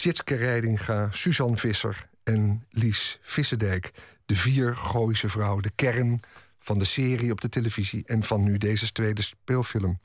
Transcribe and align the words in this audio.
Tjitske 0.00 0.34
Reidinga, 0.34 1.10
Suzanne 1.10 1.56
Visser 1.56 2.08
en 2.24 2.64
Lies 2.70 3.18
Vissendijk. 3.22 3.90
De 4.26 4.34
vier 4.34 4.76
Gooise 4.76 5.28
vrouwen, 5.28 5.62
de 5.62 5.70
kern 5.74 6.20
van 6.58 6.78
de 6.78 6.84
serie 6.84 7.32
op 7.32 7.40
de 7.40 7.48
televisie... 7.48 8.02
en 8.06 8.22
van 8.22 8.42
nu 8.42 8.58
deze 8.58 8.92
tweede 8.92 9.22
speelfilm. 9.22 10.00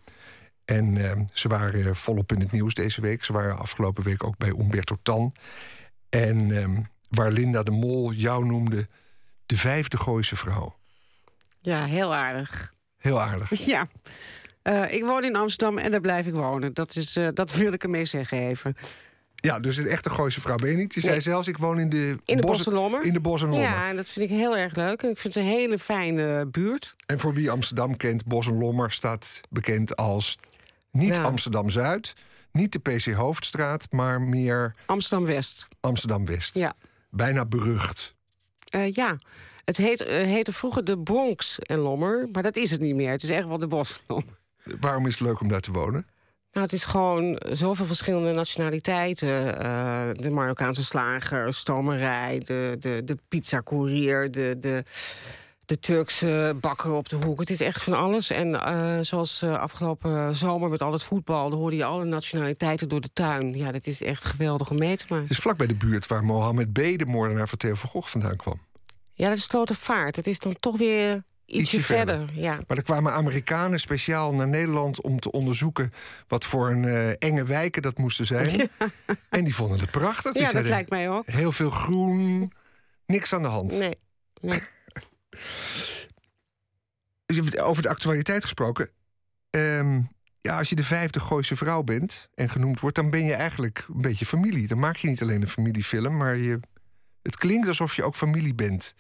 En 0.65 0.95
uh, 0.95 1.11
ze 1.33 1.47
waren 1.47 1.95
volop 1.95 2.31
in 2.31 2.39
het 2.39 2.51
nieuws 2.51 2.73
deze 2.73 3.01
week. 3.01 3.23
Ze 3.23 3.33
waren 3.33 3.57
afgelopen 3.57 4.03
week 4.03 4.23
ook 4.23 4.37
bij 4.37 4.49
Umberto 4.49 4.97
Tan. 5.03 5.33
En 6.09 6.49
uh, 6.49 6.79
waar 7.09 7.31
Linda 7.31 7.63
de 7.63 7.71
Mol 7.71 8.11
jou 8.11 8.45
noemde 8.45 8.87
de 9.45 9.57
vijfde 9.57 9.97
Gooise 9.97 10.35
vrouw. 10.35 10.75
Ja, 11.61 11.85
heel 11.85 12.15
aardig. 12.15 12.73
Heel 12.97 13.21
aardig. 13.21 13.49
Ja. 13.65 13.87
Uh, 14.63 14.93
ik 14.93 15.03
woon 15.03 15.23
in 15.23 15.35
Amsterdam 15.35 15.77
en 15.77 15.91
daar 15.91 16.01
blijf 16.01 16.25
ik 16.25 16.33
wonen. 16.33 16.73
Dat, 16.73 16.95
is, 16.95 17.17
uh, 17.17 17.27
dat 17.33 17.51
wil 17.51 17.73
ik 17.73 17.83
ermee 17.83 18.05
zeggen 18.05 18.37
even. 18.37 18.75
Ja, 19.45 19.59
dus 19.59 19.77
een 19.77 19.87
echte 19.87 20.09
Gooise 20.09 20.41
vrouw 20.41 20.55
ben 20.55 20.69
je 20.69 20.77
niet. 20.77 20.93
Je 20.93 20.99
nee. 20.99 21.09
zei 21.09 21.21
zelfs, 21.21 21.47
ik 21.47 21.57
woon 21.57 21.79
in 21.79 21.89
de, 21.89 22.17
in 22.25 22.37
de 22.37 22.41
Bossenlommer. 22.41 23.03
In 23.03 23.13
de 23.13 23.19
Bossenlommer. 23.19 23.67
Ja, 23.67 23.89
en 23.89 23.95
dat 23.95 24.07
vind 24.07 24.29
ik 24.29 24.37
heel 24.37 24.57
erg 24.57 24.75
leuk. 24.75 25.01
Ik 25.01 25.17
vind 25.17 25.33
het 25.33 25.35
een 25.35 25.49
hele 25.49 25.79
fijne 25.79 26.45
buurt. 26.45 26.95
En 27.05 27.19
voor 27.19 27.33
wie 27.33 27.51
Amsterdam 27.51 27.97
kent, 27.97 28.25
Bossenlommer 28.25 28.91
staat 28.91 29.41
bekend 29.49 29.95
als 29.95 30.39
niet 30.91 31.15
ja. 31.15 31.23
Amsterdam-Zuid... 31.23 32.13
niet 32.51 32.71
de 32.71 32.79
PC 32.79 33.13
Hoofdstraat, 33.13 33.87
maar 33.91 34.21
meer... 34.21 34.75
Amsterdam-West. 34.85 35.67
Amsterdam-West. 35.79 36.57
Ja. 36.57 36.73
Bijna 37.09 37.45
berucht. 37.45 38.15
Uh, 38.75 38.89
ja, 38.89 39.17
het 39.65 39.77
heet, 39.77 40.01
uh, 40.01 40.07
heette 40.07 40.53
vroeger 40.53 40.83
de 40.83 40.99
Bronx 40.99 41.59
en 41.59 41.79
Lommer, 41.79 42.29
maar 42.31 42.43
dat 42.43 42.55
is 42.55 42.71
het 42.71 42.81
niet 42.81 42.95
meer. 42.95 43.11
Het 43.11 43.23
is 43.23 43.29
echt 43.29 43.47
wel 43.47 43.57
de 43.57 43.67
Bossenlommer. 43.67 44.37
Waarom 44.79 45.05
is 45.05 45.13
het 45.13 45.21
leuk 45.21 45.39
om 45.39 45.47
daar 45.47 45.61
te 45.61 45.71
wonen? 45.71 46.07
Nou, 46.55 46.67
het 46.67 46.75
is 46.75 46.83
gewoon 46.83 47.39
zoveel 47.51 47.85
verschillende 47.85 48.31
nationaliteiten. 48.31 49.27
Uh, 49.27 50.01
de 50.13 50.29
Marokkaanse 50.29 50.83
slager, 50.83 51.53
stomerij, 51.53 52.39
de, 52.43 52.75
de, 52.79 53.01
de 53.05 53.17
pizza-courier, 53.27 54.31
de, 54.31 54.55
de, 54.59 54.83
de 55.65 55.79
Turkse 55.79 56.57
bakker 56.61 56.91
op 56.91 57.09
de 57.09 57.15
hoek. 57.15 57.39
Het 57.39 57.49
is 57.49 57.61
echt 57.61 57.83
van 57.83 57.93
alles. 57.93 58.29
En 58.29 58.49
uh, 58.49 58.97
zoals 59.01 59.41
uh, 59.43 59.59
afgelopen 59.59 60.35
zomer 60.35 60.69
met 60.69 60.81
al 60.81 60.91
het 60.91 61.03
voetbal... 61.03 61.49
dan 61.49 61.59
hoorde 61.59 61.75
je 61.75 61.85
alle 61.85 62.05
nationaliteiten 62.05 62.89
door 62.89 63.01
de 63.01 63.13
tuin. 63.13 63.53
Ja, 63.53 63.71
dat 63.71 63.85
is 63.85 64.01
echt 64.01 64.25
geweldig 64.25 64.69
om 64.69 64.77
mee 64.77 64.97
te 64.97 65.05
maken. 65.09 65.27
Het 65.27 65.37
is 65.37 65.43
vlak 65.43 65.57
bij 65.57 65.67
de 65.67 65.75
buurt 65.75 66.07
waar 66.07 66.23
Mohammed 66.23 66.71
B., 66.71 66.75
de 66.75 67.05
moordenaar 67.07 67.47
van 67.47 67.57
Theo 67.57 67.73
van 67.73 67.89
Gogh, 67.89 68.07
vandaan 68.07 68.35
kwam. 68.35 68.59
Ja, 69.13 69.29
dat 69.29 69.37
is 69.37 69.43
Slotervaart. 69.43 70.15
Het 70.15 70.27
is 70.27 70.39
dan 70.39 70.55
toch 70.59 70.77
weer 70.77 71.23
ietsje, 71.45 71.81
verder. 71.81 72.17
verder. 72.17 72.41
Ja. 72.41 72.59
Maar 72.67 72.77
er 72.77 72.83
kwamen 72.83 73.13
Amerikanen 73.13 73.79
speciaal 73.79 74.33
naar 74.33 74.47
Nederland... 74.47 75.01
om 75.01 75.19
te 75.19 75.31
onderzoeken 75.31 75.93
wat 76.27 76.45
voor 76.45 76.69
een 76.69 76.83
uh, 76.83 77.09
enge 77.09 77.43
wijken 77.43 77.81
dat 77.81 77.97
moesten 77.97 78.25
zijn. 78.25 78.53
Ja. 78.79 78.89
En 79.29 79.43
die 79.43 79.55
vonden 79.55 79.79
het 79.79 79.91
prachtig. 79.91 80.33
Die 80.33 80.41
ja, 80.41 80.51
dat 80.51 80.67
lijkt 80.67 80.89
mij 80.89 81.09
ook. 81.09 81.25
Heel 81.25 81.51
veel 81.51 81.69
groen, 81.69 82.51
niks 83.05 83.33
aan 83.33 83.41
de 83.41 83.47
hand. 83.47 83.77
Nee, 83.77 83.95
nee. 84.41 84.61
Over 87.63 87.81
de 87.81 87.89
actualiteit 87.89 88.43
gesproken. 88.43 88.89
Um, 89.49 90.07
ja, 90.45 90.57
als 90.57 90.69
je 90.69 90.75
de 90.75 90.83
vijfde 90.83 91.19
Gooise 91.19 91.55
vrouw 91.55 91.83
bent 91.83 92.29
en 92.33 92.49
genoemd 92.49 92.79
wordt... 92.79 92.95
dan 92.95 93.09
ben 93.09 93.23
je 93.23 93.33
eigenlijk 93.33 93.85
een 93.93 94.01
beetje 94.01 94.25
familie. 94.25 94.67
Dan 94.67 94.79
maak 94.79 94.95
je 94.95 95.07
niet 95.07 95.21
alleen 95.21 95.41
een 95.41 95.47
familiefilm, 95.47 96.17
maar 96.17 96.37
je, 96.37 96.59
het 97.21 97.37
klinkt 97.37 97.67
alsof 97.67 97.95
je 97.95 98.03
ook 98.03 98.15
familie 98.15 98.55
bent. 98.55 98.95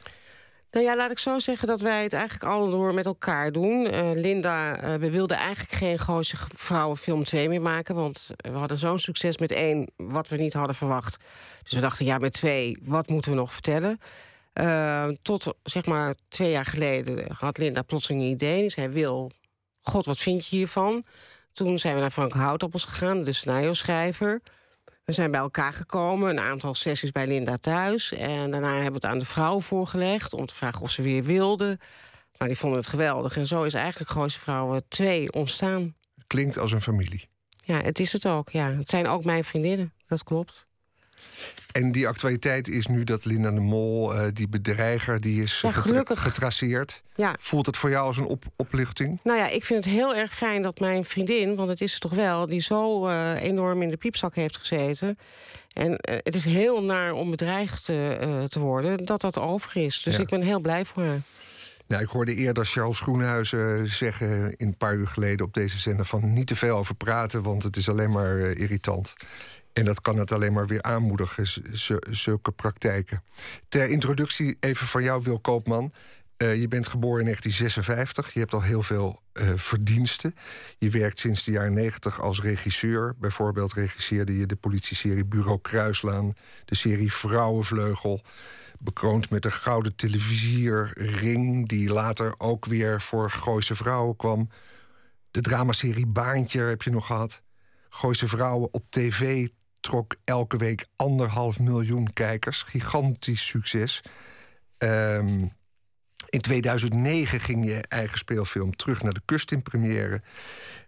Nou 0.75 0.87
ja, 0.87 0.95
laat 0.95 1.11
ik 1.11 1.19
zo 1.19 1.39
zeggen 1.39 1.67
dat 1.67 1.81
wij 1.81 2.03
het 2.03 2.13
eigenlijk 2.13 2.51
al 2.53 2.69
door 2.69 2.93
met 2.93 3.05
elkaar 3.05 3.51
doen. 3.51 3.93
Uh, 3.93 4.11
Linda, 4.13 4.83
uh, 4.83 4.95
we 4.95 5.11
wilden 5.11 5.37
eigenlijk 5.37 5.71
geen 5.71 5.99
Gooise 5.99 6.35
Vrouwenfilm 6.55 7.23
2 7.23 7.49
meer 7.49 7.61
maken... 7.61 7.95
want 7.95 8.27
we 8.37 8.49
hadden 8.49 8.77
zo'n 8.77 8.99
succes 8.99 9.37
met 9.37 9.51
één 9.51 9.87
wat 9.95 10.27
we 10.27 10.37
niet 10.37 10.53
hadden 10.53 10.75
verwacht. 10.75 11.17
Dus 11.63 11.71
we 11.71 11.79
dachten, 11.79 12.05
ja, 12.05 12.17
met 12.17 12.33
twee, 12.33 12.77
wat 12.81 13.07
moeten 13.07 13.31
we 13.31 13.37
nog 13.37 13.53
vertellen? 13.53 13.99
Uh, 14.53 15.07
tot, 15.21 15.53
zeg 15.63 15.85
maar, 15.85 16.15
twee 16.27 16.51
jaar 16.51 16.65
geleden 16.65 17.25
had 17.37 17.57
Linda 17.57 17.81
plotseling 17.81 18.21
een 18.21 18.29
idee. 18.29 18.61
Die 18.61 18.69
zei, 18.69 18.87
Wil, 18.87 19.31
god, 19.81 20.05
wat 20.05 20.19
vind 20.19 20.47
je 20.47 20.55
hiervan? 20.55 21.05
Toen 21.53 21.79
zijn 21.79 21.95
we 21.95 22.01
naar 22.01 22.11
Frank 22.11 22.33
Houtappels 22.33 22.83
gegaan, 22.83 23.23
de 23.23 23.33
scenario-schrijver... 23.33 24.41
We 25.05 25.13
zijn 25.13 25.31
bij 25.31 25.39
elkaar 25.39 25.73
gekomen, 25.73 26.29
een 26.29 26.39
aantal 26.39 26.73
sessies 26.73 27.11
bij 27.11 27.27
Linda 27.27 27.57
thuis. 27.57 28.13
En 28.13 28.51
daarna 28.51 28.73
hebben 28.73 28.87
we 28.87 28.93
het 28.93 29.05
aan 29.05 29.19
de 29.19 29.25
vrouw 29.25 29.59
voorgelegd... 29.59 30.33
om 30.33 30.45
te 30.45 30.53
vragen 30.53 30.81
of 30.81 30.91
ze 30.91 31.01
weer 31.01 31.23
wilde. 31.23 31.79
Nou, 32.37 32.49
die 32.49 32.57
vonden 32.57 32.79
het 32.79 32.87
geweldig. 32.87 33.37
En 33.37 33.47
zo 33.47 33.63
is 33.63 33.73
eigenlijk 33.73 34.11
Gooise 34.11 34.39
Vrouwen 34.39 34.83
2 34.87 35.31
ontstaan. 35.31 35.95
Klinkt 36.27 36.57
als 36.57 36.71
een 36.71 36.81
familie. 36.81 37.29
Ja, 37.63 37.81
het 37.81 37.99
is 37.99 38.11
het 38.11 38.25
ook. 38.25 38.49
Ja. 38.49 38.71
Het 38.71 38.89
zijn 38.89 39.07
ook 39.07 39.23
mijn 39.23 39.43
vriendinnen, 39.43 39.93
dat 40.07 40.23
klopt. 40.23 40.67
En 41.71 41.91
die 41.91 42.07
actualiteit 42.07 42.67
is 42.67 42.87
nu 42.87 43.03
dat 43.03 43.25
Linda 43.25 43.51
de 43.51 43.59
Mol, 43.59 44.15
uh, 44.15 44.21
die 44.33 44.47
bedreiger, 44.47 45.21
die 45.21 45.43
is 45.43 45.61
ja, 45.61 45.71
getra 45.71 46.15
getraceerd. 46.15 47.03
Ja. 47.15 47.35
Voelt 47.39 47.65
het 47.65 47.77
voor 47.77 47.89
jou 47.89 48.07
als 48.07 48.17
een 48.17 48.25
op 48.25 48.43
opluchting? 48.55 49.19
Nou 49.23 49.37
ja, 49.37 49.49
ik 49.49 49.63
vind 49.63 49.85
het 49.85 49.93
heel 49.93 50.15
erg 50.15 50.35
fijn 50.35 50.61
dat 50.61 50.79
mijn 50.79 51.03
vriendin, 51.03 51.55
want 51.55 51.69
het 51.69 51.81
is 51.81 51.91
het 51.91 52.01
toch 52.01 52.13
wel, 52.13 52.47
die 52.47 52.61
zo 52.61 53.07
uh, 53.07 53.41
enorm 53.41 53.81
in 53.81 53.89
de 53.89 53.97
piepzak 53.97 54.35
heeft 54.35 54.57
gezeten. 54.57 55.17
En 55.73 55.91
uh, 55.91 56.15
het 56.23 56.35
is 56.35 56.45
heel 56.45 56.83
naar 56.83 57.13
om 57.13 57.29
bedreigd 57.29 57.85
te 57.85 58.59
worden, 58.59 59.05
dat 59.05 59.21
dat 59.21 59.39
over 59.39 59.77
is. 59.77 60.01
Dus 60.01 60.15
ja. 60.15 60.21
ik 60.21 60.29
ben 60.29 60.41
heel 60.41 60.59
blij 60.59 60.85
voor 60.85 61.03
haar. 61.03 61.21
Nou, 61.87 62.03
ik 62.03 62.09
hoorde 62.09 62.35
eerder 62.35 62.65
Charles 62.65 62.99
Groenhuizen 62.99 63.87
zeggen 63.87 64.53
een 64.57 64.77
paar 64.77 64.95
uur 64.95 65.07
geleden 65.07 65.45
op 65.45 65.53
deze 65.53 65.77
zender 65.77 66.05
van 66.05 66.33
niet 66.33 66.47
te 66.47 66.55
veel 66.55 66.77
over 66.77 66.95
praten, 66.95 67.41
want 67.41 67.63
het 67.63 67.77
is 67.77 67.89
alleen 67.89 68.11
maar 68.11 68.39
irritant. 68.39 69.13
En 69.75 69.85
dat 69.85 70.01
kan 70.01 70.17
het 70.17 70.31
alleen 70.31 70.53
maar 70.53 70.67
weer 70.67 70.81
aanmoedigen, 70.81 71.47
zulke 72.09 72.51
praktijken. 72.51 73.23
Ter 73.69 73.89
introductie 73.89 74.57
even 74.59 74.87
van 74.87 75.03
jou, 75.03 75.23
Wil 75.23 75.39
Koopman. 75.39 75.91
Uh, 76.37 76.61
je 76.61 76.67
bent 76.67 76.87
geboren 76.87 77.19
in 77.19 77.25
1956. 77.25 78.33
Je 78.33 78.39
hebt 78.39 78.53
al 78.53 78.61
heel 78.61 78.83
veel 78.83 79.21
uh, 79.33 79.51
verdiensten. 79.55 80.35
Je 80.77 80.89
werkt 80.89 81.19
sinds 81.19 81.43
de 81.43 81.51
jaren 81.51 81.73
90 81.73 82.21
als 82.21 82.41
regisseur. 82.41 83.15
Bijvoorbeeld 83.19 83.73
regisseerde 83.73 84.37
je 84.37 84.45
de 84.45 84.55
politieserie 84.55 85.25
Bureau 85.25 85.59
Kruislaan... 85.61 86.33
de 86.65 86.75
serie 86.75 87.13
Vrouwenvleugel... 87.13 88.21
bekroond 88.79 89.29
met 89.29 89.43
de 89.43 89.51
Gouden 89.51 89.95
Televisierring... 89.95 91.67
die 91.67 91.89
later 91.89 92.33
ook 92.37 92.65
weer 92.65 93.01
voor 93.01 93.31
Gooise 93.31 93.75
Vrouwen 93.75 94.15
kwam. 94.15 94.49
De 95.31 95.41
dramaserie 95.41 96.07
Baantje 96.07 96.61
heb 96.61 96.81
je 96.81 96.91
nog 96.91 97.05
gehad. 97.05 97.41
Gooise 97.89 98.27
Vrouwen 98.27 98.73
op 98.73 98.85
tv 98.89 99.47
trok 99.85 100.15
elke 100.23 100.57
week 100.57 100.85
anderhalf 100.95 101.59
miljoen 101.59 102.13
kijkers. 102.13 102.61
Gigantisch 102.61 103.45
succes. 103.45 104.01
Um, 104.77 105.51
in 106.29 106.41
2009 106.41 107.39
ging 107.39 107.65
je 107.65 107.81
eigen 107.87 108.17
speelfilm 108.17 108.75
terug 108.75 109.03
naar 109.03 109.13
de 109.13 109.21
kust 109.25 109.51
in 109.51 109.61
première. 109.61 110.21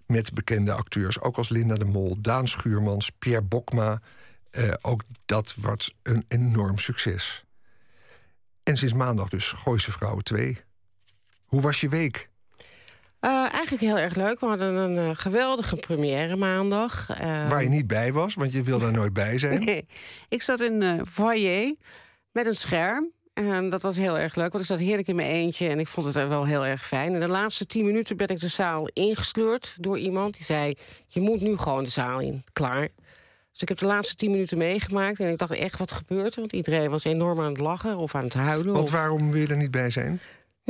Met 0.06 0.34
bekende 0.34 0.72
acteurs, 0.72 1.22
ook 1.22 1.38
als 1.38 1.50
Linda 1.50 1.76
de 1.76 1.86
Mol, 1.86 2.18
Daan 2.22 2.48
Schuurmans, 2.48 3.10
Pierre 3.20 3.44
Bokma. 3.44 4.02
Uh, 4.52 4.74
ook 4.82 5.04
dat 5.26 5.56
was 5.56 5.94
een 6.04 6.26
enorm 6.28 6.78
succes. 6.78 7.46
En 8.64 8.78
sinds 8.78 8.94
maandag 8.94 9.30
dus 9.30 9.48
Gooise 9.48 9.92
Vrouwen 9.92 10.24
2. 10.24 10.62
Hoe 11.46 11.62
was 11.62 11.82
je 11.82 11.90
week? 11.90 12.30
Uh, 13.22 13.54
eigenlijk 13.54 13.84
heel 13.84 13.98
erg 13.98 14.16
leuk. 14.16 14.40
We 14.40 14.46
hadden 14.46 14.76
een 14.76 14.96
uh, 14.96 15.10
geweldige 15.14 15.76
première 15.76 16.36
maandag. 16.36 17.08
Uh, 17.22 17.50
Waar 17.50 17.64
je 17.64 17.70
niet 17.70 17.88
bij 17.88 18.14
was, 18.14 18.34
want 18.34 18.54
je 18.54 18.62
wil 18.62 18.80
daar 18.80 18.92
nooit 18.92 19.14
bij 19.14 19.38
zijn. 19.38 19.64
Nee, 19.64 19.88
ik 20.30 20.42
zat 20.42 20.62
in 20.62 20.80
de 20.80 21.02
foyer 21.08 21.76
met 22.32 22.46
een 22.46 22.56
scherm. 22.56 23.12
En 23.34 23.70
dat 23.70 23.82
was 23.82 23.96
heel 23.96 24.18
erg 24.18 24.36
leuk, 24.36 24.52
want 24.52 24.64
ik 24.64 24.70
zat 24.70 24.80
heerlijk 24.80 25.08
in 25.08 25.16
mijn 25.16 25.30
eentje... 25.30 25.68
en 25.68 25.80
ik 25.80 25.88
vond 25.88 26.06
het 26.06 26.28
wel 26.28 26.46
heel 26.46 26.66
erg 26.66 26.86
fijn. 26.86 27.14
In 27.14 27.20
de 27.20 27.28
laatste 27.28 27.66
tien 27.66 27.86
minuten 27.86 28.18
ben 28.18 28.28
ik 28.28 28.40
de 28.40 28.48
zaal 28.48 28.90
ingesleurd 28.94 29.76
door 29.80 29.98
iemand... 29.98 30.34
die 30.34 30.44
zei, 30.44 30.76
je 31.08 31.20
moet 31.20 31.42
nu 31.42 31.58
gewoon 31.58 31.84
de 31.84 31.90
zaal 31.90 32.20
in. 32.20 32.44
Klaar. 32.54 32.90
Dus 33.52 33.62
ik 33.62 33.68
heb 33.68 33.78
de 33.78 33.86
laatste 33.86 34.16
tien 34.16 34.32
minuten 34.32 34.58
meegemaakt... 34.58 35.20
en 35.20 35.30
ik 35.30 35.38
dacht 35.38 35.52
echt, 35.52 35.78
wat 35.78 35.92
gebeurt 35.92 36.34
er? 36.34 36.40
Want 36.40 36.54
iedereen 36.54 36.90
was 36.90 37.04
enorm 37.04 37.40
aan 37.40 37.50
het 37.50 37.60
lachen 37.60 37.98
of 37.98 38.16
aan 38.16 38.24
het 38.24 38.34
huilen. 38.34 38.74
Want 38.74 38.86
of... 38.86 38.92
waarom 38.92 39.32
wil 39.32 39.42
je 39.42 39.48
er 39.48 39.58
niet 39.58 39.72
bij 39.72 39.90
zijn? 39.90 40.20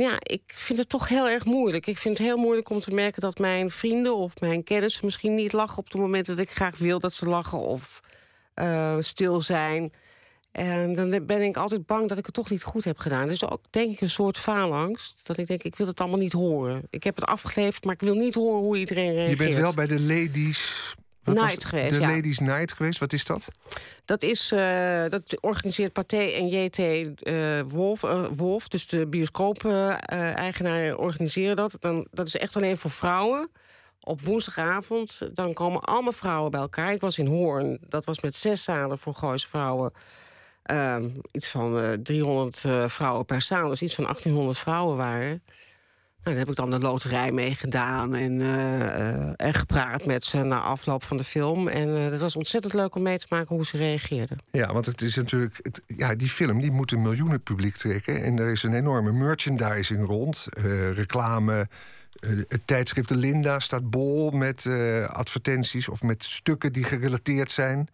Ja, 0.04 0.16
ik 0.18 0.42
vind 0.46 0.78
het 0.78 0.88
toch 0.88 1.08
heel 1.08 1.28
erg 1.28 1.44
moeilijk. 1.44 1.86
Ik 1.86 1.98
vind 1.98 2.18
het 2.18 2.26
heel 2.26 2.36
moeilijk 2.36 2.70
om 2.70 2.80
te 2.80 2.94
merken 2.94 3.20
dat 3.20 3.38
mijn 3.38 3.70
vrienden 3.70 4.16
of 4.16 4.40
mijn 4.40 4.64
kennissen... 4.64 5.04
misschien 5.04 5.34
niet 5.34 5.52
lachen 5.52 5.78
op 5.78 5.90
de 5.90 5.98
momenten 5.98 6.36
dat 6.36 6.44
ik 6.44 6.50
graag 6.50 6.78
wil 6.78 6.98
dat 6.98 7.12
ze 7.12 7.28
lachen... 7.28 7.58
of 7.58 8.00
uh, 8.54 8.96
stil 8.98 9.40
zijn. 9.40 9.92
En 10.52 10.94
dan 10.94 11.26
ben 11.26 11.42
ik 11.42 11.56
altijd 11.56 11.86
bang 11.86 12.08
dat 12.08 12.18
ik 12.18 12.26
het 12.26 12.34
toch 12.34 12.50
niet 12.50 12.62
goed 12.62 12.84
heb 12.84 12.98
gedaan. 12.98 13.28
Dus 13.28 13.48
ook 13.48 13.64
denk 13.70 13.92
ik 13.92 14.00
een 14.00 14.10
soort 14.10 14.38
faalangst. 14.38 15.20
Dat 15.22 15.38
ik 15.38 15.46
denk, 15.46 15.62
ik 15.62 15.76
wil 15.76 15.86
het 15.86 16.00
allemaal 16.00 16.18
niet 16.18 16.32
horen. 16.32 16.82
Ik 16.90 17.04
heb 17.04 17.16
het 17.16 17.24
afgeleverd, 17.24 17.84
maar 17.84 17.94
ik 17.94 18.00
wil 18.00 18.14
niet 18.14 18.34
horen 18.34 18.60
hoe 18.60 18.78
iedereen 18.78 19.12
reageert. 19.12 19.38
Je 19.38 19.44
bent 19.44 19.54
wel 19.54 19.74
bij 19.74 19.86
de 19.86 20.00
ladies... 20.00 20.94
Night 21.34 21.64
geweest, 21.64 21.90
De 21.90 22.00
ja. 22.00 22.10
Ladies 22.14 22.38
Night 22.38 22.72
geweest, 22.72 22.98
wat 22.98 23.12
is 23.12 23.24
dat? 23.24 23.48
Dat, 24.04 24.22
is, 24.22 24.52
uh, 24.52 25.04
dat 25.08 25.40
organiseert 25.40 25.92
Pathé 25.92 26.22
en 26.22 26.48
JT 26.48 26.78
uh, 26.78 27.60
Wolf, 27.66 28.02
uh, 28.02 28.24
Wolf, 28.36 28.68
dus 28.68 28.86
de 28.86 29.06
bioscoop-eigenaar 29.06 30.96
organiseren 30.96 31.56
dat. 31.56 31.76
Dan, 31.80 32.06
dat 32.10 32.26
is 32.26 32.36
echt 32.36 32.56
alleen 32.56 32.78
voor 32.78 32.90
vrouwen 32.90 33.50
op 34.00 34.22
woensdagavond, 34.22 35.28
dan 35.34 35.52
komen 35.52 35.80
allemaal 35.80 36.12
vrouwen 36.12 36.50
bij 36.50 36.60
elkaar. 36.60 36.92
Ik 36.92 37.00
was 37.00 37.18
in 37.18 37.26
Hoorn, 37.26 37.78
dat 37.88 38.04
was 38.04 38.20
met 38.20 38.36
zes 38.36 38.62
zalen 38.62 38.98
voor 38.98 39.14
Gooise 39.14 39.48
vrouwen. 39.48 39.92
Ehm, 40.62 41.08
iets 41.32 41.48
van 41.48 41.78
uh, 41.78 41.92
300 41.92 42.62
uh, 42.66 42.88
vrouwen 42.88 43.24
per 43.24 43.42
zaal, 43.42 43.68
dus 43.68 43.82
iets 43.82 43.94
van 43.94 44.04
1800 44.04 44.58
vrouwen 44.58 44.96
waren. 44.96 45.42
Nou, 46.28 46.40
daar 46.40 46.48
heb 46.48 46.58
ik 46.58 46.70
dan 46.70 46.80
de 46.80 46.86
loterij 46.86 47.32
mee 47.32 47.54
gedaan 47.54 48.14
en, 48.14 48.40
uh, 48.40 49.40
en 49.40 49.54
gepraat 49.54 50.04
met 50.04 50.24
ze 50.24 50.42
na 50.42 50.60
afloop 50.60 51.02
van 51.02 51.16
de 51.16 51.24
film. 51.24 51.68
En 51.68 51.88
uh, 51.88 52.10
het 52.10 52.20
was 52.20 52.36
ontzettend 52.36 52.74
leuk 52.74 52.94
om 52.94 53.02
mee 53.02 53.18
te 53.18 53.26
maken 53.28 53.56
hoe 53.56 53.64
ze 53.64 53.76
reageerden. 53.76 54.38
Ja, 54.50 54.72
want 54.72 54.86
het 54.86 55.02
is 55.02 55.14
natuurlijk. 55.14 55.58
Het, 55.62 55.80
ja, 55.86 56.14
die 56.14 56.28
film 56.28 56.60
die 56.60 56.70
moet 56.70 56.92
een 56.92 57.02
miljoenen 57.02 57.42
publiek 57.42 57.76
trekken. 57.76 58.22
En 58.22 58.38
er 58.38 58.50
is 58.50 58.62
een 58.62 58.74
enorme 58.74 59.12
merchandising 59.12 60.06
rond. 60.06 60.46
reclame. 60.94 61.68
het 62.48 62.60
tijdschrift 62.64 63.08
De 63.08 63.16
Linda 63.16 63.58
staat 63.58 63.90
bol 63.90 64.30
met 64.30 64.66
advertenties 65.08 65.88
of 65.88 66.02
met 66.02 66.24
stukken 66.24 66.72
die 66.72 66.84
gerelateerd 66.84 67.50
zijn. 67.50 67.88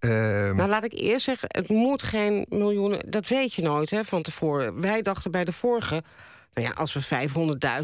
Uh... 0.00 0.10
Nou, 0.50 0.68
laat 0.68 0.84
ik 0.84 0.92
eerst 0.92 1.24
zeggen, 1.24 1.48
het 1.50 1.68
moet 1.68 2.02
geen 2.02 2.46
miljoenen... 2.48 3.10
dat 3.10 3.28
weet 3.28 3.54
je 3.54 3.62
nooit 3.62 3.90
hè, 3.90 4.04
van 4.04 4.22
tevoren. 4.22 4.80
Wij 4.80 5.02
dachten 5.02 5.30
bij 5.30 5.44
de 5.44 5.52
vorige 5.52 6.02
nou 6.54 6.66
ja, 6.66 6.72
als 6.72 6.92
we 6.92 7.28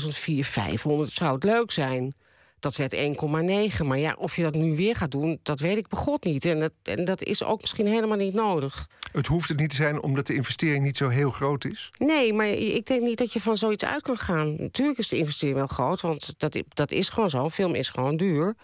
500.000, 0.02 0.08
4, 0.08 0.44
500, 0.44 1.10
zou 1.10 1.34
het 1.34 1.44
leuk 1.44 1.70
zijn. 1.70 2.14
Dat 2.58 2.76
werd 2.76 2.94
1,9. 2.94 3.84
Maar 3.84 3.98
ja, 3.98 4.14
of 4.18 4.36
je 4.36 4.42
dat 4.42 4.54
nu 4.54 4.76
weer 4.76 4.96
gaat 4.96 5.10
doen, 5.10 5.38
dat 5.42 5.60
weet 5.60 5.76
ik 5.76 5.88
begot 5.88 6.24
niet. 6.24 6.44
En 6.44 6.60
dat, 6.60 6.72
en 6.82 7.04
dat 7.04 7.22
is 7.22 7.42
ook 7.42 7.60
misschien 7.60 7.86
helemaal 7.86 8.16
niet 8.16 8.34
nodig. 8.34 8.88
Het 9.12 9.26
hoeft 9.26 9.48
het 9.48 9.58
niet 9.58 9.70
te 9.70 9.76
zijn 9.76 10.02
omdat 10.02 10.26
de 10.26 10.34
investering 10.34 10.84
niet 10.84 10.96
zo 10.96 11.08
heel 11.08 11.30
groot 11.30 11.64
is? 11.64 11.90
Nee, 11.98 12.32
maar 12.32 12.46
ik 12.48 12.86
denk 12.86 13.02
niet 13.02 13.18
dat 13.18 13.32
je 13.32 13.40
van 13.40 13.56
zoiets 13.56 13.84
uit 13.84 14.02
kan 14.02 14.18
gaan. 14.18 14.54
Natuurlijk 14.58 14.98
is 14.98 15.08
de 15.08 15.16
investering 15.16 15.56
wel 15.56 15.66
groot, 15.66 16.00
want 16.00 16.34
dat, 16.36 16.62
dat 16.68 16.90
is 16.90 17.08
gewoon 17.08 17.30
zo. 17.30 17.50
Film 17.50 17.74
is 17.74 17.88
gewoon 17.88 18.16
duur. 18.16 18.54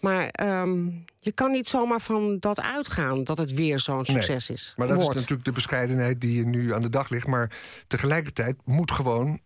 Maar 0.00 0.30
um, 0.62 1.04
je 1.18 1.32
kan 1.32 1.50
niet 1.50 1.68
zomaar 1.68 2.00
van 2.00 2.38
dat 2.38 2.60
uitgaan 2.60 3.24
dat 3.24 3.38
het 3.38 3.54
weer 3.54 3.80
zo'n 3.80 4.04
succes 4.04 4.48
nee, 4.48 4.56
is. 4.56 4.74
Maar 4.76 4.88
dat 4.88 4.96
Wordt. 4.96 5.10
is 5.10 5.20
natuurlijk 5.20 5.48
de 5.48 5.52
bescheidenheid 5.52 6.20
die 6.20 6.38
je 6.38 6.46
nu 6.46 6.74
aan 6.74 6.82
de 6.82 6.88
dag 6.88 7.08
ligt. 7.08 7.26
Maar 7.26 7.50
tegelijkertijd 7.86 8.56
moet 8.64 8.92
gewoon 8.92 9.40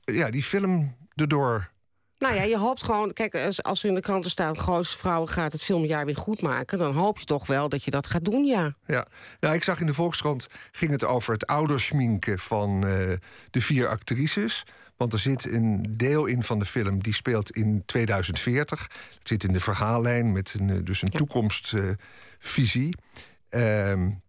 ja, 0.00 0.30
die 0.30 0.42
film 0.42 0.96
erdoor. 1.14 1.70
Nou 2.18 2.34
ja, 2.34 2.42
je 2.42 2.58
hoopt 2.58 2.82
gewoon... 2.82 3.12
Kijk, 3.12 3.36
als 3.62 3.82
er 3.82 3.88
in 3.88 3.94
de 3.94 4.00
kranten 4.00 4.30
staat... 4.30 4.58
grootste 4.58 4.98
vrouwen 4.98 5.28
gaat 5.28 5.52
het 5.52 5.62
filmjaar 5.62 6.04
weer 6.04 6.16
goed 6.16 6.42
maken... 6.42 6.78
dan 6.78 6.94
hoop 6.94 7.18
je 7.18 7.24
toch 7.24 7.46
wel 7.46 7.68
dat 7.68 7.84
je 7.84 7.90
dat 7.90 8.06
gaat 8.06 8.24
doen, 8.24 8.44
ja. 8.44 8.74
Ja, 8.86 9.06
nou, 9.40 9.54
ik 9.54 9.62
zag 9.62 9.80
in 9.80 9.86
de 9.86 9.94
Volkskrant... 9.94 10.46
ging 10.72 10.92
het 10.92 11.04
over 11.04 11.32
het 11.32 11.46
ouderschminken 11.46 12.38
van 12.38 12.86
uh, 12.86 12.90
de 13.50 13.60
vier 13.60 13.88
actrices... 13.88 14.64
Want 15.02 15.14
er 15.14 15.20
zit 15.20 15.52
een 15.52 15.84
deel 15.88 16.26
in 16.26 16.42
van 16.42 16.58
de 16.58 16.64
film 16.64 17.02
die 17.02 17.14
speelt 17.14 17.50
in 17.50 17.82
2040. 17.86 18.82
Het 19.18 19.28
zit 19.28 19.44
in 19.44 19.52
de 19.52 19.60
verhaallijn 19.60 20.32
met 20.32 20.54
een, 20.58 20.70
eh, 20.70 20.76
dus 20.84 21.02
een 21.02 21.08
ja. 21.12 21.18
toekomstvisie. 21.18 22.96
Um, 23.50 24.22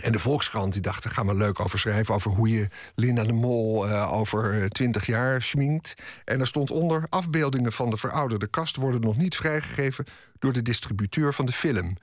en 0.00 0.12
de 0.12 0.18
Volkskrant 0.18 0.72
die 0.72 0.82
dacht, 0.82 1.02
daar 1.02 1.12
gaan 1.12 1.26
we 1.26 1.34
leuk 1.34 1.60
over 1.60 1.78
schrijven... 1.78 2.14
over 2.14 2.30
hoe 2.30 2.48
je 2.48 2.68
Linda 2.94 3.24
de 3.24 3.32
Mol 3.32 3.88
uh, 3.88 4.12
over 4.12 4.68
twintig 4.70 5.06
jaar 5.06 5.42
schminkt. 5.42 5.94
En 6.24 6.38
daar 6.38 6.46
stond 6.46 6.70
onder... 6.70 7.06
afbeeldingen 7.08 7.72
van 7.72 7.90
de 7.90 7.96
verouderde 7.96 8.46
kast 8.46 8.76
worden 8.76 9.00
nog 9.00 9.16
niet 9.16 9.36
vrijgegeven... 9.36 10.04
door 10.38 10.52
de 10.52 10.62
distributeur 10.62 11.34
van 11.34 11.46
de 11.46 11.52
film. 11.52 11.96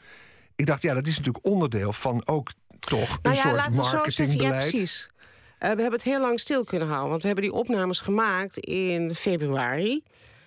Ik 0.55 0.65
dacht, 0.65 0.81
ja, 0.81 0.93
dat 0.93 1.07
is 1.07 1.17
natuurlijk 1.17 1.45
onderdeel 1.45 1.93
van 1.93 2.27
ook 2.27 2.51
toch 2.79 3.07
nou 3.07 3.17
een 3.21 3.33
ja, 3.33 3.41
soort 3.41 3.73
marketingbeleid. 3.73 4.63
Ja, 4.63 4.69
precies. 4.69 5.09
Uh, 5.59 5.59
we 5.59 5.81
hebben 5.81 5.91
het 5.91 6.03
heel 6.03 6.19
lang 6.19 6.39
stil 6.39 6.63
kunnen 6.63 6.87
houden. 6.87 7.09
Want 7.09 7.21
we 7.21 7.27
hebben 7.27 7.45
die 7.45 7.53
opnames 7.53 7.99
gemaakt 7.99 8.57
in 8.57 9.15
februari. 9.15 10.03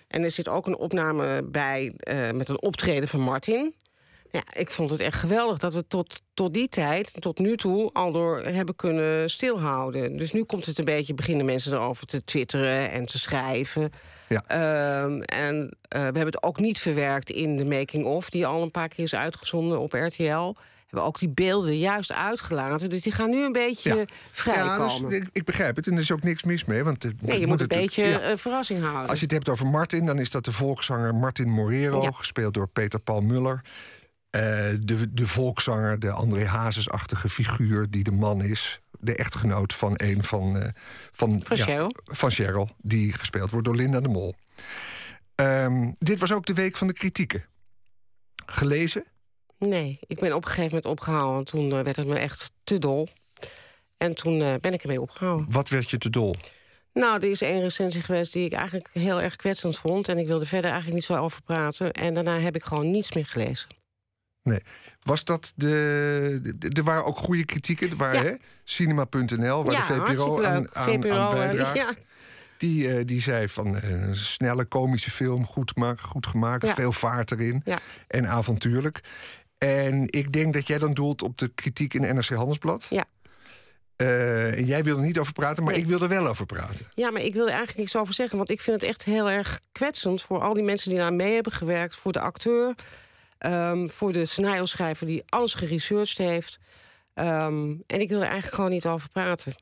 En 0.07 0.23
er 0.23 0.31
zit 0.31 0.47
ook 0.47 0.67
een 0.67 0.77
opname 0.77 1.43
bij 1.43 1.93
uh, 2.03 2.31
met 2.31 2.49
een 2.49 2.61
optreden 2.61 3.07
van 3.07 3.19
Martin. 3.19 3.73
Ja, 4.31 4.43
ik 4.53 4.71
vond 4.71 4.89
het 4.89 4.99
echt 4.99 5.19
geweldig 5.19 5.57
dat 5.57 5.73
we 5.73 5.87
tot, 5.87 6.21
tot 6.33 6.53
die 6.53 6.67
tijd, 6.67 7.21
tot 7.21 7.39
nu 7.39 7.57
toe, 7.57 7.89
al 7.93 8.11
door 8.11 8.41
hebben 8.41 8.75
kunnen 8.75 9.29
stilhouden. 9.29 10.17
Dus 10.17 10.31
nu 10.31 10.43
komt 10.43 10.65
het 10.65 10.77
een 10.77 10.85
beetje, 10.85 11.13
beginnen 11.13 11.45
mensen 11.45 11.73
erover 11.73 12.05
te 12.07 12.23
twitteren 12.23 12.91
en 12.91 13.05
te 13.05 13.19
schrijven. 13.19 13.91
Ja. 14.29 14.43
Uh, 14.51 15.39
en 15.41 15.55
uh, 15.55 15.69
we 15.89 15.97
hebben 15.97 16.25
het 16.25 16.43
ook 16.43 16.59
niet 16.59 16.79
verwerkt 16.79 17.29
in 17.29 17.57
de 17.57 17.65
making-of, 17.65 18.29
die 18.29 18.45
al 18.45 18.61
een 18.61 18.71
paar 18.71 18.87
keer 18.87 19.03
is 19.03 19.15
uitgezonden 19.15 19.79
op 19.79 19.93
RTL 19.93 20.53
hebben 20.91 21.09
ook 21.09 21.19
die 21.19 21.29
beelden 21.29 21.77
juist 21.77 22.11
uitgelaten. 22.11 22.89
Dus 22.89 23.01
die 23.01 23.11
gaan 23.11 23.29
nu 23.29 23.45
een 23.45 23.51
beetje 23.51 23.95
ja. 23.95 24.05
vrijkomen. 24.31 25.01
Ja, 25.01 25.19
dus, 25.19 25.27
ik, 25.31 25.45
begrijp 25.45 25.75
het 25.75 25.87
en 25.87 25.93
er 25.93 25.99
is 25.99 26.11
ook 26.11 26.23
niks 26.23 26.43
mis 26.43 26.65
mee. 26.65 26.83
Want 26.83 27.21
nee, 27.21 27.39
je 27.39 27.47
moet, 27.47 27.61
een 27.61 27.67
beetje 27.67 28.03
ja. 28.03 28.37
verrassing 28.37 28.81
houden. 28.81 29.09
Als 29.09 29.19
je 29.19 29.25
het 29.25 29.33
hebt 29.33 29.49
over 29.49 29.67
Martin, 29.67 30.05
dan 30.05 30.19
is 30.19 30.29
dat 30.29 30.45
de 30.45 30.51
volkszanger 30.51 31.15
Martin 31.15 31.49
Morero... 31.49 32.01
Ja. 32.01 32.11
gespeeld 32.11 32.53
door 32.53 32.67
Peter 32.67 32.99
Paul 32.99 33.21
Muller. 33.21 33.61
Uh, 34.35 34.41
de, 34.79 35.13
de 35.13 35.27
volkszanger, 35.27 35.99
de 35.99 36.11
André 36.11 36.45
Hazes-achtige 36.45 37.29
figuur 37.29 37.89
die 37.89 38.03
de 38.03 38.11
man 38.11 38.41
is. 38.41 38.81
De 38.99 39.15
echtgenoot 39.15 39.73
van 39.73 39.93
een 39.95 40.23
van... 40.23 40.57
Uh, 40.57 40.63
van, 41.11 41.41
van, 41.43 41.57
Cheryl. 41.57 41.95
van 42.03 42.31
Cheryl, 42.31 42.69
die 42.77 43.13
gespeeld 43.13 43.51
wordt 43.51 43.65
door 43.65 43.75
Linda 43.75 43.99
de 43.99 44.09
Mol. 44.09 44.35
Um, 45.35 45.95
dit 45.99 46.19
was 46.19 46.33
ook 46.33 46.45
de 46.45 46.53
week 46.53 46.77
van 46.77 46.87
de 46.87 46.93
kritieken. 46.93 47.45
Gelezen? 48.45 49.05
Nee, 49.67 49.99
ik 50.07 50.19
ben 50.19 50.33
op 50.33 50.43
een 50.43 50.47
gegeven 50.47 50.75
moment 50.75 50.85
opgehouden. 50.85 51.33
Want 51.33 51.45
toen 51.45 51.65
uh, 51.65 51.81
werd 51.81 51.95
het 51.95 52.07
me 52.07 52.17
echt 52.17 52.51
te 52.63 52.79
dol. 52.79 53.07
En 53.97 54.15
toen 54.15 54.39
uh, 54.39 54.53
ben 54.61 54.73
ik 54.73 54.81
ermee 54.81 55.01
opgehouden. 55.01 55.45
Wat 55.49 55.69
werd 55.69 55.89
je 55.89 55.97
te 55.97 56.09
dol? 56.09 56.35
Nou, 56.93 57.21
er 57.21 57.29
is 57.29 57.41
één 57.41 57.61
recensie 57.61 58.01
geweest 58.01 58.33
die 58.33 58.45
ik 58.45 58.53
eigenlijk 58.53 58.89
heel 58.93 59.21
erg 59.21 59.35
kwetsend 59.35 59.77
vond. 59.77 60.07
En 60.07 60.17
ik 60.17 60.27
wilde 60.27 60.45
verder 60.45 60.69
eigenlijk 60.69 60.95
niet 60.95 61.05
zo 61.05 61.15
over 61.15 61.41
praten. 61.41 61.91
En 61.91 62.13
daarna 62.13 62.39
heb 62.39 62.55
ik 62.55 62.63
gewoon 62.63 62.91
niets 62.91 63.13
meer 63.13 63.25
gelezen. 63.25 63.69
Nee. 64.43 64.59
Was 65.01 65.23
dat 65.23 65.53
de. 65.55 66.55
Er 66.75 66.83
waren 66.83 67.05
ook 67.05 67.17
goede 67.17 67.45
kritieken. 67.45 67.89
Er 67.89 67.95
waren 67.95 68.23
ja. 68.23 68.37
Cinema.nl, 68.63 69.63
waar 69.63 69.73
ja, 69.73 69.87
de 69.87 69.93
VPRO 69.93 70.43
aan, 70.43 70.75
aan, 70.75 70.85
VPRO, 70.85 71.09
aan 71.09 71.33
bijdraagt. 71.33 71.75
Ja. 71.75 71.89
Die, 72.57 72.87
uh, 72.87 73.05
die 73.05 73.21
zei 73.21 73.49
van 73.49 73.75
uh, 73.75 73.89
een 73.89 74.15
snelle 74.15 74.65
komische 74.65 75.11
film, 75.11 75.45
goed, 75.45 75.73
goed 75.99 76.27
gemaakt, 76.27 76.69
veel 76.69 76.91
vaart 76.91 77.31
erin 77.31 77.63
en 78.07 78.27
avontuurlijk. 78.27 79.01
En 79.67 80.03
ik 80.05 80.31
denk 80.31 80.53
dat 80.53 80.67
jij 80.67 80.77
dan 80.77 80.93
doelt 80.93 81.21
op 81.21 81.37
de 81.37 81.49
kritiek 81.55 81.93
in 81.93 82.15
NRC 82.15 82.29
Handelsblad. 82.29 82.87
Ja. 82.89 83.05
Uh, 83.97 84.57
en 84.57 84.65
jij 84.65 84.83
wil 84.83 84.97
er 84.97 85.03
niet 85.03 85.19
over 85.19 85.33
praten, 85.33 85.63
maar 85.63 85.73
nee. 85.73 85.81
ik 85.81 85.87
wil 85.87 86.01
er 86.01 86.07
wel 86.07 86.27
over 86.27 86.45
praten. 86.45 86.87
Ja, 86.93 87.11
maar 87.11 87.21
ik 87.21 87.33
wil 87.33 87.43
er 87.43 87.49
eigenlijk 87.49 87.77
niks 87.77 87.95
over 87.95 88.13
zeggen. 88.13 88.37
Want 88.37 88.49
ik 88.49 88.61
vind 88.61 88.81
het 88.81 88.89
echt 88.89 89.03
heel 89.03 89.29
erg 89.29 89.61
kwetsend 89.71 90.21
voor 90.21 90.41
al 90.41 90.53
die 90.53 90.63
mensen 90.63 90.89
die 90.89 90.99
daar 90.99 91.13
mee 91.13 91.33
hebben 91.33 91.51
gewerkt. 91.51 91.95
Voor 91.95 92.11
de 92.11 92.19
acteur, 92.19 92.75
um, 93.39 93.89
voor 93.89 94.11
de 94.11 94.25
scenario-schrijver 94.25 95.07
die 95.07 95.23
alles 95.29 95.53
geresearched 95.53 96.17
heeft. 96.17 96.59
Um, 97.15 97.83
en 97.87 97.99
ik 97.99 98.09
wil 98.09 98.19
er 98.19 98.25
eigenlijk 98.25 98.55
gewoon 98.55 98.71
niet 98.71 98.85
over 98.85 99.09
praten. 99.09 99.55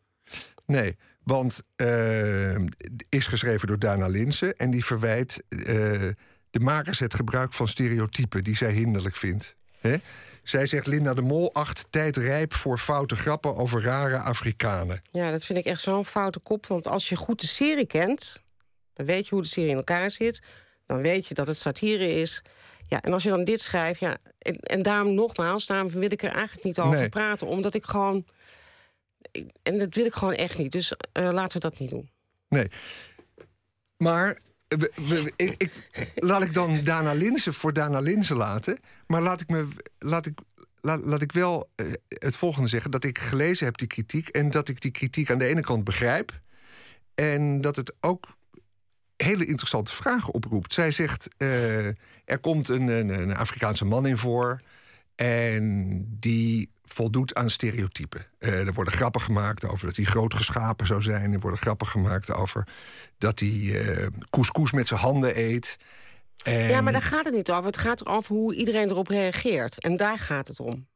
Nee, 0.66 0.98
want 1.24 1.62
uh, 1.78 2.56
is 3.10 3.28
geschreven 3.28 3.68
door 3.68 3.80
Dana 3.80 4.08
Linsen. 4.08 4.56
En 4.58 4.72
die 4.72 4.86
verwijt 4.86 5.44
uh, 5.50 5.66
de 6.50 6.60
makers 6.60 7.00
het 7.00 7.14
gebruik 7.14 7.54
van 7.54 7.68
stereotypen 7.68 8.44
die 8.44 8.56
zij 8.56 8.72
hinderlijk 8.72 9.16
vindt. 9.16 9.58
He? 9.80 9.96
Zij 10.44 10.66
zegt 10.66 10.88
Linda 10.88 11.14
de 11.14 11.22
Mol 11.22 11.54
acht 11.54 11.86
tijd 11.90 12.18
rijp 12.18 12.54
voor 12.54 12.78
foute 12.78 13.16
grappen 13.16 13.56
over 13.56 13.82
rare 13.82 14.18
Afrikanen. 14.18 15.02
Ja, 15.12 15.32
dat 15.32 15.46
vind 15.46 15.60
ik 15.60 15.66
echt 15.66 15.82
zo'n 15.82 16.06
foute 16.06 16.40
kop. 16.40 16.66
Want 16.66 16.88
als 16.88 17.10
je 17.10 17.16
goed 17.16 17.42
de 17.42 17.48
serie 17.48 17.86
kent, 17.86 18.42
dan 18.94 19.06
weet 19.06 19.28
je 19.28 19.34
hoe 19.34 19.44
de 19.44 19.50
serie 19.50 19.70
in 19.70 19.76
elkaar 19.76 20.12
zit. 20.12 20.42
Dan 20.86 21.02
weet 21.02 21.28
je 21.28 21.34
dat 21.34 21.48
het 21.48 21.58
satire 21.58 22.16
is. 22.16 22.42
Ja, 22.88 23.02
en 23.02 23.14
als 23.14 23.24
je 23.24 23.30
dan 23.30 23.44
dit 23.44 23.62
schrijft, 23.62 24.00
ja, 24.00 24.18
en, 24.40 24.56
en 24.60 24.82
daarom 24.82 25.14
nogmaals, 25.14 25.66
daarom 25.66 25.90
wil 25.90 26.12
ik 26.12 26.24
er 26.24 26.32
eigenlijk 26.32 26.64
niet 26.64 26.80
over 26.80 27.00
nee. 27.00 27.10
praten. 27.10 27.48
Omdat 27.48 27.74
ik 27.74 27.84
gewoon. 27.84 28.26
En 29.64 29.78
dat 29.80 29.96
wil 29.96 30.06
ik 30.06 30.14
gewoon 30.14 30.34
echt 30.34 30.58
niet. 30.58 30.72
Dus 30.72 30.92
uh, 30.92 31.30
laten 31.32 31.62
we 31.62 31.70
dat 31.70 31.80
niet 31.80 31.90
doen. 31.90 32.10
Nee. 32.48 32.68
Maar 33.98 34.40
ik, 35.36 35.72
laat 36.16 36.42
ik 36.42 36.54
dan 36.54 36.84
Dana 36.84 37.14
Linsen 37.14 37.54
voor 37.54 37.74
Dana 37.74 38.00
Linsen 38.00 38.36
laten. 38.36 38.78
Maar 39.08 39.22
laat 39.22 39.42
ik, 39.42 39.50
me, 39.50 39.68
laat 40.00 40.26
ik, 40.26 40.40
laat, 40.82 41.22
ik 41.22 41.32
wel 41.32 41.70
uh, 41.76 41.92
het 42.08 42.36
volgende 42.36 42.68
zeggen: 42.68 42.92
dat 42.92 43.04
ik 43.04 43.18
gelezen 43.18 43.66
heb 43.66 43.78
die 43.78 43.88
kritiek. 43.88 44.28
En 44.28 44.50
dat 44.50 44.70
ik 44.70 44.82
die 44.82 44.92
kritiek 44.92 45.32
aan 45.32 45.38
de 45.38 45.46
ene 45.46 45.62
kant 45.62 45.84
begrijp. 45.84 46.40
En 47.16 47.62
dat 47.62 47.76
het 47.76 47.94
ook 48.00 48.38
hele 49.16 49.46
interessante 49.46 49.94
vragen 49.94 50.34
oproept. 50.34 50.74
Zij 50.74 50.92
zegt: 50.92 51.28
uh, 51.38 51.86
er 52.26 52.40
komt 52.42 52.68
een, 52.68 52.88
een, 52.88 53.10
een 53.10 53.36
Afrikaanse 53.36 53.86
man 53.86 54.08
in 54.08 54.18
voor. 54.18 54.62
En 55.20 56.06
die 56.20 56.72
voldoet 56.84 57.36
aan 57.36 57.50
stereotypen. 57.50 58.26
Uh, 58.40 58.68
er 58.68 58.74
worden 58.74 58.94
grappen 58.94 59.22
gemaakt 59.22 59.66
over 59.66 59.86
dat 59.86 59.96
hij 59.96 60.06
groot 60.06 60.34
geschapen 60.34 60.86
zou 60.86 61.02
zijn. 61.02 61.34
Er 61.34 61.40
worden 61.40 61.60
grappen 61.60 61.88
gemaakt 61.88 62.32
over 62.32 62.68
dat 63.18 63.40
hij 63.40 63.50
uh, 63.50 64.08
couscous 64.30 64.72
met 64.72 64.88
zijn 64.88 65.00
handen 65.00 65.40
eet. 65.40 65.78
En... 66.44 66.68
Ja, 66.68 66.82
maar 66.82 66.92
daar 66.92 67.02
gaat 67.02 67.26
het 67.26 67.34
niet 67.34 67.52
over. 67.52 67.66
Het 67.66 67.78
gaat 67.78 68.02
erover 68.02 68.36
hoe 68.36 68.56
iedereen 68.56 68.90
erop 68.90 69.08
reageert. 69.08 69.80
En 69.80 69.98
daar 69.98 70.18
gaat 70.18 70.48
het 70.48 70.60
om. 70.60 70.88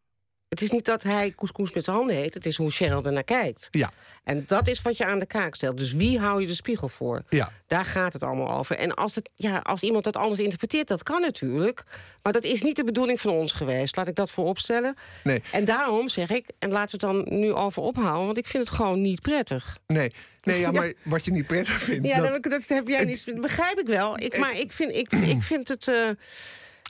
Het 0.53 0.61
is 0.61 0.71
niet 0.71 0.85
dat 0.85 1.03
hij 1.03 1.33
couscous 1.35 1.73
met 1.73 1.83
zijn 1.83 1.95
handen 1.95 2.15
heet. 2.15 2.33
Het 2.33 2.45
is 2.45 2.55
hoe 2.55 2.71
Cheryl 2.71 3.03
ernaar 3.03 3.23
kijkt. 3.23 3.67
Ja. 3.71 3.89
En 4.23 4.43
dat 4.47 4.67
is 4.67 4.81
wat 4.81 4.97
je 4.97 5.05
aan 5.05 5.19
de 5.19 5.25
kaak 5.25 5.55
stelt. 5.55 5.77
Dus 5.77 5.93
wie 5.93 6.19
hou 6.19 6.41
je 6.41 6.47
de 6.47 6.53
spiegel 6.53 6.87
voor? 6.87 7.21
Ja. 7.29 7.51
Daar 7.67 7.85
gaat 7.85 8.13
het 8.13 8.23
allemaal 8.23 8.57
over. 8.57 8.75
En 8.75 8.93
als, 8.93 9.15
het, 9.15 9.29
ja, 9.35 9.57
als 9.57 9.81
iemand 9.83 10.03
dat 10.03 10.17
anders 10.17 10.41
interpreteert, 10.41 10.87
dat 10.87 11.03
kan 11.03 11.21
natuurlijk. 11.21 11.83
Maar 12.23 12.33
dat 12.33 12.43
is 12.43 12.61
niet 12.61 12.75
de 12.75 12.83
bedoeling 12.83 13.21
van 13.21 13.33
ons 13.33 13.51
geweest. 13.51 13.95
Laat 13.95 14.07
ik 14.07 14.15
dat 14.15 14.29
voor 14.29 14.45
opstellen. 14.45 14.95
Nee. 15.23 15.41
En 15.51 15.65
daarom 15.65 16.09
zeg 16.09 16.29
ik, 16.29 16.49
en 16.59 16.71
laten 16.71 16.99
we 16.99 17.07
het 17.07 17.27
dan 17.27 17.39
nu 17.39 17.53
over 17.53 17.81
ophouden... 17.81 18.25
want 18.25 18.37
ik 18.37 18.47
vind 18.47 18.63
het 18.63 18.75
gewoon 18.75 19.01
niet 19.01 19.21
prettig. 19.21 19.77
Nee, 19.87 20.13
nee 20.41 20.59
ja, 20.59 20.71
maar 20.77 20.93
wat 21.03 21.25
je 21.25 21.31
niet 21.31 21.47
prettig 21.47 21.79
vindt... 21.79 22.07
Ja, 22.07 22.21
dat, 22.21 22.43
dat, 22.43 22.51
dat 22.51 22.67
heb 22.67 22.87
jij 22.87 23.05
niet... 23.05 23.25
Dat 23.25 23.41
begrijp 23.41 23.79
ik 23.79 23.87
wel. 23.87 24.19
Ik, 24.19 24.37
maar 24.37 24.59
ik 24.59 24.71
vind, 24.71 24.91
ik, 24.91 25.11
ik 25.11 25.41
vind 25.41 25.67
het... 25.67 25.87
eh, 25.87 26.09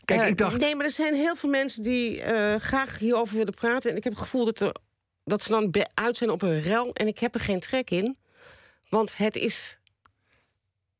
Kijk, 0.05 0.21
eh, 0.21 0.27
ik 0.27 0.37
dacht... 0.37 0.59
Nee, 0.59 0.75
maar 0.75 0.85
er 0.85 0.91
zijn 0.91 1.13
heel 1.13 1.35
veel 1.35 1.49
mensen 1.49 1.83
die 1.83 2.21
eh, 2.21 2.59
graag 2.59 2.99
hierover 2.99 3.37
willen 3.37 3.53
praten. 3.53 3.91
En 3.91 3.97
ik 3.97 4.03
heb 4.03 4.13
het 4.13 4.21
gevoel 4.21 4.45
dat, 4.45 4.59
er, 4.59 4.75
dat 5.23 5.41
ze 5.41 5.49
dan 5.49 5.75
uit 5.93 6.17
zijn 6.17 6.29
op 6.29 6.41
een 6.41 6.61
rel. 6.61 6.93
En 6.93 7.07
ik 7.07 7.19
heb 7.19 7.33
er 7.33 7.41
geen 7.41 7.59
trek 7.59 7.89
in. 7.89 8.17
Want 8.89 9.17
het 9.17 9.35
is... 9.35 9.77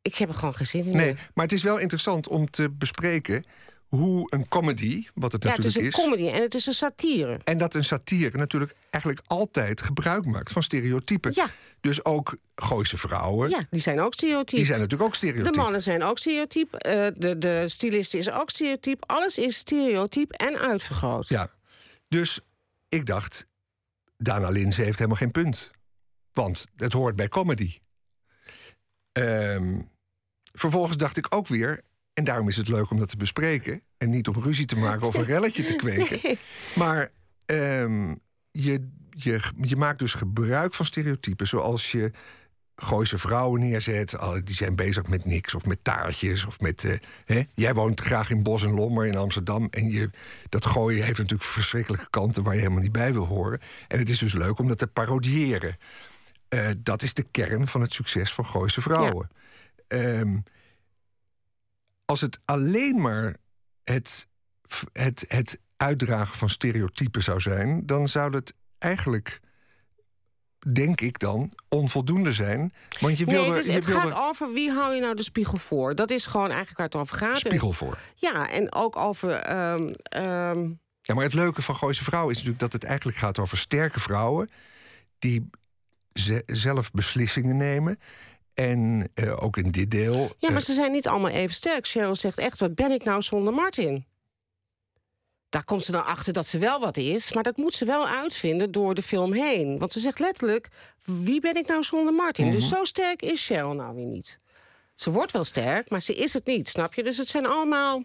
Ik 0.01 0.15
heb 0.15 0.29
er 0.29 0.35
gewoon 0.35 0.53
geen 0.53 0.65
zin 0.65 0.85
in. 0.85 0.95
Nee, 0.95 1.05
meer. 1.05 1.29
maar 1.33 1.45
het 1.45 1.53
is 1.53 1.63
wel 1.63 1.77
interessant 1.77 2.27
om 2.27 2.49
te 2.49 2.71
bespreken 2.71 3.45
hoe 3.87 4.27
een 4.29 4.47
comedy, 4.47 5.07
wat 5.13 5.31
het 5.31 5.43
Ja, 5.43 5.49
het 5.49 5.57
is 5.59 5.65
natuurlijk 5.65 5.95
een 5.95 6.03
is... 6.03 6.09
comedy 6.09 6.35
en 6.35 6.41
het 6.41 6.55
is 6.55 6.65
een 6.65 6.73
satire. 6.73 7.39
En 7.43 7.57
dat 7.57 7.73
een 7.73 7.83
satire 7.83 8.37
natuurlijk 8.37 8.75
eigenlijk 8.89 9.25
altijd 9.27 9.81
gebruik 9.81 10.25
maakt 10.25 10.51
van 10.51 10.63
stereotypen. 10.63 11.31
Ja. 11.35 11.49
Dus 11.83 12.05
ook 12.05 12.37
Gooise 12.55 12.97
vrouwen, 12.97 13.49
Ja, 13.49 13.63
die 13.69 13.81
zijn 13.81 13.99
ook 14.01 14.13
stereotyp. 14.13 14.57
die 14.57 14.65
zijn 14.65 14.79
natuurlijk 14.79 15.03
ook 15.07 15.11
De 15.11 15.17
stereotyp. 15.27 15.55
mannen 15.55 15.81
zijn 15.81 16.03
ook 16.03 16.17
stereotyp. 16.17 16.73
eh, 16.73 17.07
de, 17.15 17.37
de 17.37 17.63
stylist 17.67 18.13
is 18.13 18.31
ook 18.31 18.49
stereotyp. 18.49 19.03
Alles 19.05 19.37
is 19.37 19.57
stereotyp 19.57 20.31
en 20.31 20.59
uitvergroot. 20.59 21.27
Ja. 21.27 21.49
Dus 22.07 22.39
ik 22.89 23.05
dacht, 23.05 23.47
Dana 24.17 24.49
Linse 24.49 24.81
heeft 24.81 24.97
helemaal 24.97 25.17
geen 25.17 25.31
punt. 25.31 25.71
Want 26.33 26.65
het 26.75 26.93
hoort 26.93 27.15
bij 27.15 27.27
comedy. 27.27 27.77
Ehm, 29.11 29.81
vervolgens 30.53 30.97
dacht 30.97 31.17
ik 31.17 31.25
ook 31.35 31.47
weer, 31.47 31.81
en 32.13 32.23
daarom 32.23 32.47
is 32.49 32.57
het 32.57 32.67
leuk 32.67 32.89
om 32.89 32.99
dat 32.99 33.09
te 33.09 33.17
bespreken... 33.17 33.81
en 33.97 34.09
niet 34.09 34.27
om 34.27 34.41
ruzie 34.41 34.65
te 34.65 34.75
maken 34.77 35.07
of 35.07 35.15
een 35.15 35.25
relletje 35.35 35.63
te 35.63 35.75
kweken... 35.75 36.37
maar 36.75 37.11
ehm, 37.45 38.15
je, 38.51 38.89
je, 39.15 39.41
je 39.61 39.75
maakt 39.75 39.99
dus 39.99 40.13
gebruik 40.13 40.73
van 40.73 40.85
stereotypen... 40.85 41.47
zoals 41.47 41.91
je 41.91 42.11
Gooise 42.75 43.17
vrouwen 43.17 43.59
neerzet. 43.59 44.19
Oh, 44.19 44.33
die 44.43 44.55
zijn 44.55 44.75
bezig 44.75 45.07
met 45.07 45.25
niks 45.25 45.55
of 45.55 45.65
met 45.65 45.83
taartjes. 45.83 46.45
Of 46.45 46.59
met, 46.59 46.83
eh, 46.83 46.97
hè? 47.25 47.43
Jij 47.55 47.73
woont 47.73 48.01
graag 48.01 48.29
in 48.29 48.43
Bos 48.43 48.63
en 48.63 48.73
Lommer 48.73 49.05
in 49.05 49.15
Amsterdam. 49.15 49.67
En 49.69 49.89
je, 49.89 50.09
dat 50.49 50.65
gooien 50.65 51.03
heeft 51.03 51.17
natuurlijk 51.17 51.49
verschrikkelijke 51.49 52.09
kanten... 52.09 52.43
waar 52.43 52.53
je 52.53 52.59
helemaal 52.59 52.81
niet 52.81 52.91
bij 52.91 53.13
wil 53.13 53.25
horen. 53.25 53.59
En 53.87 53.99
het 53.99 54.09
is 54.09 54.19
dus 54.19 54.33
leuk 54.33 54.59
om 54.59 54.67
dat 54.67 54.77
te 54.77 54.87
parodiëren. 54.87 55.77
Eh, 56.47 56.69
dat 56.77 57.01
is 57.01 57.13
de 57.13 57.25
kern 57.31 57.67
van 57.67 57.81
het 57.81 57.93
succes 57.93 58.33
van 58.33 58.45
Gooise 58.45 58.81
vrouwen. 58.81 59.29
Ehm, 59.87 60.37
als 62.05 62.21
het 62.21 62.39
alleen 62.45 63.01
maar 63.01 63.35
het, 63.83 64.27
het, 64.91 65.25
het 65.27 65.59
uitdragen 65.77 66.37
van 66.37 66.49
stereotypen 66.49 67.23
zou 67.23 67.39
zijn... 67.39 67.85
dan 67.85 68.07
zou 68.07 68.35
het 68.35 68.53
eigenlijk 68.83 69.39
denk 70.73 71.01
ik 71.01 71.19
dan, 71.19 71.51
onvoldoende 71.69 72.33
zijn. 72.33 72.73
Want 72.99 73.17
je 73.17 73.25
wil 73.25 73.41
Nee, 73.41 73.49
het, 73.51 73.59
is- 73.59 73.65
je 73.65 73.71
het 73.71 73.85
gaat 73.85 74.09
er 74.09 74.17
over 74.17 74.53
wie 74.53 74.71
hou 74.71 74.95
je 74.95 75.01
nou 75.01 75.15
de 75.15 75.23
spiegel 75.23 75.57
voor. 75.57 75.95
Dat 75.95 76.09
is 76.09 76.25
gewoon 76.25 76.47
eigenlijk 76.47 76.77
waar 76.77 76.85
het 76.85 76.95
over 76.95 77.17
gaat. 77.17 77.37
spiegel 77.37 77.71
voor. 77.71 77.97
Ja, 78.15 78.49
en 78.49 78.73
ook 78.73 78.95
over... 78.97 79.31
ehm, 79.31 79.93
ehm, 80.03 80.69
Ja, 81.01 81.13
maar 81.13 81.23
het 81.23 81.33
leuke 81.33 81.61
van 81.61 81.75
Gooise 81.75 82.03
Vrouwen 82.03 82.31
is 82.31 82.37
natuurlijk 82.37 82.63
dat 82.63 82.73
het 82.73 82.83
eigenlijk 82.83 83.17
gaat 83.17 83.39
over 83.39 83.57
sterke 83.57 83.99
vrouwen... 83.99 84.49
die 85.19 85.49
ze- 86.13 86.43
zelf 86.45 86.91
beslissingen 86.91 87.57
nemen. 87.57 87.99
En 88.53 89.09
eh, 89.13 89.43
ook 89.43 89.57
in 89.57 89.71
dit 89.71 89.91
deel... 89.91 90.35
ja, 90.37 90.49
maar 90.49 90.59
eh, 90.59 90.65
ze 90.65 90.73
zijn 90.73 90.91
niet 90.91 91.07
allemaal 91.07 91.29
even 91.31 91.55
sterk. 91.55 91.87
Cheryl 91.87 92.15
zegt 92.15 92.37
echt, 92.37 92.59
wat 92.59 92.75
ben 92.75 92.91
ik 92.91 93.03
nou 93.03 93.21
zonder 93.21 93.53
Martin? 93.53 94.05
Daar 95.53 95.63
komt 95.63 95.83
ze 95.83 95.91
dan 95.91 96.05
achter 96.05 96.33
dat 96.33 96.47
ze 96.47 96.57
wel 96.57 96.79
wat 96.79 96.97
is. 96.97 97.33
Maar 97.33 97.43
dat 97.43 97.57
moet 97.57 97.73
ze 97.73 97.85
wel 97.85 98.07
uitvinden 98.07 98.71
door 98.71 98.93
de 98.95 99.01
film 99.01 99.33
heen. 99.33 99.77
Want 99.79 99.91
ze 99.91 99.99
zegt 99.99 100.19
letterlijk, 100.19 100.67
wie 101.03 101.41
ben 101.41 101.55
ik 101.55 101.67
nou 101.67 101.83
zonder 101.83 102.13
Martin? 102.13 102.51
Dus 102.51 102.65
Mhm. 102.67 102.75
zo 102.75 102.83
sterk 102.83 103.21
is 103.21 103.45
Cheryl 103.45 103.73
nou 103.73 103.95
weer 103.95 104.05
niet. 104.05 104.39
Ze 104.95 105.11
wordt 105.11 105.31
wel 105.31 105.43
sterk, 105.43 105.89
maar 105.89 106.01
ze 106.01 106.15
is 106.15 106.33
het 106.33 106.45
niet, 106.45 106.67
snap 106.67 106.93
je? 106.93 107.03
Dus 107.03 107.17
het 107.17 107.27
zijn 107.27 107.45
allemaal... 107.45 108.03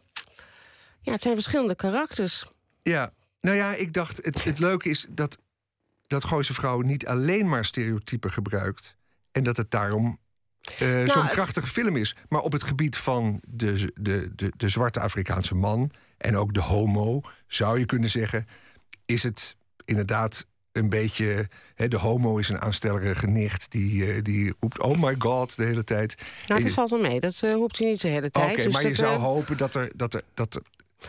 Ja, 1.00 1.12
het 1.12 1.22
zijn 1.22 1.34
verschillende 1.34 1.74
karakters. 1.74 2.46
Ja, 2.82 3.12
nou 3.40 3.56
ja, 3.56 3.74
ik 3.74 3.92
dacht, 3.92 4.20
het, 4.24 4.44
het 4.44 4.58
leuke 4.58 4.88
is 4.88 5.06
dat, 5.08 5.38
dat 6.06 6.24
Gooise 6.24 6.54
Vrouwen 6.54 6.86
niet 6.86 7.06
alleen 7.06 7.48
maar 7.48 7.64
stereotypen 7.64 8.32
gebruikt. 8.32 8.96
En 9.32 9.42
dat 9.44 9.56
het 9.56 9.70
daarom 9.70 10.18
eh, 10.78 10.78
zo'n 10.88 11.04
Nou, 11.06 11.20
het- 11.22 11.30
krachtige 11.30 11.66
film 11.66 11.96
is. 11.96 12.16
Maar 12.28 12.40
op 12.40 12.52
het 12.52 12.62
gebied 12.62 12.96
van 12.96 13.40
de, 13.48 13.92
de, 13.94 14.30
de, 14.34 14.52
de 14.56 14.68
zwarte 14.68 15.00
Afrikaanse 15.00 15.54
man 15.54 15.90
en 16.18 16.36
ook 16.36 16.54
de 16.54 16.62
homo, 16.62 17.20
zou 17.48 17.78
je 17.78 17.86
kunnen 17.86 18.10
zeggen, 18.10 18.46
is 19.04 19.22
het 19.22 19.56
inderdaad 19.84 20.46
een 20.72 20.88
beetje. 20.88 21.48
Hè, 21.74 21.88
de 21.88 21.98
homo 21.98 22.38
is 22.38 22.48
een 22.48 22.60
aanstellerige 22.60 23.26
nicht 23.26 23.70
die, 23.70 24.12
eh, 24.12 24.22
die 24.22 24.54
roept: 24.60 24.80
Oh 24.80 24.98
my 24.98 25.14
god, 25.18 25.56
de 25.56 25.64
hele 25.64 25.84
tijd. 25.84 26.14
Nou, 26.46 26.62
dat 26.62 26.72
valt 26.72 26.90
wel 26.90 27.00
mee. 27.00 27.20
Dat 27.20 27.40
eh, 27.42 27.52
roept 27.52 27.78
hij 27.78 27.86
niet 27.86 28.00
de 28.00 28.08
hele 28.08 28.26
Oké, 28.26 28.40
tijd. 28.40 28.62
dus 28.62 28.72
maar 28.72 28.86
je 28.86 28.94
zou 28.94 29.14
eh, 29.14 29.22
hopen 29.22 29.56
dat 29.56 29.74
er. 29.74 29.90
Dat 29.94 30.14
er, 30.14 30.22
dat 30.34 30.54
er 30.54 30.62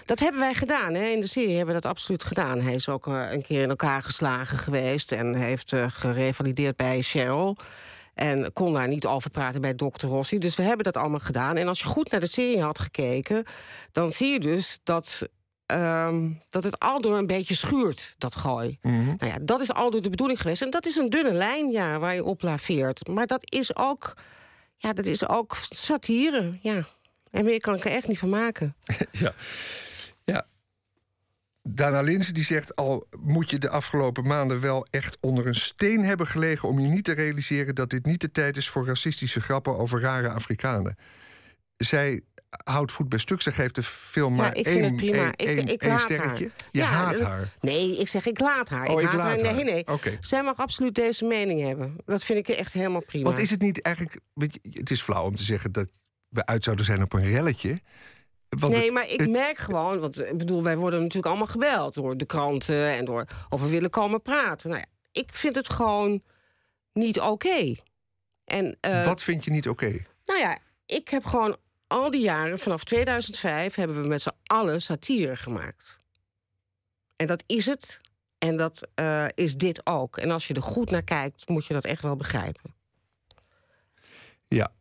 Dat 0.06 0.20
hebben 0.20 0.40
wij 0.40 0.54
gedaan. 0.54 0.94
Hè? 0.94 1.06
In 1.06 1.22
de 1.22 1.28
serie 1.28 1.56
hebben 1.56 1.76
we 1.76 1.82
dat 1.82 1.92
absoluut 1.92 2.24
gedaan. 2.24 2.62
Hij 2.62 2.74
is 2.74 2.90
ook 2.90 3.06
een 3.06 3.42
keer 3.42 3.62
in 3.62 3.70
elkaar 3.70 4.04
geslagen 4.04 4.58
geweest... 4.58 5.12
en 5.12 5.36
heeft 5.36 5.76
gerevalideerd 5.88 6.76
bij 6.76 7.02
Cheryl. 7.02 7.58
En 8.14 8.54
kon 8.54 8.74
daar 8.74 8.88
niet 8.88 9.06
over 9.06 9.30
praten 9.30 9.62
bij 9.62 9.74
Dr. 9.74 10.06
Rossi. 10.06 10.38
Dus 10.38 10.56
we 10.56 10.64
hebben 10.64 10.84
dat 10.84 10.98
allemaal 10.98 11.20
gedaan. 11.20 11.58
En 11.58 11.68
als 11.68 11.80
je 11.80 11.86
goed 11.86 12.12
naar 12.12 12.20
de 12.20 12.28
serie 12.28 12.62
had 12.62 12.80
gekeken... 12.80 13.44
dan 13.92 14.12
zie 14.12 14.28
je 14.28 14.40
dus 14.40 14.80
dat, 14.84 15.30
ehm, 15.70 16.32
dat 16.50 16.64
het 16.64 16.80
aldoor 16.80 17.18
een 17.18 17.28
beetje 17.28 17.56
schuurt, 17.56 18.14
dat 18.18 18.36
gooi. 18.36 18.78
Mhm. 18.82 19.06
Nou 19.06 19.32
ja, 19.32 19.38
dat 19.42 19.62
is 19.62 19.74
aldoor 19.74 20.02
de 20.02 20.10
bedoeling 20.10 20.42
geweest. 20.42 20.62
En 20.62 20.70
dat 20.70 20.86
is 20.86 20.96
een 20.96 21.10
dunne 21.10 21.34
lijn, 21.34 21.72
ja, 21.72 22.00
waar 22.00 22.16
je 22.16 22.24
op 22.24 22.42
laveert. 22.42 23.08
Maar 23.08 23.28
dat 23.28 23.52
is 23.52 23.76
ook, 23.76 24.14
ja, 24.78 24.94
dat 24.94 25.06
is 25.06 25.28
ook 25.28 25.58
satire, 25.70 26.52
ja. 26.62 26.86
En 27.32 27.46
meer 27.46 27.60
kan 27.60 27.76
ik 27.76 27.86
er 27.86 27.92
echt 27.92 28.08
niet 28.08 28.20
van 28.20 28.30
maken. 28.30 28.76
Ja. 29.12 29.34
ja. 30.24 30.46
Dana 31.64 32.02
Linsen 32.02 32.34
die 32.34 32.44
zegt 32.44 32.76
al 32.76 33.08
moet 33.20 33.50
je 33.50 33.58
de 33.58 33.70
afgelopen 33.70 34.28
maanden 34.28 34.60
wel 34.60 34.86
echt 34.90 35.18
onder 35.20 35.48
een 35.48 35.56
steen 35.56 36.06
hebben 36.06 36.28
gelegen 36.28 36.70
om 36.70 36.80
je 36.80 36.88
niet 36.88 37.04
te 37.04 37.12
realiseren 37.12 37.76
dat 37.76 37.90
dit 37.90 38.06
niet 38.06 38.22
de 38.22 38.32
tijd 38.32 38.58
is 38.58 38.70
voor 38.70 38.86
racistische 38.86 39.42
grappen 39.42 39.78
over 39.78 40.02
rare 40.02 40.30
Afrikanen. 40.30 40.96
Zij 41.78 42.22
houdt 42.64 42.92
voet 42.92 43.10
bij 43.10 43.20
stuk. 43.20 43.42
Ze 43.42 43.52
geeft 43.52 43.76
de 43.76 43.84
film 43.84 44.32
Ja, 44.36 44.42
maar 44.42 44.56
ik 44.58 44.66
één, 44.66 44.76
vind 44.76 44.86
het 44.86 44.96
prima. 44.96 45.24
één, 45.24 45.32
Ik- 45.32 45.58
één- 45.58 45.68
ik 45.68 45.82
één 45.82 45.92
laat 45.92 46.00
sterretje. 46.02 46.46
haar. 46.50 46.68
Je 46.72 46.80
Ja, 46.80 46.86
haat 46.86 47.20
haar. 47.20 47.50
Nee, 47.62 47.98
ik 47.98 48.08
zeg 48.08 48.26
ik 48.26 48.40
laat 48.40 48.70
haar. 48.70 48.88
Oh, 48.90 49.02
ik 49.02 49.08
haat 49.08 49.16
laat 49.16 49.42
Nee, 49.42 49.54
haar. 49.54 49.64
nee. 49.64 49.88
Oké. 49.88 50.18
Zij 50.22 50.44
mag 50.44 50.58
absoluut 50.58 50.96
deze 50.96 51.26
mening 51.26 51.62
hebben. 51.62 51.96
Dat 52.06 52.24
vind 52.24 52.50
ik 52.50 52.56
echt 52.56 52.74
helemaal 52.74 53.02
prima. 53.04 53.24
Want 53.26 53.38
is 53.38 53.50
het 53.50 53.62
niet 53.62 53.82
eigenlijk. 53.82 54.20
Weet 54.34 54.54
je, 54.62 54.80
het 54.80 54.92
is 54.92 55.02
flauw 55.02 55.24
om 55.26 55.36
te 55.36 55.44
zeggen 55.44 55.72
dat 55.72 55.90
we 56.30 56.46
uit 56.46 56.64
zouden 56.64 56.86
zijn 56.86 57.02
op 57.02 57.14
een 57.14 57.24
relletje. 57.32 57.82
Want 58.50 58.74
nee, 58.74 58.84
het- 58.84 58.94
maar 58.94 59.08
ik 59.10 59.20
het- 59.20 59.30
merk 59.30 59.58
gewoon, 59.58 60.00
want 60.00 60.20
ik 60.20 60.38
bedoel, 60.38 60.64
wij 60.64 60.78
worden 60.78 61.00
natuurlijk 61.00 61.26
allemaal 61.28 61.48
gebeld 61.48 61.94
door 61.94 62.18
de 62.18 62.26
kranten 62.26 62.88
en 62.90 63.06
door 63.06 63.26
of 63.50 63.62
we 63.62 63.68
willen 63.68 63.90
komen 63.90 64.22
praten. 64.22 64.70
Nou 64.70 64.82
ja, 64.82 64.88
ik 65.22 65.34
vind 65.34 65.56
het 65.56 65.70
gewoon 65.70 66.24
niet 66.94 67.20
oké. 67.20 67.76
En 68.46 68.78
eh, 68.82 69.06
Wat 69.06 69.24
vind 69.24 69.44
je 69.44 69.52
niet 69.52 69.70
oké? 69.70 69.92
nou 70.26 70.40
ja, 70.40 70.58
ik 70.86 71.10
heb 71.10 71.26
gewoon 71.26 71.58
al 71.90 72.12
die 72.12 72.22
jaren, 72.22 72.60
vanaf 72.60 72.84
2005, 72.84 73.76
hebben 73.76 74.02
we 74.02 74.08
met 74.08 74.22
z'n 74.22 74.36
allen 74.44 74.82
satire 74.82 75.36
gemaakt. 75.36 76.02
En 77.16 77.28
dat 77.28 77.44
is 77.46 77.66
het. 77.66 78.02
En 78.38 78.58
dat 78.58 78.90
eh, 78.96 79.26
is 79.34 79.56
dit 79.56 79.86
ook. 79.86 80.18
En 80.18 80.32
als 80.32 80.48
je 80.48 80.54
er 80.54 80.62
goed 80.62 80.90
naar 80.90 81.04
kijkt, 81.04 81.50
moet 81.50 81.66
je 81.66 81.74
dat 81.74 81.86
echt 81.86 82.02
wel 82.02 82.16
begrijpen. 82.16 82.76
Ja. 84.48 84.72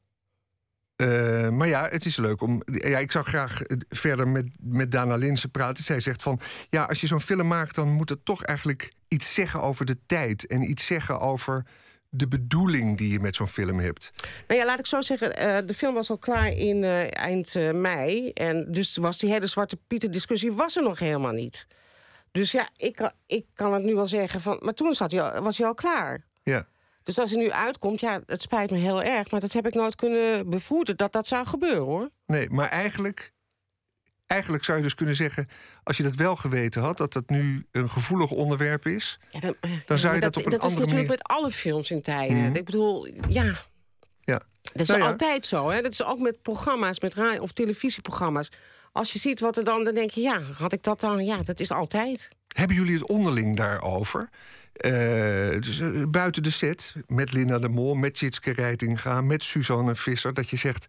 Eh, 0.97 1.49
maar 1.49 1.69
ja, 1.69 1.89
het 1.89 2.05
is 2.05 2.17
leuk 2.17 2.41
om. 2.41 2.63
Ja, 2.65 2.99
ik 2.99 3.13
zou 3.13 3.25
graag 3.25 3.63
eh, 3.63 3.77
verder 3.89 4.29
met, 4.29 4.57
met 4.61 4.91
Dana 4.91 5.17
Linsen 5.17 5.51
praten. 5.51 5.85
Zij 5.85 6.01
zegt 6.01 6.23
van. 6.23 6.41
Ja, 6.71 6.85
als 6.85 7.01
je 7.01 7.07
zo'n 7.07 7.21
film 7.21 7.47
maakt, 7.47 7.75
dan 7.75 7.89
moet 7.89 8.09
het 8.09 8.25
toch 8.25 8.43
eigenlijk 8.43 8.93
iets 9.09 9.35
zeggen 9.35 9.61
over 9.61 9.85
de 9.85 9.99
tijd. 10.07 10.47
En 10.47 10.71
iets 10.71 10.87
zeggen 10.87 11.21
over 11.21 11.67
de 12.09 12.29
bedoeling 12.29 12.97
die 12.99 13.13
je 13.13 13.21
met 13.21 13.37
zo'n 13.37 13.49
film 13.49 13.79
hebt. 13.79 14.11
Nou 14.47 14.61
ja, 14.61 14.67
laat 14.67 14.79
ik 14.79 14.87
zo 14.87 15.01
zeggen, 15.01 15.37
eh, 15.37 15.59
de 15.67 15.75
film 15.75 15.95
was 15.95 16.11
al 16.11 16.19
klaar 16.19 16.49
in 16.53 16.85
eh, 16.85 17.17
eind 17.17 17.55
eh, 17.55 17.71
mei. 17.73 18.31
En 18.31 18.73
dus 18.73 18.97
was 18.97 19.19
die 19.19 19.31
hele 19.31 19.47
Zwarte 19.47 19.77
Pieter 19.87 20.11
discussie 20.11 20.53
was 20.53 20.77
er 20.77 20.83
nog 20.83 20.99
helemaal 20.99 21.33
niet. 21.33 21.67
Dus 22.33 22.51
ja, 22.53 22.69
ik, 22.77 22.97
kan- 22.97 23.13
ik 23.27 23.47
kan 23.55 23.73
het 23.73 23.83
nu 23.83 23.95
wel 23.95 24.07
zeggen 24.07 24.41
van... 24.41 24.59
Maar 24.63 24.75
toen 24.75 24.95
zat 24.95 25.11
hij 25.11 25.23
al, 25.23 25.43
was 25.43 25.59
hij 25.59 25.67
al 25.67 25.75
klaar. 25.75 26.25
Ja. 26.43 26.67
Dus 27.03 27.19
als 27.19 27.31
hij 27.31 27.41
nu 27.43 27.51
uitkomt, 27.53 28.01
ja, 28.01 28.21
het 28.27 28.43
spijt 28.43 28.71
me 28.71 28.77
heel 28.79 29.03
erg... 29.03 29.31
maar 29.31 29.41
dat 29.41 29.53
heb 29.53 29.67
ik 29.67 29.75
nooit 29.75 29.95
kunnen 29.95 30.51
bevroeden 30.51 30.97
dat 30.97 31.13
dat 31.13 31.27
zou 31.27 31.47
gebeuren, 31.47 31.83
hoor. 31.85 32.09
Nee, 32.27 32.51
maar 32.51 32.69
eigenlijk 32.69 33.33
eigenlijk 34.29 34.65
zou 34.65 34.77
je 34.77 34.83
dus 34.83 34.95
kunnen 34.95 35.17
zeggen, 35.17 35.49
als 35.83 35.97
je 35.97 36.03
dat 36.03 36.15
wel 36.15 36.37
geweten 36.37 36.83
had, 36.83 36.97
dat 36.97 37.13
dat 37.13 37.29
nu 37.29 37.67
een 37.73 37.91
gevoelig 37.91 38.31
onderwerp 38.31 38.87
is, 38.87 39.19
ja, 39.31 39.41
dan, 39.41 39.55
dan, 39.87 39.99
zou 39.99 40.15
je 40.15 40.21
dat, 40.21 40.37
op 40.37 40.45
een 40.45 40.51
dat 40.51 40.61
andere 40.61 40.83
is 40.83 40.89
natuurlijk 40.89 41.09
manier... 41.09 41.09
met 41.09 41.23
alle 41.23 41.51
films 41.51 41.91
in 41.91 42.03
tijden. 42.03 42.37
Mhm. 42.37 42.57
Ik 42.57 42.65
bedoel, 42.65 43.07
ja. 43.29 43.55
Ja. 44.21 44.43
Dat 44.63 44.81
is 44.81 44.89
nou 44.89 45.03
altijd 45.03 45.47
zo. 45.47 45.71
Hè? 45.71 45.83
Dat 45.83 45.93
is 45.93 46.05
ook 46.05 46.19
met 46.19 46.43
programma's, 46.43 47.01
met 47.01 47.15
radio- 47.15 47.43
of 47.43 47.53
televisieprogramma's. 47.53 48.51
Als 48.93 49.13
je 49.13 49.19
ziet 49.19 49.41
wat 49.41 49.57
er 49.57 49.65
dan, 49.65 49.85
dan 49.85 49.95
denk 49.95 50.11
je, 50.11 50.21
ja, 50.21 50.41
had 50.41 50.73
ik 50.73 50.83
dat 50.83 51.01
dan? 51.01 51.25
Ja, 51.25 51.43
dat 51.43 51.61
is 51.61 51.71
altijd. 51.71 52.29
Hebben 52.49 52.77
jullie 52.77 52.95
het 52.95 53.07
onderling 53.07 53.57
daarover? 53.57 54.29
Uh, 54.79 54.91
dus, 55.61 55.79
uh, 55.79 56.07
buiten 56.07 56.43
de 56.43 56.51
set, 56.51 56.95
met 57.07 57.33
Linda 57.33 57.59
de 57.59 57.69
Mol, 57.69 57.95
met 57.95 58.19
Jitske 58.19 58.53
Rijtinga, 58.53 59.21
met 59.21 59.43
Suzanne 59.43 59.95
Visser, 59.95 60.35
dat 60.35 60.51
je 60.51 60.57
zegt 60.57 60.87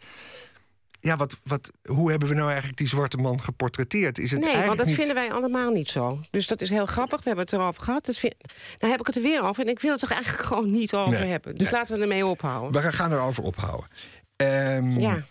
ja, 1.01 1.15
wat, 1.15 1.39
wat, 1.43 1.71
hoe 1.83 2.09
hebben 2.09 2.29
we 2.29 2.33
nou 2.33 2.47
eigenlijk 2.47 2.77
die 2.77 2.87
zwarte 2.87 3.17
man 3.17 3.41
geportretteerd? 3.41 4.19
Is 4.19 4.31
het 4.31 4.39
nee, 4.39 4.65
want 4.65 4.77
dat 4.77 4.87
niet... 4.87 4.95
vinden 4.95 5.15
wij 5.15 5.31
allemaal 5.31 5.71
niet 5.71 5.89
zo. 5.89 6.19
Dus 6.31 6.47
dat 6.47 6.61
is 6.61 6.69
heel 6.69 6.85
grappig. 6.85 7.17
We 7.17 7.27
hebben 7.27 7.45
het 7.45 7.53
erover 7.53 7.83
gehad. 7.83 8.05
Dat 8.05 8.17
vind... 8.17 8.35
Dan 8.77 8.89
heb 8.89 8.99
ik 8.99 9.05
het 9.05 9.15
er 9.15 9.21
weer 9.21 9.43
over. 9.43 9.63
En 9.63 9.69
ik 9.69 9.79
wil 9.79 9.91
het 9.91 9.99
toch 9.99 10.11
eigenlijk 10.11 10.43
gewoon 10.47 10.71
niet 10.71 10.93
over 10.93 11.27
hebben. 11.27 11.55
Dus 11.55 11.71
laten 11.71 11.95
we 11.95 12.01
ermee 12.01 12.25
ophouden. 12.25 12.81
We 12.81 12.93
gaan 12.93 13.11
erover 13.11 13.43
ophouden. 13.43 13.89
Um, 14.35 14.99
ja. 14.99 15.23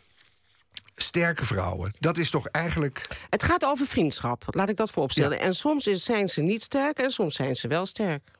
Sterke 0.95 1.45
vrouwen, 1.45 1.93
dat 1.99 2.19
is 2.19 2.31
toch 2.31 2.47
eigenlijk. 2.47 3.07
Het 3.31 3.43
gaat 3.43 3.65
over 3.65 3.87
vriendschap, 3.87 4.45
laat 4.47 4.69
ik 4.69 4.77
dat 4.77 4.91
vooropstellen. 4.91 5.41
En 5.41 5.55
soms 5.55 5.85
zijn 5.85 6.29
ze 6.29 6.41
niet 6.41 6.63
sterk 6.63 6.99
en 6.99 7.11
soms 7.11 7.35
zijn 7.35 7.57
ze 7.57 7.69
wel 7.69 7.87
sterk. 7.87 8.31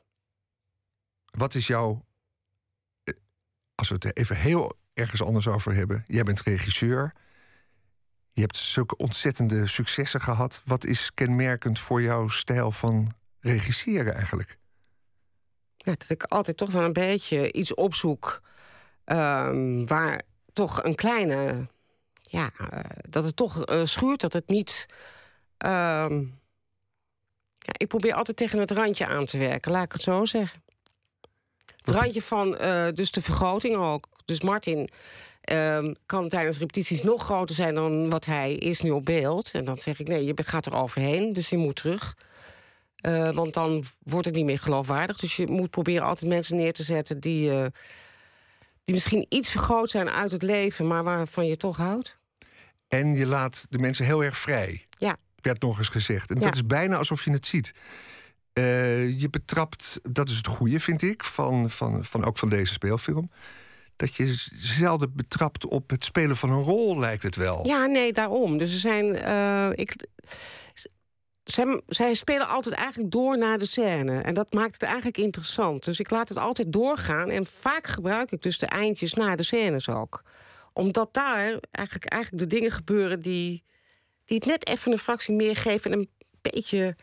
Wat 1.31 1.55
is 1.55 1.67
jouw. 1.67 2.05
Eh, 3.03 3.13
als 3.75 3.89
we 3.89 3.95
het 3.99 4.17
even 4.17 4.35
heel 4.35 4.77
ergens 4.99 5.23
anders 5.23 5.47
over 5.47 5.73
hebben. 5.73 6.03
Jij 6.07 6.23
bent 6.23 6.41
regisseur. 6.41 7.13
Je 8.31 8.41
hebt 8.41 8.57
zulke 8.57 8.97
ontzettende 8.97 9.67
successen 9.67 10.21
gehad. 10.21 10.61
Wat 10.65 10.85
is 10.85 11.13
kenmerkend 11.13 11.79
voor 11.79 12.01
jouw 12.01 12.27
stijl 12.27 12.71
van 12.71 13.13
regisseren 13.39 14.15
eigenlijk? 14.15 14.57
Ja, 15.77 15.91
dat 15.91 16.09
ik 16.09 16.23
altijd 16.23 16.57
toch 16.57 16.71
wel 16.71 16.83
een 16.83 16.93
beetje 16.93 17.51
iets 17.51 17.73
opzoek 17.73 18.41
um, 19.05 19.87
waar 19.87 20.21
toch 20.53 20.83
een 20.83 20.95
kleine. 20.95 21.67
Ja, 22.21 22.51
uh, 22.73 22.79
dat 23.09 23.25
het 23.25 23.35
toch 23.35 23.69
uh, 23.69 23.85
schuurt, 23.85 24.21
dat 24.21 24.33
het 24.33 24.47
niet. 24.47 24.85
Um, 25.65 26.39
ja, 27.57 27.73
ik 27.77 27.87
probeer 27.87 28.13
altijd 28.13 28.37
tegen 28.37 28.59
het 28.59 28.71
randje 28.71 29.07
aan 29.07 29.25
te 29.25 29.37
werken, 29.37 29.71
laat 29.71 29.83
ik 29.83 29.91
het 29.91 30.01
zo 30.01 30.25
zeggen. 30.25 30.63
Het 31.75 31.89
randje 31.89 32.21
van 32.21 32.61
uh, 32.61 32.87
dus 32.93 33.11
de 33.11 33.21
vergroting 33.21 33.75
ook. 33.75 34.07
Dus 34.29 34.41
Martin 34.41 34.89
um, 35.51 35.95
kan 36.05 36.29
tijdens 36.29 36.57
repetities 36.57 37.03
nog 37.03 37.23
groter 37.23 37.55
zijn 37.55 37.75
dan 37.75 38.09
wat 38.09 38.25
hij 38.25 38.53
is 38.53 38.81
nu 38.81 38.89
op 38.89 39.05
beeld. 39.05 39.51
En 39.51 39.65
dan 39.65 39.77
zeg 39.77 39.99
ik, 39.99 40.07
nee, 40.07 40.23
je 40.23 40.33
gaat 40.43 40.65
er 40.65 40.75
overheen, 40.75 41.33
dus 41.33 41.49
je 41.49 41.57
moet 41.57 41.75
terug. 41.75 42.17
Uh, 43.01 43.29
want 43.29 43.53
dan 43.53 43.83
wordt 44.03 44.25
het 44.25 44.35
niet 44.35 44.45
meer 44.45 44.59
geloofwaardig. 44.59 45.17
Dus 45.17 45.35
je 45.35 45.47
moet 45.47 45.69
proberen 45.69 46.03
altijd 46.03 46.31
mensen 46.31 46.57
neer 46.57 46.73
te 46.73 46.83
zetten 46.83 47.19
die, 47.19 47.51
uh, 47.51 47.65
die 48.83 48.95
misschien 48.95 49.25
iets 49.29 49.49
vergroot 49.49 49.89
zijn 49.89 50.09
uit 50.09 50.31
het 50.31 50.41
leven, 50.41 50.87
maar 50.87 51.03
waarvan 51.03 51.47
je 51.47 51.57
toch 51.57 51.77
houdt. 51.77 52.17
En 52.87 53.13
je 53.13 53.25
laat 53.25 53.65
de 53.69 53.79
mensen 53.79 54.05
heel 54.05 54.23
erg 54.23 54.37
vrij. 54.37 54.87
Ja. 54.89 55.17
Werd 55.41 55.61
nog 55.61 55.77
eens 55.77 55.89
gezegd. 55.89 56.29
En 56.29 56.39
ja. 56.39 56.45
dat 56.45 56.55
is 56.55 56.65
bijna 56.65 56.97
alsof 56.97 57.23
je 57.23 57.31
het 57.31 57.45
ziet. 57.45 57.71
Uh, 58.53 59.19
je 59.19 59.29
betrapt, 59.29 59.99
dat 60.09 60.29
is 60.29 60.37
het 60.37 60.47
goede, 60.47 60.79
vind 60.79 61.01
ik, 61.01 61.23
van, 61.23 61.69
van, 61.69 62.05
van 62.05 62.25
ook 62.25 62.37
van 62.37 62.49
deze 62.49 62.73
speelfilm 62.73 63.29
dat 63.99 64.15
je 64.15 64.45
zelden 64.55 65.15
betrapt 65.15 65.65
op 65.65 65.89
het 65.89 66.03
spelen 66.03 66.37
van 66.37 66.51
een 66.51 66.63
rol, 66.63 66.99
lijkt 66.99 67.23
het 67.23 67.35
wel. 67.35 67.67
Ja, 67.67 67.85
nee, 67.85 68.13
daarom. 68.13 68.57
Dus 68.57 68.73
er 68.73 68.79
zijn. 68.79 69.15
Uh, 69.15 69.69
ik, 69.73 69.95
zij, 71.85 72.13
spelen 72.13 72.47
altijd 72.47 72.75
eigenlijk 72.75 73.11
door 73.11 73.37
naar 73.37 73.57
de 73.57 73.65
scène. 73.65 74.21
En 74.21 74.33
dat 74.33 74.53
maakt 74.53 74.73
het 74.73 74.83
eigenlijk 74.83 75.17
interessant. 75.17 75.85
Dus 75.85 75.99
ik 75.99 76.09
laat 76.09 76.29
het 76.29 76.37
altijd 76.37 76.73
doorgaan. 76.73 77.29
En 77.29 77.45
vaak 77.45 77.87
gebruik 77.87 78.31
ik 78.31 78.41
dus 78.41 78.57
de 78.57 78.65
eindjes 78.65 79.13
na 79.13 79.35
de 79.35 79.43
scènes 79.43 79.89
ook. 79.89 80.23
Omdat 80.73 81.13
daar 81.13 81.59
eigenlijk, 81.71 82.05
eigenlijk 82.11 82.43
de 82.43 82.55
dingen 82.55 82.71
gebeuren 82.71 83.21
die, 83.21 83.63
die 84.25 84.37
het 84.37 84.45
net 84.45 84.67
even 84.67 84.91
een 84.91 84.97
fractie 84.97 85.35
meer 85.35 85.55
geven. 85.55 85.91
En 85.91 85.99
een 85.99 86.09
beetje, 86.41 86.95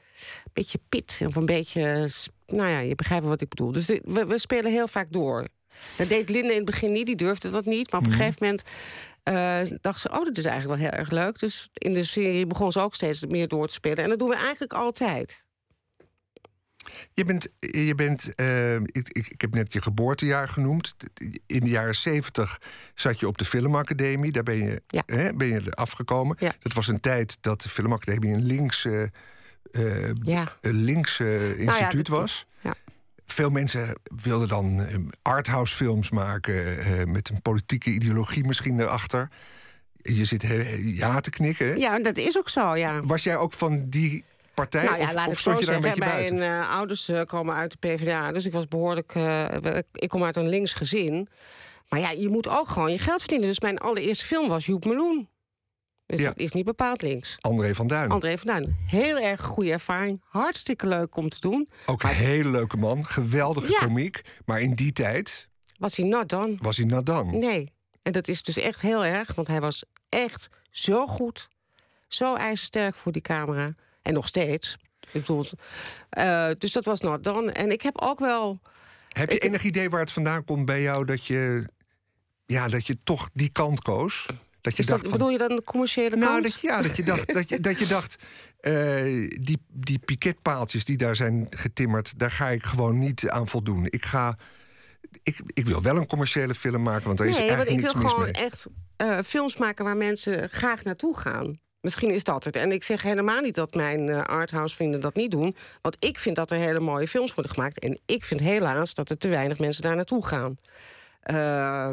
beetje 0.52 0.78
pit. 0.88 1.20
Of 1.26 1.36
een 1.36 1.46
beetje. 1.46 2.10
Nou 2.46 2.70
ja, 2.70 2.78
je 2.78 2.94
begrijpt 2.94 3.26
wat 3.26 3.40
ik 3.40 3.48
bedoel. 3.48 3.72
Dus 3.72 3.86
we 4.04 4.38
spelen 4.38 4.70
heel 4.70 4.88
vaak 4.88 5.12
door. 5.12 5.46
Dat 5.96 6.08
deed 6.08 6.28
Linda 6.28 6.50
in 6.50 6.56
het 6.56 6.64
begin 6.64 6.92
niet, 6.92 7.06
die 7.06 7.16
durfde 7.16 7.50
dat 7.50 7.64
niet. 7.64 7.90
Maar 7.90 8.00
op 8.00 8.06
een 8.06 8.12
mhm. 8.12 8.20
gegeven 8.20 8.46
moment 8.46 8.62
uh, 9.28 9.78
dacht 9.80 10.00
ze, 10.00 10.10
oh, 10.10 10.24
dat 10.24 10.36
is 10.36 10.44
eigenlijk 10.44 10.80
wel 10.80 10.90
heel 10.90 10.98
erg 10.98 11.10
leuk. 11.10 11.38
Dus 11.38 11.68
in 11.72 11.92
de 11.92 12.04
serie 12.04 12.46
begon 12.46 12.72
ze 12.72 12.80
ook 12.80 12.94
steeds 12.94 13.26
meer 13.26 13.48
door 13.48 13.66
te 13.66 13.74
spelen. 13.74 14.04
En 14.04 14.08
dat 14.08 14.18
doen 14.18 14.28
we 14.28 14.36
eigenlijk 14.36 14.72
altijd. 14.72 15.44
Je 17.14 17.24
bent, 17.24 17.48
je 17.60 17.94
bent 17.94 18.32
uh, 18.36 18.74
ik, 18.74 19.08
ik, 19.08 19.28
ik, 19.28 19.40
heb 19.40 19.54
net 19.54 19.72
je 19.72 19.82
geboortejaar 19.82 20.48
genoemd. 20.48 20.96
In 21.46 21.60
de 21.60 21.70
jaren 21.70 21.94
zeventig 21.94 22.60
zat 22.94 23.20
je 23.20 23.26
op 23.26 23.38
de 23.38 23.44
Filmacademie. 23.44 24.32
Daar 24.32 24.42
ben 24.42 24.56
je, 24.56 24.82
ja. 24.86 25.02
hè, 25.06 25.34
ben 25.34 25.46
je 25.46 25.70
afgekomen. 25.70 26.36
Ja. 26.40 26.52
Dat 26.58 26.72
was 26.72 26.88
een 26.88 27.00
tijd 27.00 27.38
dat 27.40 27.62
de 27.62 27.68
Filmacademie 27.68 28.32
een 28.32 28.44
linkse, 28.44 29.10
uh, 29.72 30.10
ja. 30.22 30.56
een 30.60 30.84
linkse 30.84 31.56
instituut 31.56 32.08
nou 32.08 32.20
was. 32.20 32.46
Ja 32.60 32.74
veel 33.26 33.50
mensen 33.50 33.98
wilden 34.16 34.48
dan 34.48 34.86
arthouse 35.22 35.74
films 35.74 36.10
maken 36.10 36.54
uh, 36.54 37.04
met 37.04 37.28
een 37.28 37.42
politieke 37.42 37.90
ideologie 37.90 38.44
misschien 38.44 38.80
erachter. 38.80 39.28
Je 39.96 40.24
zit 40.24 40.44
ja 40.80 41.20
te 41.20 41.30
knikken. 41.30 41.78
Ja, 41.78 41.98
dat 41.98 42.16
is 42.16 42.38
ook 42.38 42.48
zo, 42.48 42.76
ja. 42.76 43.02
Was 43.02 43.22
jij 43.22 43.36
ook 43.36 43.52
van 43.52 43.88
die 43.88 44.24
partij? 44.54 44.84
Nou 44.84 44.98
ja, 44.98 45.04
of, 45.04 45.12
laat 45.12 45.26
of 45.26 45.32
ik 45.32 45.38
stond 45.38 45.56
zo 45.56 45.60
je 45.60 45.66
daar 45.66 45.74
een 45.74 45.82
beetje 45.82 46.34
mijn 46.34 46.60
uh, 46.60 46.70
ouders 46.70 47.08
uh, 47.08 47.22
komen 47.22 47.54
uit 47.54 47.70
de 47.70 47.88
PvdA, 47.88 48.32
dus 48.32 48.44
ik 48.44 48.52
was 48.52 48.68
behoorlijk... 48.68 49.14
ik 49.92 50.08
kom 50.08 50.24
uit 50.24 50.36
een 50.36 50.48
links 50.48 50.72
gezin. 50.72 51.28
Maar 51.88 52.00
ja, 52.00 52.10
je 52.10 52.28
moet 52.28 52.48
ook 52.48 52.68
gewoon 52.68 52.92
je 52.92 52.98
geld 52.98 53.18
verdienen. 53.18 53.48
Dus 53.48 53.60
mijn 53.60 53.78
allereerste 53.78 54.24
film 54.24 54.48
was 54.48 54.66
Joep 54.66 54.84
Meloen. 54.84 55.28
Dus 56.06 56.20
Ja. 56.20 56.32
is 56.34 56.52
niet 56.52 56.64
bepaald 56.64 57.02
links. 57.02 57.36
André 57.40 57.74
van 57.74 57.86
Duin. 57.86 58.10
André 58.10 58.38
van 58.38 58.46
Duin. 58.46 58.76
Heel 58.86 59.18
erg 59.18 59.42
goede 59.42 59.70
ervaring. 59.72 60.20
Hartstikke 60.28 60.86
leuk 60.86 61.16
om 61.16 61.28
te 61.28 61.40
doen. 61.40 61.68
Ook 61.86 62.02
een 62.02 62.08
hele 62.08 62.48
leuke 62.50 62.76
man. 62.76 63.04
Geweldige 63.06 63.72
Ja. 63.72 63.78
komiek. 63.78 64.22
Maar 64.44 64.60
in 64.60 64.74
die 64.74 64.92
tijd 64.92 65.48
Was 65.78 65.96
hij 65.96 66.06
not 66.06 66.28
done? 66.28 66.56
was 66.60 66.76
hij 66.76 66.86
nadan. 66.86 67.38
Nee. 67.38 67.72
En 68.02 68.12
dat 68.12 68.28
is 68.28 68.42
dus 68.42 68.56
echt 68.56 68.80
heel 68.80 69.04
erg, 69.04 69.34
want 69.34 69.48
hij 69.48 69.60
was 69.60 69.84
echt 70.08 70.48
zo 70.70 71.06
goed. 71.06 71.48
Zo 72.08 72.34
ijzersterk 72.34 72.94
voor 72.94 73.12
die 73.12 73.22
camera. 73.22 73.72
En 74.02 74.12
nog 74.14 74.26
steeds. 74.26 74.76
Ik 75.00 75.12
bedoel, 75.12 75.44
eh, 76.10 76.50
dus 76.58 76.72
dat 76.72 76.84
was 76.84 77.00
not 77.00 77.24
done. 77.24 77.52
En 77.52 77.70
ik 77.70 77.82
heb 77.82 78.00
ook 78.00 78.18
wel... 78.18 78.60
Heb 79.08 79.28
je 79.30 79.36
Ik- 79.36 79.44
enig 79.44 79.62
idee 79.62 79.90
waar 79.90 80.00
het 80.00 80.12
vandaan 80.12 80.44
komt 80.44 80.64
bij 80.66 80.82
jou 80.82 81.04
dat 81.04 81.24
je, 81.26 81.68
ja, 82.46 82.68
dat 82.68 82.86
je 82.86 82.98
toch 83.04 83.28
die 83.32 83.48
kant 83.50 83.82
koos? 83.82 84.26
Dat 84.66 84.76
je 84.76 84.82
dat, 84.82 84.90
dacht 84.90 85.02
van, 85.02 85.12
bedoel 85.12 85.30
je 85.30 85.38
dan 85.38 85.56
de 85.56 85.62
commerciële 85.62 86.16
Nou, 86.16 86.32
kant? 86.32 86.42
dat, 86.42 86.60
ja, 86.60 86.82
dat 86.82 86.96
je 86.96 87.02
dacht, 87.02 87.32
dat 87.38 87.48
je, 87.48 87.60
dat 87.60 87.78
je 87.78 87.86
dacht 87.86 88.16
eh, 88.60 88.72
die, 89.40 89.58
die 89.68 89.98
piketpaaltjes 89.98 90.84
die 90.84 90.96
daar 90.96 91.16
zijn 91.16 91.46
getimmerd, 91.50 92.18
daar 92.18 92.30
ga 92.30 92.48
ik 92.48 92.62
gewoon 92.64 92.98
niet 92.98 93.28
aan 93.28 93.48
voldoen. 93.48 93.86
Ik 93.90 94.04
ga. 94.04 94.38
Ik, 95.22 95.40
ik 95.46 95.66
wil 95.66 95.82
wel 95.82 95.96
een 95.96 96.06
commerciële 96.06 96.54
film 96.54 96.82
maken, 96.82 97.04
want 97.06 97.18
daar 97.18 97.26
is 97.26 97.36
nee, 97.38 97.48
want 97.48 97.56
eigenlijk 97.58 97.86
ik 97.86 97.92
niks 97.92 97.92
wil 97.92 98.02
mis 98.02 98.12
gewoon 98.12 98.32
mee. 98.32 98.44
echt 98.44 98.66
eh, 98.96 99.18
films 99.26 99.56
maken 99.56 99.84
waar 99.84 99.96
mensen 99.96 100.48
graag 100.48 100.84
naartoe 100.84 101.18
gaan. 101.18 101.60
Misschien 101.80 102.10
is 102.10 102.24
dat 102.24 102.44
het. 102.44 102.56
En 102.56 102.72
ik 102.72 102.84
zeg 102.84 103.02
helemaal 103.02 103.40
niet 103.40 103.54
dat 103.54 103.74
mijn 103.74 104.08
eh, 104.08 104.22
arthouse 104.24 104.74
vrienden 104.74 105.00
dat 105.00 105.14
niet 105.14 105.30
doen. 105.30 105.56
Want 105.82 105.96
ik 106.04 106.18
vind 106.18 106.36
dat 106.36 106.50
er 106.50 106.58
hele 106.58 106.80
mooie 106.80 107.08
films 107.08 107.34
worden 107.34 107.52
gemaakt. 107.52 107.78
En 107.78 108.00
ik 108.06 108.24
vind 108.24 108.40
helaas 108.40 108.94
dat 108.94 109.10
er 109.10 109.18
te 109.18 109.28
weinig 109.28 109.58
mensen 109.58 109.82
daar 109.82 109.96
naartoe 109.96 110.26
gaan. 110.26 110.58
Eh, 111.20 111.90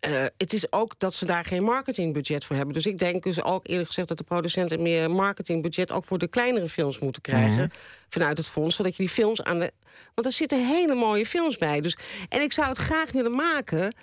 eh, 0.00 0.24
het 0.36 0.52
is 0.52 0.72
ook 0.72 0.98
dat 0.98 1.14
ze 1.14 1.26
daar 1.26 1.44
geen 1.44 1.62
marketingbudget 1.62 2.44
voor 2.44 2.56
hebben. 2.56 2.74
Dus 2.74 2.86
ik 2.86 2.98
denk 2.98 3.22
dus 3.22 3.42
ook 3.42 3.68
eerlijk 3.68 3.86
gezegd 3.86 4.08
dat 4.08 4.18
de 4.18 4.24
producenten 4.24 4.82
meer 4.82 5.10
marketingbudget 5.10 5.92
ook 5.92 6.04
voor 6.04 6.18
de 6.18 6.28
kleinere 6.28 6.68
films 6.68 6.98
moeten 6.98 7.22
krijgen. 7.22 7.62
Mhm. 7.62 7.68
Vanuit 8.08 8.36
het 8.36 8.48
fonds. 8.48 8.76
Zodat 8.76 8.96
je 8.96 9.02
die 9.02 9.12
films 9.12 9.42
aan 9.42 9.58
de. 9.58 9.72
Want 10.14 10.26
er 10.26 10.32
zitten 10.32 10.66
hele 10.66 10.94
mooie 10.94 11.26
films 11.26 11.58
bij. 11.58 11.80
Dus, 11.80 11.96
en 12.28 12.42
ik 12.42 12.52
zou 12.52 12.68
het 12.68 12.78
graag 12.78 13.12
willen 13.12 13.34
maken. 13.34 13.94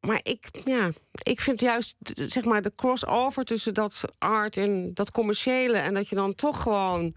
Maar 0.00 0.20
ik, 0.22 0.48
ja, 0.64 0.88
ik 1.22 1.40
vind 1.40 1.60
juist 1.60 1.96
zeg 2.14 2.44
maar, 2.44 2.62
de 2.62 2.72
crossover 2.76 3.44
tussen 3.44 3.74
dat 3.74 4.04
art 4.18 4.56
en 4.56 4.94
dat 4.94 5.10
commerciële. 5.10 5.78
En 5.78 5.94
dat 5.94 6.08
je 6.08 6.14
dan 6.14 6.34
toch 6.34 6.62
gewoon. 6.62 7.14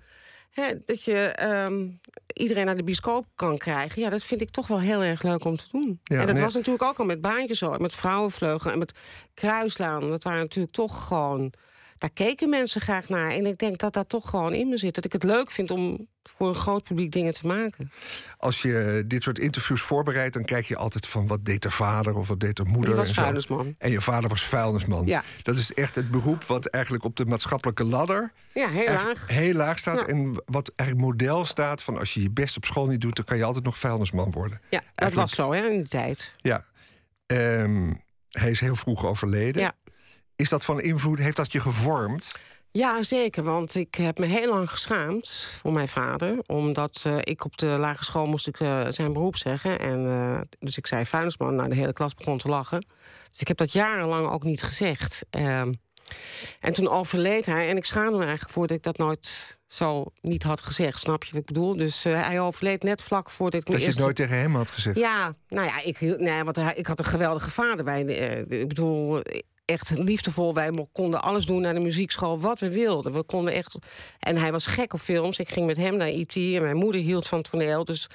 Dat 0.86 1.04
je 1.04 1.20
ehm, 1.28 1.89
iedereen 2.34 2.66
naar 2.66 2.76
de 2.76 2.84
bioscoop 2.84 3.26
kan 3.36 3.58
krijgen. 3.58 4.02
Ja, 4.02 4.10
dat 4.10 4.24
vind 4.24 4.42
ik 4.42 4.50
toch 4.50 4.68
wel 4.68 4.80
heel 4.80 5.04
erg 5.04 5.24
leuk 5.24 5.46
om 5.46 5.56
te 5.56 5.66
doen. 5.72 6.00
Ja, 6.04 6.20
en 6.20 6.26
dat 6.26 6.36
nee. 6.36 6.44
was 6.44 6.54
natuurlijk 6.54 6.84
ook 6.84 7.00
al 7.00 7.06
met 7.06 7.22
baantjes 7.22 7.58
zo. 7.58 7.78
Met 7.78 7.96
vrouwenvleugel 7.96 8.72
en 8.72 8.80
met 8.80 8.94
kruislaan. 9.34 10.10
Dat 10.10 10.24
waren 10.24 10.39
natuurlijk 10.39 10.74
toch 10.74 11.08
gewoon. 11.08 11.54
Daar 12.04 12.12
keken 12.13 12.50
mensen 12.50 12.82
graag 12.82 13.10
naar. 13.10 13.32
En 13.32 13.46
ik 13.46 13.58
denk 13.58 13.80
dat 13.80 13.94
dat 13.94 14.10
toch 14.10 14.30
gewoon 14.30 14.54
in 14.54 14.70
me 14.70 14.78
zit. 14.78 14.96
Dat 14.96 15.06
ik 15.06 15.12
het 15.13 15.24
leuk 15.24 15.52
vind 15.52 15.72
om 15.72 16.08
voor 16.24 16.48
een 16.48 16.54
groot 16.56 16.84
publiek 16.84 17.12
dingen 17.12 17.34
te 17.34 17.48
maken. 17.48 17.92
Als 18.38 18.62
je 18.62 19.04
dit 19.08 19.24
soort 19.24 19.39
interviews 19.39 19.82
voorbereidt, 19.82 20.34
dan 20.34 20.46
kijk 20.46 20.66
je 20.66 20.76
altijd 20.78 21.08
van 21.08 21.28
wat 21.28 21.46
deed 21.46 21.62
de 21.62 21.72
vader 21.72 22.16
of 22.16 22.28
wat 22.28 22.39
deed 22.39 22.56
de 22.56 22.63
moeder. 22.63 22.86
Die 22.89 22.96
was 22.96 23.08
en 23.08 23.13
vuilnisman. 23.13 23.76
En 23.78 23.92
je 23.92 24.02
vader 24.02 24.30
was 24.30 24.44
vuilnisman. 24.46 25.06
Ja. 25.06 25.24
Dat 25.42 25.58
is 25.58 25.74
echt 25.74 25.96
het 25.96 26.12
beroep 26.12 26.44
wat 26.44 26.66
eigenlijk 26.66 27.04
op 27.04 27.16
de 27.16 27.26
maatschappelijke 27.26 27.84
ladder 27.84 28.32
Ja, 28.54 28.68
heel 28.70 28.86
laag. 28.94 29.28
heel 29.28 29.54
laag 29.54 29.80
staat. 29.80 30.02
Ja. 30.02 30.08
En 30.08 30.44
wat 30.46 30.72
eigenlijk 30.76 31.10
model 31.10 31.46
staat 31.46 31.84
van 31.84 31.98
als 32.00 32.13
je 32.13 32.22
je 32.22 32.32
best 32.32 32.58
op 32.58 32.66
school 32.66 32.86
niet 32.88 33.02
doet, 33.02 33.16
dan 33.16 33.26
kan 33.26 33.38
je 33.38 33.44
altijd 33.44 33.66
nog 33.66 33.78
vuilnisman 33.78 34.32
worden. 34.32 34.60
Ja, 34.70 34.80
dat 34.80 34.88
Eigenlijk- 34.96 35.16
was 35.30 35.36
zo 35.46 35.54
hè, 35.54 35.66
in 35.70 35.78
die 35.78 35.88
tijd. 35.89 36.36
Ja. 36.38 36.66
Ehm, 37.26 37.94
hij 38.30 38.50
is 38.52 38.60
heel 38.60 38.76
vroeg 38.76 39.06
overleden. 39.06 39.62
Ja. 39.62 39.74
Is 40.36 40.50
dat 40.50 40.65
van 40.65 40.82
invloed? 40.82 41.19
Heeft 41.19 41.38
dat 41.38 41.52
je 41.52 41.60
gevormd? 41.60 42.32
Ja, 42.72 43.04
zeker. 43.04 43.43
Want 43.43 43.76
ik 43.76 43.96
heb 43.96 44.17
me 44.17 44.26
heel 44.26 44.50
lang 44.50 44.69
geschaamd 44.69 45.30
voor 45.62 45.72
mijn 45.72 45.88
vader. 45.88 46.43
Omdat 46.46 47.04
eh, 47.06 47.17
ik 47.19 47.46
op 47.46 47.58
de 47.58 47.65
lagere 47.65 48.04
school 48.04 48.26
moest 48.26 48.48
ik 48.48 48.60
eh, 48.60 48.86
zijn 48.89 49.13
beroep 49.13 49.36
zeggen. 49.36 49.80
En, 49.80 50.08
eh, 50.08 50.41
dus 50.60 50.78
ik 50.78 50.88
zei 50.88 51.06
vuilnisman. 51.06 51.56
Nou, 51.56 51.69
de 51.69 51.76
hele 51.76 51.93
klas 51.93 52.15
begon 52.15 52.38
te 52.38 52.48
lachen. 52.48 52.86
Dus 53.32 53.41
ik 53.41 53.48
heb 53.48 53.58
dat 53.58 53.72
jarenlang 53.72 54.30
ook 54.30 54.43
niet 54.43 54.63
gezegd. 54.63 55.26
Ehm, 55.30 55.74
en 56.60 56.74
toen 56.74 56.89
overleed 56.89 57.46
hij. 57.46 57.69
En 57.69 57.78
ik 57.78 57.86
schaamde 57.86 58.17
me 58.17 58.24
eigenlijk 58.24 58.54
voor 58.54 58.67
dat 58.67 58.78
ik 58.78 58.84
dat 58.84 58.98
nooit 58.98 59.58
zo 59.67 60.06
niet 60.22 60.43
had 60.43 60.62
gezegd. 60.62 61.00
Snap 61.00 61.24
je 61.24 61.32
wat 61.32 61.39
ik 61.39 61.46
bedoel? 61.46 61.76
Dus 61.76 62.04
hij 62.04 62.41
overleed 62.41 62.84
net 62.84 63.02
vlak 63.02 63.30
voordat 63.30 63.60
ik 63.60 63.65
Dat 63.65 63.82
je 63.82 63.88
het 63.88 63.98
nooit 63.98 64.15
tegen 64.15 64.38
hem 64.38 64.56
had 64.56 64.72
gezegd? 64.72 64.98
Ja, 64.98 65.36
nou 65.50 65.65
ja, 65.65 65.82
ik, 65.84 66.02
nee, 66.02 66.43
want 66.43 66.56
hij, 66.56 66.74
ik 66.76 66.88
had 66.88 67.00
een 67.00 67.06
geweldige 67.06 67.52
vader. 67.52 67.88
Eh, 67.88 68.39
ik 68.39 68.67
bedoel, 68.67 69.22
echt 69.65 69.89
liefdevol. 69.89 70.54
Wij 70.54 70.88
konden 70.91 71.21
alles 71.21 71.45
doen 71.45 71.62
naar 71.62 71.73
de 71.73 71.80
muziekschool 71.80 72.39
wat 72.39 72.60
we 72.60 72.69
wilden. 72.69 73.13
We 73.13 73.23
konden 73.23 73.54
echt. 73.54 73.78
En 74.19 74.38
hij 74.38 74.52
was 74.52 74.65
gek 74.65 74.93
op 74.93 74.99
films. 74.99 75.39
Ik 75.39 75.49
ging 75.49 75.65
met 75.65 75.78
hem 75.78 75.97
naar 75.97 76.10
IT 76.10 76.36
en 76.36 76.62
mijn 76.62 76.78
moeder 76.78 77.02
hield 77.02 77.28
van 77.28 77.41
toneel. 77.41 77.86
Dus 77.86 78.10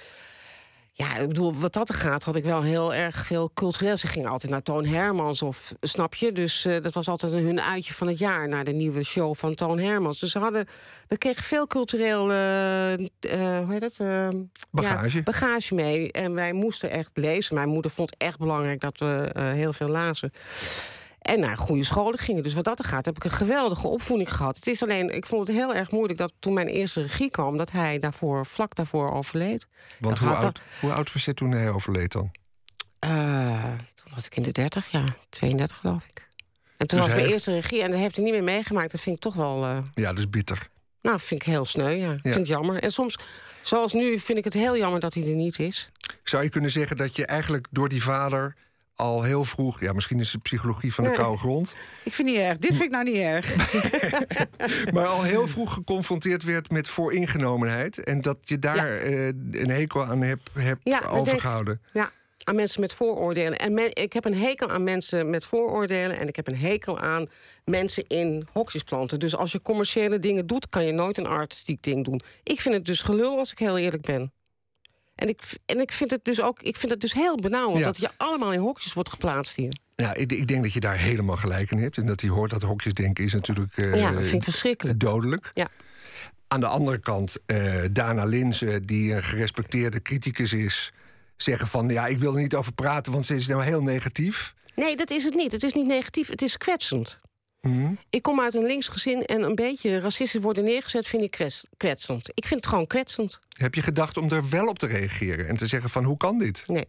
ja, 0.98 1.16
ik 1.16 1.28
bedoel, 1.28 1.54
wat 1.54 1.72
dat 1.72 1.88
er 1.88 1.94
gaat, 1.94 2.24
had 2.24 2.36
ik 2.36 2.44
wel 2.44 2.62
heel 2.62 2.94
erg 2.94 3.26
veel 3.26 3.50
cultureel. 3.54 3.96
Ze 3.96 4.06
gingen 4.06 4.30
altijd 4.30 4.52
naar 4.52 4.62
Toon 4.62 4.84
Hermans 4.84 5.42
of 5.42 5.74
snap 5.80 6.14
je? 6.14 6.32
Dus 6.32 6.64
eh, 6.64 6.82
dat 6.82 6.94
was 6.94 7.08
altijd 7.08 7.32
hun 7.32 7.60
uitje 7.60 7.92
van 7.92 8.06
het 8.06 8.18
jaar 8.18 8.48
naar 8.48 8.64
de 8.64 8.72
nieuwe 8.72 9.04
show 9.04 9.34
van 9.34 9.54
Toon 9.54 9.78
Hermans. 9.78 10.20
Dus 10.20 10.30
ze 10.30 10.38
hadden, 10.38 10.66
we 11.08 11.18
kregen 11.18 11.42
veel 11.42 11.66
cultureel, 11.66 12.30
eh, 12.30 12.92
eh, 12.92 13.00
hoe 13.64 13.72
heet? 13.80 13.98
Eh, 13.98 14.28
Bagage. 14.70 15.16
ja, 15.16 15.22
bagage 15.22 15.74
mee. 15.74 16.12
En 16.12 16.34
wij 16.34 16.52
moesten 16.52 16.90
echt 16.90 17.10
lezen. 17.14 17.54
Mijn 17.54 17.68
moeder 17.68 17.90
vond 17.90 18.14
echt 18.16 18.38
belangrijk 18.38 18.80
dat 18.80 18.98
we 18.98 19.30
heel 19.34 19.72
veel 19.72 19.88
lazen. 19.88 20.32
En 21.28 21.40
naar 21.40 21.56
goede 21.56 21.84
scholen 21.84 22.18
gingen. 22.18 22.42
Dus 22.42 22.54
wat 22.54 22.64
dat 22.64 22.78
er 22.78 22.84
gaat, 22.84 23.04
heb 23.04 23.16
ik 23.16 23.24
een 23.24 23.30
geweldige 23.30 23.88
opvoeding 23.88 24.34
gehad. 24.34 24.56
Het 24.56 24.66
is 24.66 24.82
alleen, 24.82 25.14
ik 25.14 25.26
vond 25.26 25.48
het 25.48 25.56
heel 25.56 25.74
erg 25.74 25.90
moeilijk 25.90 26.18
dat 26.18 26.32
toen 26.38 26.52
mijn 26.52 26.66
eerste 26.66 27.00
regie 27.00 27.30
kwam, 27.30 27.56
dat 27.56 27.70
hij 27.70 27.98
daarvoor, 27.98 28.46
vlak 28.46 28.74
daarvoor 28.74 29.12
overleed. 29.12 29.66
Want 30.00 30.18
hoe 30.18 30.34
oud, 30.34 30.60
hoe 30.80 30.92
oud 30.92 31.12
was 31.12 31.24
je 31.24 31.34
toen 31.34 31.50
hij 31.50 31.70
overleed 31.70 32.12
dan? 32.12 32.30
Eh, 32.98 33.62
toen 33.94 34.12
was 34.14 34.26
ik 34.26 34.36
in 34.36 34.42
de 34.42 34.52
30, 34.52 34.90
ja, 34.90 35.04
32 35.28 35.76
geloof 35.76 36.04
ik. 36.10 36.28
En 36.76 36.86
toen 36.86 36.98
Dus 36.98 36.98
was 36.98 37.06
mijn 37.06 37.18
heeft- 37.18 37.32
eerste 37.32 37.52
regie 37.52 37.82
en 37.82 37.90
dat 37.90 38.00
heeft 38.00 38.14
hij 38.16 38.24
niet 38.24 38.32
meer 38.34 38.44
meegemaakt. 38.44 38.90
Dat 38.90 39.00
vind 39.00 39.16
ik 39.16 39.22
toch 39.22 39.34
wel, 39.34 39.64
eh, 39.64 39.78
Ja, 39.94 40.12
dus 40.12 40.30
bitter. 40.30 40.68
nou, 41.02 41.20
vind 41.20 41.40
ik 41.42 41.46
heel 41.48 41.64
sneu, 41.64 41.90
ja. 41.90 42.12
Ik 42.12 42.18
vind 42.22 42.34
het 42.34 42.46
jammer. 42.46 42.82
En 42.82 42.90
soms, 42.90 43.18
zoals 43.62 43.92
nu, 43.92 44.18
vind 44.18 44.38
ik 44.38 44.44
het 44.44 44.54
heel 44.54 44.76
jammer 44.76 45.00
dat 45.00 45.14
hij 45.14 45.22
er 45.22 45.34
niet 45.34 45.58
is. 45.58 45.90
Zou 46.22 46.42
je 46.42 46.48
kunnen 46.48 46.70
zeggen 46.70 46.96
dat 46.96 47.16
je 47.16 47.26
eigenlijk 47.26 47.66
door 47.70 47.88
die 47.88 48.02
vader 48.02 48.56
al 48.98 49.22
heel 49.22 49.44
vroeg... 49.44 49.80
ja, 49.80 49.92
misschien 49.92 50.20
is 50.20 50.32
het 50.32 50.42
psychologie 50.42 50.94
van 50.94 51.04
de 51.04 51.10
Nee. 51.10 51.18
koude 51.18 51.38
grond... 51.38 51.74
Ik 52.04 52.14
vind 52.14 52.28
het 52.28 52.36
niet 52.36 52.46
erg. 52.46 52.58
Dit 52.58 52.70
vind 52.70 52.82
ik 52.84 52.90
nou 52.90 53.04
niet 53.04 53.16
erg. 53.16 53.56
maar 54.94 55.06
al 55.06 55.22
heel 55.22 55.46
vroeg 55.46 55.72
geconfronteerd 55.72 56.42
werd 56.42 56.70
met 56.70 56.88
vooringenomenheid... 56.88 58.04
en 58.04 58.20
dat 58.20 58.38
je 58.42 58.58
daar 58.58 58.96
eh, 58.98 59.26
een 59.50 59.70
hekel 59.70 60.04
aan 60.04 60.20
hebt, 60.22 60.50
hebt 60.52 60.80
Ja, 60.84 61.00
overgehouden. 61.08 61.80
Ja, 61.92 62.10
aan 62.44 62.54
mensen 62.54 62.80
met 62.80 62.92
vooroordelen. 62.92 63.58
En 63.58 63.74
men- 63.74 63.94
ik 63.94 64.12
heb 64.12 64.24
een 64.24 64.34
hekel 64.38 64.68
aan 64.68 64.84
mensen 64.84 65.30
met 65.30 65.44
vooroordelen... 65.44 66.18
en 66.18 66.28
ik 66.28 66.36
heb 66.36 66.48
een 66.48 66.56
hekel 66.58 66.98
aan 66.98 67.26
mensen 67.64 68.04
in 68.06 68.46
hokjes 68.52 68.82
planten. 68.82 69.18
Dus 69.20 69.36
als 69.36 69.52
je 69.52 69.62
commerciële 69.62 70.18
dingen 70.18 70.46
doet... 70.46 70.68
kan 70.68 70.84
je 70.84 70.92
nooit 70.92 71.18
een 71.18 71.26
artistiek 71.26 71.82
ding 71.82 72.04
doen. 72.04 72.20
Ik 72.42 72.60
vind 72.60 72.74
het 72.74 72.84
dus 72.84 73.02
gelul, 73.02 73.38
als 73.38 73.52
ik 73.52 73.58
heel 73.58 73.78
eerlijk 73.78 74.02
ben. 74.02 74.32
En 75.18 75.28
ik, 75.28 75.42
en 75.66 75.80
ik 75.80 75.92
vind 75.92 76.10
het 76.10 76.24
dus 76.24 76.42
ook 76.42 76.62
ik 76.62 76.76
vind 76.76 76.92
het 76.92 77.00
dus 77.00 77.12
heel 77.12 77.36
benauwend... 77.36 77.78
Ja. 77.78 77.84
dat 77.84 77.98
je 77.98 78.10
allemaal 78.16 78.52
in 78.52 78.60
hokjes 78.60 78.92
wordt 78.92 79.08
geplaatst 79.08 79.56
hier. 79.56 79.76
Ja, 79.96 80.14
ik, 80.14 80.32
ik 80.32 80.46
denk 80.46 80.62
dat 80.62 80.72
je 80.72 80.80
daar 80.80 80.98
helemaal 80.98 81.36
gelijk 81.36 81.70
in 81.70 81.78
hebt. 81.78 81.96
En 81.96 82.06
dat 82.06 82.20
hij 82.20 82.30
hoort 82.30 82.50
dat 82.50 82.62
hokjesdenken 82.62 83.24
is 83.24 83.32
natuurlijk 83.32 83.76
eh, 83.76 83.94
ja, 83.94 84.10
dat 84.12 84.22
vind 84.22 84.34
ik 84.34 84.42
verschrikkelijk. 84.42 85.00
dodelijk. 85.00 85.50
Ja. 85.54 85.68
Aan 86.48 86.60
de 86.60 86.66
andere 86.66 86.98
kant, 86.98 87.36
eh, 87.46 87.74
Dana 87.92 88.24
Linzen, 88.24 88.86
die 88.86 89.14
een 89.14 89.22
gerespecteerde 89.22 90.02
criticus 90.02 90.52
is... 90.52 90.92
zeggen 91.36 91.66
van, 91.66 91.88
ja, 91.88 92.06
ik 92.06 92.18
wil 92.18 92.34
er 92.34 92.40
niet 92.40 92.54
over 92.54 92.72
praten, 92.72 93.12
want 93.12 93.26
ze 93.26 93.36
is 93.36 93.46
nou 93.46 93.62
heel 93.62 93.82
negatief. 93.82 94.54
Nee, 94.74 94.96
dat 94.96 95.10
is 95.10 95.24
het 95.24 95.34
niet. 95.34 95.52
Het 95.52 95.62
is 95.62 95.72
niet 95.72 95.86
negatief, 95.86 96.28
het 96.28 96.42
is 96.42 96.56
kwetsend. 96.56 97.20
Mhm. 97.60 97.92
Ik 98.10 98.22
kom 98.22 98.40
uit 98.40 98.54
een 98.54 98.66
links 98.66 98.88
gezin 98.88 99.22
en 99.24 99.42
een 99.42 99.54
beetje 99.54 99.98
racistisch 100.00 100.40
worden 100.40 100.64
neergezet... 100.64 101.06
vind 101.06 101.22
ik 101.22 101.30
kwets- 101.30 101.66
kwetsend. 101.76 102.28
Ik 102.34 102.46
vind 102.46 102.60
het 102.60 102.68
gewoon 102.68 102.86
kwetsend. 102.86 103.38
Heb 103.56 103.74
je 103.74 103.82
gedacht 103.82 104.16
om 104.16 104.30
er 104.30 104.48
wel 104.48 104.66
op 104.68 104.78
te 104.78 104.86
reageren 104.86 105.48
en 105.48 105.56
te 105.56 105.66
zeggen 105.66 105.90
van, 105.90 106.04
hoe 106.04 106.16
kan 106.16 106.38
dit? 106.38 106.64
Nee, 106.66 106.88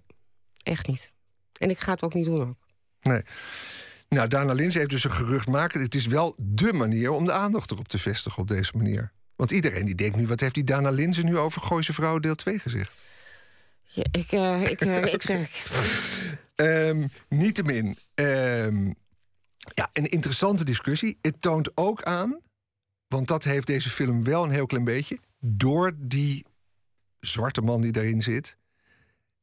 echt 0.64 0.88
niet. 0.88 1.12
En 1.58 1.70
ik 1.70 1.80
ga 1.80 1.92
het 1.92 2.04
ook 2.04 2.14
niet 2.14 2.26
doen 2.26 2.42
ook. 2.42 2.58
Nee. 3.02 3.22
Nou, 4.10 4.28
Dana 4.28 4.54
Linzen 4.54 4.80
heeft 4.80 4.92
dus 4.92 5.04
een 5.04 5.12
gerucht 5.12 5.48
maken. 5.48 5.82
Het 5.82 5.96
is 5.96 6.06
wel 6.06 6.36
dé 6.38 6.74
manier 6.74 7.12
om 7.12 7.26
de 7.26 7.32
aandacht 7.32 7.72
erop 7.72 7.88
te 7.88 8.00
vestigen 8.00 8.42
op 8.42 8.48
deze 8.48 8.72
manier. 8.78 9.12
Want 9.36 9.52
iedereen 9.52 9.86
die 9.86 9.96
denkt 9.96 10.18
nu, 10.18 10.28
wat 10.28 10.40
heeft 10.40 10.54
die 10.54 10.64
Dana 10.64 10.90
Linzen 10.90 11.26
nu 11.26 11.38
over 11.38 11.62
Gooise 11.62 11.94
Vrouwen 11.94 12.22
deel 12.22 12.36
2 12.36 12.60
gezegd? 12.60 12.92
Ja, 13.84 14.04
ik, 14.12 14.32
eh, 14.32 14.62
ik, 14.72 14.82
eh, 14.82 15.14
ik 15.14 15.22
zeg... 15.22 15.50
Ehm 16.56 17.08
niettemin, 17.30 17.98
ehm, 18.16 18.92
ja, 19.74 19.90
een 19.94 20.10
interessante 20.10 20.64
discussie. 20.64 21.18
Het 21.22 21.42
toont 21.42 21.78
ook 21.78 22.04
aan, 22.04 22.40
want 23.08 23.28
dat 23.28 23.44
heeft 23.44 23.68
deze 23.68 23.90
film 23.90 24.24
wel 24.24 24.44
een 24.44 24.52
heel 24.52 24.66
klein 24.66 24.84
beetje... 24.84 25.20
door 25.40 25.92
die 25.98 26.46
zwarte 27.20 27.62
man 27.62 27.82
die 27.82 27.92
daarin 27.92 28.22
zit... 28.22 28.58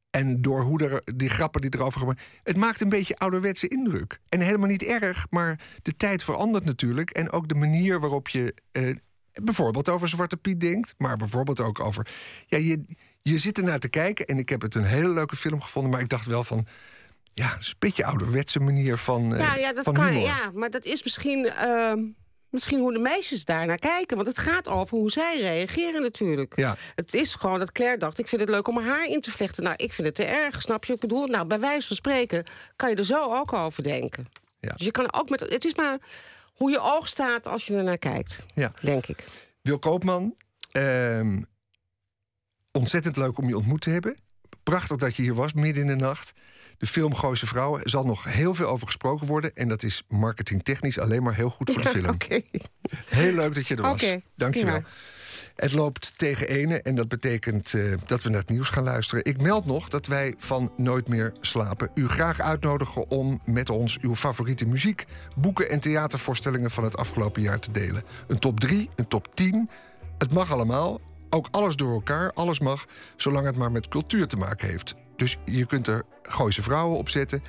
en 0.09 0.41
door 0.41 0.61
hoe 0.61 0.87
er, 0.87 1.15
die 1.15 1.29
grappen 1.29 1.61
die 1.61 1.73
erover 1.73 1.99
gemaakt... 1.99 2.21
het 2.43 2.57
maakt 2.57 2.81
een 2.81 2.89
beetje 2.89 3.17
ouderwetse 3.17 3.67
indruk. 3.67 4.19
En 4.29 4.41
helemaal 4.41 4.67
niet 4.67 4.83
erg, 4.83 5.27
maar 5.29 5.61
de 5.81 5.95
tijd 5.95 6.23
verandert 6.23 6.65
natuurlijk... 6.65 7.09
en 7.09 7.31
ook 7.31 7.47
de 7.47 7.55
manier 7.55 7.99
waarop 7.99 8.27
je 8.27 8.53
eh, 8.71 8.95
bijvoorbeeld 9.33 9.89
over 9.89 10.09
Zwarte 10.09 10.37
Piet 10.37 10.59
denkt... 10.59 10.93
maar 10.97 11.17
bijvoorbeeld 11.17 11.59
ook 11.59 11.79
over... 11.79 12.07
Ja, 12.45 12.57
je, 12.57 12.85
je 13.21 13.37
zit 13.37 13.57
ernaar 13.57 13.79
te 13.79 13.89
kijken 13.89 14.25
en 14.25 14.37
ik 14.37 14.49
heb 14.49 14.61
het 14.61 14.75
een 14.75 14.85
hele 14.85 15.09
leuke 15.09 15.35
film 15.35 15.61
gevonden... 15.61 15.91
maar 15.91 16.01
ik 16.01 16.09
dacht 16.09 16.25
wel 16.25 16.43
van... 16.43 16.67
Ja, 17.37 17.47
het 17.53 17.61
is 17.61 17.67
een 17.67 17.75
beetje 17.79 18.05
ouderwetse 18.05 18.59
manier 18.59 18.97
van, 18.97 19.33
eh 19.33 19.39
Ja, 19.39 19.55
ja, 19.55 19.73
dat 19.73 19.83
van 19.83 19.93
kan, 19.93 20.07
humor. 20.07 20.21
ja, 20.27 20.49
maar 20.53 20.69
dat 20.69 20.85
is 20.85 21.03
misschien, 21.03 21.45
ehm, 21.49 21.99
misschien 22.49 22.79
hoe 22.79 22.93
de 22.93 22.99
meisjes 22.99 23.45
daar 23.45 23.65
naar 23.65 23.77
kijken. 23.79 24.15
Want 24.15 24.27
het 24.27 24.37
gaat 24.37 24.67
over 24.67 24.97
hoe 24.97 25.11
zij 25.11 25.39
reageren 25.39 26.01
natuurlijk. 26.01 26.55
Ja. 26.55 26.75
Het 26.95 27.13
is 27.13 27.33
gewoon 27.35 27.59
dat 27.59 27.71
Claire 27.71 27.97
dacht, 27.97 28.19
ik 28.19 28.27
vind 28.27 28.41
het 28.41 28.49
leuk 28.49 28.67
om 28.67 28.77
haar 28.77 29.05
in 29.07 29.21
te 29.21 29.31
vlechten. 29.31 29.63
Nou, 29.63 29.75
ik 29.75 29.93
vind 29.93 30.07
het 30.07 30.15
te 30.15 30.23
erg, 30.25 30.61
snap 30.61 30.85
je? 30.85 30.93
Ik 30.93 30.99
bedoel, 30.99 31.25
nou, 31.27 31.47
bij 31.47 31.59
wijze 31.59 31.87
van 31.87 31.95
spreken 31.95 32.45
kan 32.75 32.89
je 32.89 32.95
er 32.95 33.05
zo 33.05 33.33
ook 33.35 33.53
over 33.53 33.83
denken. 33.83 34.27
Ja. 34.59 34.73
Dus 34.73 34.85
je 34.85 34.91
kan 34.91 35.13
ook 35.13 35.29
met... 35.29 35.39
Het 35.39 35.65
is 35.65 35.75
maar 35.75 35.97
hoe 36.53 36.71
je 36.71 36.79
oog 36.79 37.07
staat 37.07 37.47
als 37.47 37.65
je 37.65 37.75
er 37.75 37.83
naar 37.83 37.97
kijkt, 37.97 38.45
Ja. 38.53 38.71
denk 38.81 39.07
ik. 39.07 39.25
Wil 39.61 39.79
Koopman, 39.79 40.35
ehm, 40.71 41.41
ontzettend 42.71 43.17
leuk 43.17 43.37
om 43.37 43.47
je 43.47 43.57
ontmoet 43.57 43.81
te 43.81 43.89
hebben. 43.89 44.17
Prachtig 44.63 44.97
dat 44.97 45.15
je 45.15 45.21
hier 45.21 45.33
was, 45.35 45.53
midden 45.53 45.81
in 45.81 45.87
de 45.87 45.95
nacht. 46.05 46.31
De 46.77 46.87
film 46.87 47.15
Gooise 47.15 47.45
Vrouwen 47.45 47.89
zal 47.89 48.03
nog 48.03 48.23
heel 48.23 48.53
veel 48.53 48.67
over 48.67 48.85
gesproken 48.85 49.27
worden. 49.27 49.55
En 49.55 49.67
dat 49.67 49.83
is 49.83 50.03
marketingtechnisch 50.07 50.99
alleen 50.99 51.23
maar 51.23 51.35
heel 51.35 51.49
goed 51.49 51.71
voor 51.71 51.81
de 51.81 51.87
film. 51.87 52.09
Oké. 52.09 52.41
Heel 53.09 53.33
leuk 53.33 53.55
dat 53.55 53.67
je 53.67 53.75
er 53.75 53.81
was. 53.81 54.05
Dank 54.35 54.53
je 54.53 54.65
wel. 54.65 54.81
Het 55.55 55.71
loopt 55.71 56.13
tegen 56.17 56.47
ene 56.47 56.81
en 56.81 56.95
dat 56.95 57.07
betekent 57.07 57.73
eh, 57.73 57.93
dat 58.05 58.23
we 58.23 58.29
naar 58.29 58.39
het 58.39 58.49
nieuws 58.49 58.69
gaan 58.69 58.83
luisteren. 58.83 59.25
Ik 59.25 59.41
meld 59.41 59.65
nog 59.65 59.89
dat 59.89 60.07
wij 60.07 60.33
van 60.37 60.71
Nooit 60.77 61.07
meer 61.07 61.33
slapen 61.41 61.89
u 61.93 62.07
graag 62.07 62.39
uitnodigen 62.39 63.09
om 63.09 63.41
met 63.45 63.69
ons 63.69 63.99
uw 64.01 64.15
favoriete 64.15 64.65
muziek, 64.65 65.05
boeken 65.35 65.69
en 65.69 65.79
theatervoorstellingen 65.79 66.71
van 66.71 66.83
het 66.83 66.97
afgelopen 66.97 67.41
jaar 67.41 67.59
te 67.59 67.71
delen. 67.71 68.03
Een 68.27 68.39
top 68.39 68.59
3, 68.59 68.89
een 68.95 69.07
top 69.07 69.35
10. 69.35 69.69
Het 70.17 70.31
mag 70.31 70.51
allemaal. 70.51 71.01
Ook 71.29 71.47
alles 71.51 71.75
door 71.75 71.93
elkaar, 71.93 72.31
alles 72.33 72.59
mag, 72.59 72.85
zolang 73.15 73.45
het 73.45 73.55
maar 73.55 73.71
met 73.71 73.87
cultuur 73.87 74.27
te 74.27 74.37
maken 74.37 74.67
heeft. 74.67 74.95
Dus 75.17 75.37
je 75.45 75.65
kunt 75.65 75.87
er 75.87 76.03
Gooise 76.21 76.61
Vrouwen 76.61 76.97
op 76.97 77.09
zetten. 77.09 77.43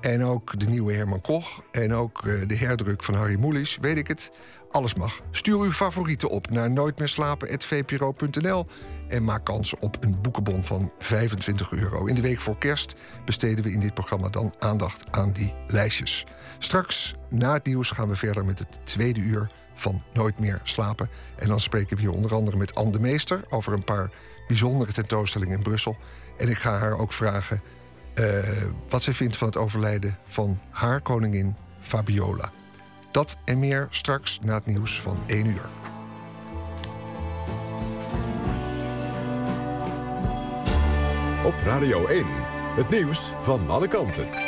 En 0.00 0.24
ook 0.24 0.60
de 0.60 0.68
nieuwe 0.68 0.92
Herman 0.92 1.20
Koch. 1.20 1.62
En 1.70 1.92
ook 1.92 2.26
eh, 2.26 2.48
de 2.48 2.56
herdruk 2.56 3.04
van 3.04 3.14
Harry 3.14 3.38
Moelis, 3.38 3.78
weet 3.80 3.98
ik 3.98 4.08
het. 4.08 4.30
Alles 4.70 4.94
mag. 4.94 5.20
Stuur 5.30 5.58
uw 5.58 5.72
favorieten 5.72 6.28
op 6.28 6.50
naar 6.50 6.70
nooitmeerslapen.vpro.nl 6.70 8.66
en 9.08 9.24
maak 9.24 9.44
kans 9.44 9.74
op 9.78 9.96
een 10.00 10.20
boekenbon 10.20 10.64
van 10.64 10.92
25 10.98 11.72
euro. 11.72 12.06
In 12.06 12.14
de 12.14 12.20
week 12.20 12.40
voor 12.40 12.58
kerst 12.58 12.94
besteden 13.24 13.64
we 13.64 13.72
in 13.72 13.80
dit 13.80 13.94
programma 13.94 14.28
dan 14.28 14.54
aandacht 14.58 15.04
aan 15.10 15.32
die 15.32 15.54
lijstjes. 15.66 16.26
Straks, 16.58 17.14
na 17.30 17.52
het 17.52 17.66
nieuws, 17.66 17.90
gaan 17.90 18.08
we 18.08 18.16
verder 18.16 18.44
met 18.44 18.58
het 18.58 18.78
tweede 18.84 19.20
uur 19.20 19.50
van 19.74 20.02
Nooit 20.12 20.38
meer 20.38 20.60
slapen. 20.62 21.10
En 21.36 21.48
dan 21.48 21.60
spreken 21.60 21.96
we 21.96 22.02
hier 22.02 22.12
onder 22.12 22.34
andere 22.34 22.56
met 22.56 22.74
Anne 22.74 22.92
de 22.92 23.00
Meester 23.00 23.44
over 23.48 23.72
een 23.72 23.84
paar 23.84 24.10
bijzondere 24.46 24.92
tentoonstellingen 24.92 25.56
in 25.56 25.62
Brussel. 25.62 25.96
En 26.38 26.48
ik 26.48 26.56
ga 26.56 26.78
haar 26.78 26.98
ook 26.98 27.12
vragen 27.12 27.62
uh, 28.14 28.26
wat 28.88 29.02
zij 29.02 29.12
vindt 29.12 29.36
van 29.36 29.48
het 29.48 29.56
overlijden 29.56 30.18
van 30.26 30.58
haar 30.70 31.00
koningin 31.00 31.56
Fabiola. 31.80 32.52
Dat 33.10 33.36
en 33.44 33.58
meer 33.58 33.86
straks 33.90 34.40
na 34.42 34.54
het 34.54 34.66
nieuws 34.66 35.00
van 35.00 35.16
1 35.26 35.46
uur. 35.46 35.68
Op 41.44 41.54
Radio 41.64 42.06
1, 42.06 42.26
het 42.76 42.88
nieuws 42.88 43.32
van 43.38 43.70
alle 43.70 43.88
kanten. 43.88 44.47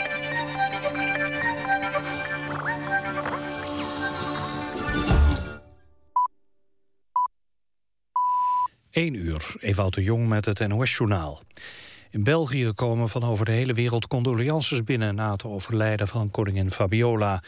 1 8.90 9.14
uur, 9.14 9.55
Ewout 9.61 9.94
de 9.94 10.03
Jong 10.03 10.29
met 10.29 10.44
het 10.44 10.68
NOS-journaal. 10.68 11.42
In 12.11 12.24
België 12.24 12.72
komen 12.74 13.09
van 13.09 13.22
over 13.22 13.44
de 13.44 13.50
hele 13.50 13.72
wereld 13.72 14.07
condolences 14.07 14.85
binnen... 14.85 15.14
na 15.14 15.33
het 15.33 15.44
overlijden 15.44 16.09
van 16.09 16.31
koningin 16.31 16.70
Fabiola. 16.70 17.42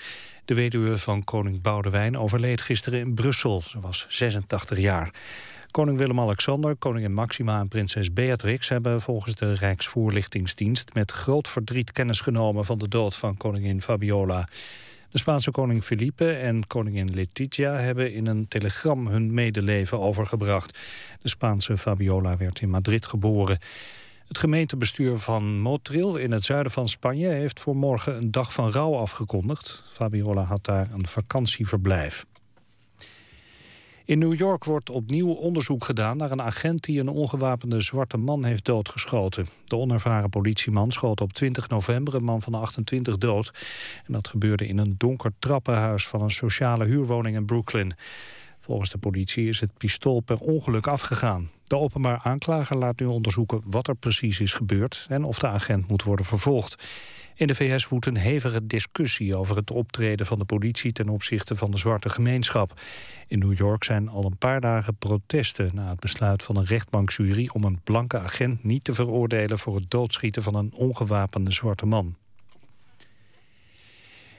De 0.44 0.54
weduwe 0.54 0.98
van 0.98 1.24
koning 1.24 1.62
Boudewijn 1.62 2.18
overleed 2.18 2.60
gisteren 2.60 3.00
in 3.00 3.14
Brussel. 3.14 3.62
Ze 3.62 3.80
was 3.80 4.06
86 4.08 4.78
jaar. 4.78 5.10
Koning 5.70 5.98
Willem-Alexander, 5.98 6.76
koningin 6.76 7.14
Maxima 7.14 7.60
en 7.60 7.68
prinses 7.68 8.12
Beatrix... 8.12 8.68
hebben 8.68 9.00
volgens 9.00 9.34
de 9.34 9.52
Rijksvoorlichtingsdienst 9.52 10.94
met 10.94 11.10
groot 11.10 11.48
verdriet 11.48 11.92
kennis 11.92 12.20
genomen... 12.20 12.64
van 12.64 12.78
de 12.78 12.88
dood 12.88 13.16
van 13.16 13.36
koningin 13.36 13.82
Fabiola. 13.82 14.48
De 15.12 15.18
Spaanse 15.18 15.50
koning 15.50 15.84
Felipe 15.84 16.32
en 16.32 16.66
koningin 16.66 17.14
Letizia 17.14 17.76
hebben 17.76 18.12
in 18.12 18.26
een 18.26 18.48
telegram 18.48 19.06
hun 19.06 19.34
medeleven 19.34 20.00
overgebracht. 20.00 20.78
De 21.20 21.28
Spaanse 21.28 21.78
Fabiola 21.78 22.36
werd 22.36 22.60
in 22.60 22.70
Madrid 22.70 23.06
geboren. 23.06 23.58
Het 24.26 24.38
gemeentebestuur 24.38 25.18
van 25.18 25.60
Motril 25.60 26.16
in 26.16 26.32
het 26.32 26.44
zuiden 26.44 26.72
van 26.72 26.88
Spanje... 26.88 27.28
heeft 27.28 27.60
voor 27.60 27.76
morgen 27.76 28.16
een 28.16 28.30
dag 28.30 28.52
van 28.52 28.70
rouw 28.70 28.96
afgekondigd. 28.96 29.84
Fabiola 29.92 30.42
had 30.42 30.64
daar 30.64 30.88
een 30.92 31.06
vakantieverblijf. 31.06 32.26
In 34.04 34.18
New 34.18 34.34
York 34.34 34.64
wordt 34.64 34.90
opnieuw 34.90 35.32
onderzoek 35.32 35.84
gedaan 35.84 36.16
naar 36.16 36.30
een 36.30 36.42
agent 36.42 36.84
die 36.84 37.00
een 37.00 37.08
ongewapende 37.08 37.80
zwarte 37.80 38.16
man 38.16 38.44
heeft 38.44 38.64
doodgeschoten. 38.64 39.48
De 39.64 39.76
onervaren 39.76 40.30
politieman 40.30 40.92
schoot 40.92 41.20
op 41.20 41.32
20 41.32 41.68
november 41.68 42.14
een 42.14 42.24
man 42.24 42.42
van 42.42 42.54
28 42.54 43.18
dood. 43.18 43.52
En 44.06 44.12
dat 44.12 44.28
gebeurde 44.28 44.66
in 44.66 44.78
een 44.78 44.94
donker 44.98 45.32
trappenhuis 45.38 46.06
van 46.08 46.22
een 46.22 46.30
sociale 46.30 46.84
huurwoning 46.84 47.36
in 47.36 47.44
Brooklyn. 47.44 47.94
Volgens 48.60 48.90
de 48.90 48.98
politie 48.98 49.48
is 49.48 49.60
het 49.60 49.76
pistool 49.76 50.20
per 50.20 50.38
ongeluk 50.38 50.86
afgegaan. 50.86 51.50
De 51.64 51.76
openbaar 51.76 52.20
aanklager 52.22 52.76
laat 52.76 53.00
nu 53.00 53.06
onderzoeken 53.06 53.62
wat 53.64 53.88
er 53.88 53.94
precies 53.94 54.40
is 54.40 54.54
gebeurd... 54.54 55.06
en 55.08 55.24
of 55.24 55.38
de 55.38 55.46
agent 55.46 55.88
moet 55.88 56.02
worden 56.02 56.26
vervolgd. 56.26 56.84
In 57.34 57.46
de 57.46 57.54
VS 57.54 57.88
woedt 57.88 58.06
een 58.06 58.16
hevige 58.16 58.66
discussie 58.66 59.36
over 59.36 59.56
het 59.56 59.70
optreden 59.70 60.26
van 60.26 60.38
de 60.38 60.44
politie... 60.44 60.92
ten 60.92 61.08
opzichte 61.08 61.56
van 61.56 61.70
de 61.70 61.78
zwarte 61.78 62.08
gemeenschap. 62.08 62.80
In 63.26 63.38
New 63.38 63.58
York 63.58 63.84
zijn 63.84 64.08
al 64.08 64.24
een 64.24 64.38
paar 64.38 64.60
dagen 64.60 64.96
protesten... 64.96 65.70
na 65.74 65.88
het 65.88 66.00
besluit 66.00 66.42
van 66.42 66.56
een 66.56 66.64
rechtbankjury 66.64 67.48
om 67.52 67.64
een 67.64 67.80
blanke 67.84 68.18
agent 68.18 68.64
niet 68.64 68.84
te 68.84 68.94
veroordelen... 68.94 69.58
voor 69.58 69.74
het 69.74 69.90
doodschieten 69.90 70.42
van 70.42 70.54
een 70.54 70.72
ongewapende 70.74 71.52
zwarte 71.52 71.86
man. 71.86 72.16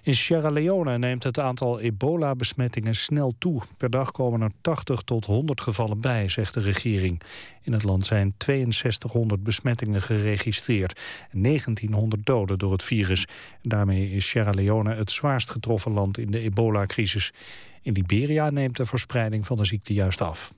In 0.06 0.16
Sierra 0.16 0.50
Leone 0.50 0.98
neemt 0.98 1.24
het 1.24 1.39
aantal 1.39 1.80
ebola-besmettingen 1.80 2.96
snel 2.96 3.34
toe. 3.38 3.62
Per 3.78 3.89
dag 3.89 4.12
komen 4.12 4.42
er 4.42 4.52
80 4.62 5.02
tot 5.02 5.26
100 5.26 5.62
gevallen 5.62 6.00
bij, 6.00 6.30
zegt 6.30 6.54
de 6.54 6.62
regering. 6.62 7.22
In 7.62 7.74
het 7.74 7.84
land 7.84 8.06
zijn 8.06 8.34
6200 8.38 9.44
besmettingen 9.44 10.02
geregistreerd... 10.02 11.00
en 11.32 11.42
1900 11.42 12.26
doden 12.26 12.58
door 12.58 12.72
het 12.72 12.84
virus. 12.84 13.26
daarmee 13.62 14.12
is 14.12 14.30
Sierra 14.30 14.52
Leone 14.52 14.96
het 14.96 15.12
zwaarst 15.12 15.50
getroffen 15.50 15.92
land 15.92 16.18
in 16.18 16.32
de 16.32 16.39
ebola-crisis. 16.39 17.34
In 17.82 17.94
Liberia 17.94 18.50
neemt 18.50 18.78
de 18.78 18.86
verspreiding 18.86 19.46
van 19.46 19.58
de 19.58 19.66
ziekte 19.66 19.94
juist 19.94 20.22
af. 20.22 20.52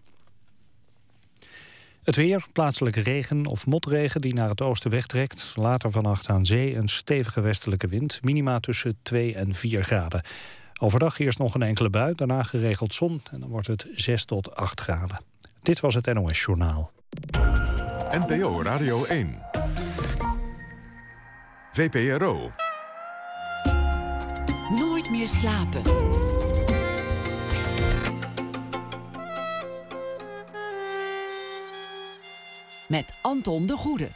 Het 2.05 2.15
weer, 2.15 2.45
plaatselijke 2.51 3.01
regen 3.01 3.45
of 3.45 3.65
motregen 3.65 4.21
die 4.21 4.33
naar 4.33 4.49
het 4.49 4.61
oosten 4.61 4.91
wegtrekt. 4.91 5.53
Later 5.55 5.91
vannacht 5.91 6.29
aan 6.29 6.45
zee 6.45 6.75
een 6.75 6.87
stevige 6.87 7.41
westelijke 7.41 7.87
wind. 7.87 8.19
Minima 8.23 8.59
tussen 8.59 8.97
2 9.01 9.35
en 9.35 9.53
4 9.53 9.83
graden. 9.83 10.21
Overdag 10.79 11.19
eerst 11.19 11.39
nog 11.39 11.53
een 11.53 11.61
enkele 11.61 11.89
bui, 11.89 12.13
daarna 12.13 12.43
geregeld 12.43 12.93
zon. 12.93 13.21
En 13.31 13.39
dan 13.39 13.49
wordt 13.49 13.67
het 13.67 13.87
6 13.91 14.25
tot 14.25 14.55
8 14.55 14.81
graden. 14.81 15.21
Dit 15.61 15.79
was 15.79 15.95
het 15.95 16.13
NOS 16.13 16.41
Journaal. 16.41 16.91
NPO 18.11 18.61
Radio 18.61 19.05
1. 19.05 19.41
VPRO. 21.71 22.51
Nooit 24.69 25.09
meer 25.11 25.29
slapen. 25.29 25.81
Met 32.87 33.13
Anton 33.21 33.65
de 33.65 33.77
Goede. 33.77 34.09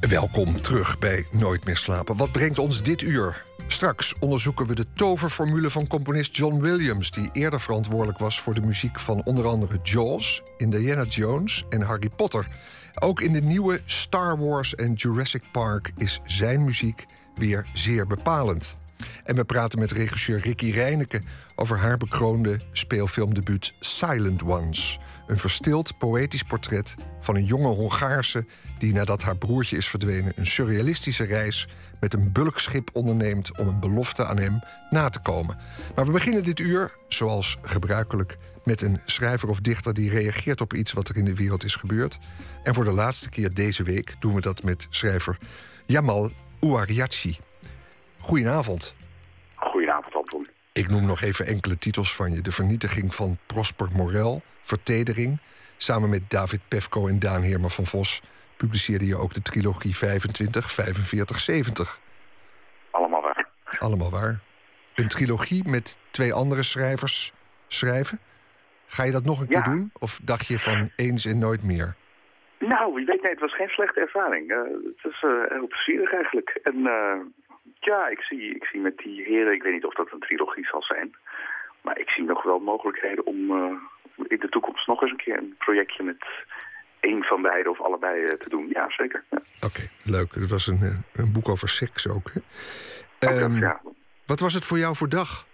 Welkom 0.00 0.60
terug 0.60 0.98
bij 0.98 1.26
Nooit 1.32 1.64
meer 1.64 1.76
slapen. 1.76 2.16
Wat 2.16 2.32
brengt 2.32 2.58
ons 2.58 2.82
dit 2.82 3.02
uur? 3.02 3.44
Straks 3.66 4.14
onderzoeken 4.18 4.66
we 4.66 4.74
de 4.74 4.86
toverformule 4.94 5.70
van 5.70 5.86
componist 5.86 6.36
John 6.36 6.60
Williams... 6.60 7.10
die 7.10 7.30
eerder 7.32 7.60
verantwoordelijk 7.60 8.18
was 8.18 8.40
voor 8.40 8.54
de 8.54 8.60
muziek 8.60 9.00
van 9.00 9.24
onder 9.24 9.46
andere 9.46 9.78
Jaws... 9.82 10.42
Indiana 10.56 11.04
Jones 11.04 11.64
en 11.68 11.82
Harry 11.82 12.08
Potter. 12.16 12.48
Ook 12.94 13.20
in 13.20 13.32
de 13.32 13.40
nieuwe 13.42 13.80
Star 13.84 14.38
Wars 14.38 14.74
en 14.74 14.92
Jurassic 14.92 15.42
Park 15.52 15.92
is 15.96 16.20
zijn 16.24 16.64
muziek 16.64 17.06
weer 17.34 17.66
zeer 17.72 18.06
bepalend. 18.06 18.76
En 19.24 19.36
we 19.36 19.44
praten 19.44 19.78
met 19.78 19.92
regisseur 19.92 20.38
Ricky 20.38 20.70
Reineke 20.70 21.22
over 21.54 21.78
haar 21.78 21.96
bekroonde 21.96 22.60
speelfilmdebuut 22.72 23.72
Silent 23.80 24.42
Ones... 24.42 24.98
Een 25.26 25.38
verstild, 25.38 25.98
poëtisch 25.98 26.42
portret 26.42 26.94
van 27.20 27.36
een 27.36 27.44
jonge 27.44 27.68
Hongaarse 27.68 28.46
die 28.78 28.92
nadat 28.92 29.22
haar 29.22 29.36
broertje 29.36 29.76
is 29.76 29.88
verdwenen 29.88 30.32
een 30.36 30.46
surrealistische 30.46 31.24
reis 31.24 31.68
met 32.00 32.14
een 32.14 32.32
bulkschip 32.32 32.90
onderneemt 32.92 33.58
om 33.58 33.68
een 33.68 33.80
belofte 33.80 34.24
aan 34.24 34.38
hem 34.38 34.62
na 34.90 35.08
te 35.08 35.20
komen. 35.20 35.58
Maar 35.94 36.06
we 36.06 36.12
beginnen 36.12 36.44
dit 36.44 36.58
uur, 36.58 36.96
zoals 37.08 37.58
gebruikelijk, 37.62 38.36
met 38.64 38.82
een 38.82 39.00
schrijver 39.04 39.48
of 39.48 39.60
dichter 39.60 39.94
die 39.94 40.10
reageert 40.10 40.60
op 40.60 40.74
iets 40.74 40.92
wat 40.92 41.08
er 41.08 41.16
in 41.16 41.24
de 41.24 41.34
wereld 41.34 41.64
is 41.64 41.74
gebeurd. 41.74 42.18
En 42.62 42.74
voor 42.74 42.84
de 42.84 42.92
laatste 42.92 43.30
keer 43.30 43.54
deze 43.54 43.82
week 43.82 44.16
doen 44.18 44.34
we 44.34 44.40
dat 44.40 44.62
met 44.62 44.86
schrijver 44.90 45.38
Jamal 45.86 46.30
Ouariachi. 46.60 47.38
Goedenavond. 48.18 48.94
Ik 50.82 50.88
noem 50.88 51.06
nog 51.06 51.20
even 51.22 51.46
enkele 51.46 51.78
titels 51.78 52.16
van 52.16 52.32
je. 52.32 52.40
De 52.40 52.52
vernietiging 52.52 53.14
van 53.14 53.38
Prosper 53.46 53.88
Morel, 53.92 54.42
Vertedering. 54.62 55.40
Samen 55.76 56.08
met 56.08 56.30
David 56.30 56.60
Pefko 56.68 57.08
en 57.08 57.18
Daan 57.18 57.42
Heerma 57.42 57.68
van 57.68 57.84
Vos 57.84 58.22
publiceerde 58.56 59.06
je 59.06 59.16
ook 59.16 59.34
de 59.34 59.42
trilogie 59.42 59.96
25, 59.96 60.72
45, 60.72 61.38
70. 61.38 62.00
Allemaal 62.90 63.22
waar. 63.22 63.48
Allemaal 63.78 64.10
waar. 64.10 64.40
Een 64.94 65.08
trilogie 65.08 65.68
met 65.68 65.98
twee 66.10 66.32
andere 66.32 66.62
schrijvers 66.62 67.32
schrijven. 67.66 68.18
Ga 68.86 69.04
je 69.04 69.12
dat 69.12 69.24
nog 69.24 69.40
een 69.40 69.48
keer 69.48 69.62
doen? 69.62 69.90
Of 69.98 70.20
dacht 70.22 70.46
je 70.46 70.58
van 70.58 70.90
eens 70.96 71.24
en 71.24 71.38
nooit 71.38 71.62
meer? 71.62 71.94
Nou, 72.58 72.94
wie 72.94 73.06
weet, 73.06 73.22
nee, 73.22 73.30
het 73.30 73.40
was 73.40 73.56
geen 73.56 73.68
slechte 73.68 74.00
ervaring. 74.00 74.50
Uh, 74.50 74.58
het 75.02 75.12
is 75.12 75.22
uh, 75.22 75.30
heel 75.48 75.66
plezierig 75.66 76.12
eigenlijk. 76.12 76.60
En 76.62 76.76
uh, 76.76 77.20
ja, 77.84 78.08
ik 78.08 78.20
zie, 78.20 78.54
ik 78.54 78.64
zie 78.64 78.80
met 78.80 78.96
die 78.96 79.22
heren, 79.22 79.52
ik 79.52 79.62
weet 79.62 79.72
niet 79.72 79.84
of 79.84 79.94
dat 79.94 80.12
een 80.12 80.20
trilogie 80.20 80.66
zal 80.66 80.82
zijn... 80.82 81.14
maar 81.80 81.98
ik 81.98 82.08
zie 82.08 82.24
nog 82.24 82.42
wel 82.42 82.58
mogelijkheden 82.58 83.26
om 83.26 83.50
in 84.16 84.38
de 84.38 84.48
toekomst 84.48 84.86
nog 84.86 85.02
eens 85.02 85.10
een 85.10 85.16
keer 85.16 85.38
een 85.38 85.54
projectje 85.58 86.02
met 86.02 86.24
één 87.00 87.22
van 87.22 87.42
beide 87.42 87.70
of 87.70 87.80
allebei 87.80 88.22
eh, 88.22 88.36
te 88.38 88.48
doen. 88.48 88.68
Ja, 88.68 88.90
zeker. 88.90 89.24
Ja. 89.30 89.38
Oké, 89.60 89.82
leuk. 90.02 90.34
Het 90.34 90.50
was 90.50 90.66
een, 90.66 90.80
eh, 90.82 91.22
een 91.22 91.32
boek 91.32 91.48
over 91.48 91.68
seks 91.68 92.08
ook. 92.08 92.30
Hè? 92.32 92.40
Um, 93.42 93.58
ja. 93.58 93.80
Wat 94.26 94.40
was 94.40 94.54
het 94.54 94.64
voor 94.64 94.78
jou 94.78 94.96
voor 94.96 95.08
dag? 95.08 95.46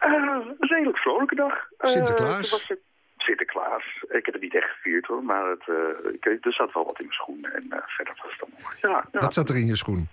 Uh, 0.00 0.12
een 0.12 0.56
redelijk 0.58 0.98
vrolijke 0.98 1.34
dag. 1.34 1.68
Sinterklaas? 1.78 2.66
Sinterklaas. 3.16 4.04
Ik 4.08 4.24
heb 4.24 4.34
het 4.34 4.42
niet 4.42 4.54
echt 4.54 4.70
gevierd 4.70 5.06
hoor, 5.06 5.24
maar 5.24 5.50
het, 5.50 5.64
ik, 6.14 6.24
er 6.24 6.52
zat 6.52 6.72
wel 6.72 6.84
wat 6.84 7.00
in 7.00 7.06
mijn 7.06 7.18
schoen. 7.18 7.44
En 7.44 7.82
verder 7.86 8.14
was 8.22 8.36
het 8.38 8.48
dan 8.80 8.90
ja, 8.90 9.04
ja. 9.12 9.20
Wat 9.20 9.34
zat 9.34 9.48
er 9.48 9.56
in 9.56 9.66
je 9.66 9.76
schoen? 9.76 10.08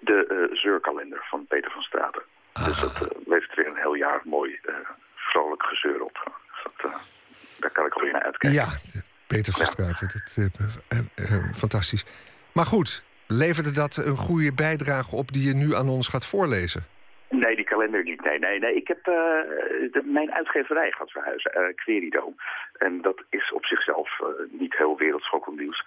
De 0.00 0.48
uh, 0.50 0.58
zeurkalender 0.58 1.26
van 1.30 1.46
Peter 1.46 1.70
van 1.70 1.82
Straten. 1.82 2.22
Ah. 2.52 2.64
Dus 2.64 2.78
dat 2.78 3.08
levert 3.26 3.54
weer 3.54 3.66
een 3.66 3.76
heel 3.76 3.94
jaar 3.94 4.20
mooi 4.24 4.60
vrolijk 5.14 5.62
gezeur 5.62 6.02
op. 6.02 6.40
Dus 6.52 6.72
dat, 6.82 6.92
daar 7.58 7.70
kan 7.70 7.86
ik 7.86 7.92
alweer 7.94 8.12
naar 8.12 8.22
uitkijken. 8.22 8.60
Ja, 8.60 8.68
Peter 9.26 9.52
van 9.52 9.66
Straten. 9.66 10.10
Dat, 10.12 11.56
fantastisch. 11.56 12.04
Maar 12.52 12.66
goed, 12.66 13.02
leverde 13.26 13.70
dat 13.70 13.96
een 13.96 14.16
goede 14.16 14.52
bijdrage 14.52 15.16
op 15.16 15.32
die 15.32 15.46
je 15.46 15.54
nu 15.54 15.74
aan 15.74 15.88
ons 15.88 16.08
gaat 16.08 16.26
voorlezen? 16.26 16.86
Nee, 17.50 17.58
die 17.58 17.74
kalender 17.74 18.02
niet. 18.02 18.24
Nee, 18.24 18.38
nee, 18.38 18.58
nee. 18.58 18.74
Ik 18.74 18.88
heb 18.88 19.04
de, 19.04 20.02
mijn 20.04 20.32
uitgeverij 20.32 20.90
gaat 20.90 21.10
verhuizen, 21.10 21.74
uh. 21.86 22.34
En 22.78 23.02
dat 23.02 23.22
is 23.30 23.52
op 23.52 23.64
zichzelf 23.64 24.18
uh, 24.20 24.26
niet 24.50 24.76
heel 24.76 24.96
wereldschokkend 24.96 25.58
nieuws. 25.58 25.84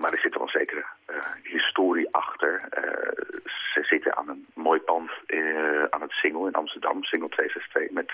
maar 0.00 0.12
er 0.12 0.20
zit 0.20 0.34
wel 0.34 0.42
een 0.42 0.58
zekere 0.60 0.84
historie 1.42 2.08
achter. 2.10 2.60
ze 3.72 3.82
zitten 3.82 4.16
aan 4.16 4.28
een 4.28 4.46
mooi 4.54 4.80
pand 4.80 5.10
aan 5.90 6.00
het 6.00 6.10
Singel 6.10 6.46
in 6.46 6.52
Amsterdam, 6.52 7.04
Singel 7.04 7.28
262, 7.28 7.90
met 7.90 8.10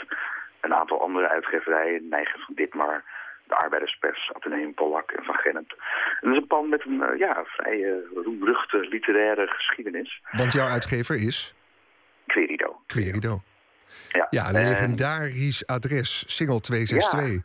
een 0.60 0.74
aantal 0.74 1.02
andere 1.02 1.28
uitgeverijen, 1.28 2.08
Neigen 2.08 2.40
van 2.40 2.54
Ditmar, 2.54 3.04
de 3.44 3.54
Arbeiderspers, 3.54 4.30
Atheneum 4.32 4.74
Pollak 4.74 5.10
en 5.10 5.24
Van 5.24 5.34
Gennep. 5.34 5.70
En 6.20 6.28
dat 6.28 6.32
is 6.32 6.38
een 6.38 6.46
pand 6.46 6.68
met 6.68 6.84
een 6.84 7.16
ja, 7.18 7.44
vrij 7.44 8.02
roemruchte 8.14 8.78
literaire 8.78 9.46
geschiedenis. 9.46 10.22
Want 10.30 10.52
jouw 10.52 10.68
uitgever 10.68 11.16
is? 11.16 11.54
Querido. 12.32 12.80
Querido. 12.86 13.42
Ja, 14.08 14.26
ja 14.30 14.50
legendarisch 14.50 15.66
adres, 15.66 16.24
single 16.36 16.60
262. 16.60 17.42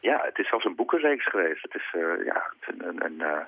Ja. 0.00 0.10
ja, 0.10 0.24
het 0.24 0.38
is 0.38 0.48
zelfs 0.48 0.64
een 0.64 0.74
boekenreeks 0.74 1.26
geweest. 1.28 1.62
Het 1.62 1.74
is 1.74 1.94
uh, 1.96 2.24
ja, 2.24 2.52
een, 2.60 2.88
een, 2.88 3.04
een 3.04 3.18
uh, 3.18 3.40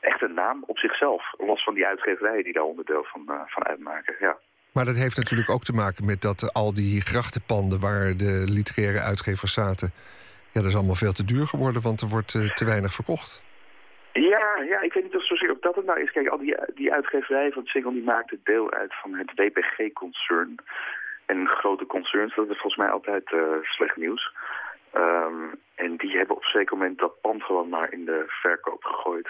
echt 0.00 0.22
een 0.22 0.34
naam 0.34 0.64
op 0.66 0.78
zichzelf. 0.78 1.22
Los 1.38 1.64
van 1.64 1.74
die 1.74 1.86
uitgeverijen 1.86 2.44
die 2.44 2.52
daar 2.52 2.62
onderdeel 2.62 3.04
van, 3.04 3.24
uh, 3.28 3.40
van 3.46 3.64
uitmaken. 3.64 4.16
Ja. 4.18 4.36
Maar 4.72 4.84
dat 4.84 4.96
heeft 4.96 5.16
natuurlijk 5.16 5.50
ook 5.50 5.64
te 5.64 5.72
maken 5.72 6.04
met 6.04 6.22
dat 6.22 6.52
al 6.52 6.74
die 6.74 7.00
grachtenpanden 7.00 7.80
waar 7.80 8.16
de 8.16 8.44
literaire 8.48 9.00
uitgevers 9.00 9.52
zaten. 9.52 9.92
Ja, 10.52 10.60
dat 10.60 10.70
is 10.70 10.76
allemaal 10.76 10.94
veel 10.94 11.12
te 11.12 11.24
duur 11.24 11.46
geworden, 11.46 11.82
want 11.82 12.00
er 12.00 12.08
wordt 12.08 12.32
te 12.54 12.64
weinig 12.64 12.94
verkocht. 12.94 13.42
Ja, 14.20 14.62
ja, 14.68 14.80
ik 14.80 14.92
weet 14.92 15.02
niet 15.02 15.16
of 15.16 15.26
zozeer 15.26 15.50
of 15.50 15.58
dat 15.58 15.74
het 15.74 15.84
nou 15.84 16.00
is. 16.00 16.10
Kijk, 16.10 16.28
al 16.28 16.38
die, 16.38 16.56
die 16.74 16.92
uitgeverijen 16.92 17.52
van 17.52 17.66
Single 17.66 17.92
die 17.92 18.02
maakten 18.02 18.40
deel 18.44 18.72
uit 18.72 18.94
van 18.94 19.14
het 19.14 19.32
WPG-concern. 19.34 20.54
En 21.26 21.48
grote 21.48 21.86
concerns, 21.86 22.34
dat 22.34 22.50
is 22.50 22.60
volgens 22.60 22.76
mij 22.76 22.90
altijd 22.90 23.32
uh, 23.32 23.42
slecht 23.62 23.96
nieuws. 23.96 24.32
Um, 24.94 25.60
en 25.74 25.96
die 25.96 26.16
hebben 26.16 26.36
op 26.36 26.44
zeker 26.44 26.76
moment 26.76 26.98
dat 26.98 27.20
pand 27.20 27.42
gewoon 27.42 27.68
maar 27.68 27.92
in 27.92 28.04
de 28.04 28.24
verkoop 28.26 28.84
gegooid. 28.84 29.28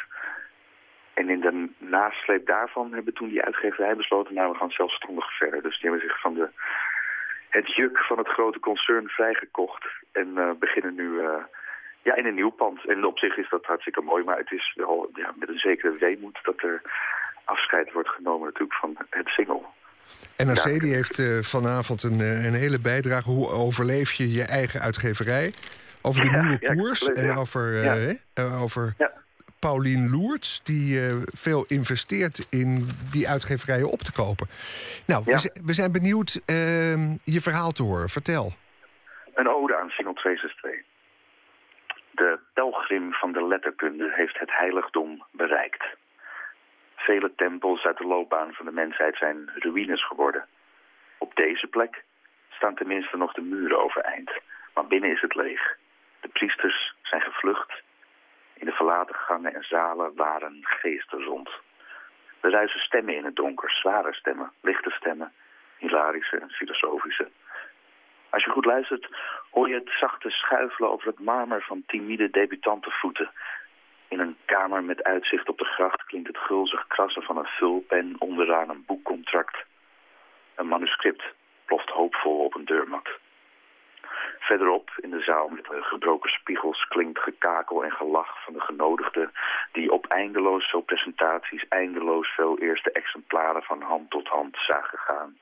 En 1.15 1.29
in 1.29 1.41
de 1.41 1.69
nasleep 1.79 2.47
daarvan 2.47 2.93
hebben 2.93 3.15
toen 3.15 3.29
die 3.29 3.43
uitgeverij 3.43 3.97
besloten... 3.97 4.35
nou, 4.35 4.53
we 4.53 4.59
gaan 4.59 4.71
zelfstandig 4.71 5.37
verder. 5.37 5.63
Dus 5.63 5.81
die 5.81 5.91
hebben 5.91 6.09
zich 6.09 6.21
van 6.21 6.35
de, 6.35 6.49
het 7.49 7.75
juk 7.75 7.99
van 7.99 8.19
het 8.19 8.29
grote 8.29 8.61
concern 8.61 9.09
vrijgekocht. 9.09 9.87
En 10.13 10.29
uh, 10.35 10.51
beginnen 10.59 10.95
nu... 10.95 11.05
Uh, 11.05 11.35
ja, 12.05 12.15
in 12.15 12.27
een 12.27 12.35
nieuw 12.35 12.51
pand. 12.51 12.89
En 12.89 13.05
op 13.05 13.19
zich 13.19 13.37
is 13.37 13.49
dat 13.49 13.65
hartstikke 13.65 14.01
mooi, 14.01 14.25
maar 14.25 14.39
het 14.39 14.53
is 14.53 14.73
wel 14.75 15.11
ja, 15.15 15.33
met 15.37 15.49
een 15.49 15.59
zekere 15.59 15.93
weemoed 15.99 16.39
dat 16.43 16.63
er 16.63 16.83
afscheid 17.45 17.93
wordt 17.93 18.09
genomen 18.09 18.47
natuurlijk 18.47 18.79
van 18.79 18.97
het 19.11 19.29
single. 19.29 19.61
NRC 20.37 20.81
die 20.81 20.95
heeft 20.95 21.19
uh, 21.19 21.39
vanavond 21.41 22.03
een, 22.03 22.21
eh, 22.21 22.45
een 22.45 22.55
hele 22.55 22.81
bijdrage. 22.81 23.31
Hoe 23.31 23.49
overleef 23.49 24.13
je 24.13 24.33
je 24.33 24.45
eigen 24.45 24.81
uitgeverij? 24.81 25.53
Over 26.03 26.23
de 26.23 26.31
nieuwe 26.31 26.75
koers 26.75 27.13
en 27.13 27.37
over, 27.37 27.85
uh, 28.35 28.63
over 28.63 28.95
Paulien 29.59 30.11
Loerts... 30.11 30.63
die 30.63 31.01
veel 31.25 31.65
investeert 31.69 32.47
in 32.51 32.89
die 33.13 33.29
uitgeverijen 33.29 33.91
op 33.91 33.99
te 33.99 34.13
kopen. 34.13 34.49
Nou, 35.07 35.25
we, 35.25 35.51
we, 35.65 35.73
zijn 35.73 35.93
benieuwd 35.93 36.41
ehm, 36.47 37.17
je 37.23 37.41
verhaal 37.41 37.73
te 37.73 37.83
horen. 37.83 38.09
Vertel. 38.09 38.53
Een 39.35 39.49
ode 39.49 39.77
aan 39.77 39.89
Single 39.89 40.15
262. 40.15 40.94
De 42.15 42.39
pelgrim 42.53 43.13
van 43.13 43.33
de 43.33 43.47
letterkunde 43.47 44.13
heeft 44.13 44.39
het 44.39 44.51
heiligdom 44.53 45.25
bereikt. 45.31 45.85
Vele 46.97 47.35
tempels 47.35 47.85
uit 47.85 47.99
de 47.99 48.07
loopbaan 48.07 48.53
van 48.53 48.65
de 48.65 48.73
mensheid 48.73 49.17
zijn 49.17 49.51
ruïnes 49.55 50.07
geworden. 50.07 50.47
Op 51.19 51.35
deze 51.37 51.67
plek 51.67 52.05
staan 52.51 52.75
tenminste 52.75 53.17
nog 53.17 53.33
de 53.33 53.41
muren 53.41 53.79
overeind, 53.79 54.31
maar 54.75 54.87
binnen 54.87 55.11
is 55.11 55.21
het 55.21 55.35
leeg. 55.35 55.77
De 56.21 56.29
priesters 56.29 56.95
zijn 57.03 57.21
gevlucht. 57.21 57.83
In 58.55 58.67
de 58.67 58.73
verlaten 58.73 59.15
gangen 59.15 59.55
en 59.55 59.65
zalen 59.65 60.15
waren 60.15 60.59
geesten 60.63 61.23
rond. 61.23 61.51
Er 62.41 62.51
ruisen 62.51 62.81
stemmen 62.81 63.17
in 63.17 63.25
het 63.25 63.37
donker, 63.37 63.71
zware 63.71 64.15
stemmen, 64.15 64.53
lichte 64.61 64.91
stemmen, 64.91 65.33
hilarische 65.79 66.37
en 66.37 66.51
filosofische. 66.51 67.31
Als 68.35 68.45
je 68.45 68.51
goed 68.51 68.65
luistert, 68.65 69.09
hoor 69.51 69.69
je 69.69 69.75
het 69.75 69.91
zachte 70.01 70.31
schuifelen 70.31 70.91
over 70.91 71.07
het 71.07 71.19
marmer 71.19 71.63
van 71.63 71.83
timide 71.87 72.31
debutantenvoeten. 72.31 73.31
In 74.09 74.21
een 74.21 74.37
kamer 74.45 74.85
met 74.85 75.05
uitzicht 75.05 75.49
op 75.49 75.59
de 75.59 75.65
gracht 75.65 76.05
klinkt 76.05 76.29
het 76.29 76.39
gulzig 76.39 76.87
krassen 76.87 77.23
van 77.23 77.37
een 77.37 77.47
vulpen 77.47 78.15
onderaan 78.19 78.71
een 78.71 78.85
boekcontract. 78.87 79.57
Een 80.55 80.69
manuscript 80.69 81.23
ploft 81.65 81.89
hoopvol 81.89 82.45
op 82.45 82.55
een 82.55 82.65
deurmat. 82.65 83.09
Verderop, 84.39 84.91
in 84.97 85.11
de 85.11 85.21
zaal 85.21 85.49
met 85.49 85.67
gebroken 85.71 86.31
spiegels, 86.31 86.89
klinkt 86.89 87.19
gekakel 87.19 87.85
en 87.85 87.93
gelach 87.93 88.45
van 88.45 88.53
de 88.53 88.61
genodigden... 88.61 89.33
die 89.73 89.93
op 89.93 90.07
eindeloos 90.07 90.71
veel 90.71 90.81
presentaties 90.81 91.69
eindeloos 91.69 92.29
veel 92.29 92.59
eerste 92.59 92.93
exemplaren 92.93 93.63
van 93.63 93.83
hand 93.83 94.11
tot 94.11 94.29
hand 94.29 94.57
zagen 94.57 94.99
gaan 94.99 95.37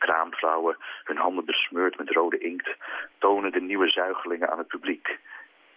kraamvrouwen, 0.00 0.76
hun 1.04 1.16
handen 1.16 1.44
besmeurd 1.44 1.96
met 1.98 2.10
rode 2.10 2.38
inkt, 2.38 2.68
tonen 3.18 3.52
de 3.52 3.60
nieuwe 3.60 3.88
zuigelingen 3.88 4.50
aan 4.50 4.58
het 4.58 4.66
publiek. 4.74 5.18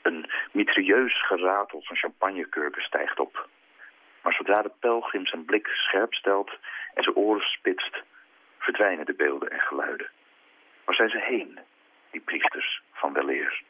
Een 0.01 0.29
mitrieus 0.51 1.25
geratel 1.25 1.81
van 1.81 1.95
champagnekurken 1.95 2.81
stijgt 2.81 3.19
op. 3.19 3.47
Maar 4.21 4.33
zodra 4.33 4.61
de 4.61 4.71
pelgrim 4.79 5.25
zijn 5.25 5.45
blik 5.45 5.67
scherp 5.67 6.13
stelt 6.13 6.51
en 6.93 7.03
zijn 7.03 7.15
oren 7.15 7.47
spitst, 7.47 8.03
verdwijnen 8.59 9.05
de 9.05 9.13
beelden 9.13 9.51
en 9.51 9.59
geluiden. 9.59 10.09
Waar 10.83 10.95
zijn 10.95 11.09
ze 11.09 11.19
heen, 11.19 11.59
die 12.11 12.21
priesters 12.21 12.81
van 12.91 13.13
weleer? 13.13 13.63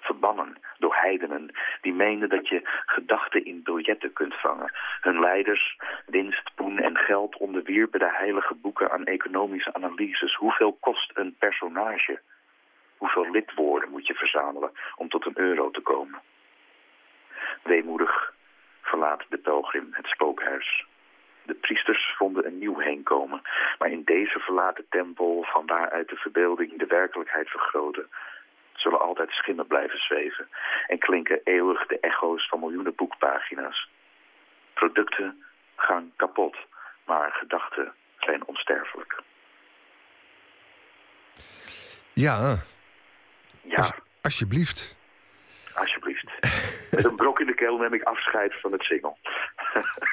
Verbannen 0.00 0.56
door 0.78 0.94
heidenen 0.94 1.50
die 1.80 1.92
meenden 1.92 2.28
dat 2.28 2.48
je 2.48 2.60
gedachten 2.86 3.44
in 3.44 3.62
biljetten 3.62 4.12
kunt 4.12 4.34
vangen. 4.34 4.72
Hun 5.00 5.20
leiders, 5.20 5.76
winst, 6.06 6.50
poen 6.54 6.78
en 6.78 6.96
geld 6.96 7.36
onderwierpen 7.36 7.98
de 7.98 8.10
heilige 8.12 8.54
boeken 8.54 8.90
aan 8.90 9.04
economische 9.04 9.74
analyses. 9.74 10.34
Hoeveel 10.34 10.76
kost 10.80 11.10
een 11.14 11.36
personage? 11.38 12.20
Hoeveel 12.96 13.30
lidwoorden 13.30 13.90
moet 13.90 14.06
je 14.06 14.14
verzamelen 14.14 14.72
om 14.96 15.08
tot 15.08 15.26
een 15.26 15.38
euro 15.38 15.70
te 15.70 15.80
komen? 15.80 16.20
Weemoedig 17.62 18.32
verlaat 18.82 19.24
de 19.28 19.38
pelgrim 19.38 19.88
het 19.90 20.06
spookhuis. 20.06 20.86
De 21.42 21.54
priesters 21.54 22.14
vonden 22.16 22.46
een 22.46 22.58
nieuw 22.58 22.78
heenkomen, 22.78 23.42
maar 23.78 23.90
in 23.90 24.04
deze 24.04 24.38
verlaten 24.38 24.86
tempel 24.88 25.44
van 25.52 25.66
waaruit 25.66 26.08
de 26.08 26.16
verbeelding 26.16 26.78
de 26.78 26.86
werkelijkheid 26.86 27.48
vergroten, 27.48 28.08
zullen 28.80 29.00
altijd 29.00 29.30
schimmen 29.30 29.66
blijven 29.66 29.98
zweven 29.98 30.48
en 30.86 30.98
klinken 30.98 31.40
eeuwig 31.44 31.86
de 31.86 32.00
echo's 32.00 32.48
van 32.48 32.60
miljoenen 32.60 32.94
boekpagina's. 32.94 33.88
Producten 34.74 35.44
gaan 35.76 36.12
kapot, 36.16 36.56
maar 37.04 37.32
gedachten 37.32 37.92
zijn 38.18 38.46
onsterfelijk. 38.46 39.22
Ja. 42.12 42.56
Ja. 43.62 43.90
alsjeblieft. 44.22 44.96
Alsjeblieft. 45.74 46.26
Met 46.90 47.04
een 47.04 47.16
brok 47.16 47.40
in 47.40 47.46
de 47.46 47.54
keel 47.54 47.78
neem 47.78 47.94
ik 47.94 48.02
afscheid 48.02 48.60
van 48.60 48.72
het 48.72 48.82
single. 48.82 49.16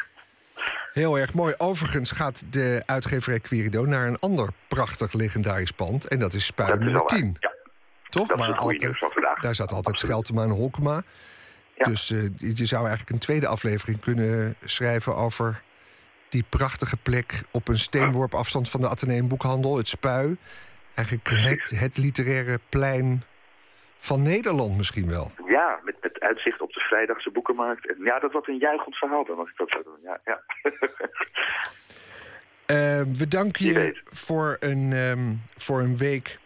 Heel 0.93 1.17
erg 1.17 1.33
mooi. 1.33 1.53
Overigens 1.57 2.11
gaat 2.11 2.53
de 2.53 2.83
uitgeverij 2.85 3.39
Querido 3.39 3.85
naar 3.85 4.07
een 4.07 4.19
ander 4.19 4.49
prachtig 4.67 5.13
legendarisch 5.13 5.71
pand. 5.71 6.07
En 6.07 6.19
dat 6.19 6.33
is 6.33 6.51
nummer 6.55 7.05
10. 7.05 7.37
Ja. 7.39 7.56
Toch? 8.09 8.27
Dat 8.27 8.57
altijd, 8.57 8.97
Daar 9.41 9.55
zat 9.55 9.71
altijd 9.71 9.99
Scheltema 9.99 10.43
en 10.43 10.49
Holkema. 10.49 11.03
Dus 11.77 12.11
uh, 12.11 12.29
je 12.37 12.65
zou 12.65 12.81
eigenlijk 12.81 13.09
een 13.09 13.19
tweede 13.19 13.47
aflevering 13.47 13.99
kunnen 13.99 14.55
schrijven 14.63 15.15
over 15.15 15.61
die 16.29 16.45
prachtige 16.49 16.97
plek 16.97 17.43
op 17.51 17.67
een 17.67 17.77
steenworp 17.77 18.33
afstand 18.33 18.69
van 18.69 18.81
de 18.81 18.89
Atheneum 18.89 19.27
Boekhandel, 19.27 19.77
het 19.77 19.87
Spui. 19.87 20.37
Eigenlijk 20.95 21.29
het, 21.29 21.79
het 21.79 21.97
literaire 21.97 22.59
plein 22.69 23.23
van 23.97 24.21
Nederland 24.21 24.77
misschien 24.77 25.09
wel. 25.09 25.31
Ja, 25.47 25.79
met, 25.83 25.95
met 26.01 26.19
uitzicht 26.19 26.61
op 26.61 26.73
de 26.73 26.79
vrijdagse 26.79 27.31
boekenmarkt. 27.31 27.87
En 27.87 28.03
ja, 28.03 28.19
dat 28.19 28.31
was 28.31 28.47
een 28.47 28.57
juichend 28.57 28.95
verhaal 28.95 29.25
dan, 29.25 29.37
als 29.37 29.49
ik 29.49 29.57
dat 29.57 29.71
zou 29.71 29.83
doen. 29.83 29.99
Ja, 30.01 30.19
ja. 30.25 30.41
uh, 32.99 33.05
we 33.19 33.27
danken 33.27 33.65
je 33.65 34.01
voor 34.05 34.57
een, 34.59 34.91
um, 34.91 35.41
voor 35.57 35.79
een 35.79 35.97
week 35.97 36.39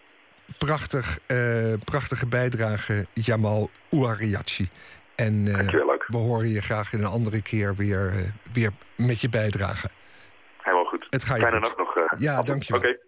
prachtig, 0.65 1.19
uh, 1.27 1.73
prachtige 1.83 2.27
bijdrage, 2.27 3.05
Jamal 3.13 3.69
Ouariachi. 3.89 4.69
En 5.15 5.45
uh, 5.45 5.57
we 6.07 6.17
horen 6.17 6.49
je 6.49 6.61
graag 6.61 6.93
in 6.93 6.99
een 6.99 7.05
andere 7.05 7.41
keer 7.41 7.75
weer, 7.75 8.13
uh, 8.13 8.21
weer 8.53 8.71
met 8.97 9.21
je 9.21 9.29
bijdrage. 9.29 9.89
Helemaal 10.57 10.85
goed. 10.85 11.07
Het 11.09 11.23
gaat 11.23 11.35
je 11.35 11.43
Fijne 11.43 11.59
nacht 11.59 11.77
nog. 11.77 11.93
ja, 12.17 12.43
dankjewel. 12.43 12.81
Oké. 12.81 12.89
Okay. 12.89 12.99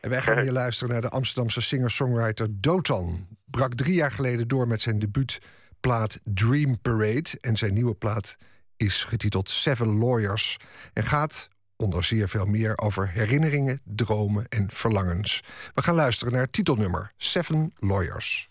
En 0.00 0.10
wij 0.10 0.22
gaan 0.22 0.38
hier 0.38 0.52
luisteren 0.52 0.92
naar 0.92 1.02
de 1.02 1.08
Amsterdamse 1.08 1.60
singer-songwriter 1.60 2.48
Dotan. 2.50 3.26
Brak 3.44 3.74
drie 3.74 3.94
jaar 3.94 4.12
geleden 4.12 4.48
door 4.48 4.68
met 4.68 4.80
zijn 4.80 4.98
debuutplaat 4.98 6.20
Dream 6.24 6.80
Parade. 6.80 7.30
En 7.40 7.56
zijn 7.56 7.74
nieuwe 7.74 7.94
plaat 7.94 8.36
is 8.76 9.04
getiteld 9.04 9.50
Seven 9.50 9.98
Lawyers. 9.98 10.56
En 10.92 11.02
gaat 11.02 11.48
onder 11.78 12.04
zeer 12.04 12.28
veel 12.28 12.46
meer 12.46 12.78
over 12.78 13.10
herinneringen, 13.10 13.80
dromen 13.84 14.46
en 14.48 14.66
verlangens. 14.70 15.44
We 15.74 15.82
gaan 15.82 15.94
luisteren 15.94 16.32
naar 16.32 16.50
titelnummer 16.50 17.12
Seven 17.16 17.72
Lawyers. 17.78 18.48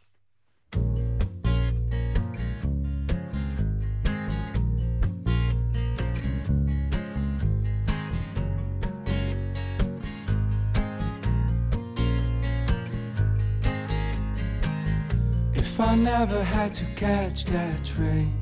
If 15.52 15.80
I 15.80 15.96
never 15.96 16.44
had 16.44 16.74
to 16.74 16.84
catch 16.96 17.44
that 17.44 17.86
train 17.86 18.40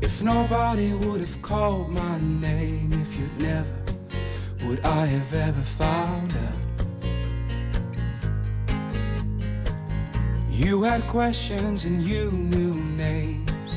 If 0.00 0.22
nobody 0.22 0.92
would 0.92 1.20
have 1.20 1.40
called 1.40 1.88
my 1.88 2.18
name 2.20 2.90
If 2.92 3.14
you'd 3.14 3.42
never 3.42 3.81
would 4.64 4.86
I 4.86 5.06
have 5.06 5.34
ever 5.34 5.62
found 5.62 6.34
out? 6.34 6.62
You 10.50 10.82
had 10.82 11.02
questions 11.08 11.84
and 11.84 12.02
you 12.02 12.30
knew 12.30 12.74
names, 12.74 13.74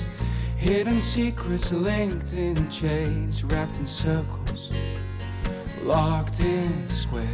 hidden 0.56 1.02
secrets 1.02 1.72
linked 1.72 2.34
in 2.34 2.70
chains, 2.70 3.44
wrapped 3.44 3.80
in 3.80 3.88
circles, 3.88 4.72
locked 5.82 6.42
in 6.42 6.88
squares. 6.90 7.30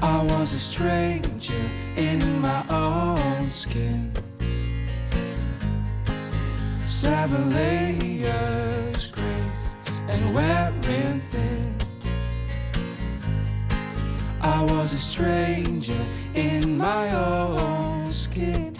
I 0.00 0.22
was 0.22 0.52
a 0.52 0.58
stranger 0.58 1.64
in 1.96 2.40
my 2.40 2.64
own 2.70 3.50
skin. 3.50 4.12
Seven 6.86 7.50
layers 7.50 8.77
and 10.20 10.34
wearing 10.34 11.20
thin. 11.30 11.74
I 14.40 14.62
was 14.62 14.92
a 14.92 14.98
stranger 14.98 16.00
in 16.34 16.76
my 16.78 17.10
own 17.14 18.12
skin. 18.12 18.74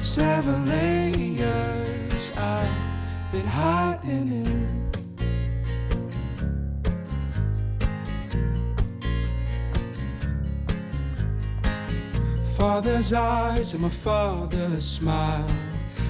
Seven 0.00 0.66
layers 0.66 2.30
I've 2.36 3.32
been 3.32 3.46
hiding 3.46 4.28
in. 4.28 4.90
Father's 12.56 13.12
eyes 13.12 13.74
and 13.74 13.82
my 13.82 13.88
father's 13.88 14.84
smile 14.84 15.46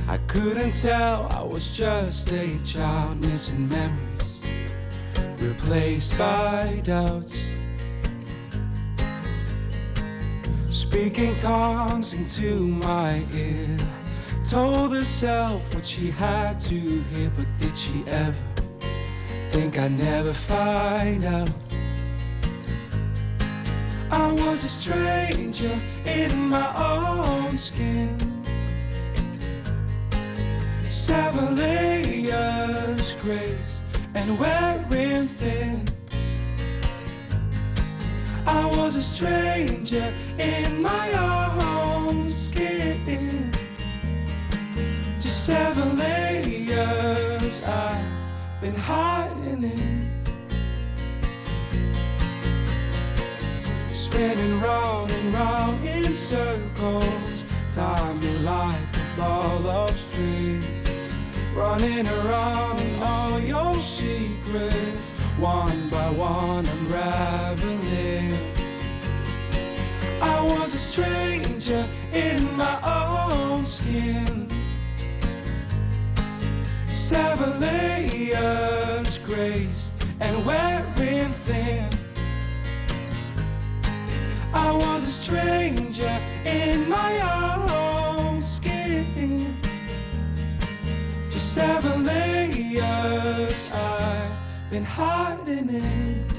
I 0.06 0.18
couldn't 0.26 0.72
tell, 0.72 1.28
I 1.32 1.42
was 1.42 1.74
just 1.74 2.30
a 2.30 2.58
child 2.58 3.24
missing 3.24 3.68
memories, 3.68 4.40
replaced 5.38 6.18
by 6.18 6.82
doubts. 6.84 7.34
Speaking 10.68 11.34
tongues 11.36 12.12
into 12.12 12.68
my 12.68 13.24
ear, 13.32 13.78
told 14.44 14.92
herself 14.92 15.74
what 15.74 15.86
she 15.86 16.10
had 16.10 16.60
to 16.60 16.74
hear, 16.74 17.32
but 17.34 17.46
did 17.58 17.76
she 17.76 18.04
ever 18.06 18.36
think 19.50 19.78
I'd 19.78 19.92
never 19.92 20.34
find 20.34 21.24
out? 21.24 21.50
I 24.10 24.32
was 24.32 24.64
a 24.64 24.68
stranger 24.68 25.80
in 26.04 26.50
my 26.50 26.68
own 26.76 27.56
skin 27.56 28.33
seven 31.04 31.54
layers 31.56 33.14
graced 33.16 33.82
and 34.14 34.38
wearing 34.38 35.28
thin. 35.28 35.84
I 38.46 38.64
was 38.64 38.96
a 38.96 39.02
stranger 39.02 40.10
in 40.38 40.80
my 40.80 41.12
own 41.12 42.26
skin. 42.26 43.50
Just 45.20 45.44
seven 45.44 45.98
layers 45.98 47.62
I've 47.64 48.62
been 48.62 48.74
hiding 48.74 49.62
in. 49.62 50.10
Spinning 53.92 54.60
round 54.62 55.10
and 55.12 55.34
round 55.34 55.84
in 55.86 56.10
circles, 56.14 57.44
time 57.70 58.18
me 58.20 58.38
like 58.38 58.96
a 58.96 59.18
ball 59.18 59.66
of 59.66 59.98
string 59.98 60.83
running 61.54 62.06
around 62.08 62.80
in 62.80 63.02
all 63.02 63.38
your 63.38 63.74
secrets, 63.76 65.12
one 65.38 65.88
by 65.88 66.10
one 66.10 66.66
unraveling. 66.66 68.36
I 70.20 70.40
was 70.42 70.74
a 70.74 70.78
stranger 70.78 71.86
in 72.12 72.56
my 72.56 72.78
own 72.82 73.64
skin. 73.64 74.48
Seven 76.92 77.60
layers 77.60 79.18
graced 79.18 79.92
and 80.20 80.44
wearing 80.44 81.03
seven 91.54 92.04
layers 92.04 93.70
I've 93.72 94.70
been 94.70 94.82
hiding 94.82 95.68
in. 95.68 96.33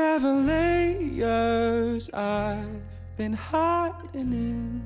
Seven 0.00 0.46
layers 0.46 2.08
I've 2.14 2.80
been 3.16 3.34
hiding 3.34 4.32
in. 4.32 4.82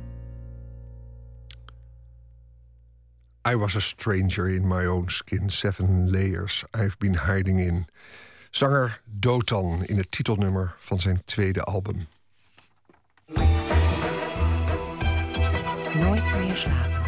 I 3.45 3.55
was 3.55 3.77
a 3.77 3.81
stranger 3.81 4.49
in 4.49 4.67
my 4.67 4.87
own 4.87 5.09
skin. 5.09 5.51
Seven 5.51 6.11
layers 6.11 6.65
I've 6.75 6.99
been 6.99 7.15
hiding 7.15 7.61
in. 7.61 7.87
Zanger 8.51 9.01
Dotan 9.05 9.85
in 9.85 9.97
het 9.97 10.11
titelnummer 10.11 10.75
van 10.79 11.01
zijn 11.01 11.23
tweede 11.25 11.63
album. 11.63 12.07
Nooit 15.95 16.39
meer 16.39 16.57
slapen. 16.57 17.04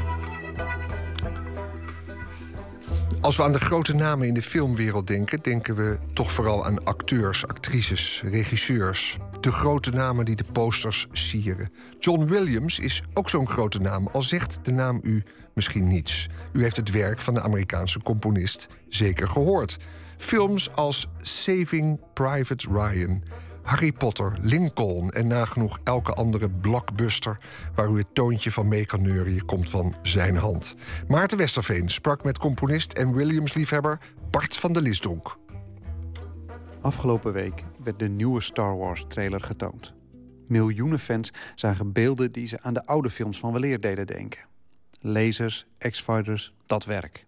Als 3.27 3.37
we 3.37 3.43
aan 3.43 3.53
de 3.53 3.61
grote 3.61 3.95
namen 3.95 4.27
in 4.27 4.35
de 4.35 4.43
filmwereld 4.43 5.07
denken, 5.07 5.43
denken 5.43 5.75
we 5.75 5.99
toch 6.13 6.33
vooral 6.33 6.65
aan 6.65 6.85
acteurs, 6.85 7.47
actrices, 7.47 8.23
regisseurs. 8.25 9.17
De 9.41 9.53
grote 9.53 9.91
namen 9.91 10.25
die 10.25 10.37
de 10.37 10.45
posters 10.53 11.07
sieren. 11.13 11.71
John 11.99 12.25
Williams 12.25 12.79
is 12.79 13.03
ook 13.15 13.31
zo'n 13.31 13.49
grote 13.49 13.81
naam, 13.81 14.09
al 14.13 14.23
zegt 14.23 14.59
de 14.63 14.73
naam 14.73 15.01
u 15.03 15.23
misschien 15.55 15.87
niets. 15.87 16.29
U 16.53 16.63
heeft 16.63 16.77
het 16.77 16.91
werk 16.91 17.21
van 17.21 17.35
de 17.35 17.41
Amerikaanse 17.41 18.03
componist 18.03 18.69
zeker 18.89 19.29
gehoord. 19.29 19.79
Films 20.17 20.75
als 20.75 21.09
Saving 21.21 22.01
Private 22.15 22.69
Ryan, 22.71 23.23
Harry 23.67 23.93
Potter, 23.93 24.39
Lincoln 24.41 25.11
en 25.11 25.27
nagenoeg 25.27 25.79
elke 25.85 26.13
andere 26.13 26.51
blockbuster 26.51 27.41
waar 27.75 27.91
u 27.91 27.99
het 27.99 28.15
toontje 28.15 28.53
van 28.53 28.69
mee 28.69 28.87
kan 28.87 29.03
neuren, 29.03 29.45
komt 29.45 29.71
van 29.71 29.95
zijn 30.03 30.37
hand. 30.37 30.75
Maarten 31.09 31.39
Westerveen 31.39 31.89
sprak 31.89 32.25
met 32.25 32.39
componist 32.39 32.93
en 32.93 33.15
Williams-liefhebber 33.15 33.99
Bart 34.31 34.57
van 34.57 34.73
der 34.73 34.83
Lisdonk. 34.83 35.37
Afgelopen 36.81 37.33
week 37.33 37.65
werd 37.83 37.99
de 37.99 38.09
nieuwe 38.09 38.41
Star 38.41 38.77
Wars 38.77 39.05
trailer 39.09 39.41
getoond. 39.41 39.95
Miljoenen 40.49 40.99
fans 40.99 41.33
zagen 41.55 41.93
beelden 41.93 42.33
die 42.33 42.47
ze 42.47 42.63
aan 42.63 42.75
de 42.75 42.87
oude 42.87 43.11
films 43.11 43.39
van 43.39 43.53
weleer 43.53 43.81
deden 43.81 44.07
denken. 44.07 44.45
Lasers, 45.01 45.67
X-Fighters, 45.79 46.55
dat 46.67 46.85
werk. 46.85 47.27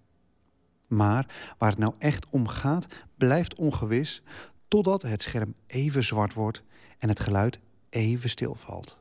Maar 0.86 1.26
waar 1.58 1.70
het 1.70 1.78
nou 1.78 1.94
echt 1.98 2.26
om 2.30 2.48
gaat, 2.48 2.86
blijft 3.16 3.54
ongewis... 3.54 4.22
totdat 4.68 5.02
het 5.02 5.22
scherm 5.22 5.54
even 5.66 6.04
zwart 6.04 6.34
wordt 6.34 6.62
en 6.98 7.08
het 7.08 7.20
geluid 7.20 7.58
even 7.90 8.30
stilvalt. 8.30 8.98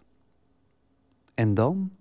En 1.34 1.54
dan... 1.54 1.92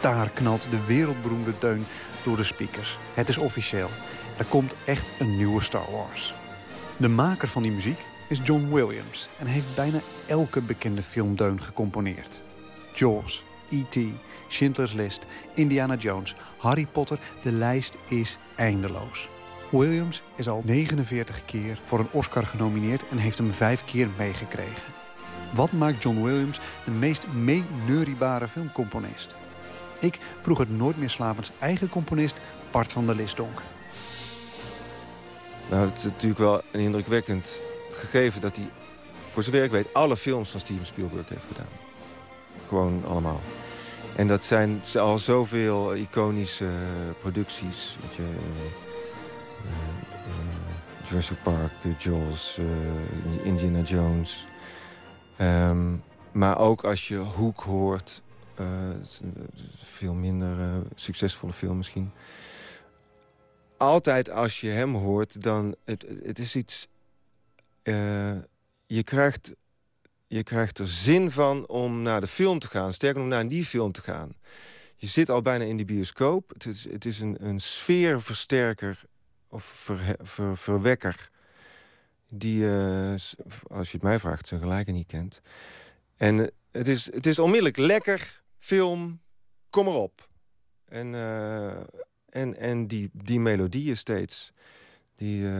Daar 0.00 0.30
knalt 0.30 0.70
de 0.70 0.84
wereldberoemde 0.86 1.52
deun 1.58 1.84
door 2.24 2.36
de 2.36 2.44
speakers. 2.44 2.98
Het 3.14 3.28
is 3.28 3.38
officieel. 3.38 3.88
Er 4.38 4.44
komt 4.44 4.74
echt 4.84 5.20
een 5.20 5.36
nieuwe 5.36 5.62
Star 5.62 5.90
Wars. 5.90 6.37
De 6.98 7.08
maker 7.08 7.48
van 7.48 7.62
die 7.62 7.72
muziek 7.72 7.98
is 8.28 8.40
John 8.44 8.68
Williams 8.72 9.28
en 9.38 9.46
heeft 9.46 9.74
bijna 9.74 10.00
elke 10.26 10.60
bekende 10.60 11.02
filmdeun 11.02 11.62
gecomponeerd. 11.62 12.40
Jaws, 12.94 13.44
E.T., 13.70 13.98
Schindler's 14.48 14.92
List, 14.92 15.26
Indiana 15.54 15.94
Jones, 15.94 16.34
Harry 16.56 16.86
Potter, 16.92 17.18
de 17.42 17.52
lijst 17.52 17.96
is 18.08 18.38
eindeloos. 18.56 19.28
Williams 19.70 20.22
is 20.36 20.48
al 20.48 20.62
49 20.64 21.44
keer 21.44 21.78
voor 21.84 21.98
een 21.98 22.10
Oscar 22.10 22.46
genomineerd 22.46 23.08
en 23.08 23.18
heeft 23.18 23.38
hem 23.38 23.52
vijf 23.52 23.84
keer 23.84 24.08
meegekregen. 24.16 24.92
Wat 25.54 25.72
maakt 25.72 26.02
John 26.02 26.22
Williams 26.22 26.60
de 26.84 26.90
meest 26.90 27.26
meeneuriebare 27.32 28.48
filmcomponist? 28.48 29.34
Ik 29.98 30.18
vroeg 30.40 30.58
het 30.58 30.76
Nooit 30.76 30.98
meer 30.98 31.10
slapens 31.10 31.50
eigen 31.58 31.88
componist 31.88 32.40
Bart 32.70 32.92
van 32.92 33.06
der 33.06 33.16
Lisdonk. 33.16 33.62
Nou, 35.70 35.88
het 35.88 35.98
is 35.98 36.04
natuurlijk 36.04 36.40
wel 36.40 36.62
een 36.72 36.80
indrukwekkend 36.80 37.60
gegeven 37.90 38.40
dat 38.40 38.56
hij, 38.56 38.70
voor 39.30 39.42
zover 39.42 39.64
ik 39.64 39.70
weet, 39.70 39.94
alle 39.94 40.16
films 40.16 40.50
van 40.50 40.60
Steven 40.60 40.86
Spielberg 40.86 41.28
heeft 41.28 41.44
gedaan. 41.48 41.72
Gewoon 42.68 43.04
allemaal. 43.06 43.40
En 44.16 44.26
dat 44.26 44.44
zijn 44.44 44.80
al 44.98 45.18
zoveel 45.18 45.94
iconische 45.94 46.68
producties. 47.18 47.96
Weet 48.00 48.14
je, 48.14 48.22
uh, 48.22 48.28
uh, 49.64 51.08
Jurassic 51.08 51.42
Park, 51.42 51.72
Jaws, 51.98 52.58
Indiana 53.42 53.80
Jones. 53.80 54.46
Um, 55.40 56.02
maar 56.32 56.58
ook 56.58 56.84
als 56.84 57.08
je 57.08 57.16
Hoek 57.16 57.60
hoort, 57.60 58.22
veel 59.76 60.14
minder 60.14 60.56
succesvolle 60.94 61.52
film 61.52 61.76
misschien. 61.76 62.12
Altijd 63.78 64.30
als 64.30 64.60
je 64.60 64.68
hem 64.68 64.94
hoort, 64.94 65.42
dan... 65.42 65.76
Het, 65.84 66.06
het 66.22 66.38
is 66.38 66.56
iets... 66.56 66.88
Uh, 67.82 68.38
je, 68.86 69.02
krijgt, 69.02 69.52
je 70.26 70.42
krijgt 70.42 70.78
er 70.78 70.88
zin 70.88 71.30
van 71.30 71.68
om 71.68 72.02
naar 72.02 72.20
de 72.20 72.26
film 72.26 72.58
te 72.58 72.68
gaan. 72.68 72.92
Sterker 72.92 73.20
nog, 73.20 73.28
naar 73.28 73.48
die 73.48 73.64
film 73.64 73.92
te 73.92 74.00
gaan. 74.00 74.34
Je 74.96 75.06
zit 75.06 75.30
al 75.30 75.42
bijna 75.42 75.64
in 75.64 75.76
die 75.76 75.86
bioscoop. 75.86 76.50
Het 76.50 76.66
is, 76.66 76.90
het 76.90 77.04
is 77.04 77.20
een, 77.20 77.36
een 77.40 77.60
sfeerversterker 77.60 79.02
of 79.48 79.64
ver, 79.64 80.16
ver, 80.22 80.56
verwekker... 80.56 81.30
die, 82.28 82.62
uh, 82.62 83.14
als 83.66 83.90
je 83.90 83.96
het 83.96 84.02
mij 84.02 84.18
vraagt, 84.18 84.46
zijn 84.46 84.60
gelijke 84.60 84.90
niet 84.90 85.06
kent. 85.06 85.40
En 86.16 86.50
het 86.70 86.88
is, 86.88 87.12
het 87.12 87.26
is 87.26 87.38
onmiddellijk 87.38 87.76
lekker, 87.76 88.42
film, 88.58 89.20
kom 89.70 89.86
erop. 89.86 90.26
En, 90.84 91.14
en, 92.30 92.58
en 92.58 92.86
die, 92.86 93.10
die 93.12 93.40
melodieën 93.40 93.96
steeds, 93.96 94.52
die, 95.16 95.42
uh, 95.42 95.52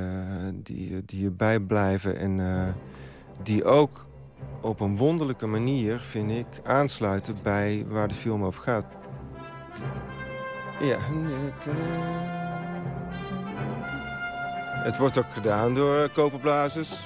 die, 0.53 1.05
die 1.05 1.23
je 1.23 1.31
bijblijven 1.31 2.19
en 2.19 2.39
uh, 2.39 2.69
die 3.43 3.65
ook 3.65 4.07
op 4.61 4.81
een 4.81 4.97
wonderlijke 4.97 5.47
manier, 5.47 5.99
vind 5.99 6.31
ik, 6.31 6.47
aansluiten 6.65 7.35
bij 7.43 7.85
waar 7.89 8.09
de 8.09 8.15
film 8.15 8.45
over 8.45 8.63
gaat. 8.63 8.87
Ja, 10.81 10.99
het 14.85 14.97
wordt 14.97 15.19
ook 15.19 15.33
gedaan 15.33 15.75
door 15.75 16.09
koperblazers. 16.09 16.91
Er 16.91 16.97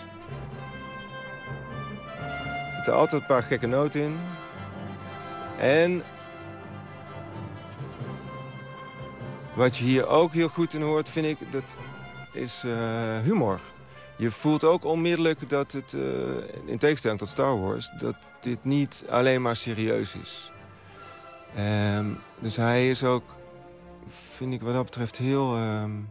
zitten 2.74 2.94
altijd 2.94 3.20
een 3.20 3.26
paar 3.26 3.42
gekke 3.42 3.66
noten 3.66 4.02
in. 4.02 4.16
En 5.58 6.02
wat 9.54 9.76
je 9.76 9.84
hier 9.84 10.06
ook 10.06 10.32
heel 10.32 10.48
goed 10.48 10.74
in 10.74 10.82
hoort, 10.82 11.08
vind 11.08 11.26
ik, 11.26 11.52
dat 11.52 11.76
is 12.32 12.62
uh, 12.66 12.72
humor. 13.22 13.60
Je 14.16 14.30
voelt 14.30 14.64
ook 14.64 14.84
onmiddellijk 14.84 15.48
dat 15.48 15.72
het, 15.72 15.92
uh, 15.92 16.02
in 16.64 16.78
tegenstelling 16.78 17.18
tot 17.18 17.28
Star 17.28 17.60
Wars... 17.60 17.90
dat 17.98 18.14
dit 18.40 18.64
niet 18.64 19.04
alleen 19.08 19.42
maar 19.42 19.56
serieus 19.56 20.16
is. 20.22 20.52
Um, 21.96 22.18
dus 22.38 22.56
hij 22.56 22.90
is 22.90 23.04
ook, 23.04 23.22
vind 24.34 24.54
ik 24.54 24.62
wat 24.62 24.74
dat 24.74 24.84
betreft, 24.84 25.16
heel... 25.16 25.56
Um, 25.56 26.10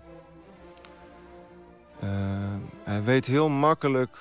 uh, 2.04 2.10
hij 2.84 3.04
weet 3.04 3.26
heel 3.26 3.50
makkelijk 3.50 4.18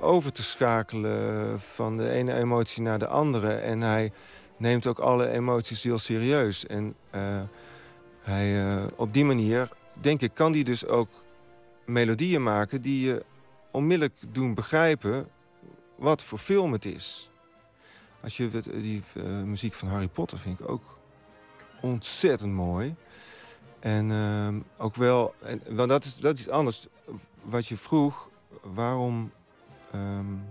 over 0.00 0.32
te 0.32 0.42
schakelen 0.42 1.60
van 1.60 1.96
de 1.96 2.10
ene 2.10 2.34
emotie 2.34 2.82
naar 2.82 2.98
de 2.98 3.06
andere. 3.06 3.54
En 3.54 3.80
hij 3.80 4.12
neemt 4.56 4.86
ook 4.86 4.98
alle 4.98 5.30
emoties 5.30 5.82
heel 5.82 5.98
serieus. 5.98 6.66
En 6.66 6.94
hij, 8.24 8.76
uh, 8.76 8.84
op 8.96 9.12
die 9.12 9.24
manier, 9.24 9.68
denk 10.00 10.20
ik, 10.20 10.34
kan 10.34 10.52
hij 10.52 10.62
dus 10.62 10.86
ook 10.86 11.10
melodieën 11.86 12.42
maken... 12.42 12.82
die 12.82 13.06
je 13.06 13.24
onmiddellijk 13.70 14.14
doen 14.28 14.54
begrijpen 14.54 15.28
wat 15.96 16.22
voor 16.22 16.38
film 16.38 16.72
het 16.72 16.84
is. 16.84 17.30
Als 18.22 18.36
je 18.36 18.62
die 18.80 19.02
uh, 19.14 19.24
muziek 19.42 19.72
van 19.72 19.88
Harry 19.88 20.08
Potter 20.08 20.38
vind 20.38 20.60
ik 20.60 20.68
ook 20.68 20.98
ontzettend 21.80 22.52
mooi. 22.52 22.94
En 23.80 24.10
uh, 24.10 24.48
ook 24.76 24.94
wel, 24.94 25.34
en, 25.42 25.62
want 25.68 25.88
dat 25.88 26.04
is, 26.04 26.16
dat 26.16 26.38
is 26.38 26.48
anders. 26.48 26.86
Wat 27.42 27.66
je 27.66 27.76
vroeg, 27.76 28.30
waarom 28.62 29.32
um, 29.94 30.44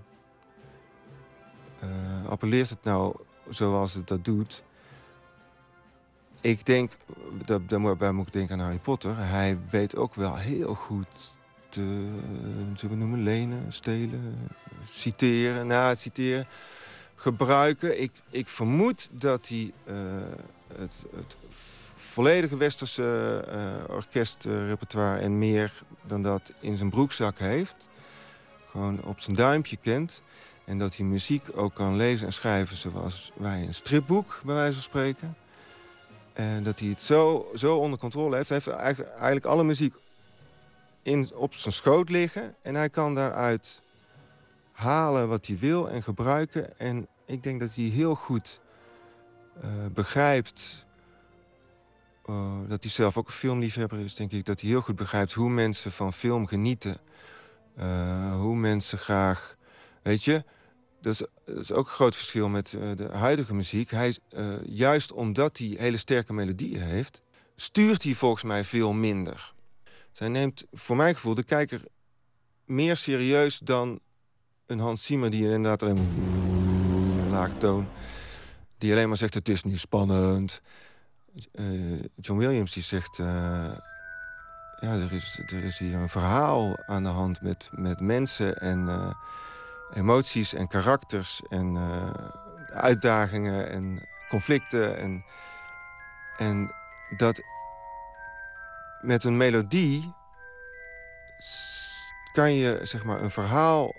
uh, 1.84 2.30
appelleert 2.30 2.70
het 2.70 2.84
nou 2.84 3.16
zoals 3.50 3.94
het 3.94 4.08
dat 4.08 4.26
doet? 4.26 4.64
Ik 6.44 6.66
denk, 6.66 6.92
daarbij 7.66 8.12
moet 8.12 8.28
ik 8.28 8.34
denken 8.34 8.56
aan 8.56 8.64
Harry 8.64 8.80
Potter. 8.80 9.18
Hij 9.18 9.58
weet 9.70 9.96
ook 9.96 10.16
wel 10.16 10.36
heel 10.36 10.74
goed 10.74 11.34
te, 11.70 11.82
zullen 12.74 12.96
we 12.96 13.02
noemen, 13.02 13.24
lenen, 13.24 13.74
stelen, 13.74 14.50
citeren. 14.86 15.68
Nou, 15.68 15.96
citeren, 15.96 16.48
gebruiken. 17.16 18.02
Ik, 18.02 18.12
ik 18.30 18.48
vermoed 18.48 19.10
dat 19.12 19.48
hij 19.48 19.72
uh, 19.86 19.96
het, 20.76 20.94
het 21.16 21.36
volledige 21.96 22.58
westerse 22.58 23.46
uh, 23.88 23.96
orkestrepertoire 23.96 25.20
en 25.20 25.38
meer 25.38 25.84
dan 26.02 26.24
dat 26.24 26.54
in 26.60 26.78
zijn 26.78 26.90
broekzak 26.90 27.40
heeft. 27.40 27.88
Gewoon 28.70 29.04
op 29.04 29.20
zijn 29.20 29.36
duimpje 29.36 29.78
kent. 29.78 30.22
En 30.66 30.78
dat 30.78 30.96
hij 30.96 31.06
muziek 31.06 31.46
ook 31.56 31.74
kan 31.74 31.96
lezen 31.96 32.26
en 32.26 32.34
schrijven 32.34 32.78
zoals 32.78 33.32
wij 33.36 33.62
een 33.62 33.74
stripboek, 33.74 34.42
bij 34.44 34.56
wijze 34.56 34.74
van 34.74 34.82
spreken. 34.82 35.36
En 36.34 36.64
dat 36.64 36.80
hij 36.80 36.90
het 36.90 37.02
zo, 37.02 37.52
zo 37.56 37.78
onder 37.78 38.00
controle 38.00 38.36
heeft. 38.36 38.50
Hij 38.50 38.62
heeft 38.78 39.00
eigenlijk, 39.00 39.46
alle 39.46 39.64
muziek 39.64 39.96
in, 41.02 41.30
op 41.34 41.54
zijn 41.54 41.74
schoot 41.74 42.10
liggen. 42.10 42.56
En 42.62 42.76
hij 42.76 42.90
kan 42.90 43.16
daaruit 43.16 43.82
halen 44.72 45.28
wat 45.28 45.46
hij 45.46 45.58
wil 45.58 45.90
en 45.90 46.04
gebruiken. 46.04 46.80
En 46.80 47.08
ik 47.26 47.44
denk 47.44 47.60
dat 47.60 47.76
hij 47.76 47.84
heel 47.84 48.16
goed 48.16 48.60
uh, 49.64 49.70
begrijpt... 49.94 50.86
Uh, 52.30 52.54
dat 52.68 52.84
hij 52.84 52.92
zelf 52.92 53.18
ook 53.18 53.26
een 53.28 53.34
filmliefhebber 53.34 54.00
is, 54.00 54.16
denk 54.16 54.32
ik. 54.32 54.46
Dat 54.46 54.62
hij 54.62 54.70
heel 54.70 54.82
goed 54.82 54.96
begrijpt 54.96 55.34
hoe 55.34 55.50
mensen 55.50 55.92
van 55.92 56.14
film 56.14 56.48
genieten. 56.48 56.98
Uh, 57.80 58.36
hoe 58.36 58.56
mensen 58.56 58.98
graag... 58.98 59.56
Weet 60.02 60.24
je, 60.24 60.44
dat 61.04 61.28
is, 61.46 61.72
ook 61.72 61.86
een 61.86 61.94
groot 61.94 62.16
verschil 62.16 62.50
met 62.50 62.70
de 62.96 63.10
huidige 63.12 63.54
muziek. 63.54 63.92
Hij, 63.92 64.18
juist 64.66 65.12
omdat 65.12 65.58
hij 65.58 65.76
hele 65.78 65.98
sterke 65.98 66.34
melodieën 66.34 66.82
heeft... 66.82 67.22
stuurt 67.56 68.04
hij 68.04 68.14
volgens 68.14 68.44
mij 68.44 68.64
veel 68.64 68.94
minder. 68.94 69.54
Zij 70.12 70.28
neemt 70.28 70.66
voor 70.72 70.96
mijn 70.96 71.14
gevoel 71.14 71.34
de 71.34 71.44
kijker 71.44 71.82
meer 72.66 72.98
serieus 72.98 73.60
dan 73.60 74.00
een 74.66 74.80
Hans 74.80 75.06
Zimmer 75.06 75.30
die 75.30 75.44
inderdaad 75.44 75.84
alleen 75.84 75.98
een 75.98 77.30
laag 77.30 77.58
toon. 77.58 77.88
Die 78.78 78.92
alleen 78.92 79.08
maar 79.08 79.18
zegt 79.18 79.34
het 79.34 79.50
is 79.50 79.64
niet 79.64 79.80
spannend. 79.80 80.62
Uh, 81.54 82.00
John 82.16 82.40
Williams 82.40 82.74
die 82.74 82.84
zegt... 82.84 83.18
Ja, 84.80 84.96
er 84.96 85.14
is, 85.14 85.40
er 85.46 85.64
is 85.64 85.78
hier 85.78 85.96
een 85.96 86.10
verhaal 86.10 86.78
aan 86.86 87.04
de 87.04 87.10
hand 87.10 87.42
met, 87.42 87.70
met 87.72 88.00
mensen. 88.00 88.58
En, 88.60 88.88
emoties 89.94 90.54
en 90.54 90.68
karakters 90.68 91.42
en 91.50 91.78
uitdagingen 92.74 93.70
en 93.70 94.08
conflicten. 94.28 94.98
En, 94.98 95.26
en 96.38 96.72
dat 97.18 97.42
met 99.02 99.24
een 99.24 99.38
melodie 99.38 100.14
kan 102.32 102.54
je 102.54 102.80
zeg 102.82 103.04
maar, 103.04 103.22
een 103.22 103.32
verhaal 103.32 103.96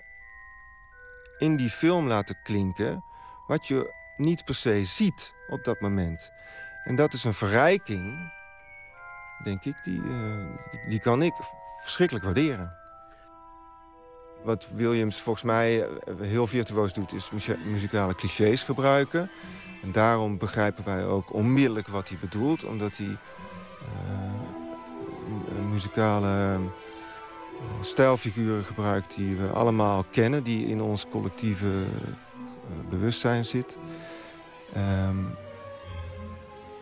in 1.37 1.55
die 1.55 1.69
film 1.69 2.07
laten 2.07 2.37
klinken... 2.43 3.03
wat 3.47 3.67
je 3.67 3.93
niet 4.17 4.45
per 4.45 4.55
se 4.55 4.83
ziet 4.83 5.33
op 5.47 5.63
dat 5.63 5.79
moment. 5.79 6.31
En 6.83 6.95
dat 6.95 7.13
is 7.13 7.23
een 7.23 7.33
verrijking, 7.33 8.33
denk 9.43 9.65
ik, 9.65 9.83
die, 9.83 10.01
uh, 10.01 10.45
die 10.87 10.99
kan 10.99 11.21
ik 11.21 11.33
verschrikkelijk 11.81 12.25
waarderen. 12.25 12.84
Wat 14.45 14.67
Williams 14.73 15.21
volgens 15.21 15.45
mij 15.45 15.83
eh, 15.83 15.87
heel 16.21 16.47
virtuoos 16.47 16.93
doet, 16.93 17.13
is 17.13 17.29
muzikale 17.65 18.15
clichés 18.15 18.63
gebruiken. 18.63 19.29
En 19.83 19.91
daarom 19.91 20.37
begrijpen 20.37 20.85
wij 20.85 21.05
ook 21.05 21.33
onmiddellijk 21.33 21.87
wat 21.87 22.09
hij 22.09 22.17
bedoelt, 22.21 22.63
omdat 22.63 22.97
hij 22.97 23.07
uh, 23.07 23.17
muzikale 25.71 26.57
stijlfiguren 27.81 28.63
gebruikt 28.63 29.15
die 29.15 29.35
we 29.35 29.47
allemaal 29.47 30.05
kennen, 30.11 30.43
die 30.43 30.67
in 30.67 30.81
ons 30.81 31.07
collectieve 31.07 31.83
bewustzijn 32.89 33.45
zit. 33.45 33.77
Um, 35.07 35.35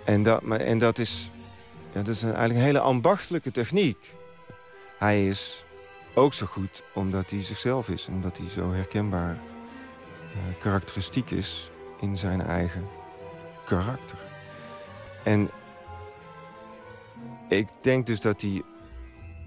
en, 0.03 0.23
dat, 0.23 0.41
maar, 0.41 0.59
en 0.59 0.77
dat 0.77 0.97
is, 0.97 1.31
ja, 1.91 2.01
dat 2.01 2.15
is 2.15 2.23
eigenlijk 2.23 2.53
een 2.53 2.65
hele 2.65 2.79
ambachtelijke 2.79 3.51
techniek. 3.51 4.15
Hij 4.97 5.27
is 5.27 5.65
ook 6.13 6.33
zo 6.33 6.45
goed 6.45 6.83
omdat 6.93 7.29
hij 7.29 7.43
zichzelf 7.43 7.89
is. 7.89 8.07
Omdat 8.07 8.37
hij 8.37 8.49
zo 8.49 8.71
herkenbaar 8.71 9.33
uh, 9.33 10.59
karakteristiek 10.59 11.31
is 11.31 11.71
in 11.99 12.17
zijn 12.17 12.41
eigen 12.41 12.87
karakter. 13.65 14.17
En 15.23 15.49
ik 17.49 17.67
denk 17.81 18.05
dus 18.05 18.21
dat 18.21 18.41
hij 18.41 18.61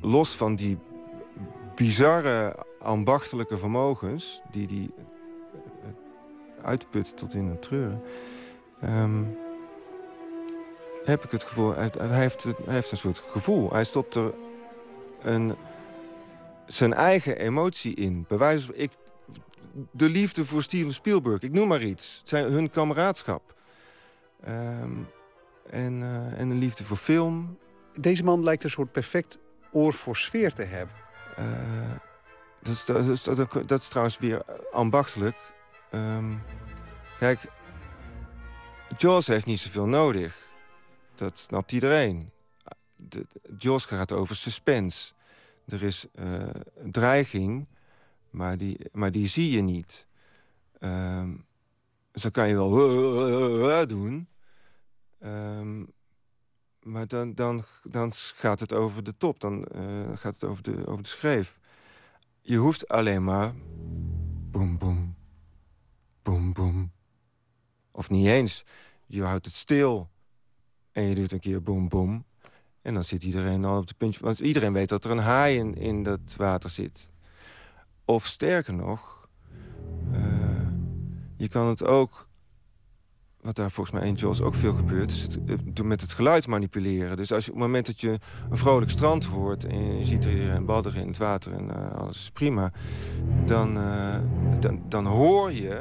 los 0.00 0.36
van 0.36 0.54
die 0.54 0.78
bizarre 1.74 2.56
ambachtelijke 2.80 3.58
vermogens... 3.58 4.42
die 4.50 4.66
hij 4.66 5.04
uitput 6.64 7.16
tot 7.16 7.34
in 7.34 7.46
het 7.46 7.62
treuren... 7.62 8.02
Um, 8.84 9.38
heb 11.04 11.24
ik 11.24 11.30
het 11.30 11.42
gevoel... 11.42 11.74
Heeft, 11.74 12.42
hij 12.42 12.52
heeft 12.66 12.90
een 12.90 12.96
soort 12.96 13.18
gevoel. 13.18 13.72
Hij 13.72 13.84
stopt 13.84 14.14
er 14.14 14.34
een, 15.22 15.54
zijn 16.66 16.94
eigen 16.94 17.38
emotie 17.38 17.94
in. 17.94 18.24
Bewijs, 18.28 18.68
ik, 18.72 18.90
de 19.90 20.08
liefde 20.08 20.46
voor 20.46 20.62
Steven 20.62 20.92
Spielberg, 20.92 21.42
ik 21.42 21.52
noem 21.52 21.68
maar 21.68 21.82
iets. 21.82 22.18
Het 22.18 22.28
zijn 22.28 22.44
hun 22.44 22.70
kameraadschap. 22.70 23.54
Um, 24.48 25.08
en, 25.70 26.00
uh, 26.00 26.40
en 26.40 26.50
een 26.50 26.58
liefde 26.58 26.84
voor 26.84 26.96
film. 26.96 27.58
Deze 28.00 28.24
man 28.24 28.44
lijkt 28.44 28.64
een 28.64 28.70
soort 28.70 28.92
perfect 28.92 29.38
oor 29.72 29.92
voor 29.92 30.16
sfeer 30.16 30.52
te 30.52 30.62
hebben. 30.62 30.96
Uh, 31.38 31.44
dat, 32.62 32.74
is, 32.74 32.84
dat, 32.84 33.06
is, 33.06 33.22
dat, 33.22 33.68
dat, 33.68 33.80
is 33.80 33.88
trouwens 33.88 34.18
weer 34.18 34.42
ambachtelijk. 34.72 35.36
Um, 35.90 36.42
kijk, 37.18 37.40
Jaws 38.96 39.26
heeft 39.26 39.46
niet 39.46 39.60
zoveel 39.60 39.86
nodig. 39.86 40.36
Dat 41.14 41.38
snapt 41.38 41.72
iedereen. 41.72 42.30
De, 42.96 43.26
Jaws 43.58 43.84
gaat 43.84 44.12
over 44.12 44.36
suspense. 44.36 45.12
Er 45.66 45.82
is 45.82 46.06
uh, 46.14 46.48
dreiging, 46.90 47.68
maar 48.30 48.56
die, 48.56 48.78
maar 48.92 49.10
die 49.10 49.26
zie 49.26 49.50
je 49.50 49.60
niet. 49.60 50.06
Dus 52.10 52.22
dan 52.22 52.30
kan 52.30 52.48
je 52.48 52.54
wel 52.54 53.86
doen. 53.96 54.28
Um, 55.20 55.94
maar 56.86 57.06
dan, 57.06 57.34
dan, 57.34 57.64
dan 57.82 58.12
gaat 58.12 58.60
het 58.60 58.72
over 58.72 59.02
de 59.02 59.16
top. 59.16 59.40
Dan 59.40 59.66
uh, 59.74 60.16
gaat 60.16 60.34
het 60.34 60.44
over 60.44 60.62
de, 60.62 60.86
over 60.86 61.02
de 61.02 61.08
schreef. 61.08 61.58
Je 62.40 62.56
hoeft 62.56 62.88
alleen 62.88 63.24
maar... 63.24 63.54
Boom, 64.50 64.78
boom. 64.78 65.16
Boom, 66.22 66.52
boom. 66.52 66.92
Of 67.90 68.10
niet 68.10 68.26
eens. 68.26 68.64
Je 69.06 69.22
houdt 69.22 69.44
het 69.44 69.54
stil. 69.54 70.10
En 70.92 71.02
je 71.02 71.14
doet 71.14 71.32
een 71.32 71.40
keer 71.40 71.62
boem 71.62 71.88
boem. 71.88 72.24
En 72.86 72.94
dan 72.94 73.04
zit 73.04 73.22
iedereen 73.22 73.64
al 73.64 73.78
op 73.78 73.86
de 73.86 73.94
puntje. 73.96 74.20
Want 74.24 74.38
iedereen 74.38 74.72
weet 74.72 74.88
dat 74.88 75.04
er 75.04 75.10
een 75.10 75.18
haai 75.18 75.72
in, 75.74 76.02
dat 76.02 76.34
water 76.36 76.70
zit. 76.70 77.08
Of 78.04 78.26
sterker 78.26 78.74
nog, 78.74 79.28
uh, 80.12 80.18
je 81.36 81.48
kan 81.48 81.66
het 81.66 81.84
ook, 81.84 82.26
wat 83.40 83.56
daar 83.56 83.70
volgens 83.70 83.98
mij 83.98 84.08
in 84.08 84.14
Jaws 84.14 84.42
ook 84.42 84.54
veel 84.54 84.74
gebeurt, 84.74 85.10
is 85.10 85.22
het, 85.22 85.82
met 85.82 86.00
het 86.00 86.12
geluid 86.12 86.46
manipuleren. 86.46 87.16
Dus 87.16 87.32
als 87.32 87.48
op 87.48 87.54
het 87.54 87.62
moment 87.62 87.86
dat 87.86 88.00
je 88.00 88.18
een 88.50 88.58
vrolijk 88.58 88.90
strand 88.90 89.24
hoort 89.24 89.64
en 89.64 89.96
je 89.96 90.04
ziet 90.04 90.24
er 90.24 90.30
iedereen 90.30 90.64
badderen 90.64 91.00
in 91.00 91.08
het 91.08 91.16
water 91.16 91.52
en 91.52 91.64
uh, 91.64 91.92
alles 91.92 92.16
is 92.16 92.30
prima, 92.30 92.72
dan, 93.44 93.78
dan, 94.60 94.82
dan 94.88 95.06
hoor 95.06 95.52
je 95.52 95.80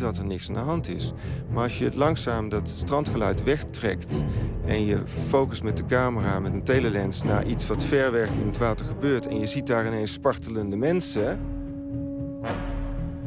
dat 0.00 0.18
er 0.18 0.26
niks 0.26 0.48
aan 0.48 0.54
de 0.54 0.60
hand 0.60 0.88
is. 0.88 1.12
Maar 1.50 1.62
als 1.62 1.78
je 1.78 1.90
langzaam 1.94 2.48
dat 2.48 2.68
strandgeluid 2.68 3.44
wegtrekt... 3.44 4.22
en 4.66 4.84
je 4.84 4.98
focust 5.28 5.62
met 5.62 5.76
de 5.76 5.86
camera, 5.86 6.40
met 6.40 6.52
een 6.52 6.62
telelens... 6.62 7.22
naar 7.22 7.46
iets 7.46 7.66
wat 7.66 7.84
ver 7.84 8.12
weg 8.12 8.30
in 8.30 8.46
het 8.46 8.58
water 8.58 8.86
gebeurt... 8.86 9.26
en 9.26 9.40
je 9.40 9.46
ziet 9.46 9.66
daar 9.66 9.86
ineens 9.86 10.12
spartelende 10.12 10.76
mensen... 10.76 11.40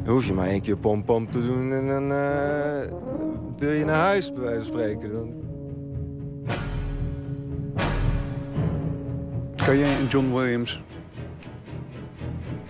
dan 0.02 0.14
hoef 0.14 0.26
je 0.26 0.32
maar 0.32 0.46
één 0.46 0.60
keer 0.60 0.76
pom-pom 0.76 1.30
te 1.30 1.42
doen... 1.42 1.72
en 1.72 1.86
dan 1.86 2.10
uh, 2.10 2.98
wil 3.58 3.72
je 3.72 3.84
naar 3.84 3.96
huis, 3.96 4.32
bij 4.32 4.42
wijze 4.42 4.58
van 4.58 4.66
spreken. 4.66 5.12
Dan... 5.12 5.32
Kan 9.64 9.78
jij 9.78 10.00
een 10.00 10.06
John 10.06 10.32
Williams 10.32 10.82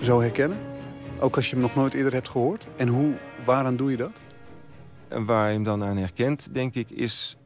zo 0.01 0.21
herkennen? 0.21 0.59
Ook 1.21 1.37
als 1.37 1.47
je 1.47 1.53
hem 1.53 1.63
nog 1.63 1.75
nooit 1.75 1.95
eerder 1.95 2.13
hebt 2.13 2.29
gehoord? 2.29 2.67
En 2.77 2.89
hoe 2.89 3.15
waaraan 3.45 3.77
doe 3.77 3.91
je 3.91 3.97
dat? 3.97 4.21
En 5.09 5.25
waar 5.25 5.47
je 5.47 5.55
hem 5.55 5.63
dan 5.63 5.85
aan 5.85 5.97
herkent, 5.97 6.55
denk 6.55 6.75
ik, 6.75 6.91
is, 6.91 7.37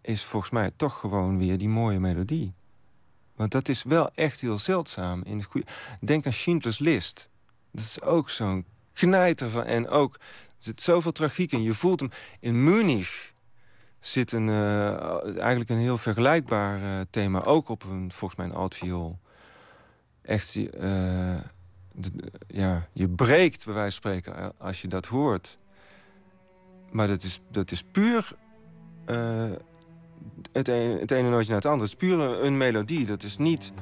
is 0.00 0.24
volgens 0.24 0.52
mij 0.52 0.70
toch 0.76 1.00
gewoon 1.00 1.38
weer 1.38 1.58
die 1.58 1.68
mooie 1.68 2.00
melodie. 2.00 2.54
Want 3.36 3.52
dat 3.52 3.68
is 3.68 3.82
wel 3.82 4.10
echt 4.14 4.40
heel 4.40 4.58
zeldzaam. 4.58 5.22
In. 5.24 5.44
Denk 6.00 6.26
aan 6.26 6.32
Schindler's 6.32 6.78
List. 6.78 7.28
Dat 7.72 7.84
is 7.84 8.02
ook 8.02 8.30
zo'n 8.30 8.64
knijter 8.92 9.48
van. 9.48 9.64
En 9.64 9.88
ook, 9.88 10.14
er 10.14 10.20
zit 10.58 10.80
zoveel 10.80 11.12
tragiek 11.12 11.52
in. 11.52 11.62
Je 11.62 11.74
voelt 11.74 12.00
hem 12.00 12.10
in 12.40 12.64
Munich 12.64 13.32
zit 14.00 14.32
een, 14.32 14.48
uh, 14.48 15.38
eigenlijk 15.38 15.70
een 15.70 15.78
heel 15.78 15.98
vergelijkbaar 15.98 16.80
uh, 16.80 17.00
thema. 17.10 17.44
Ook 17.44 17.68
op 17.68 17.84
een, 17.84 18.12
volgens 18.12 18.40
mij 18.40 18.48
een 18.48 18.54
altviool. 18.54 19.18
Echt, 20.22 20.54
uh, 20.54 21.36
ja, 22.46 22.88
je 22.92 23.08
breekt, 23.08 23.64
bij 23.64 23.74
wijze 23.74 24.00
van 24.00 24.12
spreken, 24.12 24.52
als 24.58 24.82
je 24.82 24.88
dat 24.88 25.06
hoort. 25.06 25.58
Maar 26.90 27.08
dat 27.08 27.22
is, 27.22 27.40
dat 27.50 27.70
is 27.70 27.82
puur 27.82 28.32
uh, 29.06 29.50
het, 30.52 30.68
een, 30.68 30.98
het 30.98 31.10
ene 31.10 31.28
nootje 31.28 31.48
naar 31.48 31.56
het 31.56 31.70
andere. 31.70 31.90
Het 31.90 32.02
is 32.02 32.08
puur 32.08 32.44
een, 32.44 32.56
melodie. 32.56 33.06
Dat 33.06 33.22
is 33.22 33.38
niet 33.38 33.72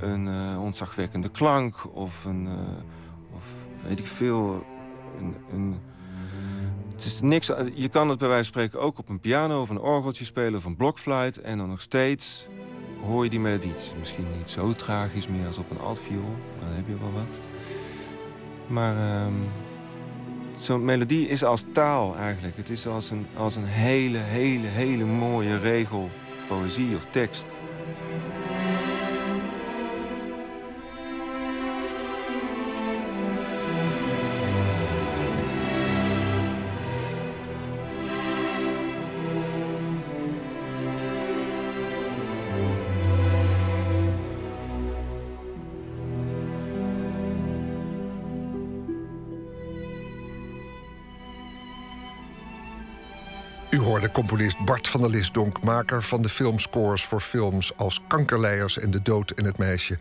een 0.00 0.26
uh, 0.26 0.62
ontzagwekkende 0.62 1.30
klank 1.30 1.94
of 1.94 2.24
een... 2.24 2.48
Of 3.32 3.54
weet 3.86 3.98
ik 3.98 4.06
veel... 4.06 4.66
Een, 5.18 5.34
een, 5.52 5.76
het 6.92 7.04
is 7.04 7.20
niks, 7.20 7.50
je 7.74 7.88
kan 7.88 8.08
het 8.08 8.18
bij 8.18 8.28
wijze 8.28 8.52
van 8.52 8.62
spreken 8.62 8.86
ook 8.86 8.98
op 8.98 9.08
een 9.08 9.20
piano 9.20 9.60
of 9.60 9.70
een 9.70 9.80
orgeltje 9.80 10.24
spelen 10.24 10.54
of 10.54 10.64
een 10.64 10.76
blokfluit. 10.76 11.40
En 11.40 11.58
dan 11.58 11.68
nog 11.68 11.80
steeds 11.80 12.48
hoor 13.00 13.24
je 13.24 13.30
die 13.30 13.40
melodie. 13.40 13.70
Het 13.70 13.80
is 13.80 13.94
misschien 13.98 14.26
niet 14.38 14.50
zo 14.50 14.72
tragisch 14.72 15.28
meer 15.28 15.46
als 15.46 15.58
op 15.58 15.70
een 15.70 15.80
altviool. 15.80 16.36
Maar 16.58 16.66
dan 16.66 16.76
heb 16.76 16.86
je 16.88 16.98
wel 16.98 17.12
wat. 17.12 17.38
Maar 18.72 19.24
um, 19.24 19.34
zo'n 20.58 20.84
melodie 20.84 21.28
is 21.28 21.44
als 21.44 21.64
taal 21.72 22.16
eigenlijk. 22.16 22.56
Het 22.56 22.70
is 22.70 22.86
als 22.86 23.10
een, 23.10 23.26
als 23.36 23.56
een 23.56 23.64
hele, 23.64 24.18
hele, 24.18 24.66
hele 24.66 25.04
mooie 25.04 25.58
regel, 25.58 26.10
poëzie 26.48 26.96
of 26.96 27.06
tekst. 27.10 27.46
Componist 54.12 54.64
Bart 54.64 54.88
van 54.88 55.00
der 55.00 55.10
Lisdonk, 55.10 55.62
maker 55.62 56.02
van 56.02 56.22
de 56.22 56.28
filmscores 56.28 57.04
voor 57.04 57.20
films 57.20 57.76
als 57.76 58.00
Kankerleiers 58.08 58.78
en 58.78 58.90
De 58.90 59.02
Dood 59.02 59.30
en 59.30 59.44
het 59.44 59.58
Meisje. 59.58 59.98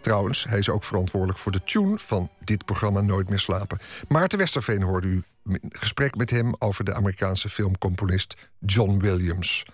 Trouwens, 0.00 0.44
hij 0.44 0.58
is 0.58 0.68
ook 0.68 0.84
verantwoordelijk 0.84 1.38
voor 1.38 1.52
de 1.52 1.64
tune 1.64 1.98
van 1.98 2.30
dit 2.40 2.64
programma 2.64 3.00
Nooit 3.00 3.28
meer 3.28 3.38
slapen. 3.38 3.78
Maarten 4.08 4.38
Westerveen 4.38 4.82
hoorde 4.82 5.06
u 5.06 5.22
een 5.44 5.60
gesprek 5.68 6.16
met 6.16 6.30
hem 6.30 6.54
over 6.58 6.84
de 6.84 6.94
Amerikaanse 6.94 7.48
filmcomponist 7.48 8.36
John 8.58 8.98
Williams. 8.98 9.64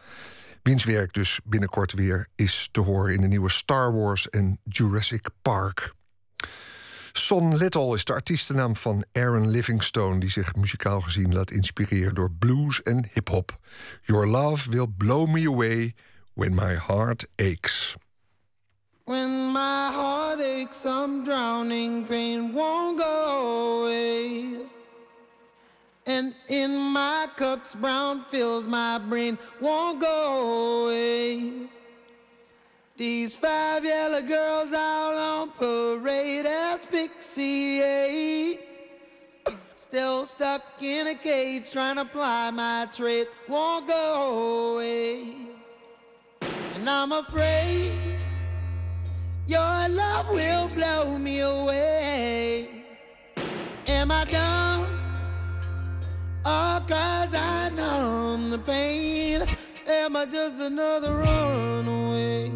Wiens 0.62 0.84
werk 0.84 1.12
dus 1.12 1.40
binnenkort 1.44 1.92
weer 1.92 2.28
is 2.34 2.68
te 2.72 2.80
horen 2.80 3.14
in 3.14 3.20
de 3.20 3.28
nieuwe 3.28 3.50
Star 3.50 3.94
Wars 3.94 4.30
en 4.30 4.60
Jurassic 4.64 5.28
Park. 5.42 5.96
Son 7.12 7.56
Little 7.56 7.94
is 7.94 8.04
de 8.04 8.12
artiestennaam 8.12 8.76
van 8.76 9.04
Aaron 9.12 9.50
Livingstone, 9.50 10.20
die 10.20 10.30
zich 10.30 10.54
muzikaal 10.54 11.00
gezien 11.00 11.34
laat 11.34 11.50
inspireren 11.50 12.14
door 12.14 12.30
blues 12.30 12.82
en 12.82 13.08
hip-hop. 13.12 13.58
Your 14.02 14.26
love 14.26 14.70
will 14.70 14.88
blow 14.96 15.26
me 15.26 15.46
away 15.46 15.94
when 16.34 16.54
my 16.54 16.74
heart 16.74 17.26
aches. 17.36 17.96
When 19.04 19.52
my 19.52 19.90
heart 19.92 20.40
aches, 20.40 20.84
I'm 20.84 21.24
drowning, 21.24 22.04
pain 22.06 22.52
won't 22.52 22.98
go 22.98 23.80
away. 23.80 24.58
And 26.04 26.34
in 26.46 26.92
my 26.92 27.26
cups, 27.36 27.74
brown 27.74 28.24
fills 28.24 28.66
my 28.66 28.98
brain, 29.08 29.38
won't 29.60 30.00
go 30.00 30.86
away. 30.86 31.52
These 32.98 33.36
five 33.36 33.84
yellow 33.84 34.22
girls 34.22 34.72
out 34.72 35.14
on 35.14 35.50
parade 35.52 36.46
asphyxiate. 36.46 36.98
Still 39.76 40.24
stuck 40.24 40.64
in 40.82 41.06
a 41.06 41.14
cage, 41.14 41.70
trying 41.70 41.94
to 41.94 42.04
ply 42.04 42.50
my 42.50 42.88
trade, 42.92 43.28
won't 43.46 43.86
go 43.86 44.74
away. 44.74 45.32
And 46.74 46.90
I'm 46.90 47.12
afraid 47.12 48.18
your 49.46 49.88
love 49.90 50.28
will 50.30 50.66
blow 50.66 51.16
me 51.18 51.38
away. 51.38 52.84
Am 53.86 54.10
I 54.10 54.24
dumb? 54.24 54.88
Oh, 56.44 56.84
cause 56.88 57.32
I 57.32 57.70
numb 57.72 58.50
the 58.50 58.58
pain. 58.58 59.44
Am 59.86 60.16
I 60.16 60.26
just 60.26 60.60
another 60.60 61.14
runaway? 61.14 62.50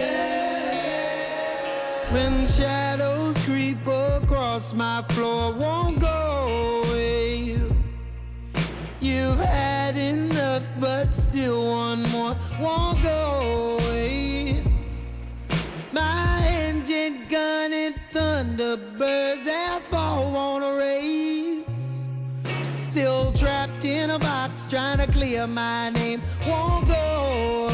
Yeah. 0.00 1.62
When 2.12 2.46
shadows 2.46 3.36
creep 3.44 3.86
across 3.86 4.72
my 4.74 5.02
floor, 5.10 5.52
won't 5.52 6.00
go 6.00 6.82
away. 6.84 7.58
You've 9.00 9.40
had 9.40 9.96
enough, 9.96 10.68
but 10.78 11.14
still 11.14 11.64
one 11.64 12.02
more 12.10 12.36
won't 12.60 13.02
go 13.02 13.78
away. 13.78 14.62
My 15.92 16.46
engine 16.46 17.26
gun 17.28 17.60
gunning 17.70 17.94
thunderbirds 18.10 19.46
asphalt 19.46 20.32
won't 20.32 20.64
erase. 20.64 22.12
Still 22.74 23.32
trapped 23.32 23.84
in 23.84 24.10
a 24.10 24.18
box, 24.18 24.66
trying 24.66 24.98
to 24.98 25.06
clear 25.12 25.46
my 25.46 25.90
name, 25.90 26.20
won't 26.46 26.88
go 26.88 26.94
away. 27.64 27.69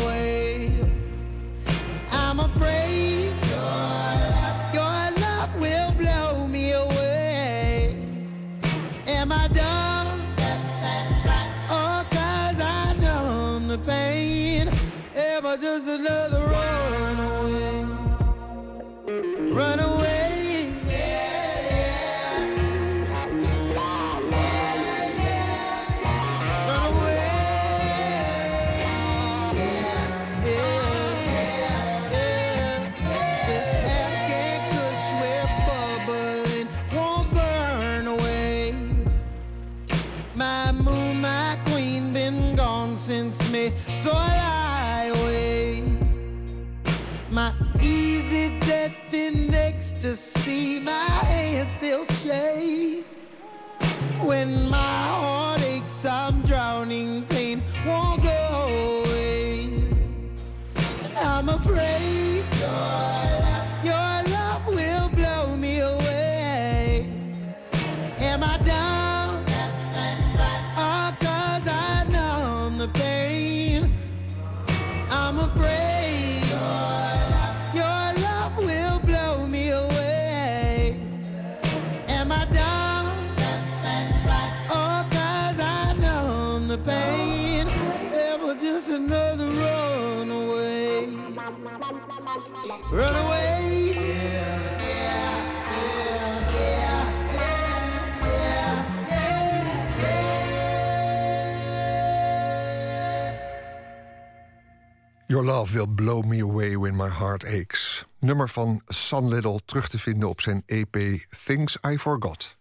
Love 105.67 105.75
will 105.75 105.95
blow 105.95 106.23
me 106.23 106.41
away 106.41 106.77
when 106.77 106.95
my 106.95 107.09
heart 107.09 107.45
aches. 107.45 108.05
Nummer 108.21 108.49
van 108.49 108.83
Sun 108.87 109.29
Little 109.29 109.61
terug 109.65 109.89
te 109.89 109.99
vinden 109.99 110.29
op 110.29 110.41
zijn 110.41 110.63
EP 110.67 110.97
Things 111.45 111.79
I 111.89 111.99
Forgot. 111.99 112.59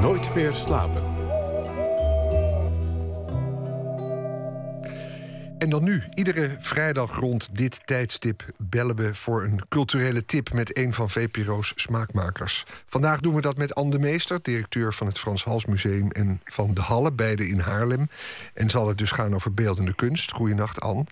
Nooit 0.00 0.34
meer 0.34 0.54
slapen. 0.54 1.13
En 5.64 5.70
dan 5.70 5.84
nu, 5.84 6.02
iedere 6.14 6.56
vrijdag 6.60 7.18
rond 7.18 7.56
dit 7.56 7.86
tijdstip 7.86 8.42
bellen 8.58 8.96
we 8.96 9.14
voor 9.14 9.42
een 9.42 9.60
culturele 9.68 10.24
tip 10.24 10.52
met 10.52 10.78
een 10.78 10.92
van 10.92 11.10
VPRO's 11.10 11.72
smaakmakers. 11.76 12.64
Vandaag 12.86 13.20
doen 13.20 13.34
we 13.34 13.40
dat 13.40 13.56
met 13.56 13.74
Anne 13.74 13.90
de 13.90 13.98
Meester, 13.98 14.38
directeur 14.42 14.94
van 14.94 15.06
het 15.06 15.18
Frans 15.18 15.44
Hals 15.44 15.66
Museum 15.66 16.10
en 16.10 16.40
van 16.44 16.74
De 16.74 16.80
Halle, 16.80 17.12
beide 17.12 17.48
in 17.48 17.58
Haarlem. 17.58 18.08
En 18.54 18.70
zal 18.70 18.88
het 18.88 18.98
dus 18.98 19.10
gaan 19.10 19.34
over 19.34 19.54
beeldende 19.54 19.94
kunst. 19.94 20.32
Goedenacht, 20.32 20.80
Anne. 20.80 21.04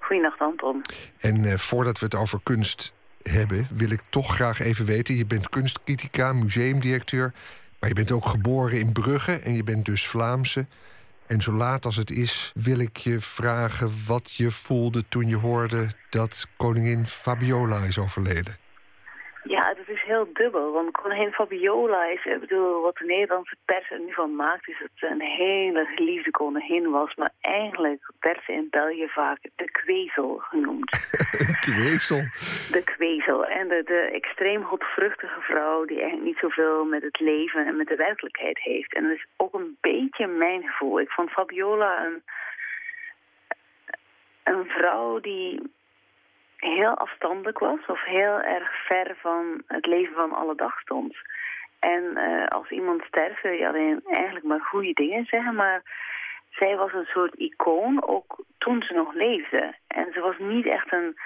Goedenacht, 0.00 0.40
Anton. 0.40 0.82
En 1.20 1.44
eh, 1.44 1.56
voordat 1.56 1.98
we 1.98 2.04
het 2.04 2.14
over 2.14 2.40
kunst 2.42 2.94
hebben, 3.22 3.66
wil 3.74 3.90
ik 3.90 4.00
toch 4.08 4.34
graag 4.34 4.60
even 4.60 4.84
weten: 4.84 5.14
je 5.14 5.26
bent 5.26 5.48
kunstcritica, 5.48 6.32
museumdirecteur, 6.32 7.32
maar 7.78 7.88
je 7.88 7.94
bent 7.94 8.12
ook 8.12 8.26
geboren 8.26 8.78
in 8.78 8.92
Brugge 8.92 9.32
en 9.32 9.54
je 9.54 9.62
bent 9.62 9.84
dus 9.84 10.08
Vlaamse. 10.08 10.66
En 11.30 11.40
zo 11.40 11.52
laat 11.52 11.84
als 11.84 11.96
het 11.96 12.10
is, 12.10 12.52
wil 12.54 12.78
ik 12.78 12.96
je 12.96 13.20
vragen 13.20 13.92
wat 14.06 14.32
je 14.32 14.50
voelde 14.50 15.04
toen 15.08 15.28
je 15.28 15.36
hoorde 15.36 15.88
dat 16.08 16.46
koningin 16.56 17.06
Fabiola 17.06 17.78
is 17.78 17.98
overleden. 17.98 18.56
Ja, 19.42 19.74
dat 19.74 19.88
is 19.88 20.02
heel 20.02 20.28
dubbel. 20.32 20.72
Want 20.72 20.90
koningin 20.90 21.32
Fabiola 21.32 22.04
is, 22.04 22.24
ik 22.24 22.40
bedoel, 22.40 22.80
wat 22.80 22.96
de 22.96 23.04
Nederlandse 23.04 23.56
pers 23.64 23.90
er 23.90 24.00
nu 24.00 24.12
van 24.12 24.34
maakt, 24.34 24.68
is 24.68 24.78
dat 24.80 24.90
ze 24.94 25.06
een 25.06 25.20
hele 25.20 25.84
geliefde 25.84 26.30
koningin 26.30 26.90
was. 26.90 27.14
Maar 27.14 27.32
eigenlijk 27.40 28.12
werd 28.20 28.44
ze 28.44 28.52
in 28.52 28.66
België 28.70 29.08
vaak 29.08 29.38
de 29.56 29.70
kwezel 29.70 30.36
genoemd. 30.38 30.90
Kwezel. 31.70 32.22
De 32.70 32.82
kwezel. 32.84 33.46
En 33.46 33.68
de, 33.68 33.82
de 33.84 34.10
extreem 34.12 34.64
godvruchtige 34.64 35.40
vrouw 35.40 35.84
die 35.84 36.00
eigenlijk 36.00 36.26
niet 36.26 36.38
zoveel 36.38 36.84
met 36.84 37.02
het 37.02 37.20
leven 37.20 37.66
en 37.66 37.76
met 37.76 37.88
de 37.88 37.96
werkelijkheid 37.96 38.58
heeft. 38.58 38.94
En 38.94 39.02
dat 39.02 39.12
is 39.12 39.26
ook 39.36 39.54
een 39.54 39.76
beetje 39.80 40.26
mijn 40.26 40.62
gevoel. 40.62 41.00
Ik 41.00 41.10
vond 41.10 41.30
Fabiola 41.30 42.04
een, 42.04 42.22
een 44.42 44.64
vrouw 44.66 45.20
die 45.20 45.60
heel 46.60 46.94
afstandelijk 46.94 47.58
was 47.58 47.86
of 47.86 48.04
heel 48.04 48.40
erg 48.40 48.86
ver 48.86 49.16
van 49.20 49.62
het 49.66 49.86
leven 49.86 50.14
van 50.14 50.32
alle 50.32 50.54
dag 50.54 50.80
stond. 50.80 51.16
En 51.78 52.16
eh, 52.16 52.46
als 52.46 52.70
iemand 52.70 53.02
sterft 53.02 53.42
wil 53.42 53.52
je 53.52 53.68
alleen 53.68 54.00
eigenlijk 54.10 54.44
maar 54.44 54.60
goede 54.60 54.92
dingen 54.92 55.24
zeggen, 55.24 55.54
maar 55.54 55.82
zij 56.50 56.76
was 56.76 56.92
een 56.92 57.08
soort 57.12 57.34
icoon, 57.34 58.06
ook 58.06 58.44
toen 58.58 58.82
ze 58.82 58.94
nog 58.94 59.14
leefde. 59.14 59.74
En 59.86 60.12
ze 60.12 60.20
was 60.20 60.38
niet 60.38 60.66
echt 60.66 60.92
een 60.92 61.16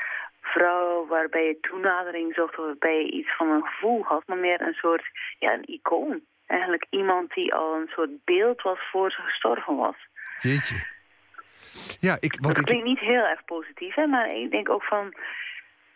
vrouw 0.41 1.07
waarbij 1.07 1.45
je 1.45 1.61
toenadering 1.61 2.35
zocht 2.35 2.59
of 2.59 2.65
waarbij 2.65 3.05
je 3.05 3.11
iets 3.11 3.37
van 3.37 3.49
een 3.49 3.67
gevoel 3.67 4.03
had, 4.05 4.23
maar 4.27 4.39
meer 4.39 4.61
een 4.61 4.75
soort, 4.75 5.05
ja, 5.39 5.53
een 5.53 5.69
icoon. 5.69 6.21
Eigenlijk 6.47 6.87
iemand 6.91 7.35
die 7.35 7.55
al 7.55 7.75
een 7.75 7.89
soort 7.89 8.25
beeld 8.25 8.63
was 8.63 8.79
voor 8.91 9.11
ze 9.11 9.21
gestorven 9.21 9.77
was. 9.77 9.97
Ja, 12.01 12.17
ik, 12.21 12.33
wat 12.41 12.43
dat 12.43 12.59
ik, 12.59 12.65
klinkt 12.65 12.85
niet 12.87 12.99
heel 12.99 13.25
erg 13.27 13.45
positief, 13.45 13.95
hè, 13.95 14.07
maar 14.07 14.37
ik 14.37 14.51
denk 14.51 14.69
ook 14.71 14.83
van... 14.85 15.15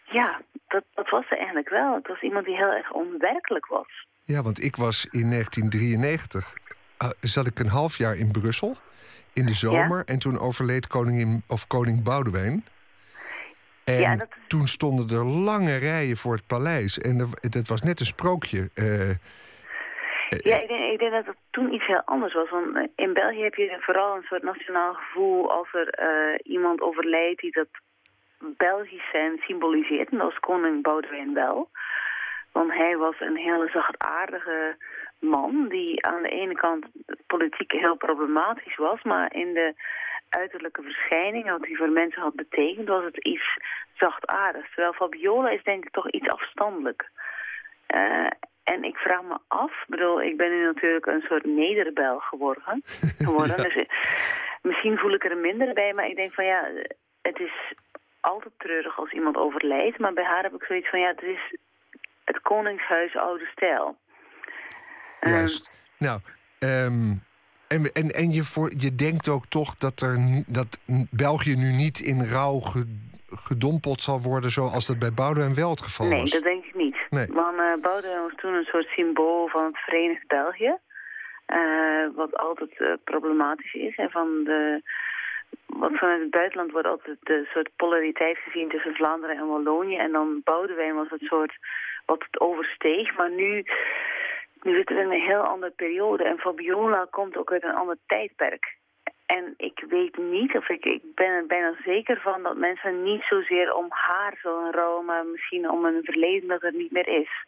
Ja, 0.05 0.41
dat, 0.69 0.85
dat 0.95 1.11
was 1.11 1.29
ze 1.29 1.37
eigenlijk 1.37 1.69
wel. 1.69 1.95
Het 1.95 2.07
was 2.09 2.21
iemand 2.23 2.45
die 2.47 2.57
heel 2.57 2.73
erg 2.73 2.93
onwerkelijk 2.93 3.67
was. 3.67 4.07
ja, 4.25 4.43
want 4.43 4.63
ik 4.63 4.77
was 4.77 5.05
in 5.11 5.31
1993... 5.31 6.55
ah, 6.97 7.11
zat 7.21 7.47
ik 7.47 7.59
een 7.59 7.69
half 7.69 7.99
jaar 7.99 8.17
in 8.17 8.31
Brussel, 8.31 8.77
in 9.33 9.47
de 9.47 9.53
zomer... 9.53 10.05
en 10.05 10.19
toen 10.19 10.39
overleed 10.39 10.87
koningin, 10.87 11.43
of 11.49 11.67
koning 11.67 12.03
Boudewijn. 12.03 12.65
En 13.85 14.01
Ja, 14.01 14.17
dat 14.17 14.29
toen 14.49 14.67
stonden 14.67 15.19
er 15.19 15.25
lange 15.25 15.77
rijen 15.77 16.17
voor 16.17 16.35
het 16.35 16.47
paleis. 16.47 16.99
En 16.99 17.19
er- 17.21 17.51
dat 17.51 17.69
was 17.69 17.83
net 17.83 18.01
een 18.01 18.07
sprookje. 18.07 18.71
eh, 18.75 19.11
Ja, 20.29 20.61
ik 20.61 20.69
denk, 20.69 20.93
ik 20.93 20.99
denk 20.99 21.13
dat 21.13 21.27
het 21.27 21.37
toen 21.51 21.73
iets 21.73 21.87
heel 21.87 22.03
anders 22.05 22.35
was. 22.35 22.51
Want 22.51 22.77
eh, 22.77 22.83
in 22.97 23.13
België 23.13 23.43
heb 23.43 23.55
je 23.55 23.77
vooral 23.81 24.17
een 24.17 24.27
soort 24.29 24.43
nationaal 24.43 24.95
gevoel 24.95 25.51
als 25.51 25.69
er 25.73 25.89
eh, 25.89 26.39
iemand 26.43 26.81
overlijdt 26.81 27.41
die 27.41 27.53
dat 27.53 27.69
Belgisch 28.39 29.11
zijn 29.13 29.39
symboliseert. 29.39 30.11
En 30.11 30.19
dat 30.19 30.27
was 30.27 30.41
koning 30.41 30.83
Boudewijn 30.83 31.35
wel. 31.35 31.69
Want 32.53 32.73
hij 32.73 32.97
was 32.97 33.21
een 33.21 33.37
hele 33.37 33.69
zachtaardige 33.73 34.77
man 35.19 35.69
die 35.69 36.07
aan 36.07 36.23
de 36.23 36.29
ene 36.29 36.55
kant 36.55 36.87
politiek 37.27 37.73
heel 37.73 37.97
problematisch 37.97 38.77
was, 38.77 39.03
maar 39.03 39.35
in 39.35 39.53
de 39.53 39.75
uiterlijke 40.29 40.83
verschijning, 40.83 41.51
wat 41.51 41.67
hij 41.67 41.77
voor 41.77 41.91
mensen 41.91 42.23
had 42.23 42.35
betekend, 42.35 42.89
was 42.89 43.05
het 43.05 43.17
iets 43.17 43.59
zachtaardigs. 43.95 44.69
Terwijl 44.69 44.93
Fabiola 44.93 45.51
is 45.51 45.63
denk 45.63 45.85
ik 45.85 45.93
toch 45.93 46.11
iets 46.11 46.29
afstandelijk. 46.29 47.11
Eh, 47.87 48.27
en 48.73 48.85
ik 48.85 48.97
vraag 48.97 49.23
me 49.23 49.39
af, 49.49 49.71
ik 49.71 49.89
bedoel, 49.89 50.23
ik 50.23 50.37
ben 50.37 50.51
nu 50.51 50.65
natuurlijk 50.65 51.07
een 51.07 51.25
soort 51.29 51.45
nederbel 51.45 52.19
geworden. 52.19 52.83
geworden 53.29 53.57
dus 53.57 53.77
eh, 53.77 53.89
misschien 54.63 54.99
voel 54.99 55.15
ik 55.15 55.25
er 55.25 55.37
minder 55.37 55.73
bij, 55.75 55.93
maar 55.93 56.09
ik 56.09 56.17
denk 56.17 56.33
van 56.33 56.45
ja, 56.45 56.61
het 57.23 57.39
is 57.39 57.75
altijd 58.21 58.53
treurig 58.59 58.99
als 58.99 59.13
iemand 59.13 59.37
overlijdt. 59.37 59.99
Maar 59.99 60.13
bij 60.13 60.25
haar 60.25 60.43
heb 60.43 60.55
ik 60.55 60.65
zoiets 60.65 60.91
van 60.91 61.01
ja, 61.01 61.09
het 61.09 61.23
is 61.23 61.57
het 62.25 62.41
Koningshuis 62.43 63.17
oude 63.17 63.45
stijl. 63.53 63.97
Ehm, 65.21 65.33
Juist. 65.35 65.71
Nou, 65.99 66.21
ehm, 66.59 67.13
en, 67.69 67.93
en, 67.93 68.09
en 68.11 68.31
je, 68.33 68.43
voor, 68.45 68.73
je 68.77 68.95
denkt 68.95 69.29
ook 69.29 69.47
toch 69.47 69.75
dat, 69.77 70.01
er, 70.01 70.43
dat 70.47 70.79
België 71.11 71.57
nu 71.57 71.73
niet 71.73 71.99
in 72.01 72.25
rouw 72.25 72.59
ge- 72.59 73.07
gedompeld 73.31 74.03
zal 74.03 74.21
worden... 74.21 74.51
zoals 74.51 74.87
dat 74.87 74.99
bij 74.99 75.13
Boudewijn 75.13 75.55
wel 75.55 75.71
het 75.71 75.83
geval 75.83 76.07
Nee, 76.07 76.21
was. 76.21 76.31
dat 76.31 76.43
denk 76.43 76.65
ik 76.65 76.75
niet. 76.75 76.98
Nee. 77.11 77.27
Want 77.31 77.59
eh 77.59 77.75
Boudewijn 77.81 78.23
was 78.23 78.35
toen 78.37 78.55
een 78.55 78.65
soort 78.65 78.87
symbool 78.87 79.49
van 79.49 79.65
het 79.65 79.79
Verenigd 79.79 80.27
België. 80.27 80.77
eh, 81.47 82.07
wat 82.15 82.37
altijd 82.37 82.81
eh, 82.81 82.93
problematisch 83.05 83.75
is. 83.75 83.97
En 83.97 84.11
van 84.11 84.45
de, 84.45 84.83
wat 85.67 85.93
vanuit 85.93 86.21
het 86.21 86.31
buitenland 86.31 86.73
wordt 86.73 86.87
altijd 86.87 87.17
de 87.23 87.49
soort 87.53 87.71
polariteit 87.77 88.39
gezien 88.39 88.69
tussen 88.69 88.95
Vlaanderen 88.95 89.37
en 89.37 89.47
Wallonië. 89.47 89.97
En 89.97 90.13
dan 90.13 90.41
Boudewijn 90.45 90.95
was 90.95 91.11
het 91.11 91.21
soort 91.21 91.57
wat 92.07 92.25
het 92.31 92.41
oversteeg. 92.41 93.17
Maar 93.17 93.31
nu, 93.31 93.65
nu 94.63 94.75
zitten 94.75 94.97
we 94.97 95.03
in 95.03 95.11
een 95.11 95.21
heel 95.21 95.41
andere 95.43 95.73
periode. 95.73 96.25
En 96.25 96.39
Fabiola 96.39 97.07
komt 97.11 97.37
ook 97.37 97.53
uit 97.53 97.65
een 97.65 97.75
ander 97.75 97.97
tijdperk. 98.07 98.78
En 99.37 99.55
ik 99.57 99.85
weet 99.89 100.17
niet, 100.17 100.57
of 100.57 100.69
ik, 100.69 100.85
ik 100.85 101.03
ben 101.15 101.27
er 101.27 101.47
bijna 101.47 101.75
zeker 101.85 102.21
van 102.21 102.43
dat 102.43 102.57
mensen 102.57 103.03
niet 103.03 103.23
zozeer 103.23 103.75
om 103.75 103.87
haar 103.89 104.39
zullen 104.43 104.73
rouwen, 104.73 105.05
maar 105.05 105.25
misschien 105.27 105.71
om 105.71 105.85
een 105.85 106.05
verleden 106.05 106.49
dat 106.49 106.63
er 106.63 106.75
niet 106.75 106.93
meer 106.93 107.09
is. 107.09 107.47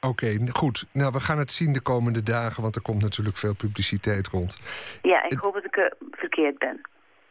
Oké, 0.00 0.38
goed. 0.52 0.86
Nou, 0.92 1.12
we 1.12 1.20
gaan 1.20 1.38
het 1.38 1.52
zien 1.52 1.72
de 1.72 1.80
komende 1.80 2.22
dagen... 2.22 2.62
want 2.62 2.76
er 2.76 2.82
komt 2.82 3.02
natuurlijk 3.02 3.36
veel 3.36 3.54
publiciteit 3.54 4.28
rond. 4.28 4.58
Ja, 5.02 5.24
ik 5.28 5.38
hoop 5.38 5.54
dat 5.54 5.64
ik 5.64 5.76
er 5.76 5.96
verkeerd 6.10 6.58
ben. 6.58 6.80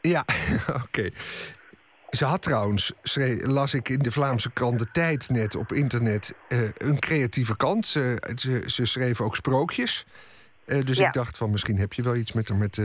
Ja, 0.02 0.26
oké. 0.84 1.10
Ze 2.10 2.26
had 2.26 2.42
trouwens, 2.42 2.94
las 3.42 3.74
ik 3.74 3.90
in 3.90 4.00
de 4.00 4.12
Vlaamse 4.12 4.52
krant 4.52 4.80
De 4.80 4.92
Tijd 4.92 5.30
net 5.30 5.56
op 5.56 5.72
internet... 5.72 6.36
eh, 6.48 6.60
een 6.78 7.00
creatieve 7.00 7.56
kant. 7.56 7.86
Ze, 7.86 8.34
ze, 8.36 8.64
ze 8.66 8.86
schreef 8.86 9.22
ook 9.22 9.36
sprookjes. 9.36 10.06
Eh, 10.72 10.86
dus 10.86 10.98
Ja. 10.98 11.08
ik 11.08 11.14
dacht 11.14 11.38
van 11.38 11.50
misschien 11.50 11.78
heb 11.78 11.94
je 11.94 12.04
wel 12.04 12.16
iets 12.16 12.34
met. 12.34 12.58
Met, 12.60 12.76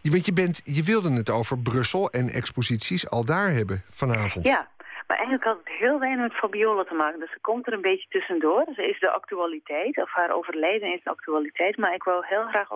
je, 0.00 0.10
weet, 0.10 0.26
je, 0.26 0.32
bent, 0.32 0.60
je 0.64 0.82
wilde 0.82 1.12
het 1.12 1.30
over 1.30 1.58
Brussel 1.58 2.10
en 2.10 2.28
exposities 2.28 3.10
al 3.10 3.24
daar 3.24 3.50
hebben 3.50 3.82
vanavond. 3.90 4.46
Ja, 4.46 4.68
maar 5.06 5.16
eigenlijk 5.16 5.46
had 5.48 5.58
het 5.64 5.74
heel 5.78 5.98
weinig 5.98 6.22
met 6.22 6.38
Fabiola 6.38 6.84
te 6.84 6.94
maken. 6.94 7.20
Dus 7.20 7.30
ze 7.30 7.38
komt 7.40 7.66
er 7.66 7.72
een 7.72 7.88
beetje 7.90 8.08
tussendoor. 8.08 8.64
Ze 8.74 8.88
is 8.88 9.00
de 9.00 9.10
actualiteit, 9.10 9.96
of 10.02 10.10
haar 10.10 10.30
overlijden 10.34 10.92
is 10.94 11.02
de 11.04 11.10
actualiteit. 11.10 11.76
Maar 11.76 11.94
ik 11.94 12.02
wil 12.04 12.22
heel 12.22 12.46
graag 12.46 12.68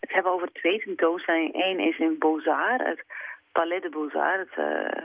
het 0.00 0.12
hebben 0.12 0.32
over 0.32 0.52
twee 0.52 0.78
tentoonstellingen. 0.84 1.50
Eén 1.54 1.80
is 1.80 1.98
in 1.98 2.16
Beaux-Arts, 2.18 2.84
het 2.84 3.04
Palais 3.52 3.82
de 3.82 3.88
Beaux-Arts 3.88 4.50
het, 4.54 4.66
eh, 4.66 5.02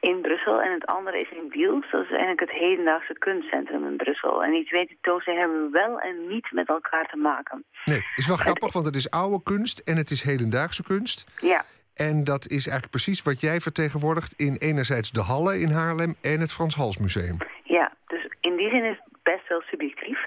in 0.00 0.20
Brussel. 0.20 0.62
En 0.62 0.72
het 0.72 0.86
andere 0.86 1.20
is 1.20 1.30
in 1.30 1.48
Wiels. 1.48 1.90
Dat 1.90 2.02
is 2.02 2.08
eigenlijk 2.08 2.40
het 2.40 2.50
hedendaagse 2.50 3.18
kunstcentrum 3.18 3.86
in 3.86 3.96
Brussel. 3.96 4.44
En 4.44 4.50
die 4.50 4.64
twee 4.64 4.86
tentoonstellingen 4.86 5.50
hebben 5.50 5.70
wel 5.72 6.00
en 6.00 6.28
niet 6.28 6.52
met 6.52 6.68
elkaar 6.68 7.06
te 7.08 7.16
maken. 7.16 7.64
Nee, 7.84 8.04
is 8.16 8.26
wel 8.26 8.36
grappig, 8.36 8.72
want 8.72 8.86
het 8.86 8.96
is 8.96 9.10
oude 9.10 9.42
kunst 9.42 9.78
en 9.78 9.96
het 9.96 10.10
is 10.10 10.22
hedendaagse 10.22 10.82
kunst. 10.82 11.26
Ja, 11.40 11.64
En 11.94 12.24
dat 12.24 12.46
is 12.46 12.66
eigenlijk 12.66 12.90
precies 12.90 13.22
wat 13.22 13.40
jij 13.40 13.60
vertegenwoordigt... 13.60 14.32
in 14.36 14.56
enerzijds 14.58 15.10
de 15.10 15.22
Halle 15.22 15.58
in 15.58 15.70
Haarlem 15.70 16.14
en 16.22 16.40
het 16.40 16.52
Frans 16.52 16.74
Hals 16.74 16.98
Museum. 16.98 17.36
Ja, 17.62 17.92
dus 18.06 18.28
in 18.40 18.56
die 18.56 18.70
zin 18.70 18.84
is 18.84 18.98
het 19.04 19.22
best 19.22 19.48
wel 19.48 19.60
subjectief. 19.60 20.18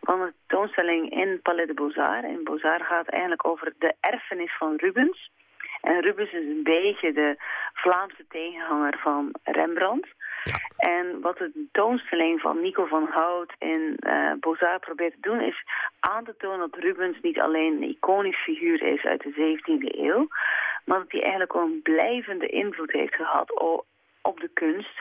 Want 0.00 0.22
de 0.22 0.32
tentoonstelling 0.46 1.10
in 1.10 1.40
Palais 1.42 1.66
de 1.66 1.74
Beaux-Arts, 1.74 2.28
in 2.28 2.44
Beaux-Arts 2.44 2.86
gaat 2.86 3.08
eigenlijk 3.08 3.46
over 3.46 3.72
de 3.78 3.94
erfenis 4.00 4.56
van 4.58 4.76
Rubens. 4.76 5.30
En 5.80 6.00
Rubens 6.00 6.32
is 6.32 6.46
een 6.46 6.62
beetje 6.62 7.12
de 7.12 7.36
Vlaamse 7.74 8.24
tegenhanger 8.28 8.98
van 8.98 9.34
Rembrandt. 9.44 10.08
En 10.76 11.20
wat 11.20 11.38
de 11.38 11.50
tentoonstelling 11.52 12.40
van 12.40 12.60
Nico 12.60 12.86
van 12.86 13.08
Hout 13.10 13.52
in 13.58 13.96
eh 14.00 14.32
Beaux-Arts 14.40 14.86
probeert 14.86 15.12
te 15.12 15.20
doen... 15.20 15.40
is 15.40 15.64
aan 16.00 16.24
te 16.24 16.34
tonen 16.38 16.70
dat 16.70 16.82
Rubens 16.82 17.18
niet 17.22 17.40
alleen 17.40 17.72
een 17.72 17.88
iconisch 17.88 18.42
figuur 18.42 18.82
is 18.82 19.04
uit 19.04 19.22
de 19.22 19.32
17e 19.32 19.98
eeuw... 19.98 20.28
maar 20.84 20.98
dat 20.98 21.12
hij 21.12 21.20
eigenlijk 21.20 21.56
ook 21.56 21.62
een 21.62 21.82
blijvende 21.82 22.46
invloed 22.46 22.92
heeft 22.92 23.14
gehad 23.14 23.52
op 24.22 24.40
de 24.40 24.50
kunst... 24.54 25.00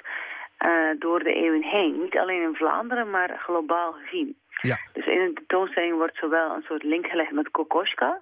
eh, 0.57 0.89
door 0.99 1.23
de 1.23 1.33
eeuwen 1.33 1.63
heen. 1.63 2.01
Niet 2.01 2.17
alleen 2.17 2.41
in 2.41 2.55
Vlaanderen, 2.55 3.09
maar 3.09 3.39
globaal 3.39 3.91
gezien. 3.91 4.37
Ja. 4.61 4.77
Dus 4.93 5.05
in 5.05 5.25
de 5.25 5.33
tentoonstelling 5.33 5.95
wordt 5.95 6.17
zowel 6.17 6.55
een 6.55 6.65
soort 6.67 6.83
link 6.83 7.07
gelegd 7.07 7.31
met 7.31 7.51
Kokoschka... 7.51 8.21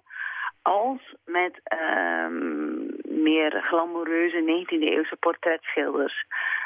als 0.68 1.15
met 1.26 1.59
ehm, 1.63 2.78
meer 3.24 3.61
glamoureuze 3.61 4.41
19e-eeuwse 4.41 5.15
portretschilders. 5.20 6.26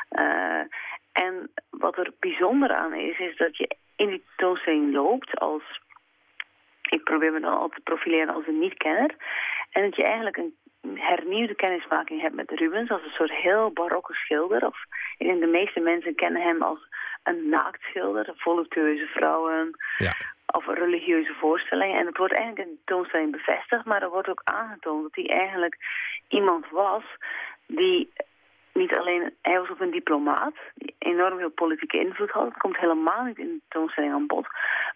Eh, 0.10 0.62
en 1.12 1.52
wat 1.70 1.97
er 1.97 2.14
bijzonder 2.20 2.74
aan 2.74 2.93
is, 2.93 3.20
is 3.20 3.38
dat 3.38 3.58
je 3.58 3.76
in 3.95 4.08
die 4.08 4.24
tentoonstelling 4.36 4.93
loopt 4.93 5.39
als... 5.39 5.64
Ik 6.89 7.04
probeer 7.04 7.32
me 7.32 7.39
dan 7.39 7.58
altijd 7.58 7.76
te 7.76 7.91
profileren 7.91 8.34
als 8.34 8.47
een 8.47 8.60
niet-kenner. 8.60 9.16
En 9.72 9.82
dat 9.82 9.95
je 9.95 10.04
eigenlijk 10.04 10.38
een 10.38 10.56
hernieuwde 10.95 11.56
kennismaking 11.56 12.22
hebt 12.22 12.36
met 12.36 12.52
Rubens 12.52 12.89
als 12.89 13.04
een 13.04 13.18
soort 13.18 13.32
heel 13.32 13.72
barokke 13.72 14.14
schilder. 14.14 14.66
Of, 14.66 14.78
ik 15.18 15.28
denk 15.28 15.39
de 15.39 15.47
meeste 15.47 15.80
mensen 15.80 16.16
kennen 16.16 16.41
hem 16.41 16.62
als 16.62 16.80
een 17.24 17.49
naaktschilder, 17.49 18.34
voluptueuze 18.36 19.06
vrouwen 19.06 19.76
Ja. 19.97 20.14
Of 20.52 20.66
religieuze 20.68 21.34
voorstellingen. 21.34 21.99
En 21.99 22.06
het 22.06 22.18
wordt 22.18 22.34
eigenlijk 22.34 22.68
in 22.68 22.74
de 22.74 22.80
tentoonstelling 22.86 23.32
bevestigd, 23.32 23.86
maar 23.86 24.02
er 24.02 24.10
wordt 24.10 24.30
ook 24.30 24.41
aangetoond 24.43 25.02
dat 25.04 25.26
hij 25.26 25.38
eigenlijk 25.39 25.78
iemand 26.28 26.70
was 26.70 27.04
die 27.66 28.10
niet 28.74 28.95
alleen, 28.95 29.34
hij 29.41 29.60
was 29.60 29.70
ook 29.70 29.80
een 29.80 29.91
diplomaat, 29.91 30.54
die 30.76 30.95
enorm 30.97 31.38
veel 31.38 31.49
politieke 31.49 31.99
invloed 31.99 32.30
had. 32.30 32.43
Dat 32.43 32.58
komt 32.58 32.78
helemaal 32.78 33.24
niet 33.24 33.38
in 33.38 33.45
de 33.45 33.60
tentoonstelling 33.60 34.14
aan 34.14 34.28
bod. 34.28 34.47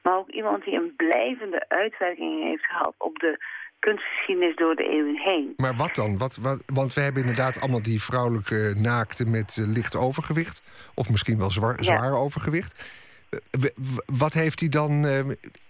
Maar 0.03 0.15
ook 0.17 0.29
iemand 0.29 0.63
die 0.63 0.73
een 0.73 0.93
blijvende 0.95 1.65
uitwerking 1.67 2.43
heeft 2.43 2.65
gehad 2.65 2.93
op 2.97 3.19
de 3.19 3.37
kunstgeschiedenis 3.79 4.55
door 4.55 4.75
de 4.75 4.89
eeuwen 4.89 5.17
heen. 5.19 5.53
Maar 5.57 5.75
wat 5.75 5.95
dan? 5.95 6.17
Wat, 6.17 6.37
wat, 6.37 6.63
want 6.65 6.93
we 6.93 7.01
hebben 7.01 7.21
inderdaad 7.21 7.61
allemaal 7.61 7.81
die 7.81 8.01
vrouwelijke 8.03 8.73
naakte 8.77 9.25
met 9.27 9.57
eh, 9.57 9.73
licht 9.73 9.95
overgewicht. 9.95 10.63
Of 10.95 11.09
misschien 11.09 11.37
wel 11.37 11.51
zwaar, 11.51 11.75
Ja. 11.75 11.83
zwaar 11.83 12.13
overgewicht. 12.19 13.03
Eh, 13.51 13.87
wat 14.19 14.33
heeft 14.33 14.59
hij 14.59 14.69
dan 14.69 15.05
eh, 15.05 15.19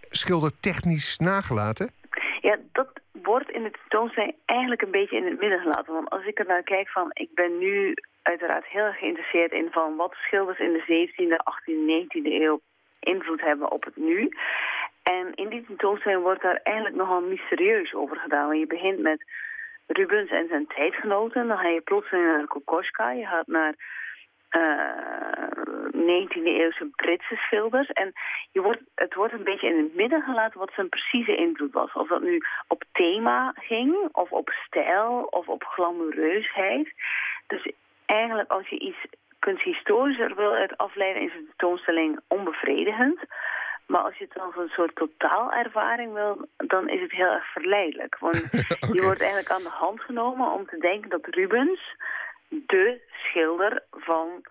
schildertechnisch 0.10 1.18
nagelaten? 1.18 1.90
Ja, 2.42 2.58
dat 2.72 2.88
wordt 3.12 3.52
in 3.52 3.64
de 3.64 3.72
tentoonstelling 3.72 4.36
eigenlijk 4.46 4.82
een 4.82 4.92
beetje 4.92 5.18
in 5.18 5.26
het 5.26 5.40
midden 5.40 5.60
gelaten. 5.60 5.94
Want 5.94 6.10
als 6.10 6.26
ik 6.26 6.40
er 6.40 6.46
naar 6.46 6.64
kijk 6.64 6.90
van, 6.90 7.10
ik 7.14 7.30
ben 7.34 7.58
nu 7.58 7.94
uiteraard 8.22 8.66
heel 8.66 8.84
erg 8.84 8.98
geïnteresseerd 8.98 9.52
in 9.52 9.68
van 9.72 9.96
wat 9.96 10.14
schilders 10.14 10.60
in 10.60 10.74
de 10.74 10.84
17e, 10.84 11.38
18e, 11.54 11.74
19e 11.74 12.32
eeuw 12.42 12.62
invloed 13.00 13.42
hebben 13.42 13.72
op 13.72 13.84
het 13.84 13.96
nu. 13.96 14.30
En 15.04 15.34
in 15.36 15.50
die 15.50 15.66
tentoonstelling 15.66 16.22
wordt 16.22 16.42
daar 16.42 16.60
eigenlijk 16.64 16.96
nogal 16.96 17.22
mysterieus 17.22 17.94
over 17.94 18.18
gedaan. 18.18 18.60
Je 18.60 18.68
begint 18.68 19.00
met 19.00 19.26
Rubens 19.88 20.32
en 20.32 20.48
zijn 20.48 20.68
tijdgenoten. 20.68 21.48
Dan 21.48 21.58
ga 21.58 21.68
je 21.68 21.82
plotseling 21.82 22.26
naar 22.26 22.48
Kokoschka. 22.48 23.12
Je 23.12 23.26
gaat 23.26 23.48
naar 23.48 23.74
uh, 24.52 25.75
19e-eeuwse 26.06 26.88
Britse 26.96 27.36
schilders. 27.36 27.90
En 27.90 28.14
je 28.52 28.62
wordt, 28.62 28.82
het 28.96 29.14
wordt 29.14 29.34
een 29.34 29.44
beetje 29.44 29.68
in 29.68 29.78
het 29.78 29.96
midden 29.96 30.22
gelaten 30.22 30.60
wat 30.60 30.72
zijn 30.76 30.90
precieze 30.90 31.36
invloed 31.36 31.74
was. 31.74 31.94
Of 31.94 32.08
dat 32.08 32.22
nu 32.22 32.42
op 32.68 32.84
thema 32.92 33.54
ging, 33.56 34.10
of 34.12 34.32
op 34.32 34.50
stijl, 34.50 35.28
of 35.30 35.48
op 35.48 35.64
glamoureusheid. 35.64 36.94
Dus 37.48 37.72
eigenlijk 38.06 38.52
als 38.52 38.68
je 38.68 38.80
iets 38.80 39.06
kunsthistorischer 39.40 40.36
wil 40.36 40.54
uit 40.54 40.78
afleiden... 40.78 41.22
is 41.22 41.32
de 41.32 41.46
tentoonstelling 41.46 42.20
onbevredigend. 42.28 43.20
Maar 43.88 44.02
als 44.02 44.18
je 44.18 44.26
het 44.30 44.40
als 44.40 44.56
een 44.56 44.70
soort 44.70 44.96
totaalervaring 44.96 46.14
wil, 46.14 46.48
dan 46.58 46.90
is 46.90 47.02
het 47.02 47.12
heel 47.12 47.32
erg 47.32 47.52
verleidelijk. 47.52 48.18
Want 48.20 48.50
je 48.96 49.02
wordt 49.02 49.22
eigenlijk 49.22 49.52
aan 49.52 49.64
de 49.64 49.78
hand 49.84 50.02
genomen 50.02 50.52
om 50.52 50.66
te 50.66 50.78
denken 50.78 51.10
dat 51.10 51.26
Rubens 51.26 51.96
de 52.48 53.02
schilder 53.12 53.84
van 53.92 54.46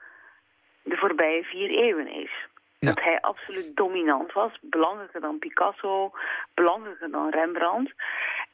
de 0.85 0.97
voorbije 0.97 1.43
vier 1.43 1.71
eeuwen 1.71 2.09
is. 2.09 2.31
Dat 2.79 3.01
hij 3.01 3.21
absoluut 3.21 3.77
dominant 3.77 4.33
was, 4.33 4.53
belangrijker 4.61 5.21
dan 5.21 5.39
Picasso, 5.39 6.13
belangrijker 6.55 7.11
dan 7.11 7.31
Rembrandt. 7.31 7.93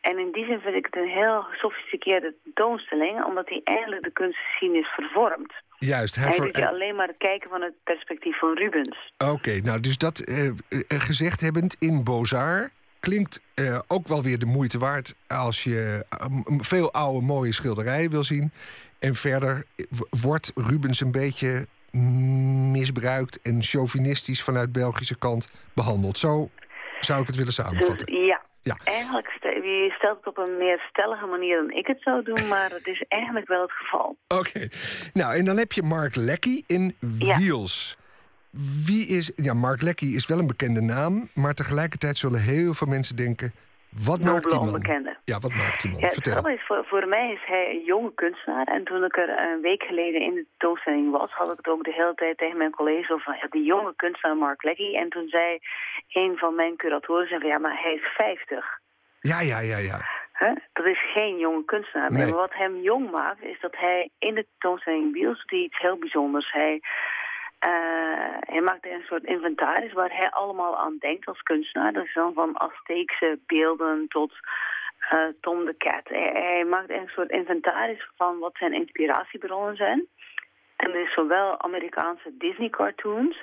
En 0.01 0.19
in 0.19 0.33
die 0.33 0.45
zin 0.45 0.61
vind 0.61 0.75
ik 0.75 0.85
het 0.85 0.97
een 0.97 1.09
heel 1.09 1.43
gesofisticeerde 1.43 2.35
tentoonstelling, 2.43 3.25
omdat 3.25 3.49
hij 3.49 3.61
eigenlijk 3.65 4.03
de 4.03 4.11
kunstgeschiedenis 4.11 4.89
vervormt. 4.89 5.53
Juist. 5.79 6.17
Hij, 6.17 6.29
hij 6.29 6.37
doet 6.37 6.57
je 6.57 6.69
alleen 6.69 6.95
maar 6.95 7.13
kijken 7.19 7.51
van 7.51 7.63
het 7.63 7.75
perspectief 7.85 8.39
van 8.39 8.55
Rubens. 8.55 9.13
Oké, 9.19 9.61
nou 9.61 9.81
dus 9.81 9.99
dat 9.99 10.29
uh, 10.29 10.51
gezegd 10.89 11.41
hebbend 11.41 11.77
in 11.79 12.05
Bozar 12.05 12.71
klinkt 13.01 13.43
uh, 13.55 13.79
ook 13.89 14.09
wel 14.09 14.23
weer 14.23 14.39
de 14.39 14.47
moeite 14.47 14.79
waard 14.79 15.15
als 15.27 15.65
je 15.65 16.05
veel 16.59 16.93
oude 16.93 17.27
mooie 17.27 17.53
schilderijen 17.53 18.11
wil 18.11 18.23
zien. 18.23 18.53
En 18.99 19.15
verder 19.15 19.65
wordt 20.23 20.53
Rubens 20.55 21.01
een 21.01 21.13
beetje 21.13 21.67
misbruikt 21.91 23.41
en 23.43 23.63
chauvinistisch 23.63 24.43
vanuit 24.43 24.73
Belgische 24.73 25.19
kant 25.19 25.51
behandeld. 25.75 26.19
Zo 26.19 26.51
zou 27.01 27.21
ik 27.21 27.27
het 27.27 27.37
willen 27.37 27.53
samenvatten. 27.53 28.07
Dus, 28.07 28.17
ja. 28.17 28.43
ja, 28.63 28.77
eigenlijk 28.85 29.29
je 29.65 29.95
stelt 29.97 30.17
het 30.17 30.27
op 30.27 30.39
een 30.39 30.57
meer 30.57 30.87
stellige 30.91 31.27
manier 31.27 31.57
dan 31.57 31.71
ik 31.71 31.87
het 31.87 32.03
zou 32.03 32.25
doen, 32.25 32.49
maar 32.49 32.71
het 32.71 32.87
is 32.87 33.05
eigenlijk 33.09 33.49
wel 33.49 33.63
het 33.63 33.73
geval. 33.73 34.17
Oké, 34.41 34.69
nou 35.13 35.37
en 35.37 35.45
dan 35.45 35.57
heb 35.57 35.73
je 35.73 35.83
Mark 35.83 36.15
Lecky 36.15 36.63
in 36.67 36.97
Wheels. 36.99 37.97
Wie 38.85 39.07
is, 39.07 39.33
ja, 39.37 39.55
Mark 39.55 39.83
Lecky 39.83 40.05
is 40.05 40.27
wel 40.27 40.39
een 40.39 40.47
bekende 40.47 40.81
naam, 40.81 41.29
maar 41.35 41.55
tegelijkertijd 41.55 42.19
zullen 42.19 42.41
heel 42.41 42.75
veel 42.75 42.87
mensen 42.87 43.17
denken: 43.17 43.53
wat 43.91 44.21
maakt 44.21 44.51
die 44.51 44.61
man? 44.61 45.17
Ja, 45.25 45.39
wat 45.39 45.55
maakt 45.55 45.83
die 45.83 45.91
man? 45.91 46.01
Ja, 46.01 46.09
Vertel. 46.09 46.49
Is, 46.49 46.67
voor, 46.67 46.85
voor 46.87 47.09
mij 47.09 47.33
is 47.33 47.45
hij 47.47 47.71
een 47.71 47.85
jonge 47.85 48.15
kunstenaar. 48.15 48.67
En 48.67 48.85
toen 48.85 49.05
ik 49.05 49.17
er 49.17 49.43
een 49.43 49.61
week 49.61 49.83
geleden 49.83 50.21
in 50.21 50.35
de 50.35 50.47
tentoonstelling 50.51 51.11
was... 51.11 51.31
had 51.31 51.51
ik 51.51 51.57
het 51.57 51.69
ook 51.69 51.85
de 51.85 51.93
hele 51.93 52.15
tijd 52.15 52.39
tegen 52.39 52.57
mijn 52.57 52.71
collega's 52.71 53.11
over... 53.11 53.39
Ja, 53.41 53.47
die 53.51 53.65
jonge 53.65 53.93
kunstenaar 53.97 54.37
Mark 54.37 54.63
Leggy. 54.63 54.97
En 54.97 55.09
toen 55.09 55.29
zei 55.29 55.59
een 56.13 56.37
van 56.37 56.55
mijn 56.55 56.77
curatoren... 56.77 57.29
Zei, 57.29 57.47
ja, 57.47 57.59
maar 57.59 57.83
hij 57.83 57.95
is 57.95 58.07
50. 58.17 58.81
Ja, 59.21 59.41
ja, 59.41 59.59
ja, 59.59 59.79
ja. 59.79 59.99
Dat 60.73 60.87
is 60.87 61.13
geen 61.13 61.39
jonge 61.39 61.65
kunstenaar. 61.65 62.13
Maar 62.13 62.31
wat 62.31 62.55
hem 62.55 62.77
jong 62.77 63.11
maakt... 63.11 63.43
is 63.43 63.61
dat 63.61 63.77
hij 63.77 64.11
in 64.19 64.35
de 64.35 64.47
tentoonstelling 64.51 65.13
Wiels... 65.13 65.45
die 65.47 65.65
iets 65.65 65.79
heel 65.79 65.99
bijzonders. 65.99 66.53
Hij 66.53 66.81
uh, 67.67 68.37
hij 68.41 68.61
maakt 68.61 68.87
een 68.87 69.03
soort 69.07 69.25
inventaris 69.25 69.93
waar 69.93 70.17
hij 70.17 70.31
allemaal 70.31 70.79
aan 70.79 70.97
denkt 70.99 71.27
als 71.27 71.43
kunstenaar. 71.43 71.93
Dat 71.93 72.05
is 72.05 72.15
dan 72.15 72.33
van 72.33 72.61
Azteekse 72.61 73.39
beelden 73.47 74.09
tot 74.09 74.33
uh, 75.13 75.25
Tom 75.41 75.65
de 75.65 75.77
Cat. 75.77 76.09
Hij, 76.09 76.65
maakt 76.65 76.91
een 76.91 77.09
soort 77.09 77.31
inventaris 77.31 78.09
van 78.17 78.39
wat 78.39 78.57
zijn 78.59 78.73
inspiratiebronnen 78.73 79.77
zijn. 79.77 80.07
En 80.77 80.91
er 80.91 81.01
is 81.01 81.15
zowel 81.15 81.61
Amerikaanse 81.61 82.37
Disney-cartoons 82.39 83.43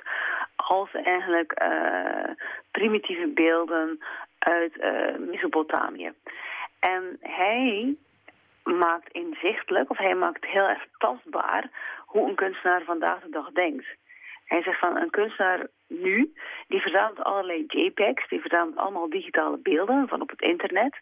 als 0.56 0.90
eigenlijk 0.92 1.62
uh, 1.62 2.34
primitieve 2.70 3.26
beelden 3.26 3.98
uit 4.38 4.72
Mesopotamië. 5.18 6.12
En 6.80 7.18
hij 7.20 7.96
maakt 8.62 9.12
inzichtelijk, 9.12 9.90
of 9.90 9.98
hij 9.98 10.14
maakt 10.14 10.44
heel 10.44 10.68
erg 10.68 10.86
tastbaar 10.98 11.70
hoe 12.06 12.28
een 12.28 12.34
kunstenaar 12.34 12.82
vandaag 12.82 13.20
de 13.20 13.30
dag 13.30 13.50
denkt. 13.50 13.86
Hij 14.48 14.62
zegt 14.62 14.78
van 14.78 14.96
een 14.96 15.10
kunstenaar 15.10 15.66
nu, 15.86 16.32
die 16.68 16.80
verzamelt 16.80 17.22
allerlei 17.22 17.64
JPEGs, 17.66 18.28
die 18.28 18.40
verzamelt 18.40 18.76
allemaal 18.76 19.10
digitale 19.10 19.58
beelden 19.62 20.08
van 20.08 20.20
op 20.20 20.30
het 20.30 20.40
internet. 20.40 20.96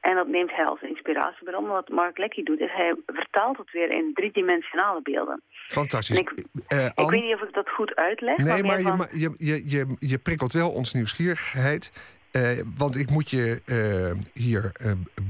En 0.00 0.14
dat 0.14 0.28
neemt 0.28 0.54
hij 0.54 0.64
als 0.64 0.80
inspiratiebron. 0.82 1.66
Wat 1.66 1.88
Mark 1.88 2.18
Lecky 2.18 2.42
doet, 2.42 2.60
is 2.60 2.72
hij 2.72 2.94
vertaalt 3.06 3.58
het 3.58 3.72
weer 3.72 3.90
in 3.90 4.10
driedimensionale 4.14 5.02
beelden. 5.02 5.42
Fantastisch. 5.50 6.18
Ik, 6.18 6.32
uh, 6.72 6.84
ik, 6.84 7.10
weet 7.10 7.22
niet 7.22 7.34
of 7.34 7.42
ik 7.42 7.54
dat 7.54 7.68
goed 7.68 7.94
uitleg. 7.94 8.36
Nee, 8.36 8.62
maar, 8.62 8.96
maar 8.96 9.16
je, 9.16 9.34
je, 9.38 9.70
je, 9.70 9.96
je 9.98 10.18
prikkelt 10.18 10.52
wel 10.52 10.70
ons 10.70 10.92
nieuwsgierigheid. 10.92 11.92
Uh, 12.32 12.42
want 12.76 12.96
ik 12.96 13.10
moet 13.10 13.30
je 13.30 13.62
uh, 13.66 14.22
hier 14.34 14.72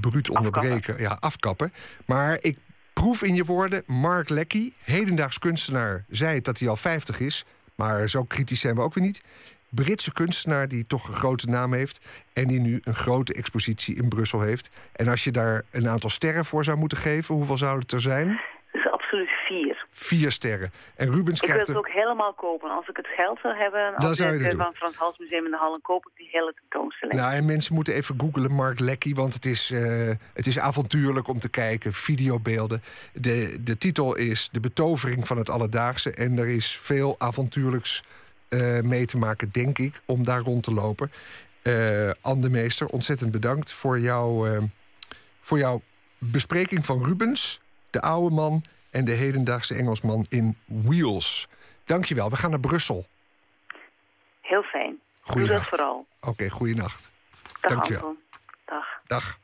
bruut 0.01 0.31
onderbreken, 0.31 0.77
afkappen. 0.77 1.03
ja, 1.03 1.17
afkappen. 1.21 1.73
Maar 2.07 2.39
ik 2.41 2.57
proef 2.93 3.23
in 3.23 3.35
je 3.35 3.45
woorden, 3.45 3.83
Mark 3.87 4.29
Lecky, 4.29 4.73
hedendaags 4.85 5.39
kunstenaar, 5.39 6.05
zei 6.09 6.41
dat 6.41 6.59
hij 6.59 6.69
al 6.69 6.77
50 6.77 7.21
is. 7.21 7.45
Maar 7.77 8.09
zo 8.09 8.24
kritisch 8.24 8.61
zijn 8.61 8.74
we 8.74 8.81
ook 8.81 8.95
weer 8.95 9.05
niet. 9.05 9.22
Britse 9.68 10.12
kunstenaar 10.12 10.68
die 10.68 10.87
toch 10.87 11.09
een 11.09 11.14
grote 11.14 11.47
naam 11.47 11.72
heeft... 11.72 12.01
en 12.33 12.47
die 12.47 12.61
nu 12.61 12.81
een 12.85 12.95
grote 12.95 13.35
expositie 13.35 13.97
in 13.97 14.09
Brussel 14.09 14.41
heeft. 14.41 14.70
En 14.93 15.09
als 15.09 15.24
je 15.24 15.33
daar 15.33 15.62
een 15.70 15.89
aantal 15.89 16.11
sterren 16.11 16.45
voor 16.45 16.64
zou 16.64 16.79
moeten 16.79 16.99
geven... 16.99 17.35
hoeveel 17.35 17.59
zouden 17.59 17.83
het 17.83 17.93
er 17.93 18.01
zijn? 18.01 18.41
Vier. 19.97 20.31
Sterren. 20.31 20.73
En 20.95 21.11
Rubens 21.11 21.41
ik 21.41 21.49
krijgt... 21.49 21.67
wil 21.67 21.77
het 21.77 21.87
ook 21.87 21.93
helemaal 21.93 22.33
kopen. 22.33 22.71
Als 22.71 22.89
ik 22.89 22.97
het 22.97 23.07
geld 23.07 23.39
zou 23.43 23.57
hebben... 23.57 23.95
Dan 23.97 24.15
zou 24.15 24.39
je 24.39 24.45
het 24.45 24.55
van 24.57 24.75
Frans 24.75 24.97
Hals 24.97 25.19
Museum 25.19 25.45
in 25.45 25.51
de 25.51 25.57
Hallen... 25.57 25.81
koop 25.81 26.07
ik 26.07 26.13
die 26.17 26.29
hele 26.31 26.55
tentoonstelling. 26.61 27.19
Nou, 27.19 27.33
en 27.33 27.45
mensen 27.45 27.75
moeten 27.75 27.95
even 27.95 28.15
googlen 28.21 28.53
Mark 28.53 28.79
Lecky... 28.79 29.15
want 29.15 29.35
het 29.35 29.45
is, 29.45 29.71
uh, 29.71 30.11
het 30.33 30.47
is 30.47 30.59
avontuurlijk 30.59 31.29
om 31.29 31.39
te 31.39 31.49
kijken. 31.49 31.93
Videobeelden. 31.93 32.83
De, 33.13 33.63
de 33.63 33.79
titel 33.79 34.15
is 34.15 34.49
De 34.53 34.61
betovering 34.61 35.27
van 35.27 35.39
het 35.39 35.51
alledaagse. 35.51 36.11
En 36.11 36.39
er 36.39 36.49
is 36.49 36.77
veel 36.77 37.15
avontuurlijks 37.19 38.05
uh, 38.49 38.81
mee 38.81 39.07
te 39.07 39.17
maken, 39.17 39.49
denk 39.53 39.79
ik... 39.79 40.01
om 40.05 40.25
daar 40.25 40.41
rond 40.41 40.63
te 40.63 40.73
lopen. 40.73 41.13
Uh, 41.63 42.11
Anne 42.21 42.43
de 42.43 42.51
Meester, 42.51 42.87
ontzettend 42.87 43.31
bedankt 43.31 43.73
voor, 43.73 43.99
jou, 43.99 44.59
voor 45.41 45.59
jouw 45.59 45.83
bespreking 46.19 46.87
van 46.87 47.05
Rubens... 47.05 47.61
de 47.91 48.01
oude 48.01 48.35
man 48.35 48.63
en 48.97 49.05
de 49.05 49.13
hedendaagse 49.13 49.75
Engelsman 49.75 50.27
in 50.29 50.57
Wheels. 50.65 51.49
Dankjewel, 51.85 52.31
we 52.31 52.37
gaan 52.37 52.51
naar 52.51 52.61
Brussel. 52.61 53.07
Heel 54.41 54.63
fijn. 54.63 55.01
Doe 55.33 55.47
dat 55.47 55.63
vooral. 55.63 56.07
Oké, 56.21 56.29
okay, 56.29 56.49
goeienacht. 56.49 57.13
Dag 57.61 57.73
Dankjewel. 57.73 58.03
Anton. 58.03 58.19
Dag. 58.65 58.87
Dag. 59.07 59.39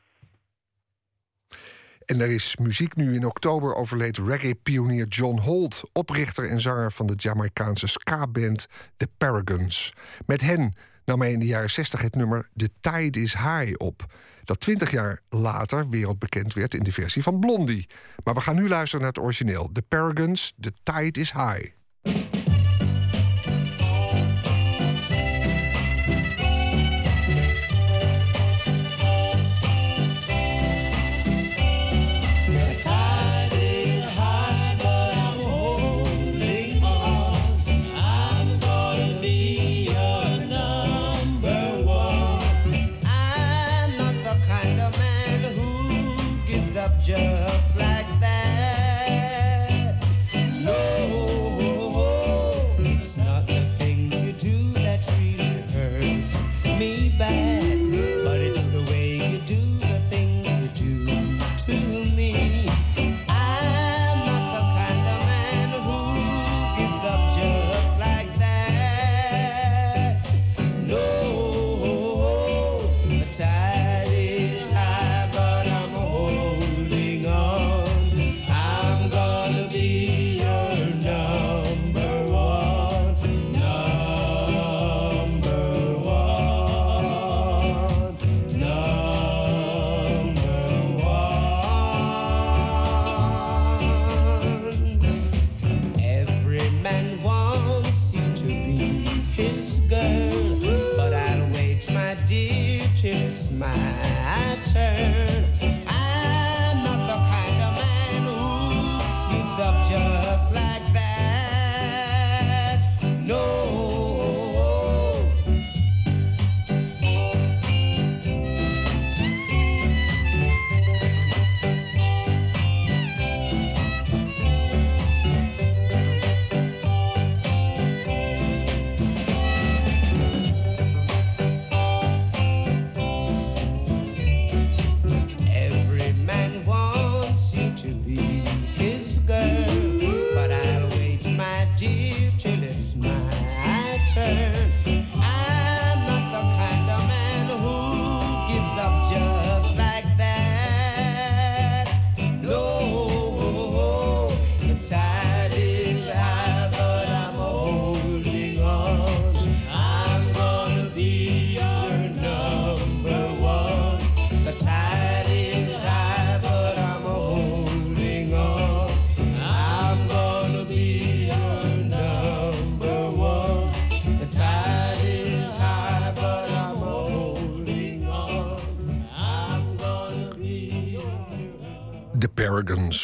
En 2.04 2.20
er 2.20 2.30
is 2.30 2.56
muziek 2.56 2.96
nu. 2.96 3.14
In 3.14 3.26
oktober 3.26 3.74
overleed 3.74 4.18
reggae-pionier 4.18 5.06
John 5.06 5.38
Holt... 5.38 5.82
oprichter 5.92 6.48
en 6.48 6.60
zanger 6.60 6.92
van 6.92 7.06
de 7.06 7.14
Jamaicaanse 7.16 7.86
ska-band 7.86 8.66
The 8.96 9.08
Paragons. 9.18 9.94
Met 10.26 10.40
hen 10.40 10.74
nam 11.04 11.20
hij 11.20 11.32
in 11.32 11.38
de 11.38 11.46
jaren 11.46 11.70
60 11.70 12.00
het 12.00 12.14
nummer 12.14 12.48
The 12.56 12.70
Tide 12.80 13.20
is 13.20 13.32
High 13.32 13.72
op. 13.76 14.06
Dat 14.44 14.60
20 14.60 14.90
jaar 14.90 15.20
later 15.28 15.88
wereldbekend 15.88 16.54
werd 16.54 16.74
in 16.74 16.82
de 16.82 16.92
versie 16.92 17.22
van 17.22 17.40
Blondie. 17.40 17.88
Maar 18.24 18.34
we 18.34 18.40
gaan 18.40 18.56
nu 18.56 18.68
luisteren 18.68 19.00
naar 19.00 19.12
het 19.14 19.22
origineel. 19.22 19.70
The 19.72 19.82
Paragons, 19.82 20.52
The 20.60 20.72
Tide 20.82 21.20
is 21.20 21.32
High. 21.32 21.81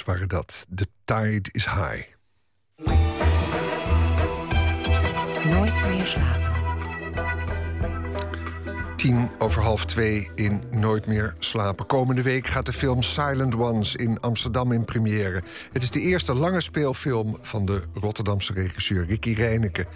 Waren 0.09 0.29
dat. 0.29 0.67
The 0.75 0.87
Tide 1.05 1.49
is 1.53 1.65
High. 1.65 2.05
Nooit 5.45 5.89
meer 5.89 6.07
slapen. 6.07 6.57
Tien 8.97 9.31
over 9.39 9.63
half 9.63 9.85
twee 9.85 10.31
in 10.35 10.63
Nooit 10.71 11.07
meer 11.07 11.35
slapen. 11.39 11.87
Komende 11.87 12.23
week 12.23 12.47
gaat 12.47 12.67
de 12.67 12.73
film 12.73 13.03
Silent 13.03 13.55
Ones 13.55 13.97
in 13.97 14.21
Amsterdam 14.21 14.73
in 14.73 14.85
première. 14.85 15.43
Het 15.73 15.83
is 15.83 15.91
de 15.91 16.01
eerste 16.01 16.35
lange 16.35 16.61
speelfilm 16.61 17.39
van 17.41 17.65
de 17.65 17.83
Rotterdamse 17.95 18.53
regisseur 18.53 19.07
Ricky 19.07 19.33
Reineke. 19.33 19.87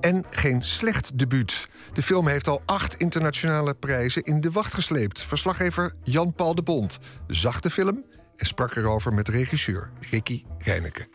En 0.00 0.24
geen 0.30 0.62
slecht 0.62 1.18
debuut. 1.18 1.68
De 1.92 2.02
film 2.02 2.28
heeft 2.28 2.48
al 2.48 2.62
acht 2.66 2.94
internationale 2.94 3.74
prijzen 3.74 4.22
in 4.22 4.40
de 4.40 4.50
wacht 4.50 4.74
gesleept. 4.74 5.22
Verslaggever 5.22 5.92
Jan-Paul 6.02 6.54
de 6.54 6.62
Bond 6.62 6.98
zag 7.26 7.60
de 7.60 7.70
film 7.70 8.04
en 8.36 8.46
sprak 8.46 8.76
erover 8.76 9.14
met 9.14 9.28
regisseur 9.28 9.90
Ricky 10.10 10.44
Reineke. 10.58 11.08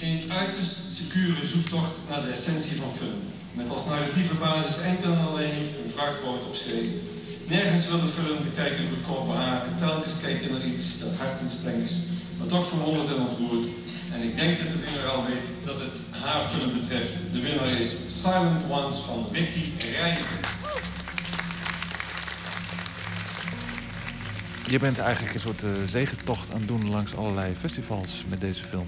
Een 0.00 0.32
uiterst 0.32 0.96
secure 0.96 1.46
zoektocht 1.46 1.92
naar 2.08 2.22
de 2.22 2.30
essentie 2.30 2.76
van 2.76 2.92
film. 2.96 3.20
Met 3.52 3.70
als 3.70 3.86
narratieve 3.86 4.34
basis 4.34 4.82
enkel 4.82 5.12
en 5.12 5.26
alleen 5.26 5.58
een 5.84 5.90
vrachtboot 5.90 6.44
op 6.44 6.54
zee. 6.54 7.00
Nergens 7.48 7.88
wil 7.88 8.00
de 8.00 8.06
film 8.06 8.36
de 8.42 8.52
kijker 8.54 8.84
goedkoop 8.88 9.26
behagen. 9.26 9.76
Telkens 9.76 10.20
kijken 10.20 10.52
naar 10.52 10.66
iets 10.66 10.98
dat 10.98 11.16
hard 11.16 11.40
en 11.40 11.50
streng 11.50 11.82
is, 11.82 11.96
maar 12.38 12.46
toch 12.46 12.66
verwonderd 12.68 13.08
en 13.08 13.22
ontroerd. 13.22 13.66
En 14.14 14.22
ik 14.22 14.36
denk 14.36 14.58
dat 14.58 14.66
de 14.66 14.78
winnaar 14.84 15.10
al 15.10 15.24
weet 15.26 15.50
dat 15.64 15.80
het 15.80 16.00
haar 16.10 16.42
film 16.42 16.80
betreft. 16.80 17.12
De 17.32 17.40
winnaar 17.40 17.78
is 17.78 18.20
Silent 18.20 18.64
Ones 18.70 18.96
van 18.96 19.26
Ricky 19.32 19.64
Reinke. 19.98 20.55
Je 24.70 24.78
bent 24.78 24.98
eigenlijk 24.98 25.34
een 25.34 25.40
soort 25.40 25.62
eh, 25.62 25.70
zegentocht 25.86 26.54
aan 26.54 26.58
het 26.58 26.68
doen 26.68 26.90
langs 26.90 27.16
allerlei 27.16 27.54
festivals 27.54 28.24
met 28.28 28.40
deze 28.40 28.64
film. 28.64 28.86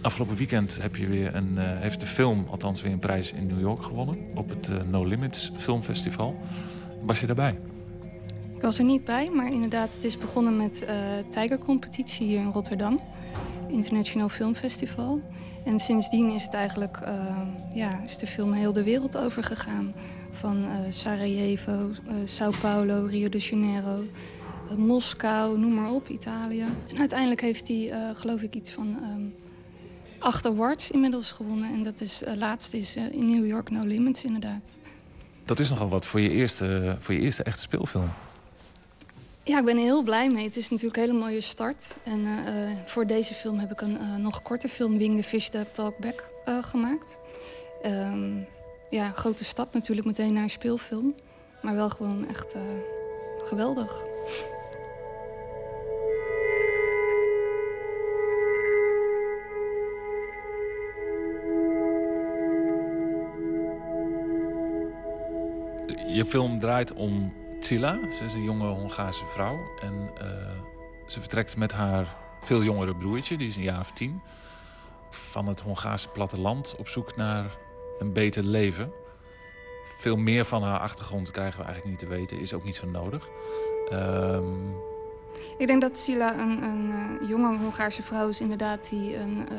Afgelopen 0.00 0.36
weekend 0.36 0.78
heb 0.80 0.96
je 0.96 1.06
weer 1.06 1.34
een, 1.34 1.58
eh, 1.58 1.64
heeft 1.66 2.00
de 2.00 2.06
film 2.06 2.46
althans 2.50 2.80
weer 2.80 2.92
een 2.92 2.98
prijs 2.98 3.32
in 3.32 3.46
New 3.46 3.60
York 3.60 3.82
gewonnen. 3.82 4.16
Op 4.34 4.48
het 4.48 4.68
eh, 4.68 4.76
No 4.90 5.04
Limits 5.04 5.50
Filmfestival. 5.56 6.40
Was 7.02 7.20
je 7.20 7.26
daarbij? 7.26 7.58
Ik 8.54 8.62
was 8.62 8.78
er 8.78 8.84
niet 8.84 9.04
bij, 9.04 9.30
maar 9.30 9.52
inderdaad, 9.52 9.94
het 9.94 10.04
is 10.04 10.18
begonnen 10.18 10.56
met 10.56 10.84
uh, 10.88 10.88
Tijgercompetitie 11.30 12.26
hier 12.26 12.40
in 12.40 12.50
Rotterdam. 12.50 13.00
Internationaal 13.68 14.28
Filmfestival. 14.28 15.20
En 15.64 15.78
sindsdien 15.78 16.30
is 16.30 16.42
het 16.42 16.54
eigenlijk, 16.54 16.98
uh, 17.04 17.38
ja, 17.74 18.02
is 18.04 18.18
de 18.18 18.26
film 18.26 18.52
heel 18.52 18.72
de 18.72 18.82
wereld 18.82 19.16
over 19.16 19.44
gegaan. 19.44 19.94
Van 20.32 20.64
uh, 20.64 20.70
Sarajevo, 20.88 21.90
Sao 22.24 22.52
Paulo, 22.60 23.06
Rio 23.06 23.28
de 23.28 23.38
Janeiro, 23.38 24.04
Moskou, 24.76 25.58
noem 25.58 25.74
maar 25.74 25.90
op, 25.90 26.08
Italië. 26.08 26.66
En 26.88 26.98
uiteindelijk 26.98 27.40
heeft 27.40 27.68
hij, 27.68 28.12
geloof 28.14 28.42
ik, 28.42 28.54
iets 28.54 28.70
van 28.70 28.86
um, 28.86 29.34
acht 30.18 30.46
awards 30.46 30.90
inmiddels 30.90 31.32
gewonnen. 31.32 31.72
En 31.72 31.82
dat 31.82 32.00
is, 32.00 32.22
laatst 32.34 32.74
is 32.74 32.96
in 32.96 33.30
New 33.30 33.46
York 33.46 33.70
No 33.70 33.84
Limits 33.84 34.24
inderdaad. 34.24 34.80
Dat 35.44 35.60
is 35.60 35.70
nogal 35.70 35.88
wat 35.88 36.04
voor 36.04 36.20
je 36.20 36.30
eerste, 36.30 36.96
voor 36.98 37.14
je 37.14 37.20
eerste 37.20 37.42
echte 37.42 37.60
speelfilm. 37.60 38.10
Ja, 39.44 39.58
ik 39.58 39.64
ben 39.64 39.76
er 39.76 39.82
heel 39.82 40.02
blij 40.02 40.30
mee. 40.30 40.44
Het 40.44 40.56
is 40.56 40.68
natuurlijk 40.68 40.96
een 40.96 41.02
hele 41.02 41.18
mooie 41.18 41.40
start. 41.40 41.98
En 42.02 42.26
voor 42.84 43.06
deze 43.06 43.34
film 43.34 43.58
heb 43.58 43.70
ik 43.70 43.80
een 43.80 43.98
nog 44.18 44.42
korte 44.42 44.68
film, 44.68 44.98
Wing 44.98 45.16
the 45.16 45.22
Fish 45.22 45.48
That 45.48 45.74
Talk 45.74 45.98
Back, 45.98 46.30
gemaakt. 46.64 47.18
Um, 47.86 48.46
ja, 48.90 49.10
grote 49.10 49.44
stap 49.44 49.74
natuurlijk 49.74 50.06
meteen 50.06 50.32
naar 50.32 50.42
een 50.42 50.50
speelfilm. 50.50 51.14
Maar 51.62 51.74
wel 51.74 51.90
gewoon 51.90 52.28
echt 52.28 52.54
geweldig. 53.44 54.04
Je 66.12 66.24
film 66.24 66.58
draait 66.58 66.92
om 66.92 67.32
Tsila. 67.60 67.98
Ze 68.10 68.24
is 68.24 68.32
een 68.32 68.42
jonge 68.42 68.66
Hongaarse 68.66 69.26
vrouw. 69.26 69.58
En 69.80 70.10
uh, 70.22 70.26
ze 71.06 71.20
vertrekt 71.20 71.56
met 71.56 71.72
haar 71.72 72.16
veel 72.40 72.62
jongere 72.62 72.96
broertje, 72.96 73.36
die 73.36 73.48
is 73.48 73.56
een 73.56 73.62
jaar 73.62 73.80
of 73.80 73.90
tien, 73.90 74.20
van 75.10 75.46
het 75.46 75.60
Hongaarse 75.60 76.08
platteland 76.08 76.74
op 76.78 76.88
zoek 76.88 77.16
naar 77.16 77.56
een 77.98 78.12
beter 78.12 78.44
leven. 78.44 78.92
Veel 79.98 80.16
meer 80.16 80.44
van 80.44 80.62
haar 80.62 80.78
achtergrond 80.78 81.30
krijgen 81.30 81.58
we 81.58 81.64
eigenlijk 81.64 82.00
niet 82.00 82.08
te 82.08 82.16
weten, 82.16 82.40
is 82.40 82.54
ook 82.54 82.64
niet 82.64 82.76
zo 82.76 82.86
nodig. 82.86 83.28
Um... 83.92 84.74
Ik 85.58 85.66
denk 85.66 85.80
dat 85.80 85.96
Sila 85.96 86.38
een, 86.38 86.62
een 86.62 86.90
uh, 86.90 87.28
jonge 87.28 87.58
Hongaarse 87.58 88.02
vrouw 88.02 88.28
is, 88.28 88.40
inderdaad, 88.40 88.88
die 88.88 89.16
een 89.16 89.48
uh, 89.52 89.58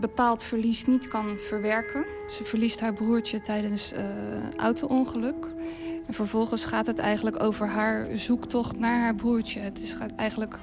bepaald 0.00 0.44
verlies 0.44 0.86
niet 0.86 1.08
kan 1.08 1.38
verwerken. 1.38 2.04
Ze 2.26 2.44
verliest 2.44 2.80
haar 2.80 2.92
broertje 2.92 3.40
tijdens 3.40 3.92
uh, 3.92 4.00
auto-ongeluk. 4.56 5.52
En 6.06 6.14
vervolgens 6.14 6.64
gaat 6.64 6.86
het 6.86 6.98
eigenlijk 6.98 7.42
over 7.42 7.68
haar 7.68 8.06
zoektocht 8.14 8.78
naar 8.78 9.00
haar 9.00 9.14
broertje. 9.14 9.60
Het 9.60 9.82
is 9.82 9.96
eigenlijk 10.16 10.58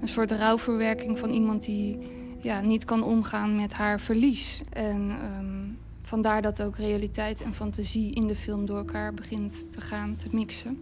een 0.00 0.08
soort 0.08 0.30
rouwverwerking 0.30 1.18
van 1.18 1.30
iemand 1.30 1.62
die 1.62 1.98
ja, 2.38 2.60
niet 2.60 2.84
kan 2.84 3.02
omgaan 3.02 3.56
met 3.56 3.72
haar 3.72 4.00
verlies. 4.00 4.62
En 4.72 5.10
um, 5.38 5.78
vandaar 6.02 6.42
dat 6.42 6.62
ook 6.62 6.76
realiteit 6.76 7.40
en 7.40 7.54
fantasie 7.54 8.14
in 8.14 8.26
de 8.26 8.34
film 8.34 8.66
door 8.66 8.76
elkaar 8.76 9.14
begint 9.14 9.72
te 9.72 9.80
gaan, 9.80 10.16
te 10.16 10.28
mixen. 10.32 10.78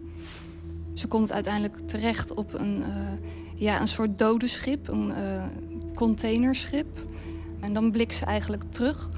Ze 0.93 1.07
komt 1.07 1.31
uiteindelijk 1.31 1.79
terecht 1.79 2.33
op 2.33 2.53
een, 2.53 2.79
uh, 2.79 3.11
ja, 3.55 3.81
een 3.81 3.87
soort 3.87 4.19
dodenschip, 4.19 4.87
een 4.87 5.09
uh, 5.09 5.45
containerschip. 5.95 6.87
En 7.59 7.73
dan 7.73 7.91
blikt 7.91 8.13
ze 8.13 8.25
eigenlijk 8.25 8.63
terug 8.69 9.09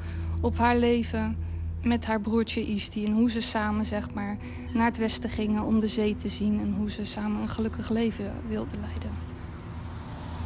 op 0.41 0.57
haar 0.57 0.77
leven 0.77 1.38
met 1.84 2.05
haar 2.05 2.22
broertje 2.22 2.68
Isti. 2.68 3.05
En 3.05 3.13
hoe 3.13 3.30
ze 3.30 3.41
samen 3.41 3.85
zeg 3.85 4.13
maar, 4.13 4.38
naar 4.73 4.85
het 4.85 4.97
westen 4.97 5.30
gingen 5.30 5.63
om 5.63 5.80
de 5.80 5.88
zee 5.88 6.15
te 6.15 6.30
zien. 6.30 6.59
En 6.59 6.73
hoe 6.73 6.89
ze 6.89 7.05
samen 7.05 7.41
een 7.41 7.49
gelukkig 7.49 7.89
leven 7.89 8.34
wilden 8.47 8.80
leiden. 8.80 9.09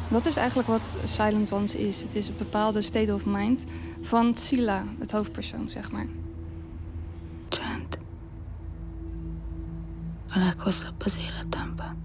Dat 0.08 0.26
is 0.26 0.36
eigenlijk 0.36 0.68
wat 0.68 0.98
Silent 1.04 1.52
Ones 1.52 1.74
is. 1.74 2.02
Het 2.02 2.14
is 2.14 2.28
een 2.28 2.36
bepaalde 2.38 2.82
state 2.82 3.14
of 3.14 3.24
mind 3.24 3.64
van 4.00 4.36
Sila, 4.36 4.84
het 4.98 5.10
hoofdpersoon, 5.10 5.70
zeg 5.70 5.90
maar. 5.90 6.06
Csend. 7.48 7.98
A 10.36 10.38
leghosszabb 10.38 11.02
az 11.02 11.16
életemben. 11.16 12.04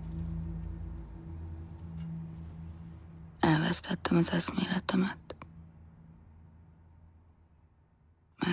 Elvesztettem 3.39 4.17
az 4.17 4.29
eszméletemet. 4.29 5.30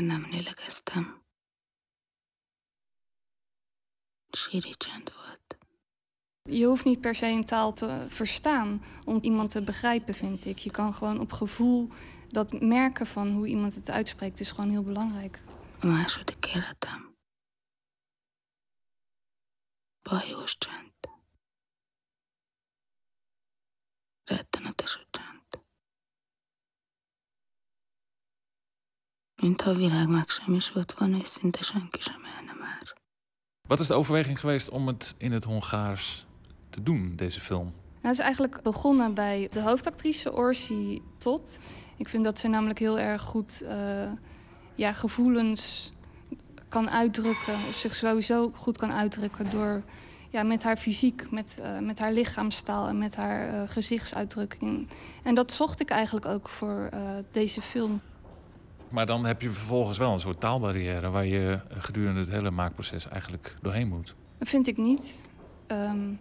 Nem 0.01 0.27
lélegeztem. 0.31 1.23
Shirichand 4.37 5.15
wordt. 5.15 5.57
Je 6.43 6.67
hoeft 6.67 6.85
niet 6.85 7.01
per 7.01 7.15
se 7.15 7.27
een 7.27 7.45
taal 7.45 7.73
te 7.73 8.07
verstaan 8.09 8.83
om 9.05 9.19
iemand 9.23 9.51
te 9.51 9.63
begrijpen, 9.63 10.15
vind 10.15 10.45
ik. 10.45 10.59
Je 10.59 10.71
kan 10.71 10.95
gewoon 10.95 11.21
op 11.21 11.33
gevoel 11.33 11.89
dat 12.29 12.61
merken 12.61 13.07
van 13.07 13.29
hoe 13.29 13.47
iemand 13.47 13.75
het 13.75 13.91
uitspreekt, 13.91 14.41
is 14.41 14.51
gewoon 14.51 14.71
heel 14.71 14.83
belangrijk. 14.83 15.43
Második 15.83 16.47
életem. 16.47 17.17
Bajós 20.03 20.59
csend. 20.59 20.93
Rettenetes 24.25 24.97
a 24.97 25.05
csend. 25.11 25.28
Mintha 29.43 29.71
a 29.71 29.75
világ 29.75 30.09
megsemmisült 30.09 30.93
volna, 30.93 31.17
és 31.17 31.29
szinte 31.29 31.63
senki 31.63 32.01
sem 32.01 32.21
élne 32.39 32.53
már. 32.61 32.97
Wat 33.69 33.81
is 33.81 33.87
de 33.87 33.95
overweging 33.95 34.41
geweest 34.41 34.69
om 34.71 34.87
het 34.87 35.15
in 35.19 35.33
het 35.33 35.45
Hongaars 35.45 36.27
te 36.71 36.83
doen, 36.83 37.13
deze 37.17 37.41
film? 37.41 37.65
Nou, 37.65 37.73
het 38.01 38.13
is 38.13 38.19
eigenlijk 38.19 38.63
begonnen 38.63 39.15
bij 39.15 39.49
de 39.51 39.61
hoofdactrice 39.61 40.33
Orsi 40.33 41.03
Tot. 41.19 41.59
Ik 41.97 42.09
vind 42.09 42.25
dat 42.25 42.39
ze 42.39 42.49
namelijk 42.49 42.79
heel 42.79 42.99
erg 42.99 43.23
goed 43.23 43.63
eh, 43.63 44.13
ja, 44.75 44.93
gevoelens 44.93 45.93
kan 46.69 46.91
uitdrukken. 46.91 47.55
Of 47.55 47.75
zich 47.75 47.95
sowieso 47.95 48.51
goed 48.55 48.77
kan 48.77 48.93
uitdrukken 48.93 49.51
door 49.51 49.83
ja, 50.31 50.43
met 50.43 50.63
haar 50.63 50.77
fysiek, 50.77 51.31
met, 51.31 51.59
eh, 51.63 51.79
met 51.79 51.99
haar 51.99 52.13
lichaamstaal 52.13 52.89
en 52.89 52.99
met 52.99 53.17
haar 53.17 53.49
eh, 53.49 53.63
gezichtsuitdrukking. 53.69 54.89
En 55.23 55.35
dat 55.35 55.53
zocht 55.53 55.81
ik 55.81 55.91
eigenlijk 55.91 56.27
ook 56.27 56.49
voor 56.49 56.89
eh, 56.91 57.01
deze 57.33 57.61
film. 57.61 58.01
Maar 58.91 59.07
dan 59.07 59.25
heb 59.25 59.43
je 59.43 59.53
vervolgens 59.53 59.99
wel 59.99 60.13
een 60.13 60.21
soort 60.21 60.41
taalbarrière... 60.41 61.11
waar 61.11 61.27
je 61.27 61.61
gedurende 61.69 62.21
het 62.21 62.31
hele 62.31 62.51
maakproces 62.51 63.09
eigenlijk 63.09 63.57
doorheen 63.63 63.89
moet. 63.89 64.15
Dat 64.39 64.49
vind 64.49 64.67
ik 64.67 64.77
niet. 64.77 65.29
Ehm, 65.67 66.13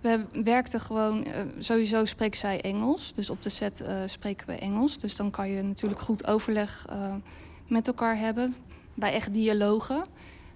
we 0.00 0.24
werkten 0.32 0.80
gewoon, 0.80 1.24
eh, 1.24 1.40
sowieso 1.58 2.04
spreekt 2.04 2.36
zij 2.36 2.60
Engels. 2.60 3.12
Dus 3.12 3.30
op 3.30 3.42
de 3.42 3.48
set 3.48 3.80
eh, 3.80 4.02
spreken 4.06 4.46
we 4.46 4.52
Engels. 4.52 4.98
Dus 4.98 5.16
dan 5.16 5.30
kan 5.30 5.48
je 5.48 5.62
natuurlijk 5.62 6.00
goed 6.00 6.26
overleg 6.26 6.86
eh, 6.88 7.14
met 7.68 7.86
elkaar 7.86 8.18
hebben. 8.18 8.54
Bij 8.94 9.12
echt 9.12 9.32
dialogen. 9.32 10.04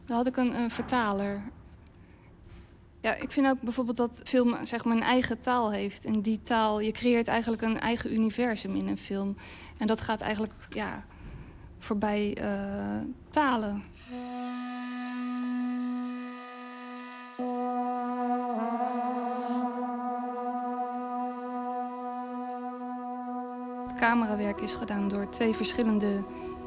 Dan 0.06 0.16
had 0.16 0.26
ik 0.26 0.36
een, 0.36 0.70
vertaler. 0.70 1.42
Ja, 3.00 3.14
ik 3.14 3.30
vind 3.30 3.46
ook 3.46 3.60
bijvoorbeeld 3.60 3.96
dat 3.96 4.20
film 4.24 4.64
zeg 4.64 4.84
maar, 4.84 4.96
een 4.96 5.02
eigen 5.02 5.38
taal 5.38 5.72
heeft. 5.72 6.04
En 6.04 6.20
die 6.20 6.40
taal, 6.40 6.80
je 6.80 6.92
creëert 6.92 7.28
eigenlijk 7.28 7.62
een 7.62 7.80
eigen 7.80 8.12
universum 8.12 8.74
in 8.74 8.88
een 8.88 8.98
film. 8.98 9.36
En 9.78 9.86
dat 9.86 10.00
gaat 10.00 10.20
eigenlijk 10.20 10.52
ja, 10.68 11.04
voorbij 11.78 12.34
eh, 12.34 12.50
talen. 13.30 13.82
Het 23.86 23.94
camerawerk 23.94 24.60
is 24.60 24.74
gedaan 24.74 25.08
door 25.08 25.28
twee 25.28 25.54
verschillende 25.54 26.24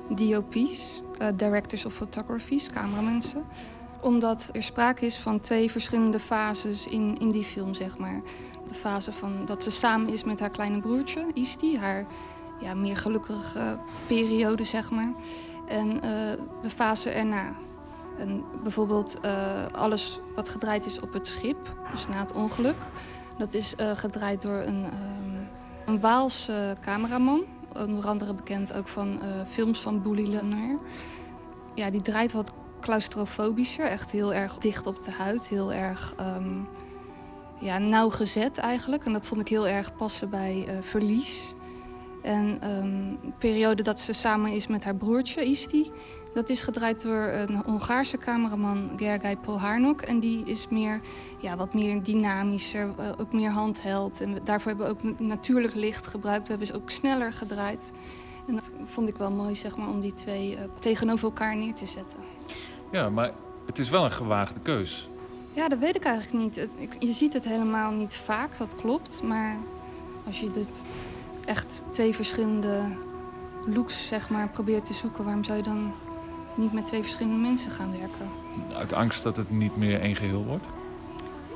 DOP's, 0.10 1.02
eh, 1.18 1.28
Directors 1.36 1.86
of 1.86 1.94
Photographies, 1.94 2.70
cameramensen. 2.70 3.44
Omdat 4.02 4.50
er 4.54 4.64
sprake 4.64 5.06
is 5.06 5.18
van 5.18 5.40
twee 5.40 5.72
verschillende 5.72 6.20
fases 6.20 6.88
in, 6.88 7.18
in 7.18 7.30
die 7.30 7.44
film, 7.44 7.74
zeg 7.74 7.98
maar. 7.98 8.22
De 8.68 8.74
fase 8.74 9.12
van 9.12 9.46
dat 9.46 9.64
ze 9.64 9.70
samen 9.70 10.10
is 10.10 10.24
met 10.24 10.40
haar 10.40 10.50
kleine 10.50 10.80
broertje, 10.80 11.26
Isti, 11.34 11.78
haar 11.78 12.06
ja, 12.60 12.74
meer 12.74 12.98
gelukkige 12.98 13.80
periode, 14.08 14.64
zeg 14.64 14.92
maar. 14.92 15.14
En 15.70 16.02
eh, 16.02 16.12
de 16.62 16.70
fase 16.70 17.10
erna. 17.10 17.54
En 18.18 18.44
bijvoorbeeld 18.64 19.20
eh, 19.20 19.66
alles 19.72 20.20
wat 20.36 20.50
gedraaid 20.50 20.86
is 20.86 21.00
op 21.00 21.14
het 21.14 21.28
schip, 21.28 21.76
dus 21.92 22.08
na 22.08 22.20
het 22.20 22.34
ongeluk. 22.34 22.76
Dat 23.38 23.54
is 23.54 23.76
eh, 23.76 23.92
gedraaid 23.94 24.42
door 24.42 24.58
een, 24.58 24.86
ehm, 24.86 25.44
een 25.86 26.00
Waalse 26.00 26.76
cameraman. 26.82 27.44
Onder 27.78 28.08
andere 28.08 28.34
bekend 28.34 28.74
ook 28.74 28.88
van 28.88 29.20
films 29.48 29.80
van 29.80 30.02
Boelie 30.02 30.28
Lennar. 30.28 30.80
Ja, 31.76 31.90
die 31.90 32.02
draait 32.02 32.32
wat 32.32 32.54
claustrofobischer. 32.82 33.86
Echt 33.86 34.12
heel 34.12 34.34
erg 34.34 34.58
dicht 34.58 34.88
op 34.88 35.04
de 35.04 35.12
huid. 35.12 35.48
Heel 35.48 35.74
erg 35.74 36.14
ehm, 36.18 36.60
ja, 37.60 37.78
nauwgezet 37.78 38.58
eigenlijk. 38.58 39.06
En 39.06 39.14
dat 39.14 39.28
vond 39.28 39.42
ik 39.42 39.48
heel 39.48 39.68
erg 39.68 39.96
passen 39.96 40.30
bij 40.30 40.68
Verlies. 40.82 41.56
En 42.22 42.62
ehm, 42.62 43.10
de 43.22 43.32
periode 43.38 43.84
dat 43.84 44.00
ze 44.00 44.14
samen 44.14 44.52
is 44.52 44.68
met 44.68 44.84
haar 44.84 44.96
broertje, 44.96 45.46
Isti... 45.46 45.92
dat 46.34 46.50
is 46.50 46.62
gedraaid 46.62 47.02
door 47.02 47.22
een 47.28 47.56
Hongaarse 47.66 48.18
cameraman, 48.18 48.90
Gergely 48.98 49.36
Polharnok. 49.38 50.02
En 50.02 50.20
die 50.20 50.44
is 50.46 50.68
meer, 50.68 51.02
ja, 51.42 51.56
wat 51.58 51.74
meer 51.74 52.04
dynamischer, 52.04 52.94
eh, 52.98 53.06
ook 53.20 53.34
meer 53.34 53.52
handheld. 53.52 54.22
En 54.22 54.38
daarvoor 54.44 54.72
hebben 54.72 54.86
we 54.88 54.92
ook 55.10 55.20
natuurlijk 55.20 55.76
licht 55.76 56.08
gebruikt. 56.08 56.44
We 56.44 56.50
hebben 56.50 56.68
ze 56.68 56.76
ook 56.76 56.90
sneller 56.90 57.34
gedraaid. 57.34 57.92
En 58.48 58.54
dat 58.56 58.72
vond 58.84 59.10
ik 59.10 59.16
wel 59.18 59.32
mooi, 59.32 59.56
zeg 59.56 59.78
maar, 59.78 59.88
om 59.90 60.00
die 60.00 60.14
twee 60.14 60.56
eh, 60.56 60.64
tegenover 60.80 61.26
elkaar 61.26 61.56
neer 61.56 61.74
te 61.74 61.86
zetten. 61.86 62.18
Ja, 62.92 63.10
maar 63.10 63.32
het 63.66 63.80
is 63.80 63.90
wel 63.90 64.04
een 64.04 64.12
gewaagde 64.12 64.60
keus. 64.60 65.10
Ja, 65.54 65.68
dat 65.68 65.80
weet 65.80 65.96
ik 65.96 66.04
eigenlijk 66.04 66.44
niet. 66.44 66.56
Het, 66.56 66.76
ik- 66.78 67.04
je 67.04 67.12
ziet 67.12 67.34
het 67.34 67.46
helemaal 67.46 67.92
niet 67.92 68.16
vaak, 68.16 68.58
dat 68.58 68.76
klopt. 68.76 69.24
Maar 69.24 69.58
als 70.26 70.40
je 70.40 70.50
dit 70.50 70.86
echt 71.50 71.84
twee 71.90 72.16
verschillende 72.16 72.98
looks 73.66 74.08
zeg 74.08 74.30
maar, 74.30 74.50
probeert 74.50 74.86
te 74.86 74.94
zoeken... 74.94 75.24
waarom 75.24 75.44
zou 75.44 75.58
je 75.58 75.64
dan 75.64 75.94
niet 76.56 76.74
met 76.74 76.86
twee 76.86 77.02
verschillende 77.02 77.40
mensen 77.40 77.72
gaan 77.72 77.92
werken? 77.92 78.30
Uit 78.76 78.94
angst 78.94 79.24
dat 79.24 79.38
het 79.38 79.50
niet 79.50 79.78
meer 79.78 80.02
één 80.02 80.16
geheel 80.16 80.46
wordt. 80.46 80.66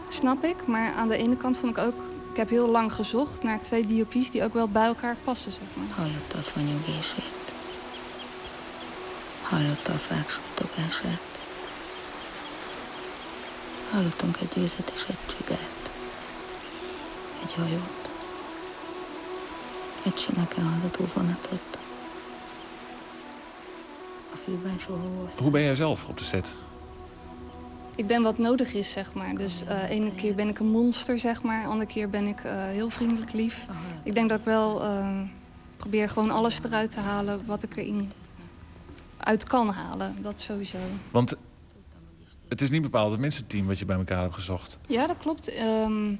Snap 0.07 0.43
ik, 0.43 0.67
maar 0.67 0.93
aan 0.93 1.07
de 1.07 1.17
ene 1.17 1.37
kant 1.37 1.57
vond 1.57 1.77
ik 1.77 1.83
ook... 1.83 2.01
Ik 2.31 2.39
heb 2.39 2.49
heel 2.49 2.69
lang 2.69 2.93
gezocht 2.93 3.43
naar 3.43 3.61
twee 3.61 3.85
DOP's 3.85 4.31
die 4.31 4.43
ook 4.43 4.53
wel 4.53 4.67
bij 4.67 4.85
elkaar 4.85 5.15
passen, 5.23 5.51
zeg 5.51 5.67
maar. 5.73 5.85
Hallotta 9.41 9.93
a 9.93 9.97
fák 9.97 10.29
suttogását. 10.29 11.21
Hallottunk 13.91 14.37
egy 14.37 14.57
őzet 14.57 14.91
és 14.93 15.05
egy 15.07 15.15
csigát. 15.25 15.91
Egy 17.43 17.53
hajót. 17.53 17.71
Egy 17.71 17.71
sineken 17.71 17.71
haladó 17.71 17.71
vonatot. 17.71 18.02
A 20.05 20.09
fűben 24.35 24.79
soha 24.79 25.41
Hoe 25.41 25.51
ben 25.51 25.61
jij 25.61 25.75
zelf 25.75 26.05
op 26.05 26.17
de 26.17 26.23
set? 26.23 26.55
Ik 27.95 28.07
ben 28.07 28.21
wat 28.21 28.37
nodig 28.37 28.73
is, 28.73 28.91
zeg 28.91 29.13
maar. 29.13 29.35
Dus 29.35 29.63
eh 29.63 29.89
ene 29.89 30.11
keer 30.15 30.35
ben 30.35 30.47
ik 30.47 30.59
een 30.59 30.71
monster, 30.71 31.19
zeg 31.19 31.43
maar. 31.43 31.67
Andere 31.67 31.91
keer 31.91 32.09
ben 32.09 32.27
ik 32.27 32.39
eh, 32.39 32.65
heel 32.65 32.89
vriendelijk 32.89 33.33
lief. 33.33 33.65
Ik 34.03 34.13
denk 34.13 34.29
dat 34.29 34.39
ik 34.39 34.45
wel 34.45 34.83
eh, 34.83 35.19
probeer 35.77 36.09
gewoon 36.09 36.31
alles 36.31 36.63
eruit 36.63 36.91
te 36.91 36.99
halen 36.99 37.45
wat 37.45 37.63
ik 37.63 37.75
erin 37.75 38.11
uit 39.17 39.43
kan 39.43 39.69
halen. 39.69 40.15
Dat 40.21 40.41
sowieso. 40.41 40.77
Want 41.11 41.35
het 42.47 42.61
is 42.61 42.69
niet 42.69 42.81
bepaald 42.81 43.11
het 43.11 43.19
mensenteam 43.19 43.65
wat 43.65 43.79
je 43.79 43.85
bij 43.85 43.97
elkaar 43.97 44.21
hebt 44.21 44.35
gezocht. 44.35 44.79
Ja, 44.87 45.07
dat 45.07 45.17
klopt. 45.17 45.47
Ehm 45.53 46.15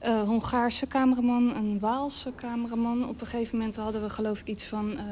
eh, 0.00 0.22
Hongaarse 0.22 0.86
cameraman, 0.86 1.56
een 1.56 1.78
Waalse 1.78 2.32
cameraman. 2.36 3.08
Op 3.08 3.20
een 3.20 3.26
gegeven 3.26 3.58
moment 3.58 3.76
hadden 3.76 4.02
we 4.02 4.10
geloof 4.10 4.40
ik 4.40 4.46
iets 4.46 4.64
van... 4.64 4.98
eh, 4.98 5.04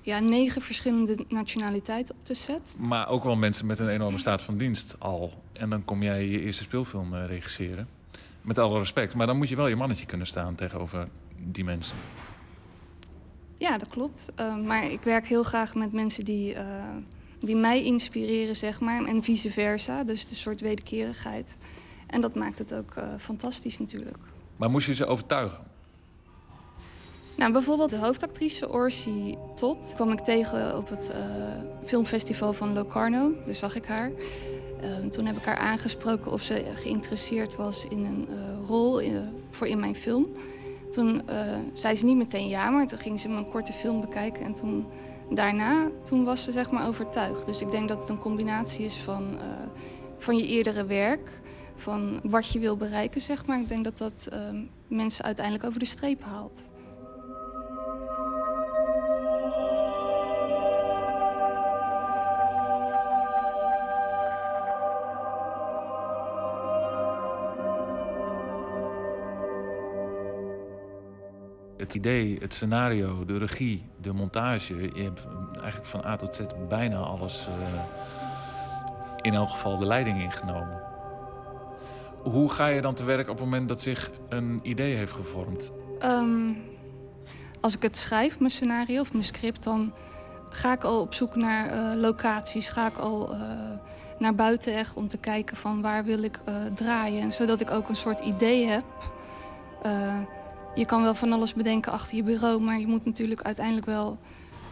ja, 0.00 0.20
negen 0.20 0.62
verschillende 0.62 1.24
nationaliteiten 1.28 2.14
op 2.14 2.26
de 2.26 2.34
set. 2.34 2.76
Maar 2.78 3.08
ook 3.08 3.24
wel 3.24 3.36
mensen 3.36 3.66
met 3.66 3.78
een 3.78 3.88
enorme 3.88 4.18
staat 4.18 4.42
van 4.42 4.56
dienst 4.56 4.96
al. 4.98 5.32
En 5.52 5.70
dan 5.70 5.84
kom 5.84 6.02
jij 6.02 6.26
je 6.26 6.40
eerste 6.40 6.62
speelfilm 6.62 7.14
eh, 7.14 7.26
regisseren. 7.26 7.88
Met 8.42 8.58
alle 8.58 8.78
respect. 8.78 9.14
Maar 9.14 9.26
dan 9.26 9.36
moet 9.36 9.48
je 9.48 9.56
wel 9.56 9.66
je 9.66 9.76
mannetje 9.76 10.06
kunnen 10.06 10.26
staan 10.26 10.54
tegenover 10.54 11.08
die 11.38 11.64
mensen. 11.64 11.96
Ja, 13.58 13.78
dat 13.78 13.88
klopt. 13.88 14.32
Maar 14.64 14.90
ik 14.90 15.02
werk 15.02 15.26
heel 15.26 15.42
graag 15.42 15.74
met 15.74 15.92
mensen 15.92 16.24
die, 16.24 16.56
die 17.40 17.56
mij 17.56 17.82
inspireren, 17.84 18.56
zeg 18.56 18.80
maar. 18.80 19.04
En 19.04 19.22
vice 19.22 19.50
versa. 19.50 20.04
Dus 20.04 20.30
een 20.30 20.36
soort 20.36 20.60
wederkerigheid. 20.60 21.56
En 22.06 22.20
dat 22.20 22.34
maakt 22.34 22.58
het 22.58 22.74
ook 22.74 22.94
eh, 22.94 23.08
fantastisch 23.18 23.78
natuurlijk. 23.78 24.18
Maar 24.56 24.70
moest 24.70 24.86
je 24.86 24.94
ze 24.94 25.06
overtuigen? 25.06 25.58
Nou, 27.36 27.52
bijvoorbeeld 27.52 27.90
de 27.90 27.96
hoofdactrice 27.98 28.68
Orsi 28.72 29.36
Tot 29.54 29.92
kwam 29.94 30.12
ik 30.12 30.20
tegen 30.20 30.76
op 30.76 30.88
het 30.88 31.10
eh, 31.10 31.18
filmfestival 31.84 32.52
van 32.52 32.72
Locarno. 32.72 33.32
Daar 33.44 33.54
zag 33.54 33.74
ik 33.76 33.84
haar. 33.86 34.10
Eh, 34.80 34.96
toen 35.10 35.26
heb 35.26 35.36
ik 35.36 35.44
haar 35.44 35.56
aangesproken 35.56 36.32
of 36.32 36.42
ze 36.42 36.64
geïnteresseerd 36.74 37.56
was 37.56 37.86
in 37.88 38.04
een 38.04 38.28
eh, 38.30 38.66
rol 38.68 38.98
in- 38.98 39.28
voor 39.50 39.66
in 39.66 39.80
mijn 39.80 39.94
film. 39.96 40.26
Toen 40.90 41.22
zei 41.72 41.94
ze 41.96 42.04
niet 42.04 42.16
meteen 42.16 42.48
ja, 42.48 42.70
maar 42.70 42.86
toen 42.86 42.98
ging 42.98 43.20
ze 43.20 43.28
een 43.28 43.48
korte 43.48 43.72
film 43.72 44.00
bekijken. 44.00 44.42
En 44.44 44.52
toen, 44.52 44.86
daarna 45.30 45.90
toen 46.02 46.24
was 46.24 46.44
ze 46.44 46.52
zeg 46.52 46.70
maar 46.70 46.86
overtuigd. 46.86 47.46
Dus 47.46 47.60
ik 47.60 47.70
denk 47.70 47.88
dat 47.88 48.00
het 48.00 48.08
een 48.08 48.18
combinatie 48.18 48.84
is 48.84 48.94
van, 48.94 49.36
van 50.18 50.36
je 50.36 50.46
eerdere 50.46 50.84
werk 50.84 51.40
van 51.76 52.20
wat 52.22 52.48
je 52.48 52.58
wil 52.58 52.76
bereiken, 52.76 53.20
zeg 53.20 53.46
maar. 53.46 53.60
Ik 53.60 53.68
denk 53.68 53.84
dat 53.84 53.98
dat 53.98 54.28
ehm, 54.30 54.62
mensen 54.88 55.24
uiteindelijk 55.24 55.66
over 55.66 55.78
de 55.78 55.86
streep 55.86 56.22
haalt. 56.22 56.62
het 71.86 71.94
idee, 71.94 72.36
het 72.40 72.54
scenario, 72.54 73.24
de 73.24 73.38
regie, 73.38 73.88
de 74.00 74.12
montage. 74.12 74.74
Je 74.94 75.02
hebt 75.02 75.26
eigenlijk 75.52 75.86
van 75.86 76.04
A 76.04 76.16
tot 76.16 76.34
Z 76.34 76.40
bijna 76.68 76.96
alles 76.96 77.46
eh, 77.46 77.80
in 79.20 79.34
elk 79.34 79.48
geval 79.48 79.76
de 79.76 79.86
leiding 79.86 80.22
ingenomen. 80.22 80.82
Hoe 82.30 82.50
ga 82.50 82.66
je 82.66 82.80
dan 82.80 82.94
te 82.94 83.04
werk 83.04 83.28
op 83.28 83.36
het 83.36 83.44
moment 83.44 83.68
dat 83.68 83.80
zich 83.80 84.10
een 84.28 84.60
idee 84.62 84.94
heeft 84.94 85.12
gevormd? 85.12 85.72
Um, 86.02 86.56
als 87.60 87.74
ik 87.74 87.82
het 87.82 87.96
schrijf, 87.96 88.38
mijn 88.38 88.50
scenario 88.50 89.00
of 89.00 89.12
mijn 89.12 89.24
script, 89.24 89.62
dan 89.62 89.92
ga 90.50 90.72
ik 90.72 90.84
al 90.84 91.00
op 91.00 91.14
zoek 91.14 91.34
naar 91.34 91.74
uh, 91.74 92.00
locaties. 92.00 92.68
Ga 92.68 92.86
ik 92.86 92.96
al 92.96 93.34
uh, 93.34 93.40
naar 94.18 94.34
buiten 94.34 94.74
echt 94.74 94.96
om 94.96 95.08
te 95.08 95.16
kijken 95.16 95.56
van 95.56 95.82
waar 95.82 96.04
wil 96.04 96.22
ik 96.22 96.40
uh, 96.48 96.54
draaien. 96.74 97.32
Zodat 97.32 97.60
ik 97.60 97.70
ook 97.70 97.88
een 97.88 97.96
soort 97.96 98.20
idee 98.20 98.66
heb. 98.66 98.84
je 100.74 100.86
kan 100.86 101.02
wel 101.02 101.14
van 101.14 101.32
alles 101.32 101.54
bedenken 101.54 101.92
achter 101.92 102.16
je 102.16 102.22
bureau, 102.22 102.60
maar 102.60 102.78
je 102.78 102.86
moet 102.86 103.04
natuurlijk 103.04 103.42
uiteindelijk 103.42 103.86
wel 103.86 104.18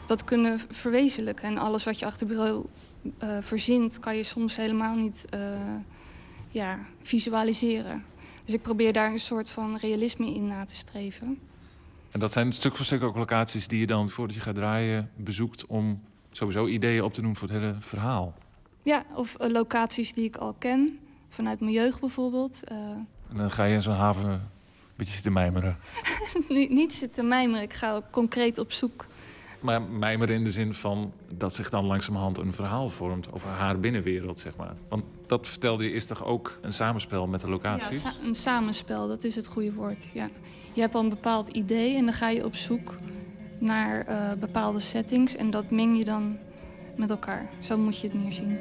dat 0.07 0.25
kunnen 0.25 0.61
verwezenlijken. 0.71 1.49
En 1.49 1.59
alles 1.59 1.85
wat 1.85 1.99
je 1.99 2.07
achter 2.07 2.27
bureau 2.27 2.65
verzint, 3.41 3.99
kan 3.99 4.17
je 4.17 4.23
soms 4.23 4.57
helemaal 4.57 4.95
niet 4.95 5.27
ja, 6.55 6.79
visualiseren. 7.03 8.05
Dus 8.45 8.55
ik 8.55 8.63
probeer 8.63 8.93
daar 8.93 9.13
een 9.13 9.19
soort 9.19 9.51
van 9.51 9.77
realisme 9.77 10.27
in 10.27 10.47
na 10.47 10.65
te 10.65 10.75
streven. 10.75 11.39
En 12.11 12.21
dat 12.21 12.33
zijn 12.33 12.53
stuk 12.53 12.77
voor 12.77 12.85
stuk 12.85 13.03
ook 13.03 13.17
locaties 13.17 13.69
die 13.69 13.81
je 13.81 13.87
dan 13.87 14.09
voordat 14.09 14.37
je 14.37 14.43
gaat 14.43 14.55
draaien 14.55 15.11
bezoekt 15.17 15.67
om 15.67 16.03
sowieso 16.31 16.67
ideeën 16.67 17.03
op 17.03 17.13
te 17.13 17.21
doen 17.21 17.37
voor 17.37 17.49
het 17.49 17.57
hele 17.57 17.77
verhaal. 17.81 18.35
Ja, 18.83 19.05
of 19.15 19.37
uh, 19.41 19.49
locaties 19.49 20.13
die 20.13 20.25
ik 20.25 20.37
al 20.37 20.55
ken, 20.59 20.99
vanuit 21.29 21.61
mijn 21.61 21.73
jeugd 21.73 22.01
bijvoorbeeld. 22.01 22.61
Uh... 22.73 22.79
En 23.31 23.37
dan 23.37 23.51
ga 23.51 23.65
je 23.65 23.75
in 23.75 23.83
zo'n 23.83 23.95
haven 23.95 24.31
een 24.31 24.41
beetje 24.97 25.15
zitten 25.15 25.33
mijmeren. 25.33 25.79
niet, 26.49 26.71
niet 26.71 26.95
zitten 26.95 27.29
mijmeren, 27.29 27.63
ik 27.63 27.73
ga 27.73 27.95
ook 27.95 28.11
concreet 28.11 28.59
op 28.59 28.73
zoek 28.73 29.07
maar 29.65 29.83
mijmeren 29.83 30.35
in 30.35 30.45
de 30.45 30.51
zin 30.51 30.75
van 30.75 31.13
dat 31.31 31.55
zich 31.55 31.71
dan 31.71 31.85
langzamerhand 31.85 32.39
een 32.39 32.53
verhaal 32.53 32.89
vormt 32.89 33.33
over 33.33 33.49
haar 33.49 33.81
binnenwereld, 33.81 34.39
zeg 34.39 34.57
maar. 34.57 34.75
Want 34.89 35.03
dat 35.27 35.49
vertelde 35.49 35.85
je 35.85 35.93
is 35.93 36.07
toch 36.07 36.25
ook 36.25 36.59
een 36.63 36.73
samenspel 36.73 37.27
met 37.27 37.41
de 37.41 37.49
locaties? 37.49 38.03
Ja, 38.03 38.13
een 38.25 38.35
samenspel, 38.35 39.09
dat 39.09 39.25
is 39.25 39.35
het 39.35 39.47
goede 39.47 39.73
woord. 39.73 40.11
Ja. 40.13 40.29
Je 40.73 40.81
hebt 40.81 40.95
al 40.95 41.03
een 41.03 41.09
bepaald 41.09 41.49
idee 41.49 41.97
en 41.97 42.05
dan 42.05 42.15
ga 42.15 42.29
je 42.29 42.45
op 42.45 42.55
zoek 42.55 42.97
naar 43.59 44.07
uh, 44.09 44.33
bepaalde 44.41 44.81
settings 44.81 45.37
en 45.37 45.51
dat 45.51 45.71
meng 45.71 45.99
je 45.99 46.05
dan 46.05 46.39
met 46.97 47.11
elkaar. 47.11 47.49
Zo 47.59 47.79
moet 47.79 48.01
je 48.01 48.09
het 48.09 48.23
meer 48.23 48.33
zien. 48.33 48.59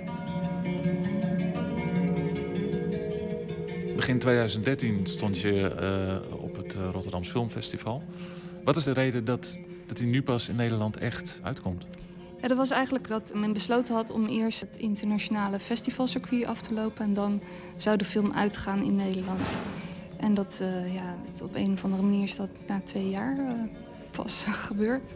Begin 3.95 4.19
2013 4.19 5.07
stond 5.07 5.39
je 5.39 5.75
uh, 6.31 6.41
op 6.41 6.55
het 6.55 6.75
uh, 6.75 6.81
Rotterdams 6.91 7.29
Filmfestival. 7.29 8.03
Wat 8.63 8.75
is 8.75 8.83
de 8.83 8.91
reden 8.91 9.25
dat 9.25 9.57
dat 9.93 10.01
hij 10.01 10.11
nu 10.11 10.23
pas 10.23 10.49
in 10.49 10.55
Nederland 10.55 10.97
echt 10.97 11.39
uitkomt? 11.43 11.85
Ja, 12.41 12.47
dat 12.47 12.57
was 12.57 12.69
eigenlijk 12.69 13.07
dat 13.07 13.31
men 13.35 13.53
besloten 13.53 13.95
had 13.95 14.09
om 14.09 14.25
eerst 14.25 14.59
het 14.59 14.75
internationale 14.77 15.59
festivalcircuit 15.59 16.45
af 16.45 16.61
te 16.61 16.73
lopen. 16.73 17.05
En 17.05 17.13
dan 17.13 17.41
zou 17.77 17.97
de 17.97 18.05
film 18.05 18.31
uitgaan 18.31 18.83
in 18.83 18.95
Nederland. 18.95 19.61
En 20.17 20.33
dat, 20.33 20.59
uh, 20.61 20.93
ja, 20.93 21.15
op 21.43 21.55
een 21.55 21.71
of 21.71 21.83
andere 21.83 22.03
manier 22.03 22.23
is 22.23 22.35
dat 22.35 22.49
na 22.67 22.81
twee 22.83 23.09
jaar 23.09 23.37
uh, 23.37 23.51
pas 24.11 24.45
gebeurd. 24.67 25.13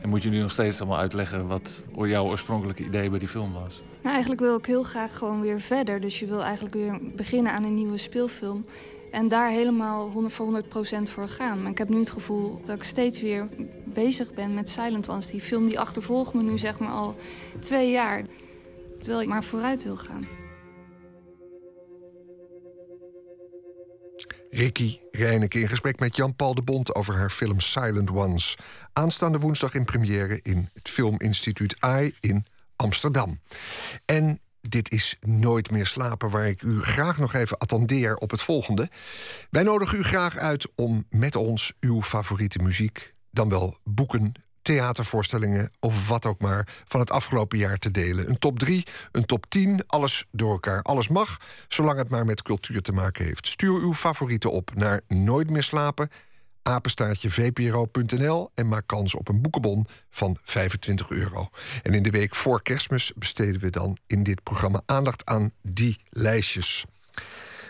En 0.00 0.08
moet 0.08 0.22
je 0.22 0.30
nu 0.30 0.40
nog 0.40 0.52
steeds 0.52 0.80
allemaal 0.80 0.98
uitleggen 0.98 1.46
wat 1.46 1.82
jouw 1.94 2.26
oorspronkelijke 2.26 2.84
idee 2.84 3.10
bij 3.10 3.18
die 3.18 3.28
film 3.28 3.52
was? 3.52 3.82
Nou, 4.02 4.14
eigenlijk 4.14 4.40
wil 4.40 4.56
ik 4.56 4.66
heel 4.66 4.82
graag 4.82 5.18
gewoon 5.18 5.40
weer 5.40 5.60
verder. 5.60 6.00
Dus 6.00 6.18
je 6.18 6.26
wil 6.26 6.42
eigenlijk 6.42 6.74
weer 6.74 6.98
beginnen 7.16 7.52
aan 7.52 7.64
een 7.64 7.74
nieuwe 7.74 7.96
speelfilm. 7.96 8.64
En 9.14 9.28
daar 9.28 9.50
helemaal 9.50 10.10
100 10.10 10.34
voor 10.34 10.44
100 10.44 10.68
procent 10.68 11.10
voor 11.10 11.28
gaan. 11.28 11.66
Ik 11.66 11.78
heb 11.78 11.88
nu 11.88 11.98
het 11.98 12.10
gevoel 12.10 12.60
dat 12.64 12.76
ik 12.76 12.82
steeds 12.82 13.20
weer 13.20 13.48
bezig 13.84 14.32
ben 14.32 14.54
met 14.54 14.68
Silent 14.68 15.08
Ones. 15.08 15.26
Die 15.26 15.40
film 15.40 15.66
die 15.66 15.78
achtervolgt 15.78 16.34
me 16.34 16.42
nu 16.42 16.58
zeg 16.58 16.78
maar 16.78 16.90
al 16.90 17.16
twee 17.60 17.90
jaar. 17.90 18.22
Terwijl 18.98 19.22
ik 19.22 19.28
maar 19.28 19.44
vooruit 19.44 19.82
wil 19.84 19.96
gaan. 19.96 20.26
Ricky 24.50 24.98
Reineke 25.10 25.60
in 25.60 25.68
gesprek 25.68 25.98
met 25.98 26.16
Jan-Paul 26.16 26.54
de 26.54 26.62
Bond 26.62 26.94
over 26.94 27.14
haar 27.14 27.30
film 27.30 27.60
Silent 27.60 28.10
Ones. 28.10 28.56
Aanstaande 28.92 29.38
woensdag 29.38 29.74
in 29.74 29.84
première 29.84 30.40
in 30.42 30.68
het 30.72 30.88
Filminstituut 30.88 31.76
AI 31.78 32.14
in 32.20 32.46
Amsterdam. 32.76 33.40
En 34.04 34.40
dit 34.68 34.90
is 34.90 35.16
Nooit 35.20 35.70
meer 35.70 35.86
slapen, 35.86 36.30
waar 36.30 36.48
ik 36.48 36.62
u 36.62 36.80
graag 36.82 37.18
nog 37.18 37.34
even 37.34 37.58
attendeer 37.58 38.16
op 38.16 38.30
het 38.30 38.42
volgende. 38.42 38.88
Wij 39.50 39.62
nodigen 39.62 39.98
u 39.98 40.02
graag 40.02 40.36
uit 40.36 40.72
om 40.74 41.06
met 41.10 41.36
ons 41.36 41.72
uw 41.80 42.02
favoriete 42.02 42.58
muziek, 42.58 43.14
dan 43.30 43.48
wel 43.48 43.78
boeken, 43.84 44.32
theatervoorstellingen 44.62 45.70
of 45.80 46.08
wat 46.08 46.26
ook 46.26 46.40
maar 46.40 46.68
van 46.84 47.00
het 47.00 47.10
afgelopen 47.10 47.58
jaar 47.58 47.78
te 47.78 47.90
delen. 47.90 48.28
Een 48.28 48.38
top 48.38 48.58
3, 48.58 48.86
een 49.12 49.26
top 49.26 49.46
10, 49.48 49.84
alles 49.86 50.26
door 50.30 50.52
elkaar. 50.52 50.82
Alles 50.82 51.08
mag, 51.08 51.36
zolang 51.68 51.98
het 51.98 52.08
maar 52.08 52.24
met 52.24 52.42
cultuur 52.42 52.82
te 52.82 52.92
maken 52.92 53.24
heeft. 53.24 53.46
Stuur 53.46 53.80
uw 53.80 53.94
favorieten 53.94 54.50
op 54.50 54.70
naar 54.74 55.00
Nooit 55.08 55.50
meer 55.50 55.62
slapen 55.62 56.08
apenstaartje 56.64 57.30
vpro.nl 57.30 58.50
en 58.54 58.68
maak 58.68 58.86
kans 58.86 59.14
op 59.14 59.28
een 59.28 59.40
boekenbon 59.42 59.86
van 60.10 60.38
25 60.42 61.10
euro. 61.10 61.48
En 61.82 61.94
in 61.94 62.02
de 62.02 62.10
week 62.10 62.34
voor 62.34 62.62
kerstmis 62.62 63.12
besteden 63.16 63.60
we 63.60 63.70
dan 63.70 63.96
in 64.06 64.22
dit 64.22 64.42
programma 64.42 64.82
aandacht 64.86 65.24
aan 65.24 65.50
die 65.62 66.00
lijstjes. 66.08 66.84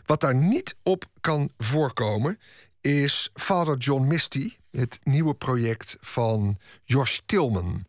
Wat 0.07 0.21
daar 0.21 0.35
niet 0.35 0.77
op 0.83 1.05
kan 1.21 1.51
voorkomen 1.59 2.39
is 2.81 3.31
Father 3.35 3.77
John 3.77 4.07
Misty, 4.07 4.53
het 4.71 4.99
nieuwe 5.03 5.35
project 5.35 5.97
van 6.01 6.59
Josh 6.85 7.19
Tillman, 7.27 7.85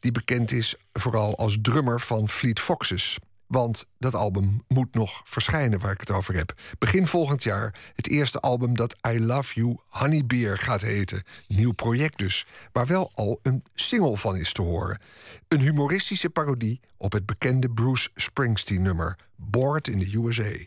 die 0.00 0.12
bekend 0.12 0.52
is 0.52 0.74
vooral 0.92 1.36
als 1.36 1.58
drummer 1.62 2.00
van 2.00 2.28
Fleet 2.28 2.60
Foxes. 2.60 3.18
Want 3.46 3.86
dat 3.98 4.14
album 4.14 4.62
moet 4.68 4.94
nog 4.94 5.20
verschijnen 5.24 5.78
waar 5.78 5.92
ik 5.92 6.00
het 6.00 6.10
over 6.10 6.34
heb. 6.34 6.54
Begin 6.78 7.06
volgend 7.06 7.42
jaar 7.42 7.92
het 7.94 8.08
eerste 8.08 8.40
album 8.40 8.76
dat 8.76 8.96
I 9.08 9.20
Love 9.20 9.54
You 9.54 9.78
Honey 9.88 10.26
Beer 10.26 10.58
gaat 10.58 10.82
heten. 10.82 11.22
Nieuw 11.48 11.72
project 11.72 12.18
dus, 12.18 12.46
waar 12.72 12.86
wel 12.86 13.10
al 13.14 13.40
een 13.42 13.62
single 13.74 14.16
van 14.16 14.36
is 14.36 14.52
te 14.52 14.62
horen. 14.62 15.00
Een 15.48 15.60
humoristische 15.60 16.30
parodie 16.30 16.80
op 16.96 17.12
het 17.12 17.26
bekende 17.26 17.70
Bruce 17.70 18.10
Springsteen 18.14 18.82
nummer 18.82 19.18
Bored 19.36 19.88
in 19.88 19.98
the 19.98 20.18
USA. 20.18 20.64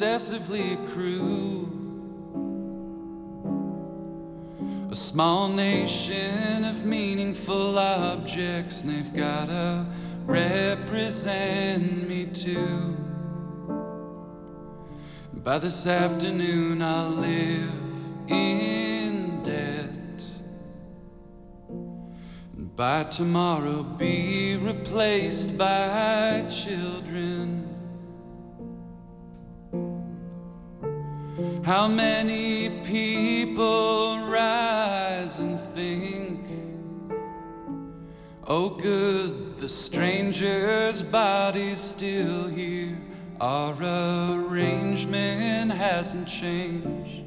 To 0.00 0.06
obsessively 0.06 0.72
accrue 0.72 1.68
a 4.90 4.94
small 4.94 5.46
nation 5.48 6.64
of 6.64 6.86
meaningful 6.86 7.78
objects, 7.78 8.82
and 8.82 8.90
they've 8.90 9.14
gotta 9.14 9.84
represent 10.24 12.08
me 12.08 12.24
too. 12.26 12.96
By 15.34 15.58
this 15.58 15.86
afternoon, 15.86 16.80
I'll 16.80 17.10
live 17.10 17.70
in 18.28 19.42
debt, 19.42 20.24
and 22.56 22.74
by 22.74 23.04
tomorrow, 23.04 23.82
be 23.82 24.56
replaced 24.56 25.58
by 25.58 26.46
children. 26.48 27.69
How 31.70 31.86
many 31.86 32.68
people 32.82 34.26
rise 34.26 35.38
and 35.38 35.60
think, 35.72 36.40
Oh, 38.44 38.70
good, 38.70 39.56
the 39.56 39.68
stranger's 39.68 41.00
body's 41.04 41.78
still 41.78 42.48
here. 42.48 42.98
Our 43.40 43.76
arrangement 43.80 45.70
hasn't 45.70 46.26
changed. 46.26 47.22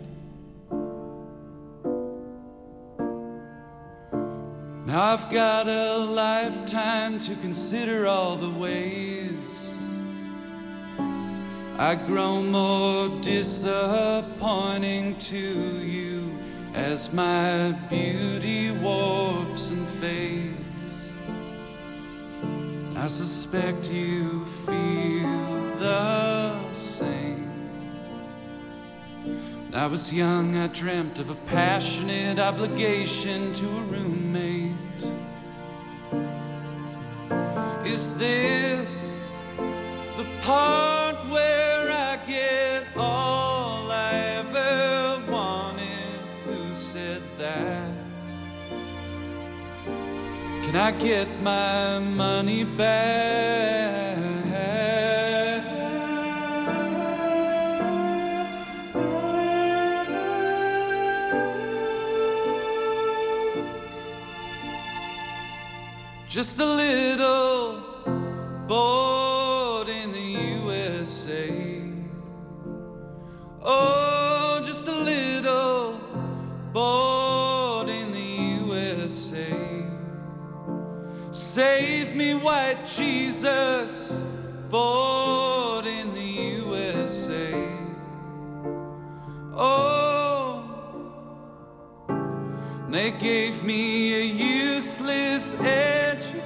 Now 4.85 5.03
I've 5.13 5.31
got 5.31 5.69
a 5.69 5.99
lifetime 5.99 7.17
to 7.19 7.35
consider 7.35 8.07
all 8.07 8.35
the 8.35 8.49
ways 8.49 9.72
I 11.83 11.95
grow 11.95 12.41
more 12.41 13.09
disappointing 13.19 15.17
to 15.17 15.37
you 15.37 16.31
as 16.73 17.11
my 17.11 17.73
beauty 17.89 18.71
warps 18.71 19.69
and 19.69 19.85
fades. 19.99 21.03
I 22.95 23.07
suspect 23.07 23.91
you 23.91 24.45
feel 24.65 25.75
the 25.77 26.55
same. 26.71 27.51
When 29.65 29.75
I 29.75 29.85
was 29.87 30.13
young, 30.13 30.55
I 30.55 30.67
dreamt 30.67 31.19
of 31.19 31.31
a 31.31 31.35
passionate 31.47 32.39
obligation 32.39 33.51
to 33.55 33.65
a 33.65 33.81
roommate. 33.81 35.03
Is 37.85 38.17
this 38.17 39.33
the 40.15 40.25
part 40.43 40.82
Can 50.73 50.81
I 50.81 50.91
get 50.97 51.27
my 51.43 51.99
money 51.99 52.63
back? 52.63 54.17
Just 66.27 66.59
a 66.59 66.65
little 66.65 67.83
bored 68.67 69.12
white 82.43 82.85
Jesus, 82.85 84.21
bored 84.69 85.85
in 85.85 86.13
the 86.13 86.21
USA. 86.21 87.53
Oh, 89.55 90.65
they 92.89 93.11
gave 93.11 93.63
me 93.63 94.13
a 94.15 94.25
useless 94.25 95.55
education, 95.61 96.41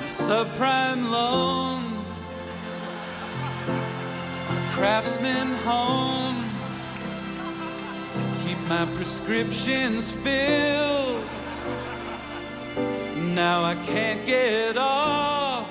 a 0.00 0.06
subprime 0.06 1.10
loan, 1.10 2.04
a 4.48 4.68
craftsman 4.74 5.48
home. 5.64 6.44
Keep 8.46 8.60
my 8.68 8.86
prescriptions 8.94 10.12
filled. 10.12 10.93
Now 13.50 13.62
I 13.62 13.74
can't 13.92 14.24
get 14.24 14.78
off, 14.78 15.68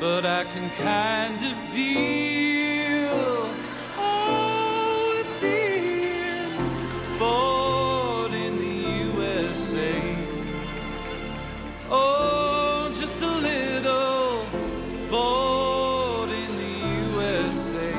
but 0.00 0.26
I 0.26 0.42
can 0.52 0.68
kind 0.70 1.38
of 1.50 1.56
deal. 1.72 3.48
Oh, 3.96 5.14
with 5.14 5.32
being 5.40 6.50
born 7.16 8.32
in 8.46 8.54
the 8.66 8.78
USA. 9.20 9.94
Oh, 11.88 12.90
just 12.92 13.22
a 13.22 13.34
little 13.50 14.44
bored 15.08 16.30
in 16.44 16.52
the 16.64 16.74
USA. 17.12 17.94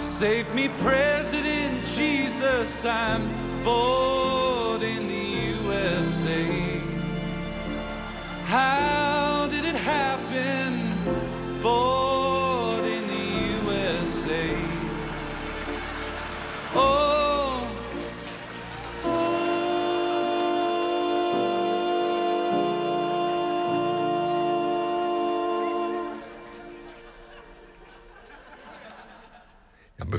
Save 0.00 0.52
me, 0.52 0.68
President 0.82 1.86
Jesus, 1.86 2.84
I'm 2.84 3.22
bored 3.62 3.93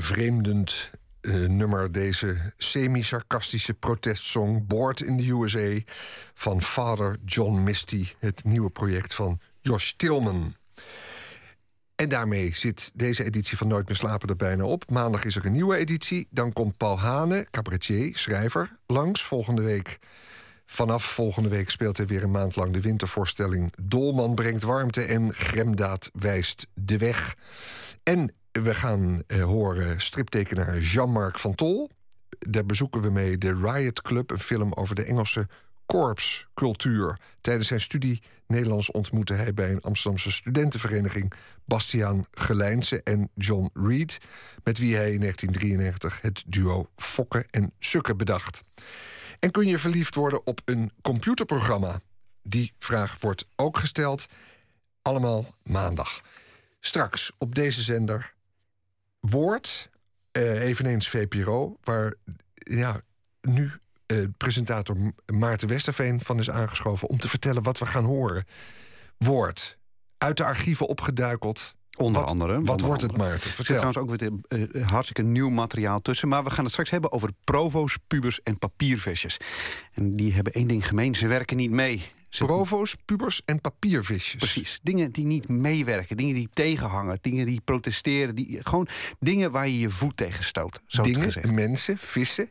bevreemdend 0.08 0.90
eh, 1.20 1.34
nummer, 1.34 1.92
deze 1.92 2.52
semi-sarcastische 2.56 3.74
protestsong... 3.74 4.66
Board 4.66 5.00
in 5.00 5.16
the 5.16 5.30
USA 5.30 5.92
van 6.34 6.62
Father 6.62 7.16
John 7.24 7.62
Misty. 7.62 8.06
Het 8.18 8.44
nieuwe 8.44 8.70
project 8.70 9.14
van 9.14 9.40
Josh 9.60 9.92
Tillman. 9.92 10.54
En 11.96 12.08
daarmee 12.08 12.54
zit 12.54 12.90
deze 12.94 13.24
editie 13.24 13.56
van 13.56 13.68
Nooit 13.68 13.86
meer 13.86 13.96
slapen 13.96 14.28
er 14.28 14.36
bijna 14.36 14.64
op. 14.64 14.90
Maandag 14.90 15.24
is 15.24 15.36
er 15.36 15.46
een 15.46 15.52
nieuwe 15.52 15.76
editie. 15.76 16.26
Dan 16.30 16.52
komt 16.52 16.76
Paul 16.76 16.98
Hane, 16.98 17.46
cabaretier, 17.50 18.16
schrijver, 18.16 18.76
langs. 18.86 19.22
Volgende 19.22 19.62
week, 19.62 19.98
vanaf 20.66 21.04
volgende 21.04 21.48
week 21.48 21.70
speelt 21.70 21.96
hij 21.96 22.06
weer 22.06 22.22
een 22.22 22.30
maand 22.30 22.56
lang 22.56 22.72
de 22.72 22.80
wintervoorstelling... 22.80 23.72
Dolman 23.82 24.34
brengt 24.34 24.62
warmte 24.62 25.02
en 25.02 25.34
Gremdaad 25.34 26.10
wijst 26.12 26.66
de 26.74 26.98
weg. 26.98 27.36
En 28.02 28.30
we 28.62 28.74
gaan 28.74 29.22
eh, 29.26 29.42
horen 29.42 30.00
striptekenaar 30.00 30.78
Jean-Marc 30.78 31.38
van 31.38 31.54
Tol. 31.54 31.90
Daar 32.38 32.66
bezoeken 32.66 33.00
we 33.00 33.10
mee 33.10 33.38
de 33.38 33.54
Riot 33.54 34.02
Club, 34.02 34.30
een 34.30 34.38
film 34.38 34.72
over 34.72 34.94
de 34.94 35.04
Engelse 35.04 35.48
korpscultuur. 35.86 37.20
Tijdens 37.40 37.66
zijn 37.66 37.80
studie 37.80 38.22
Nederlands 38.46 38.90
ontmoette 38.90 39.34
hij 39.34 39.54
bij 39.54 39.70
een 39.70 39.80
Amsterdamse 39.80 40.30
studentenvereniging 40.30 41.32
Bastiaan 41.64 42.24
Gelijnse 42.30 43.02
en 43.02 43.30
John 43.34 43.70
Reed, 43.74 44.18
met 44.64 44.78
wie 44.78 44.96
hij 44.96 45.12
in 45.12 45.20
1993 45.20 46.20
het 46.22 46.44
duo 46.46 46.90
Fokke 46.96 47.46
en 47.50 47.72
Sukke 47.78 48.16
bedacht. 48.16 48.62
En 49.38 49.50
kun 49.50 49.66
je 49.66 49.78
verliefd 49.78 50.14
worden 50.14 50.46
op 50.46 50.60
een 50.64 50.90
computerprogramma? 51.02 52.00
Die 52.42 52.72
vraag 52.78 53.20
wordt 53.20 53.48
ook 53.56 53.78
gesteld. 53.78 54.26
Allemaal 55.02 55.54
maandag. 55.62 56.20
Straks 56.80 57.32
op 57.38 57.54
deze 57.54 57.82
zender 57.82 58.34
Woord, 59.30 59.90
eh, 60.32 60.62
eveneens 60.62 61.08
VPRO, 61.08 61.76
waar 61.82 62.14
ja, 62.54 63.00
nu 63.40 63.72
eh, 64.06 64.18
presentator 64.36 64.96
Maarten 65.34 65.68
Westerveen 65.68 66.20
van 66.20 66.38
is 66.38 66.50
aangeschoven 66.50 67.08
om 67.08 67.18
te 67.18 67.28
vertellen 67.28 67.62
wat 67.62 67.78
we 67.78 67.86
gaan 67.86 68.04
horen. 68.04 68.44
Woord, 69.18 69.78
uit 70.18 70.36
de 70.36 70.44
archieven 70.44 70.86
opgeduikeld. 70.86 71.74
Onder 71.96 72.20
wat, 72.20 72.30
andere. 72.30 72.52
Wat 72.52 72.68
onder 72.68 72.86
wordt 72.86 73.02
het. 73.02 73.16
Maarten? 73.16 73.34
Er 73.34 73.42
zit 73.42 73.54
Vertel. 73.54 73.92
trouwens 73.92 73.98
ook 73.98 74.18
weer 74.18 74.32
eh, 74.72 74.88
hartstikke 74.88 75.22
nieuw 75.22 75.48
materiaal 75.48 76.02
tussen. 76.02 76.28
Maar 76.28 76.44
we 76.44 76.50
gaan 76.50 76.62
het 76.64 76.72
straks 76.72 76.90
hebben 76.90 77.12
over 77.12 77.30
provo's, 77.44 77.96
pubers 78.06 78.42
en 78.42 78.58
papiervisjes. 78.58 79.36
En 79.92 80.16
die 80.16 80.32
hebben 80.32 80.52
één 80.52 80.66
ding 80.66 80.86
gemeen, 80.86 81.14
ze 81.14 81.26
werken 81.26 81.56
niet 81.56 81.70
mee. 81.70 82.12
Provo's, 82.28 82.96
pubers 83.04 83.42
en 83.44 83.60
papiervisjes. 83.60 84.36
Precies. 84.36 84.80
Dingen 84.82 85.12
die 85.12 85.26
niet 85.26 85.48
meewerken, 85.48 86.16
dingen 86.16 86.34
die 86.34 86.48
tegenhangen, 86.52 87.18
dingen 87.20 87.46
die 87.46 87.60
protesteren. 87.64 88.34
Die, 88.34 88.58
gewoon 88.62 88.88
dingen 89.20 89.50
waar 89.50 89.68
je 89.68 89.78
je 89.78 89.90
voet 89.90 90.16
tegen 90.16 90.44
stoot. 90.44 90.80
Zo 90.86 91.02
Dingen, 91.02 91.22
gezegd. 91.22 91.52
mensen, 91.52 91.98
vissen. 91.98 92.48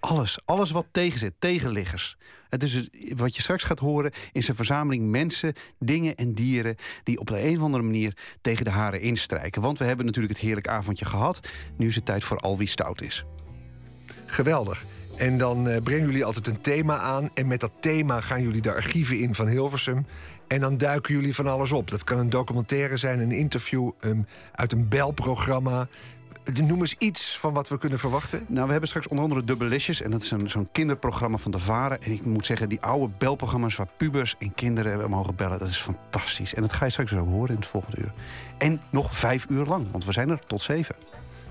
Alles, 0.00 0.38
alles 0.44 0.70
wat 0.70 0.86
tegenzit, 0.90 1.34
tegenliggers. 1.38 2.16
Het 2.48 2.62
is 2.62 2.72
dus, 2.72 3.14
wat 3.16 3.36
je 3.36 3.42
straks 3.42 3.64
gaat 3.64 3.78
horen 3.78 4.12
is 4.32 4.48
een 4.48 4.54
verzameling 4.54 5.10
mensen, 5.10 5.54
dingen 5.78 6.14
en 6.14 6.34
dieren... 6.34 6.76
die 7.02 7.18
op 7.18 7.26
de 7.26 7.42
een 7.42 7.56
of 7.56 7.62
andere 7.62 7.82
manier 7.82 8.16
tegen 8.40 8.64
de 8.64 8.70
haren 8.70 9.00
instrijken. 9.00 9.62
Want 9.62 9.78
we 9.78 9.84
hebben 9.84 10.06
natuurlijk 10.06 10.34
het 10.34 10.42
heerlijk 10.42 10.68
avondje 10.68 11.04
gehad. 11.04 11.48
Nu 11.76 11.86
is 11.86 11.94
het 11.94 12.04
tijd 12.04 12.24
voor 12.24 12.38
al 12.38 12.58
wie 12.58 12.68
stout 12.68 13.02
is. 13.02 13.24
Geweldig. 14.26 14.84
En 15.20 15.38
dan 15.38 15.68
eh, 15.68 15.82
brengen 15.82 16.06
jullie 16.06 16.24
altijd 16.24 16.46
een 16.46 16.60
thema 16.60 16.98
aan. 16.98 17.30
En 17.34 17.46
met 17.46 17.60
dat 17.60 17.70
thema 17.80 18.20
gaan 18.20 18.42
jullie 18.42 18.62
de 18.62 18.72
archieven 18.72 19.18
in 19.18 19.34
van 19.34 19.46
Hilversum. 19.46 20.06
En 20.48 20.60
dan 20.60 20.76
duiken 20.76 21.14
jullie 21.14 21.34
van 21.34 21.46
alles 21.46 21.72
op. 21.72 21.90
Dat 21.90 22.04
kan 22.04 22.18
een 22.18 22.30
documentaire 22.30 22.96
zijn, 22.96 23.20
een 23.20 23.32
interview 23.32 23.90
uit 24.52 24.72
een 24.72 24.88
belprogramma. 24.88 25.88
Noem 26.54 26.80
eens 26.80 26.94
iets 26.98 27.38
van 27.38 27.52
wat 27.52 27.68
we 27.68 27.78
kunnen 27.78 27.98
verwachten. 27.98 28.44
Nou, 28.48 28.64
we 28.64 28.70
hebben 28.70 28.88
straks 28.88 29.08
onder 29.08 29.24
andere 29.24 29.44
Dubbelisjes. 29.44 30.02
En 30.02 30.10
dat 30.10 30.22
is 30.22 30.32
zo'n 30.44 30.68
kinderprogramma 30.72 31.36
van 31.36 31.50
de 31.50 31.58
Varen. 31.58 32.02
En 32.02 32.12
ik 32.12 32.24
moet 32.24 32.46
zeggen, 32.46 32.68
die 32.68 32.80
oude 32.80 33.12
belprogramma's 33.18 33.76
waar 33.76 33.88
pubers 33.96 34.36
en 34.38 34.54
kinderen 34.54 34.90
hebben 34.90 35.10
mogen 35.10 35.34
bellen... 35.34 35.58
dat 35.58 35.68
is 35.68 35.80
fantastisch. 35.80 36.54
En 36.54 36.62
dat 36.62 36.72
ga 36.72 36.84
je 36.84 36.90
straks 36.90 37.10
zo 37.10 37.26
horen 37.26 37.48
in 37.48 37.60
het 37.60 37.66
volgende 37.66 38.00
uur. 38.00 38.12
En 38.58 38.80
nog 38.90 39.18
vijf 39.18 39.46
uur 39.48 39.64
lang, 39.64 39.86
want 39.90 40.04
we 40.04 40.12
zijn 40.12 40.28
er 40.28 40.38
tot 40.46 40.60
zeven. 40.60 40.94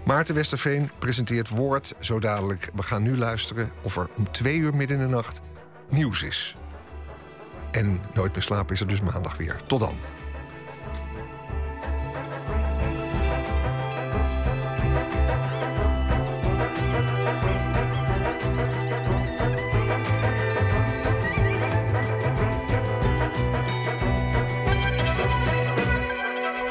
Maarten 0.05 0.35
Westerveen 0.35 0.89
presenteert 0.99 1.49
Woord 1.49 1.95
zo 1.99 2.19
dadelijk. 2.19 2.69
We 2.75 2.83
gaan 2.83 3.03
nu 3.03 3.17
luisteren 3.17 3.71
of 3.81 3.97
er 3.97 4.09
om 4.17 4.31
twee 4.31 4.57
uur 4.57 4.75
midden 4.75 4.99
in 4.99 5.07
de 5.07 5.13
nacht 5.13 5.41
nieuws 5.89 6.23
is. 6.23 6.57
En 7.71 7.99
Nooit 8.13 8.33
meer 8.33 8.41
slapen 8.41 8.73
is 8.73 8.81
er 8.81 8.87
dus 8.87 9.01
maandag 9.01 9.37
weer. 9.37 9.55
Tot 9.65 9.79
dan. 9.79 9.95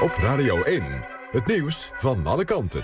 Op 0.00 0.14
Radio 0.16 0.62
1, 0.62 0.84
het 1.30 1.46
nieuws 1.46 1.90
van 1.94 2.26
alle 2.26 2.44
kanten. 2.44 2.82